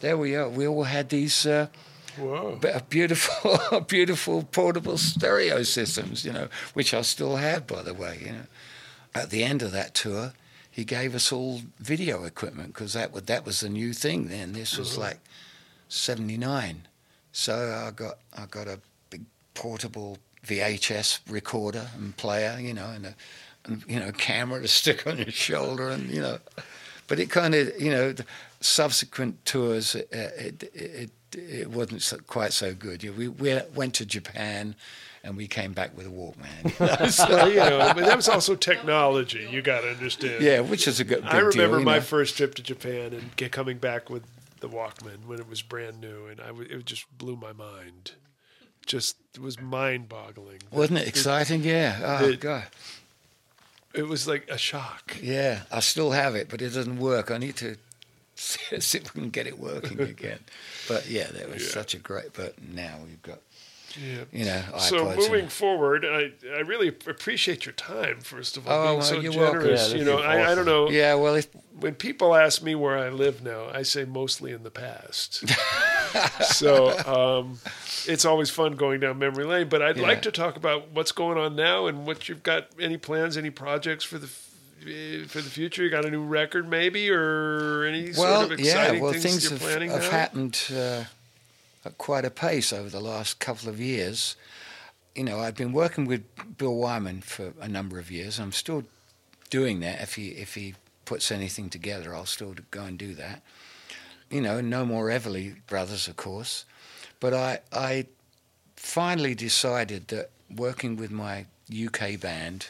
there 0.00 0.16
we 0.16 0.34
are. 0.34 0.48
We 0.48 0.66
all 0.66 0.82
had 0.82 1.10
these 1.10 1.46
uh, 1.46 1.68
Whoa. 2.16 2.58
beautiful, 2.88 3.80
beautiful 3.88 4.42
portable 4.44 4.98
stereo 4.98 5.62
systems, 5.62 6.24
you 6.24 6.32
know, 6.32 6.48
which 6.74 6.92
I 6.94 7.02
still 7.02 7.36
have, 7.36 7.66
by 7.66 7.82
the 7.82 7.94
way. 7.94 8.18
You 8.24 8.32
know, 8.32 8.46
at 9.14 9.30
the 9.30 9.44
end 9.44 9.62
of 9.62 9.72
that 9.72 9.94
tour, 9.94 10.32
he 10.70 10.84
gave 10.84 11.14
us 11.14 11.32
all 11.32 11.62
video 11.78 12.24
equipment 12.24 12.74
because 12.74 12.92
that 12.92 13.12
wa- 13.12 13.20
that 13.26 13.44
was 13.44 13.60
the 13.60 13.68
new 13.68 13.92
thing 13.92 14.28
then. 14.28 14.52
This 14.52 14.78
was 14.78 14.96
like 14.96 15.18
'79, 15.88 16.86
so 17.32 17.84
I 17.86 17.90
got 17.90 18.18
I 18.36 18.46
got 18.46 18.68
a 18.68 18.80
big 19.10 19.22
portable 19.54 20.18
VHS 20.46 21.20
recorder 21.28 21.88
and 21.96 22.16
player, 22.16 22.58
you 22.60 22.74
know, 22.74 22.86
and 22.86 23.06
a 23.06 23.14
and, 23.64 23.84
you 23.86 24.00
know 24.00 24.12
camera 24.12 24.60
to 24.62 24.68
stick 24.80 25.06
on 25.06 25.18
your 25.18 25.30
shoulder, 25.30 25.90
and 25.90 26.08
you 26.10 26.20
know, 26.20 26.38
but 27.08 27.18
it 27.18 27.30
kind 27.30 27.54
of 27.54 27.80
you 27.80 27.90
know 27.90 28.12
the 28.12 28.24
subsequent 28.60 29.44
tours 29.44 29.94
uh, 29.96 30.00
it, 30.12 30.62
it 30.74 31.10
it 31.32 31.70
wasn't 31.70 32.02
so, 32.02 32.18
quite 32.26 32.52
so 32.52 32.74
good. 32.74 33.02
We 33.16 33.28
we 33.28 33.58
went 33.74 33.94
to 33.94 34.06
Japan, 34.06 34.74
and 35.22 35.36
we 35.36 35.46
came 35.46 35.72
back 35.72 35.96
with 35.96 36.06
a 36.06 36.10
Walkman. 36.10 36.64
you 36.64 37.04
know, 37.04 37.10
so- 37.10 37.46
you 37.46 37.56
know, 37.56 37.92
but 37.94 38.04
that 38.04 38.16
was 38.16 38.28
also 38.28 38.54
technology. 38.56 39.48
You 39.50 39.62
got 39.62 39.82
to 39.82 39.90
understand. 39.90 40.42
yeah, 40.42 40.60
which 40.60 40.86
is 40.88 41.00
a 41.00 41.04
good. 41.04 41.24
I 41.24 41.38
remember 41.38 41.76
deal, 41.78 41.84
my 41.84 41.96
know. 41.96 42.00
first 42.02 42.36
trip 42.36 42.54
to 42.56 42.62
Japan 42.62 43.12
and 43.12 43.52
coming 43.52 43.78
back 43.78 44.10
with 44.10 44.22
the 44.60 44.68
Walkman 44.68 45.26
when 45.26 45.38
it 45.38 45.48
was 45.48 45.62
brand 45.62 46.00
new, 46.00 46.26
and 46.26 46.40
I 46.40 46.48
w- 46.48 46.68
it 46.68 46.84
just 46.84 47.06
blew 47.16 47.36
my 47.36 47.52
mind. 47.52 48.12
Just 48.86 49.16
it 49.34 49.40
was 49.40 49.60
mind-boggling. 49.60 50.60
Wasn't 50.72 50.98
it 50.98 51.06
exciting? 51.06 51.62
Yeah. 51.62 52.18
Oh 52.20 52.26
the- 52.28 52.36
god. 52.36 52.66
It 53.92 54.06
was 54.08 54.28
like 54.28 54.48
a 54.48 54.56
shock. 54.56 55.16
Yeah, 55.20 55.62
I 55.72 55.80
still 55.80 56.12
have 56.12 56.34
it, 56.36 56.48
but 56.48 56.62
it 56.62 56.70
doesn't 56.70 56.98
work. 57.00 57.30
I 57.30 57.38
need 57.38 57.56
to 57.56 57.76
see 58.80 58.98
if 58.98 59.14
we 59.14 59.20
can 59.20 59.30
get 59.30 59.46
it 59.46 59.58
working 59.58 60.00
again. 60.00 60.40
But 60.88 61.08
yeah, 61.08 61.26
that 61.32 61.50
was 61.52 61.62
Yeah. 61.64 61.70
such 61.70 61.94
a 61.94 61.98
great. 61.98 62.32
But 62.32 62.54
now 62.62 62.98
we've 63.04 63.22
got 63.22 63.40
Yeah. 64.00 64.24
you 64.32 64.44
know, 64.44 64.62
So 64.78 65.14
moving 65.16 65.40
and- 65.40 65.52
forward, 65.52 66.04
I 66.04 66.32
I 66.54 66.60
really 66.60 66.88
appreciate 66.88 67.66
your 67.66 67.72
time. 67.74 68.20
First 68.20 68.56
of 68.56 68.66
all, 68.68 68.72
Oh, 68.72 68.84
being 68.86 68.98
well, 68.98 69.06
so 69.06 69.20
you're 69.20 69.32
welcome. 69.36 69.60
generous. 69.62 69.90
Yeah, 69.92 69.96
you 69.98 70.04
know, 70.04 70.18
I, 70.18 70.52
I 70.52 70.54
don't 70.54 70.64
know. 70.66 70.88
yeah, 70.90 71.14
well, 71.14 71.34
if, 71.34 71.48
When 71.78 71.94
people 71.94 72.34
ask 72.34 72.62
me 72.62 72.74
where 72.74 72.98
I 72.98 73.08
live 73.08 73.42
now, 73.42 73.68
I 73.72 73.82
say 73.82 74.04
mostly 74.04 74.52
in 74.52 74.62
the 74.62 74.70
past. 74.70 75.44
so 76.44 76.96
um, 77.40 77.58
it's 78.06 78.24
always 78.24 78.50
fun 78.50 78.72
going 78.76 79.00
down 79.00 79.18
memory 79.18 79.44
lane. 79.44 79.68
But 79.68 79.82
I'd 79.82 79.96
Yeah. 79.96 80.02
like 80.04 80.22
to 80.22 80.30
talk 80.32 80.56
about 80.56 80.90
what's 80.92 81.12
going 81.12 81.38
on 81.38 81.56
now 81.56 81.86
and 81.86 82.06
what 82.06 82.28
you've 82.28 82.42
got. 82.42 82.68
Any 82.80 82.96
plans? 82.96 83.36
Any 83.36 83.50
projects 83.50 84.04
for 84.04 84.18
the 84.18 84.28
for 85.28 85.40
the 85.40 85.50
future? 85.50 85.82
You 85.82 85.90
got 85.90 86.04
a 86.04 86.10
new 86.10 86.24
record, 86.24 86.68
maybe, 86.68 87.10
or 87.10 87.84
any 87.84 88.12
well, 88.16 88.40
sort 88.40 88.52
of 88.52 88.58
exciting 88.58 88.96
yeah, 88.96 89.00
well, 89.00 89.12
things, 89.12 89.24
things 89.24 89.44
you're 89.44 89.52
have, 89.52 89.60
planning 89.60 89.90
have 89.90 90.02
now? 90.02 90.10
happened 90.10 90.62
uh, 90.74 91.04
at 91.84 91.98
quite 91.98 92.24
a 92.24 92.30
pace 92.30 92.72
over 92.72 92.88
the 92.88 93.00
last 93.00 93.38
couple 93.38 93.68
of 93.68 93.80
years. 93.80 94.36
You 95.14 95.24
know, 95.24 95.40
I've 95.40 95.56
been 95.56 95.72
working 95.72 96.06
with 96.06 96.24
Bill 96.56 96.74
Wyman 96.74 97.22
for 97.22 97.52
a 97.60 97.68
number 97.68 97.98
of 97.98 98.10
years. 98.10 98.38
I'm 98.38 98.52
still 98.52 98.84
doing 99.50 99.80
that. 99.80 100.00
If 100.00 100.14
he 100.14 100.28
if 100.28 100.54
he 100.54 100.74
puts 101.04 101.30
anything 101.32 101.68
together, 101.68 102.14
I'll 102.14 102.26
still 102.26 102.54
go 102.70 102.84
and 102.84 102.96
do 102.96 103.14
that. 103.14 103.42
You 104.30 104.40
know, 104.40 104.60
no 104.60 104.86
more 104.86 105.08
Everly 105.08 105.56
Brothers, 105.66 106.06
of 106.06 106.16
course. 106.16 106.64
But 107.18 107.34
I 107.34 107.60
I 107.72 108.06
finally 108.76 109.34
decided 109.34 110.08
that 110.08 110.30
working 110.54 110.96
with 110.96 111.10
my 111.10 111.46
UK 111.70 112.18
band 112.18 112.68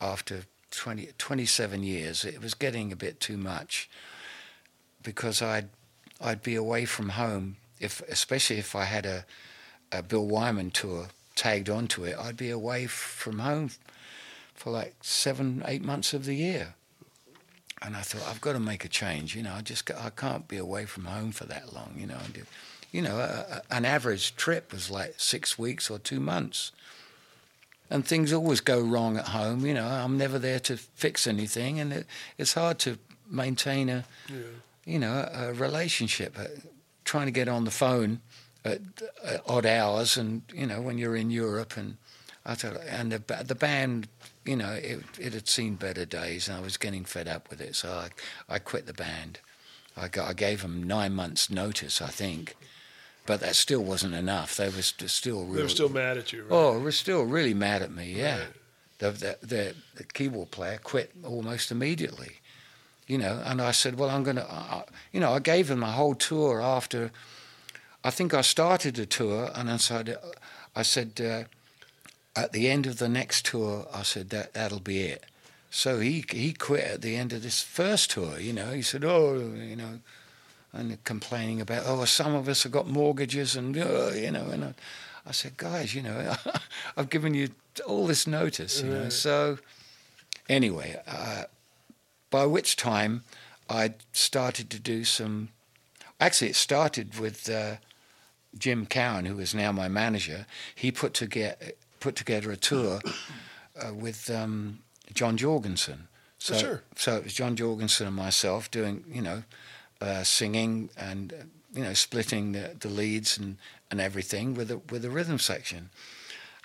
after 0.00 0.44
20, 0.76 1.10
27 1.18 1.82
years, 1.82 2.24
it 2.24 2.40
was 2.40 2.54
getting 2.54 2.92
a 2.92 2.96
bit 2.96 3.20
too 3.20 3.36
much 3.36 3.88
because 5.02 5.42
I'd 5.42 5.68
I'd 6.20 6.42
be 6.42 6.54
away 6.54 6.86
from 6.86 7.10
home 7.10 7.56
if 7.80 8.00
especially 8.08 8.58
if 8.58 8.74
I 8.74 8.84
had 8.84 9.06
a, 9.06 9.24
a 9.92 10.02
Bill 10.02 10.26
Wyman 10.26 10.70
tour 10.70 11.08
tagged 11.34 11.68
onto 11.68 12.04
it, 12.04 12.16
I'd 12.18 12.36
be 12.36 12.50
away 12.50 12.86
from 12.86 13.38
home 13.38 13.70
for 14.54 14.70
like 14.70 14.94
seven, 15.02 15.62
eight 15.66 15.84
months 15.84 16.14
of 16.14 16.24
the 16.24 16.34
year. 16.34 16.74
And 17.82 17.94
I 17.94 18.00
thought 18.00 18.26
I've 18.28 18.40
got 18.40 18.54
to 18.54 18.60
make 18.60 18.84
a 18.84 18.88
change. 18.88 19.36
You 19.36 19.42
know, 19.42 19.52
I 19.52 19.60
just 19.60 19.90
I 19.90 20.10
can't 20.10 20.48
be 20.48 20.56
away 20.56 20.86
from 20.86 21.04
home 21.04 21.30
for 21.30 21.44
that 21.44 21.74
long. 21.74 21.94
You 21.96 22.06
know, 22.06 22.16
I 22.16 22.32
did, 22.32 22.46
you 22.90 23.02
know, 23.02 23.18
a, 23.18 23.62
a, 23.70 23.74
an 23.74 23.84
average 23.84 24.34
trip 24.34 24.72
was 24.72 24.90
like 24.90 25.14
six 25.18 25.58
weeks 25.58 25.90
or 25.90 25.98
two 25.98 26.20
months. 26.20 26.72
And 27.90 28.04
things 28.04 28.32
always 28.32 28.60
go 28.60 28.80
wrong 28.80 29.16
at 29.16 29.28
home. 29.28 29.64
You 29.64 29.74
know, 29.74 29.86
I'm 29.86 30.16
never 30.18 30.38
there 30.38 30.58
to 30.60 30.76
fix 30.76 31.26
anything, 31.26 31.78
and 31.80 31.92
it, 31.92 32.06
it's 32.38 32.54
hard 32.54 32.78
to 32.80 32.98
maintain 33.30 33.88
a, 33.88 34.04
Yeah. 34.28 34.36
you 34.84 34.98
know, 34.98 35.28
a 35.32 35.52
relationship. 35.52 36.36
Uh, 36.38 36.46
trying 37.04 37.26
to 37.26 37.32
get 37.32 37.46
on 37.48 37.64
the 37.64 37.70
phone 37.70 38.20
at, 38.64 38.80
at 39.22 39.40
odd 39.48 39.64
hours, 39.66 40.16
and 40.16 40.42
you 40.52 40.66
know, 40.66 40.80
when 40.80 40.98
you're 40.98 41.14
in 41.16 41.30
Europe, 41.30 41.76
and 41.76 41.96
I 42.44 42.54
thought, 42.56 42.76
and 42.88 43.12
the 43.12 43.44
the 43.44 43.54
band, 43.54 44.08
you 44.44 44.56
know, 44.56 44.72
it 44.72 45.04
it 45.18 45.32
had 45.32 45.48
seen 45.48 45.76
better 45.76 46.04
days, 46.04 46.48
and 46.48 46.58
I 46.58 46.60
was 46.60 46.76
getting 46.76 47.04
fed 47.04 47.28
up 47.28 47.48
with 47.50 47.60
it, 47.60 47.76
so 47.76 47.92
I 47.92 48.08
I 48.54 48.58
quit 48.58 48.86
the 48.86 48.92
band. 48.94 49.38
I 49.96 50.08
got, 50.08 50.28
I 50.28 50.32
gave 50.34 50.60
them 50.62 50.82
nine 50.82 51.14
months' 51.14 51.48
notice, 51.48 52.02
I 52.02 52.08
think, 52.10 52.54
but 53.26 53.40
that 53.40 53.56
still 53.56 53.82
wasn't 53.82 54.14
enough. 54.14 54.56
They 54.56 54.68
were 54.68 54.82
st- 54.82 55.10
still 55.10 55.44
They 55.46 55.62
were 55.62 55.68
still 55.68 55.88
mad 55.88 56.16
at 56.18 56.32
you. 56.32 56.42
Right? 56.42 56.52
Oh, 56.52 56.78
were 56.78 56.92
still 56.92 57.24
really 57.24 57.54
mad 57.54 57.82
at 57.82 57.90
me. 57.90 58.12
Yeah, 58.12 58.38
Right. 58.38 58.46
the, 58.98 59.10
the 59.10 59.38
the 59.42 59.74
the 59.96 60.04
keyboard 60.04 60.50
player 60.50 60.78
quit 60.82 61.10
almost 61.24 61.70
immediately. 61.70 62.40
You 63.06 63.18
know, 63.18 63.40
and 63.44 63.60
I 63.62 63.70
said, 63.70 63.98
well, 63.98 64.10
I'm 64.10 64.24
gonna. 64.24 64.46
Uh, 64.48 64.82
you 65.12 65.20
know, 65.20 65.32
I 65.32 65.38
gave 65.38 65.70
him 65.70 65.82
a 65.82 65.92
whole 65.92 66.14
tour 66.14 66.60
after. 66.60 67.10
I 68.02 68.10
think 68.10 68.34
I 68.34 68.40
started 68.42 68.94
the 68.96 69.06
tour, 69.06 69.50
and 69.54 69.70
I 69.70 69.76
said, 69.78 70.16
I 70.74 70.82
said, 70.82 71.20
uh, 71.20 71.44
at 72.40 72.52
the 72.52 72.68
end 72.68 72.86
of 72.86 72.98
the 72.98 73.08
next 73.08 73.46
tour, 73.46 73.86
I 73.92 74.02
said 74.02 74.30
that 74.30 74.54
that'll 74.54 74.80
be 74.80 75.02
it. 75.02 75.24
So 75.70 76.00
he 76.00 76.24
he 76.30 76.52
quit 76.52 76.84
at 76.84 77.02
the 77.02 77.16
end 77.16 77.32
of 77.32 77.42
this 77.42 77.62
first 77.62 78.10
tour. 78.12 78.38
You 78.40 78.52
know, 78.52 78.70
he 78.72 78.82
said, 78.82 79.04
oh, 79.04 79.34
you 79.56 79.76
know, 79.76 80.00
and 80.76 81.02
complaining 81.04 81.60
about, 81.60 81.82
oh, 81.86 82.04
some 82.04 82.34
of 82.34 82.48
us 82.48 82.62
have 82.62 82.72
got 82.72 82.86
mortgages, 82.86 83.56
and 83.56 83.76
uh, 83.76 84.10
you 84.14 84.30
know, 84.30 84.46
and 84.46 84.64
I, 84.64 84.74
I 85.26 85.32
said, 85.32 85.56
guys, 85.56 85.94
you 85.94 86.02
know, 86.02 86.34
I've 86.96 87.10
given 87.10 87.34
you 87.34 87.48
all 87.86 88.06
this 88.06 88.26
notice, 88.26 88.82
you 88.82 88.90
know. 88.90 89.08
So 89.08 89.58
anyway, 90.48 91.00
uh, 91.06 91.44
by 92.30 92.46
which 92.46 92.76
time 92.76 93.24
I'd 93.68 93.94
started 94.12 94.70
to 94.70 94.78
do 94.78 95.04
some. 95.04 95.48
Actually, 96.20 96.50
it 96.50 96.56
started 96.56 97.18
with 97.18 97.48
uh, 97.50 97.76
Jim 98.56 98.86
Cowan, 98.86 99.26
who 99.26 99.38
is 99.38 99.54
now 99.54 99.70
my 99.72 99.88
manager. 99.88 100.46
He 100.74 100.90
put 100.90 101.12
together 101.14 101.56
put 102.00 102.14
together 102.16 102.50
a 102.52 102.56
tour 102.56 103.00
uh, 103.80 103.92
with 103.92 104.30
um, 104.30 104.78
John 105.12 105.36
Jorgensen. 105.36 106.08
So, 106.38 106.54
Oh, 106.54 106.58
sure. 106.58 106.82
so 106.96 107.16
it 107.16 107.24
was 107.24 107.34
John 107.34 107.56
Jorgensen 107.56 108.06
and 108.06 108.14
myself 108.16 108.70
doing, 108.70 109.02
you 109.10 109.22
know, 109.22 109.42
uh, 110.00 110.22
singing 110.22 110.90
and 110.96 111.32
uh, 111.32 111.36
you 111.74 111.82
know 111.82 111.94
splitting 111.94 112.52
the, 112.52 112.74
the 112.78 112.88
leads 112.88 113.38
and, 113.38 113.56
and 113.90 114.00
everything 114.00 114.54
with 114.54 114.68
the 114.68 114.78
with 114.90 115.02
the 115.02 115.10
rhythm 115.10 115.38
section. 115.38 115.90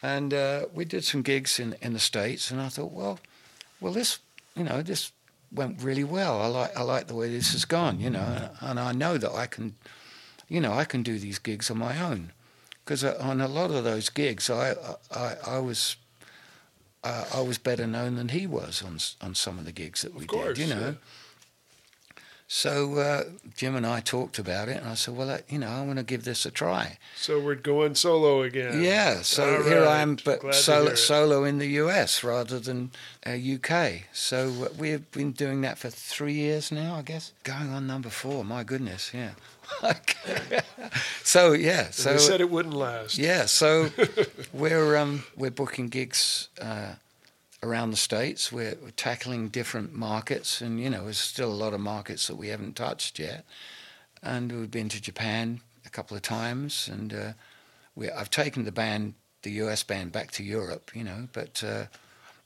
And 0.03 0.33
uh, 0.33 0.65
we 0.73 0.85
did 0.85 1.03
some 1.03 1.21
gigs 1.21 1.59
in 1.59 1.75
in 1.81 1.93
the 1.93 1.99
states, 1.99 2.51
and 2.51 2.59
I 2.59 2.69
thought, 2.69 2.91
well, 2.91 3.19
well, 3.79 3.93
this 3.93 4.19
you 4.55 4.63
know 4.63 4.81
this 4.81 5.11
went 5.51 5.83
really 5.83 6.03
well. 6.03 6.41
I 6.41 6.47
like 6.47 6.77
I 6.77 6.81
like 6.81 7.07
the 7.07 7.15
way 7.15 7.29
this 7.29 7.51
has 7.51 7.65
gone, 7.65 7.99
you 7.99 8.09
know, 8.09 8.49
and 8.61 8.79
I 8.79 8.93
know 8.93 9.17
that 9.17 9.31
I 9.31 9.47
can, 9.47 9.75
you 10.47 10.59
know, 10.59 10.73
I 10.73 10.85
can 10.85 11.03
do 11.03 11.19
these 11.19 11.39
gigs 11.39 11.69
on 11.69 11.77
my 11.77 12.01
own, 12.01 12.31
because 12.83 13.03
on 13.03 13.41
a 13.41 13.47
lot 13.47 13.69
of 13.71 13.83
those 13.83 14.09
gigs, 14.09 14.49
I 14.49 14.75
I, 15.11 15.35
I 15.45 15.59
was. 15.59 15.97
Uh, 17.03 17.25
I 17.33 17.41
was 17.41 17.57
better 17.57 17.87
known 17.87 18.13
than 18.15 18.29
he 18.29 18.45
was 18.45 18.83
on 18.83 18.99
on 19.27 19.33
some 19.33 19.57
of 19.57 19.65
the 19.65 19.71
gigs 19.71 20.03
that 20.03 20.13
we 20.13 20.27
course, 20.27 20.59
did, 20.59 20.69
you 20.69 20.75
know. 20.75 20.81
yeah. 20.81 20.93
So 22.53 22.95
uh, 22.97 23.23
Jim 23.55 23.77
and 23.77 23.87
I 23.87 24.01
talked 24.01 24.37
about 24.37 24.67
it, 24.67 24.75
and 24.75 24.89
I 24.89 24.95
said, 24.95 25.15
"Well, 25.15 25.29
uh, 25.29 25.37
you 25.47 25.57
know, 25.57 25.69
I 25.69 25.85
want 25.85 25.99
to 25.99 26.03
give 26.03 26.25
this 26.25 26.45
a 26.45 26.51
try." 26.51 26.97
So 27.15 27.39
we're 27.39 27.55
going 27.55 27.95
solo 27.95 28.41
again. 28.41 28.83
Yeah, 28.83 29.21
so 29.21 29.55
All 29.55 29.63
here 29.63 29.85
I 29.85 30.01
am, 30.01 30.17
but 30.25 30.41
Glad 30.41 30.55
solo, 30.55 30.95
solo 30.95 31.45
in 31.45 31.59
the 31.59 31.67
US 31.79 32.25
rather 32.25 32.59
than 32.59 32.91
uh, 33.25 33.37
UK. 33.55 34.01
So 34.11 34.49
uh, 34.65 34.67
we've 34.77 35.09
been 35.13 35.31
doing 35.31 35.61
that 35.61 35.77
for 35.77 35.89
three 35.89 36.33
years 36.33 36.73
now, 36.73 36.95
I 36.95 37.03
guess. 37.03 37.31
Going 37.45 37.71
on 37.71 37.87
number 37.87 38.09
four, 38.09 38.43
my 38.43 38.65
goodness, 38.65 39.13
yeah. 39.13 39.31
so 41.23 41.53
yeah, 41.53 41.85
And 41.85 41.93
so 41.93 42.11
they 42.11 42.17
said 42.17 42.41
it 42.41 42.49
wouldn't 42.49 42.75
last. 42.75 43.17
yeah, 43.17 43.45
so 43.45 43.91
we're 44.53 44.97
um, 44.97 45.23
we're 45.37 45.51
booking 45.51 45.87
gigs 45.87 46.49
uh, 46.61 46.95
around 47.63 47.91
the 47.91 47.97
states. 47.97 48.51
We're, 48.51 48.75
we're 48.81 48.91
tackling 48.91 49.49
different 49.49 49.93
markets, 49.93 50.61
and 50.61 50.79
you 50.79 50.89
know, 50.89 51.05
there's 51.05 51.17
still 51.17 51.51
a 51.51 51.53
lot 51.53 51.73
of 51.73 51.79
markets 51.79 52.27
that 52.27 52.35
we 52.35 52.49
haven't 52.49 52.75
touched 52.75 53.19
yet. 53.19 53.45
And 54.23 54.51
we've 54.51 54.71
been 54.71 54.89
to 54.89 55.01
Japan 55.01 55.61
a 55.85 55.89
couple 55.89 56.15
of 56.15 56.23
times, 56.23 56.89
and 56.91 57.13
uh, 57.13 57.31
we 57.95 58.09
I've 58.09 58.29
taken 58.29 58.65
the 58.65 58.71
band, 58.71 59.15
the 59.41 59.51
US 59.63 59.83
band, 59.83 60.11
back 60.11 60.31
to 60.31 60.43
Europe. 60.43 60.91
You 60.93 61.03
know, 61.03 61.27
but 61.33 61.63
uh, 61.63 61.85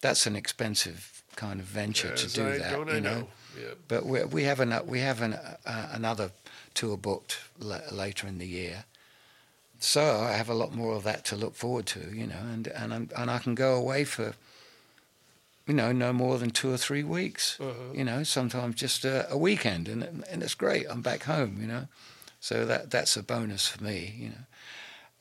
that's 0.02 0.26
an 0.26 0.36
expensive 0.36 1.24
kind 1.36 1.60
of 1.60 1.66
venture 1.66 2.16
to 2.16 2.34
do 2.34 2.48
I, 2.48 2.58
that. 2.58 2.78
You 2.78 2.86
know. 2.86 3.00
know? 3.00 3.28
Yeah. 3.60 3.74
But 3.88 4.06
we 4.06 4.24
we 4.26 4.44
have 4.44 4.60
an, 4.60 4.74
we 4.86 5.00
have 5.00 5.22
an, 5.22 5.34
uh, 5.34 5.56
another 5.92 6.32
tour 6.74 6.98
booked 6.98 7.40
la- 7.58 7.80
later 7.90 8.28
in 8.28 8.38
the 8.38 8.48
year, 8.48 8.84
so 9.80 10.20
I 10.22 10.34
have 10.34 10.50
a 10.50 10.54
lot 10.54 10.74
more 10.74 10.96
of 10.96 11.04
that 11.04 11.26
to 11.26 11.36
look 11.36 11.56
forward 11.56 11.86
to, 11.88 12.00
you 12.14 12.28
know, 12.28 12.40
and 12.54 12.68
and 12.68 12.94
I'm, 12.94 13.10
and 13.16 13.30
I 13.32 13.40
can 13.40 13.56
go 13.56 13.76
away 13.76 14.04
for, 14.04 14.34
you 15.68 15.74
know, 15.74 15.92
no 15.92 16.14
more 16.14 16.38
than 16.38 16.50
two 16.52 16.72
or 16.72 16.78
three 16.78 17.04
weeks, 17.04 17.58
Uh-huh. 17.60 17.94
you 17.94 18.04
know, 18.04 18.24
sometimes 18.24 18.76
just 18.76 19.06
a, 19.06 19.30
a 19.32 19.38
weekend, 19.38 19.88
and 19.88 20.24
and 20.32 20.44
it's 20.44 20.56
great. 20.56 20.86
I'm 20.90 21.02
back 21.02 21.24
home, 21.24 21.58
you 21.62 21.68
know, 21.68 21.88
so 22.40 22.66
that 22.66 22.90
that's 22.92 23.18
a 23.18 23.24
bonus 23.24 23.68
for 23.68 23.84
me, 23.84 24.14
you 24.18 24.30
know. 24.30 24.46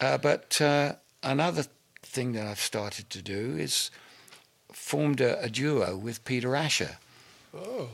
Uh, 0.01 0.19
but 0.19 0.61
uh, 0.61 0.95
another 1.23 1.65
thing 2.03 2.33
that 2.33 2.47
I've 2.47 2.61
started 2.61 3.09
to 3.11 3.23
do 3.23 3.57
is 3.59 3.91
formed 4.73 5.21
a, 5.21 5.41
a 5.43 5.49
duo 5.49 5.97
with 5.97 6.25
Peter 6.25 6.55
Asher. 6.57 6.99
Oh, 7.57 7.89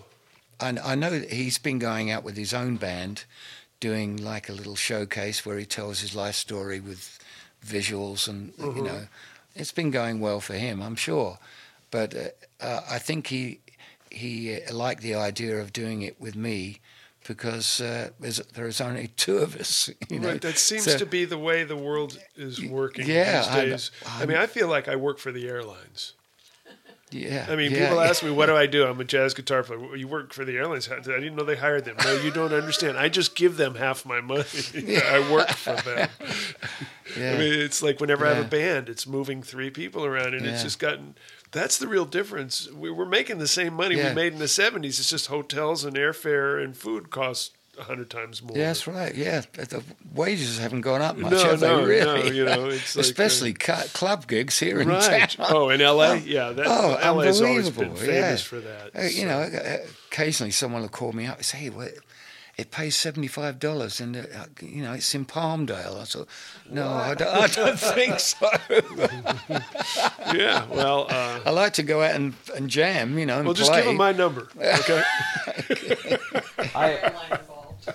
And 0.59 0.79
I 0.79 0.95
know 0.95 1.11
that 1.11 1.31
he's 1.33 1.59
been 1.59 1.79
going 1.79 2.11
out 2.11 2.25
with 2.25 2.37
his 2.37 2.53
own 2.55 2.77
band, 2.77 3.25
doing 3.79 4.17
like 4.17 4.49
a 4.49 4.53
little 4.53 4.77
showcase 4.77 5.45
where 5.47 5.59
he 5.59 5.67
tells 5.67 6.01
his 6.01 6.15
life 6.15 6.35
story 6.35 6.81
with 6.81 7.19
visuals, 7.65 8.27
and 8.29 8.53
you 8.59 8.83
know, 8.83 9.07
it's 9.55 9.73
been 9.73 9.91
going 9.91 10.21
well 10.21 10.41
for 10.41 10.55
him, 10.55 10.81
I'm 10.83 10.97
sure. 10.97 11.39
But 11.91 12.15
uh, 12.15 12.65
uh, 12.65 12.81
I 12.89 12.99
think 12.99 13.27
he 13.29 13.61
he 14.11 14.61
uh, 14.61 14.75
liked 14.75 15.03
the 15.03 15.15
idea 15.15 15.59
of 15.59 15.73
doing 15.73 16.03
it 16.03 16.21
with 16.21 16.37
me 16.37 16.81
because 17.27 17.81
uh, 17.81 18.11
there's, 18.19 18.81
only 18.81 19.09
two 19.17 19.39
of 19.39 19.57
us. 19.57 19.91
You 20.09 20.21
know? 20.21 20.29
right. 20.31 20.41
That 20.41 20.59
seems 20.59 20.85
So- 20.85 20.99
to 20.99 21.07
be 21.07 21.25
the 21.25 21.39
way 21.39 21.65
the 21.65 21.77
world 21.77 22.19
is 22.37 22.65
working 22.65 23.07
yeah, 23.07 23.43
these 23.43 23.55
days. 23.55 23.91
I, 24.07 24.19
I'm- 24.21 24.29
mean, 24.29 24.39
I 24.39 24.47
feel 24.47 24.69
like 24.69 24.89
I 24.89 24.97
work 24.97 25.19
for 25.19 25.33
the 25.33 25.49
airlines. 25.49 26.15
Yeah. 27.13 27.47
I 27.49 27.57
mean, 27.57 27.73
yeah, 27.73 27.89
people 27.89 27.97
yeah. 27.97 28.09
ask 28.09 28.23
me, 28.23 28.31
"What 28.39 28.47
do 28.47 28.57
I 28.57 28.67
do?" 28.67 28.87
I'm 28.87 29.01
a 29.01 29.05
jazz 29.05 29.35
guitar 29.35 29.65
player. 29.65 29.97
You 29.97 30.07
work 30.07 30.33
for 30.33 30.45
the 30.45 30.57
airlines? 30.57 30.89
I 30.89 31.01
didn't 31.01 31.35
know 31.35 31.43
they 31.43 31.57
hired 31.57 31.85
them. 31.85 31.97
No, 32.05 32.15
you 32.15 32.31
don't 32.31 32.53
understand. 32.53 32.97
I 32.97 33.09
just 33.09 33.35
give 33.35 33.57
them 33.57 33.75
half 33.75 34.07
my 34.07 34.21
money. 34.21 34.45
I 34.77 35.29
work 35.33 35.49
for 35.51 35.75
them. 35.75 36.09
Yeah. 37.19 37.33
I 37.33 37.39
mean, 37.39 37.53
it's 37.53 37.83
like 37.83 38.01
whenever 38.01 38.25
I 38.27 38.35
have 38.35 38.47
a 38.47 38.49
band, 38.49 38.89
it's 38.89 39.09
moving 39.09 39.43
three 39.43 39.71
people 39.71 40.05
around, 40.05 40.35
and 40.35 40.47
it's 40.47 40.63
just 40.63 40.79
gotten. 40.79 41.17
That's 41.53 41.79
the 41.79 41.89
real 41.89 42.05
difference. 42.05 42.71
We, 42.71 42.91
we're 42.91 43.05
making 43.07 43.39
the 43.39 43.49
same 43.49 43.75
money 43.75 43.97
Yeah. 43.97 44.11
we 44.11 44.15
made 44.15 44.33
in 44.33 44.39
the 44.39 44.45
'70s. 44.47 44.99
It's 45.01 45.11
just 45.11 45.27
hotels 45.27 45.85
and 45.85 45.97
airfare 45.97 46.63
and 46.63 46.77
food 46.77 47.11
cost 47.11 47.55
a 47.79 47.85
hundred 47.85 48.11
times 48.11 48.43
more. 48.43 48.57
Yeah, 48.57 48.67
that's 48.67 48.87
right. 48.87 49.15
Yeah, 49.15 49.43
the 49.55 49.83
wages 50.15 50.59
haven't 50.59 50.83
gone 50.83 51.01
up 51.03 51.17
much, 51.17 51.33
No, 51.33 51.39
have 51.45 51.61
they? 51.61 51.67
no, 51.69 51.85
Really? 51.85 52.23
no, 52.29 52.31
you 52.35 52.45
know, 52.45 52.69
it's 52.69 52.95
like, 52.95 53.05
uh, 53.05 53.09
especially 53.09 53.53
cu- 53.55 53.89
club 53.95 54.27
gigs 54.27 54.59
here 54.59 54.81
in 54.81 54.89
Right. 54.89 55.31
town. 55.31 55.47
Oh, 55.51 55.71
in 55.71 55.81
LA, 55.81 56.15
yeah, 56.25 56.51
that 56.51 56.67
Oh, 56.69 56.99
LA's 57.17 57.41
always 57.41 57.71
been 57.71 57.95
famous 57.97 58.09
yeah. 58.09 58.37
for 58.37 58.61
that. 58.61 58.91
Uh, 58.97 59.03
you 59.03 59.25
know, 59.25 59.49
occasionally 60.11 60.51
someone 60.51 60.83
will 60.83 60.89
call 60.89 61.13
me 61.13 61.27
up 61.27 61.37
and 61.39 61.47
say, 61.47 61.59
hey, 61.59 61.71
what, 61.71 61.93
it 62.57 62.71
pays 62.71 62.97
seventy-five 62.97 63.59
dollars, 63.59 64.01
and 64.01 64.17
uh, 64.17 64.47
you 64.61 64.83
know 64.83 64.93
it's 64.93 65.15
in 65.15 65.25
Palmdale. 65.25 66.01
I 66.01 66.05
thought, 66.05 66.29
no, 66.71 66.89
I 66.89 67.15
don't, 67.15 67.29
I 67.29 67.47
don't 67.47 67.79
think 67.97 68.21
so. 68.21 68.51
yeah. 70.35 70.67
Well, 70.67 71.07
uh, 71.09 71.41
I 71.47 71.51
like 71.51 71.73
to 71.75 71.83
go 71.83 72.03
out 72.03 72.15
and, 72.15 72.35
and 72.55 72.69
jam, 72.69 73.19
you 73.19 73.27
know, 73.27 73.39
and 73.39 73.47
well, 73.47 73.55
play. 73.55 73.65
just 73.65 73.73
give 73.73 73.87
him 73.87 73.97
my 73.97 74.13
number, 74.13 74.49
okay? 74.57 75.03
I, 76.75 76.93
Airline 76.93 77.33
involved. 77.33 77.89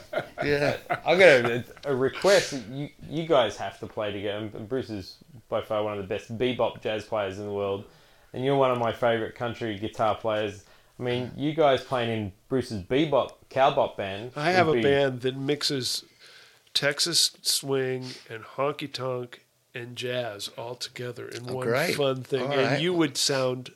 yeah, 0.44 0.78
I've 1.06 1.20
got 1.20 1.46
a, 1.52 1.64
a 1.86 1.96
request. 1.96 2.56
You 2.72 2.90
you 3.10 3.28
guys 3.28 3.58
have 3.58 3.80
to 3.80 3.88
play 3.88 4.12
together. 4.12 4.50
And 4.54 4.68
Bruce 4.70 4.90
is 4.90 5.18
by 5.50 5.62
far 5.62 5.84
one 5.84 5.94
of 5.94 6.00
the 6.00 6.08
best 6.08 6.36
bebop 6.38 6.82
jazz 6.82 7.04
players 7.06 7.40
in 7.40 7.46
the 7.46 7.54
world, 7.54 7.86
and 8.34 8.44
you're 8.44 8.58
one 8.58 8.72
of 8.72 8.80
my 8.80 8.92
favorite 8.92 9.36
country 9.36 9.78
guitar 9.78 10.16
players. 10.16 10.64
I 11.00 11.04
mean, 11.04 11.32
you 11.36 11.54
guys 11.54 11.82
playing 11.84 12.10
in 12.10 12.32
Bruce's 12.48 12.82
bebop 12.84 13.32
cowbop 13.50 13.98
band. 13.98 14.32
I 14.36 14.52
have 14.52 14.68
a 14.68 14.74
be- 14.74 14.82
band 14.82 15.22
that 15.22 15.36
mixes 15.36 16.04
Texas 16.74 17.36
swing 17.42 18.06
and 18.30 18.44
honky 18.44 18.92
tonk 18.92 19.42
and 19.74 19.96
jazz 19.96 20.50
all 20.58 20.76
together 20.76 21.28
in 21.28 21.50
Oh, 21.50 21.56
one 21.56 21.68
great. 21.68 21.96
fun 21.96 22.24
thing, 22.24 22.44
All 22.44 22.52
and 22.52 22.62
right. 22.62 22.82
you 22.82 22.94
would 22.94 23.18
sound 23.18 23.72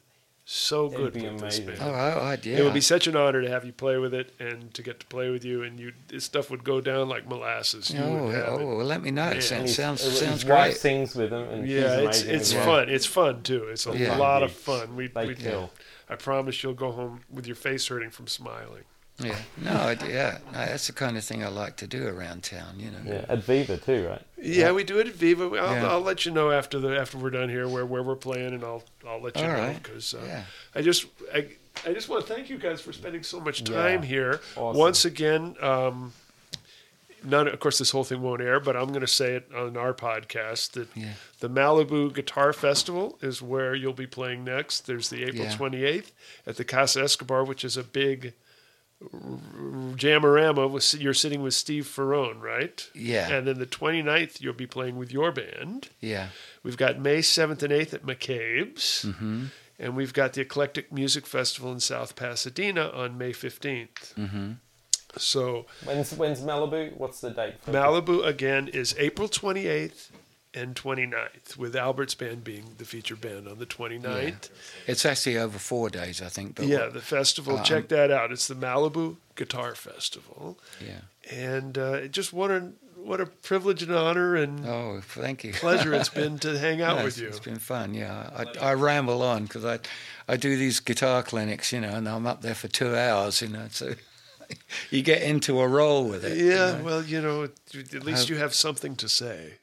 so 0.45 0.87
It'd 0.87 0.97
good 0.97 1.13
be 1.13 1.21
with 1.29 1.41
amazing. 1.41 1.65
this 1.67 1.79
oh. 1.81 1.91
I, 1.91 2.09
I, 2.33 2.39
yeah. 2.41 2.57
It 2.57 2.63
would 2.63 2.73
be 2.73 2.81
such 2.81 3.05
an 3.05 3.15
honor 3.15 3.41
to 3.41 3.49
have 3.49 3.65
you 3.65 3.71
play 3.73 3.97
with 3.97 4.13
it 4.15 4.33
and 4.39 4.73
to 4.73 4.81
get 4.81 4.99
to 5.01 5.05
play 5.05 5.29
with 5.29 5.45
you, 5.45 5.61
and 5.61 5.79
you 5.79 5.91
this 6.07 6.23
stuff 6.23 6.49
would 6.49 6.63
go 6.63 6.81
down 6.81 7.07
like 7.09 7.27
molasses. 7.27 7.91
You 7.91 7.99
Oh, 7.99 8.25
would 8.25 8.33
have 8.35 8.47
oh, 8.53 8.59
it. 8.59 8.65
well, 8.65 8.85
let 8.85 9.03
me 9.03 9.11
know. 9.11 9.25
Yeah. 9.25 9.29
It 9.31 9.35
and 9.35 9.43
sounds 9.43 9.61
he's- 9.69 9.75
sounds, 9.75 10.01
his 10.03 10.19
sounds 10.19 10.45
wife 10.45 10.71
great. 10.71 10.77
sings 10.77 11.15
with 11.15 11.31
him, 11.31 11.43
and 11.49 11.67
Yeah, 11.67 11.97
it's 11.99 12.21
it's 12.21 12.49
as 12.49 12.55
well. 12.55 12.65
fun. 12.65 12.89
It's 12.89 13.05
fun 13.05 13.43
too. 13.43 13.65
It's 13.65 13.85
a 13.85 13.95
Yeah. 13.97 14.17
lot 14.17 14.41
of 14.41 14.51
fun. 14.51 14.95
We, 14.95 15.07
They 15.07 15.27
we 15.27 15.35
kill. 15.35 15.69
I 16.09 16.15
promise 16.15 16.63
you'll 16.63 16.73
go 16.73 16.91
home 16.91 17.21
with 17.29 17.45
your 17.47 17.55
face 17.55 17.87
hurting 17.87 18.09
from 18.09 18.27
smiling. 18.27 18.83
Yeah, 19.21 19.35
no, 19.61 19.71
I, 19.73 19.97
yeah, 20.07 20.37
no, 20.53 20.59
that's 20.59 20.87
the 20.87 20.93
kind 20.93 21.17
of 21.17 21.25
thing 21.25 21.43
I 21.43 21.49
like 21.49 21.75
to 21.77 21.87
do 21.87 22.07
around 22.07 22.41
town. 22.43 22.79
You 22.79 22.91
know. 22.91 22.99
Yeah, 23.05 23.25
at 23.27 23.43
Viva 23.43 23.75
too, 23.75 24.07
right? 24.07 24.21
Yeah, 24.41 24.71
we 24.71 24.85
do 24.85 24.97
it 24.99 25.07
at 25.07 25.13
Viva. 25.13 25.43
I'll, 25.43 25.51
Yeah. 25.73 25.89
I'll 25.91 25.99
let 25.99 26.25
you 26.25 26.31
know 26.31 26.51
after 26.51 26.79
the 26.79 26.97
after 26.97 27.17
we're 27.17 27.29
done 27.29 27.49
here 27.49 27.67
where, 27.67 27.85
where 27.85 28.01
we're 28.01 28.15
playing, 28.15 28.53
and 28.53 28.63
I'll 28.63 28.81
I'll 29.05 29.21
let 29.21 29.35
you 29.35 29.43
All 29.43 29.49
know 29.49 29.57
right. 29.59 29.83
because 29.83 30.13
uh, 30.13 30.23
Yeah. 30.25 30.43
I 30.73 30.81
just 30.81 31.05
I, 31.35 31.47
I 31.85 31.91
just 31.91 32.07
want 32.07 32.25
to 32.25 32.33
thank 32.33 32.49
you 32.49 32.57
guys 32.57 32.79
for 32.79 32.93
spending 32.93 33.23
so 33.23 33.41
much 33.41 33.65
time 33.65 34.03
Yeah. 34.03 34.07
here. 34.07 34.39
Awesome. 34.55 34.79
Once 34.79 35.03
again, 35.03 35.55
um, 35.61 36.13
none 37.23 37.47
of 37.47 37.59
course 37.59 37.77
this 37.79 37.91
whole 37.91 38.03
thing 38.03 38.21
won't 38.21 38.41
air, 38.41 38.59
but 38.59 38.75
I'm 38.75 38.89
going 38.89 39.01
to 39.01 39.07
say 39.07 39.33
it 39.35 39.49
on 39.55 39.75
our 39.77 39.93
podcast 39.93 40.71
that 40.71 40.87
Yeah. 40.95 41.13
the 41.39 41.49
Malibu 41.49 42.13
Guitar 42.13 42.53
Festival 42.53 43.17
is 43.21 43.41
where 43.41 43.73
you'll 43.75 43.93
be 43.93 44.07
playing 44.07 44.43
next. 44.43 44.87
There's 44.87 45.09
the 45.09 45.23
April 45.23 45.43
Yeah. 45.45 45.55
28th 45.55 46.11
at 46.47 46.57
the 46.57 46.63
Casa 46.65 47.01
Escobar, 47.03 47.43
which 47.43 47.63
is 47.63 47.77
a 47.77 47.83
big 47.83 48.33
jamorama. 49.01 50.69
With, 50.69 50.93
you're 50.95 51.13
sitting 51.13 51.41
with 51.41 51.53
Steve 51.53 51.85
Ferrone, 51.85 52.41
right? 52.41 52.87
Yeah. 52.93 53.31
And 53.31 53.47
then 53.47 53.59
the 53.59 53.65
29th, 53.65 54.41
you'll 54.41 54.53
be 54.53 54.67
playing 54.67 54.97
with 54.97 55.11
your 55.11 55.31
band. 55.31 55.89
Yeah. 55.99 56.29
We've 56.63 56.77
got 56.77 56.99
May 56.99 57.19
7th 57.19 57.63
and 57.63 57.73
8th 57.73 57.93
at 57.93 58.05
McCabe's. 58.05 59.05
Mm-hmm. 59.07 59.45
And 59.81 59.95
we've 59.95 60.13
got 60.13 60.33
the 60.33 60.41
Eclectic 60.41 60.91
Music 60.91 61.25
Festival 61.25 61.71
in 61.71 61.79
South 61.79 62.17
Pasadena 62.17 62.89
on 62.89 63.17
May 63.17 63.31
15th. 63.31 64.13
Mm-hmm. 64.15 64.51
So 65.17 65.65
When's 65.85 66.13
when's 66.15 66.41
Malibu? 66.41 66.95
What's 66.97 67.19
the 67.21 67.31
date? 67.31 67.55
For 67.61 67.71
Malibu 67.71 68.25
again 68.25 68.67
is 68.67 68.95
April 68.97 69.27
28th 69.27 70.09
and 70.53 70.75
29th, 70.75 71.57
with 71.57 71.75
Albert's 71.75 72.15
band 72.15 72.43
being 72.43 72.63
the 72.79 72.85
feature 72.85 73.15
band 73.15 73.47
on 73.47 73.59
the 73.59 73.67
29th. 73.67 74.49
It's 74.87 75.05
actually 75.05 75.37
over 75.37 75.59
four 75.59 75.89
days, 75.91 76.21
I 76.23 76.29
think. 76.29 76.55
But 76.55 76.65
Yeah, 76.65 76.87
the 76.87 77.01
festival. 77.01 77.57
Uh, 77.57 77.63
check 77.63 77.87
that 77.89 78.09
out. 78.11 78.31
It's 78.31 78.47
the 78.47 78.55
Malibu 78.55 79.17
Guitar 79.35 79.75
Festival. 79.75 80.57
yeah. 80.83 81.01
And 81.31 81.77
uh, 81.77 82.07
just 82.07 82.33
what 82.33 82.49
a, 82.49 82.71
what 82.95 83.21
a 83.21 83.27
privilege 83.27 83.83
and 83.83 83.91
honor 83.91 84.35
and 84.35 84.65
Oh, 84.65 85.01
thank 85.03 85.43
you. 85.43 85.53
pleasure 85.53 85.93
it's 85.93 86.09
been 86.09 86.39
to 86.45 86.57
hang 86.57 86.81
out 86.81 86.97
No, 86.97 87.03
with 87.03 87.19
you. 87.19 87.27
It's 87.27 87.39
been 87.39 87.59
fun. 87.59 87.93
Yeah, 87.93 88.31
I, 88.59 88.69
I 88.71 88.73
ramble 88.73 89.21
on 89.21 89.43
because 89.43 89.63
I, 89.65 89.77
I 90.27 90.35
do 90.37 90.57
these 90.57 90.79
guitar 90.79 91.21
clinics, 91.21 91.71
you 91.71 91.79
know, 91.81 91.89
and 91.89 92.09
I'm 92.09 92.25
up 92.25 92.41
there 92.41 92.55
for 92.55 92.67
two 92.67 92.95
hours, 92.95 93.43
you 93.43 93.49
know. 93.49 93.67
So 93.69 93.93
you 94.91 95.01
get 95.01 95.21
into 95.21 95.59
a 95.59 95.67
role 95.67 96.05
with 96.05 96.23
it. 96.25 96.37
you 96.37 96.49
Yeah, 96.51 96.77
know. 96.77 96.83
well, 96.83 97.03
you 97.03 97.21
know, 97.21 97.43
at 97.43 97.51
least 98.05 98.19
Have- 98.21 98.29
you 98.29 98.35
have 98.37 98.53
something 98.53 98.95
to 98.97 99.09
say. 99.09 99.53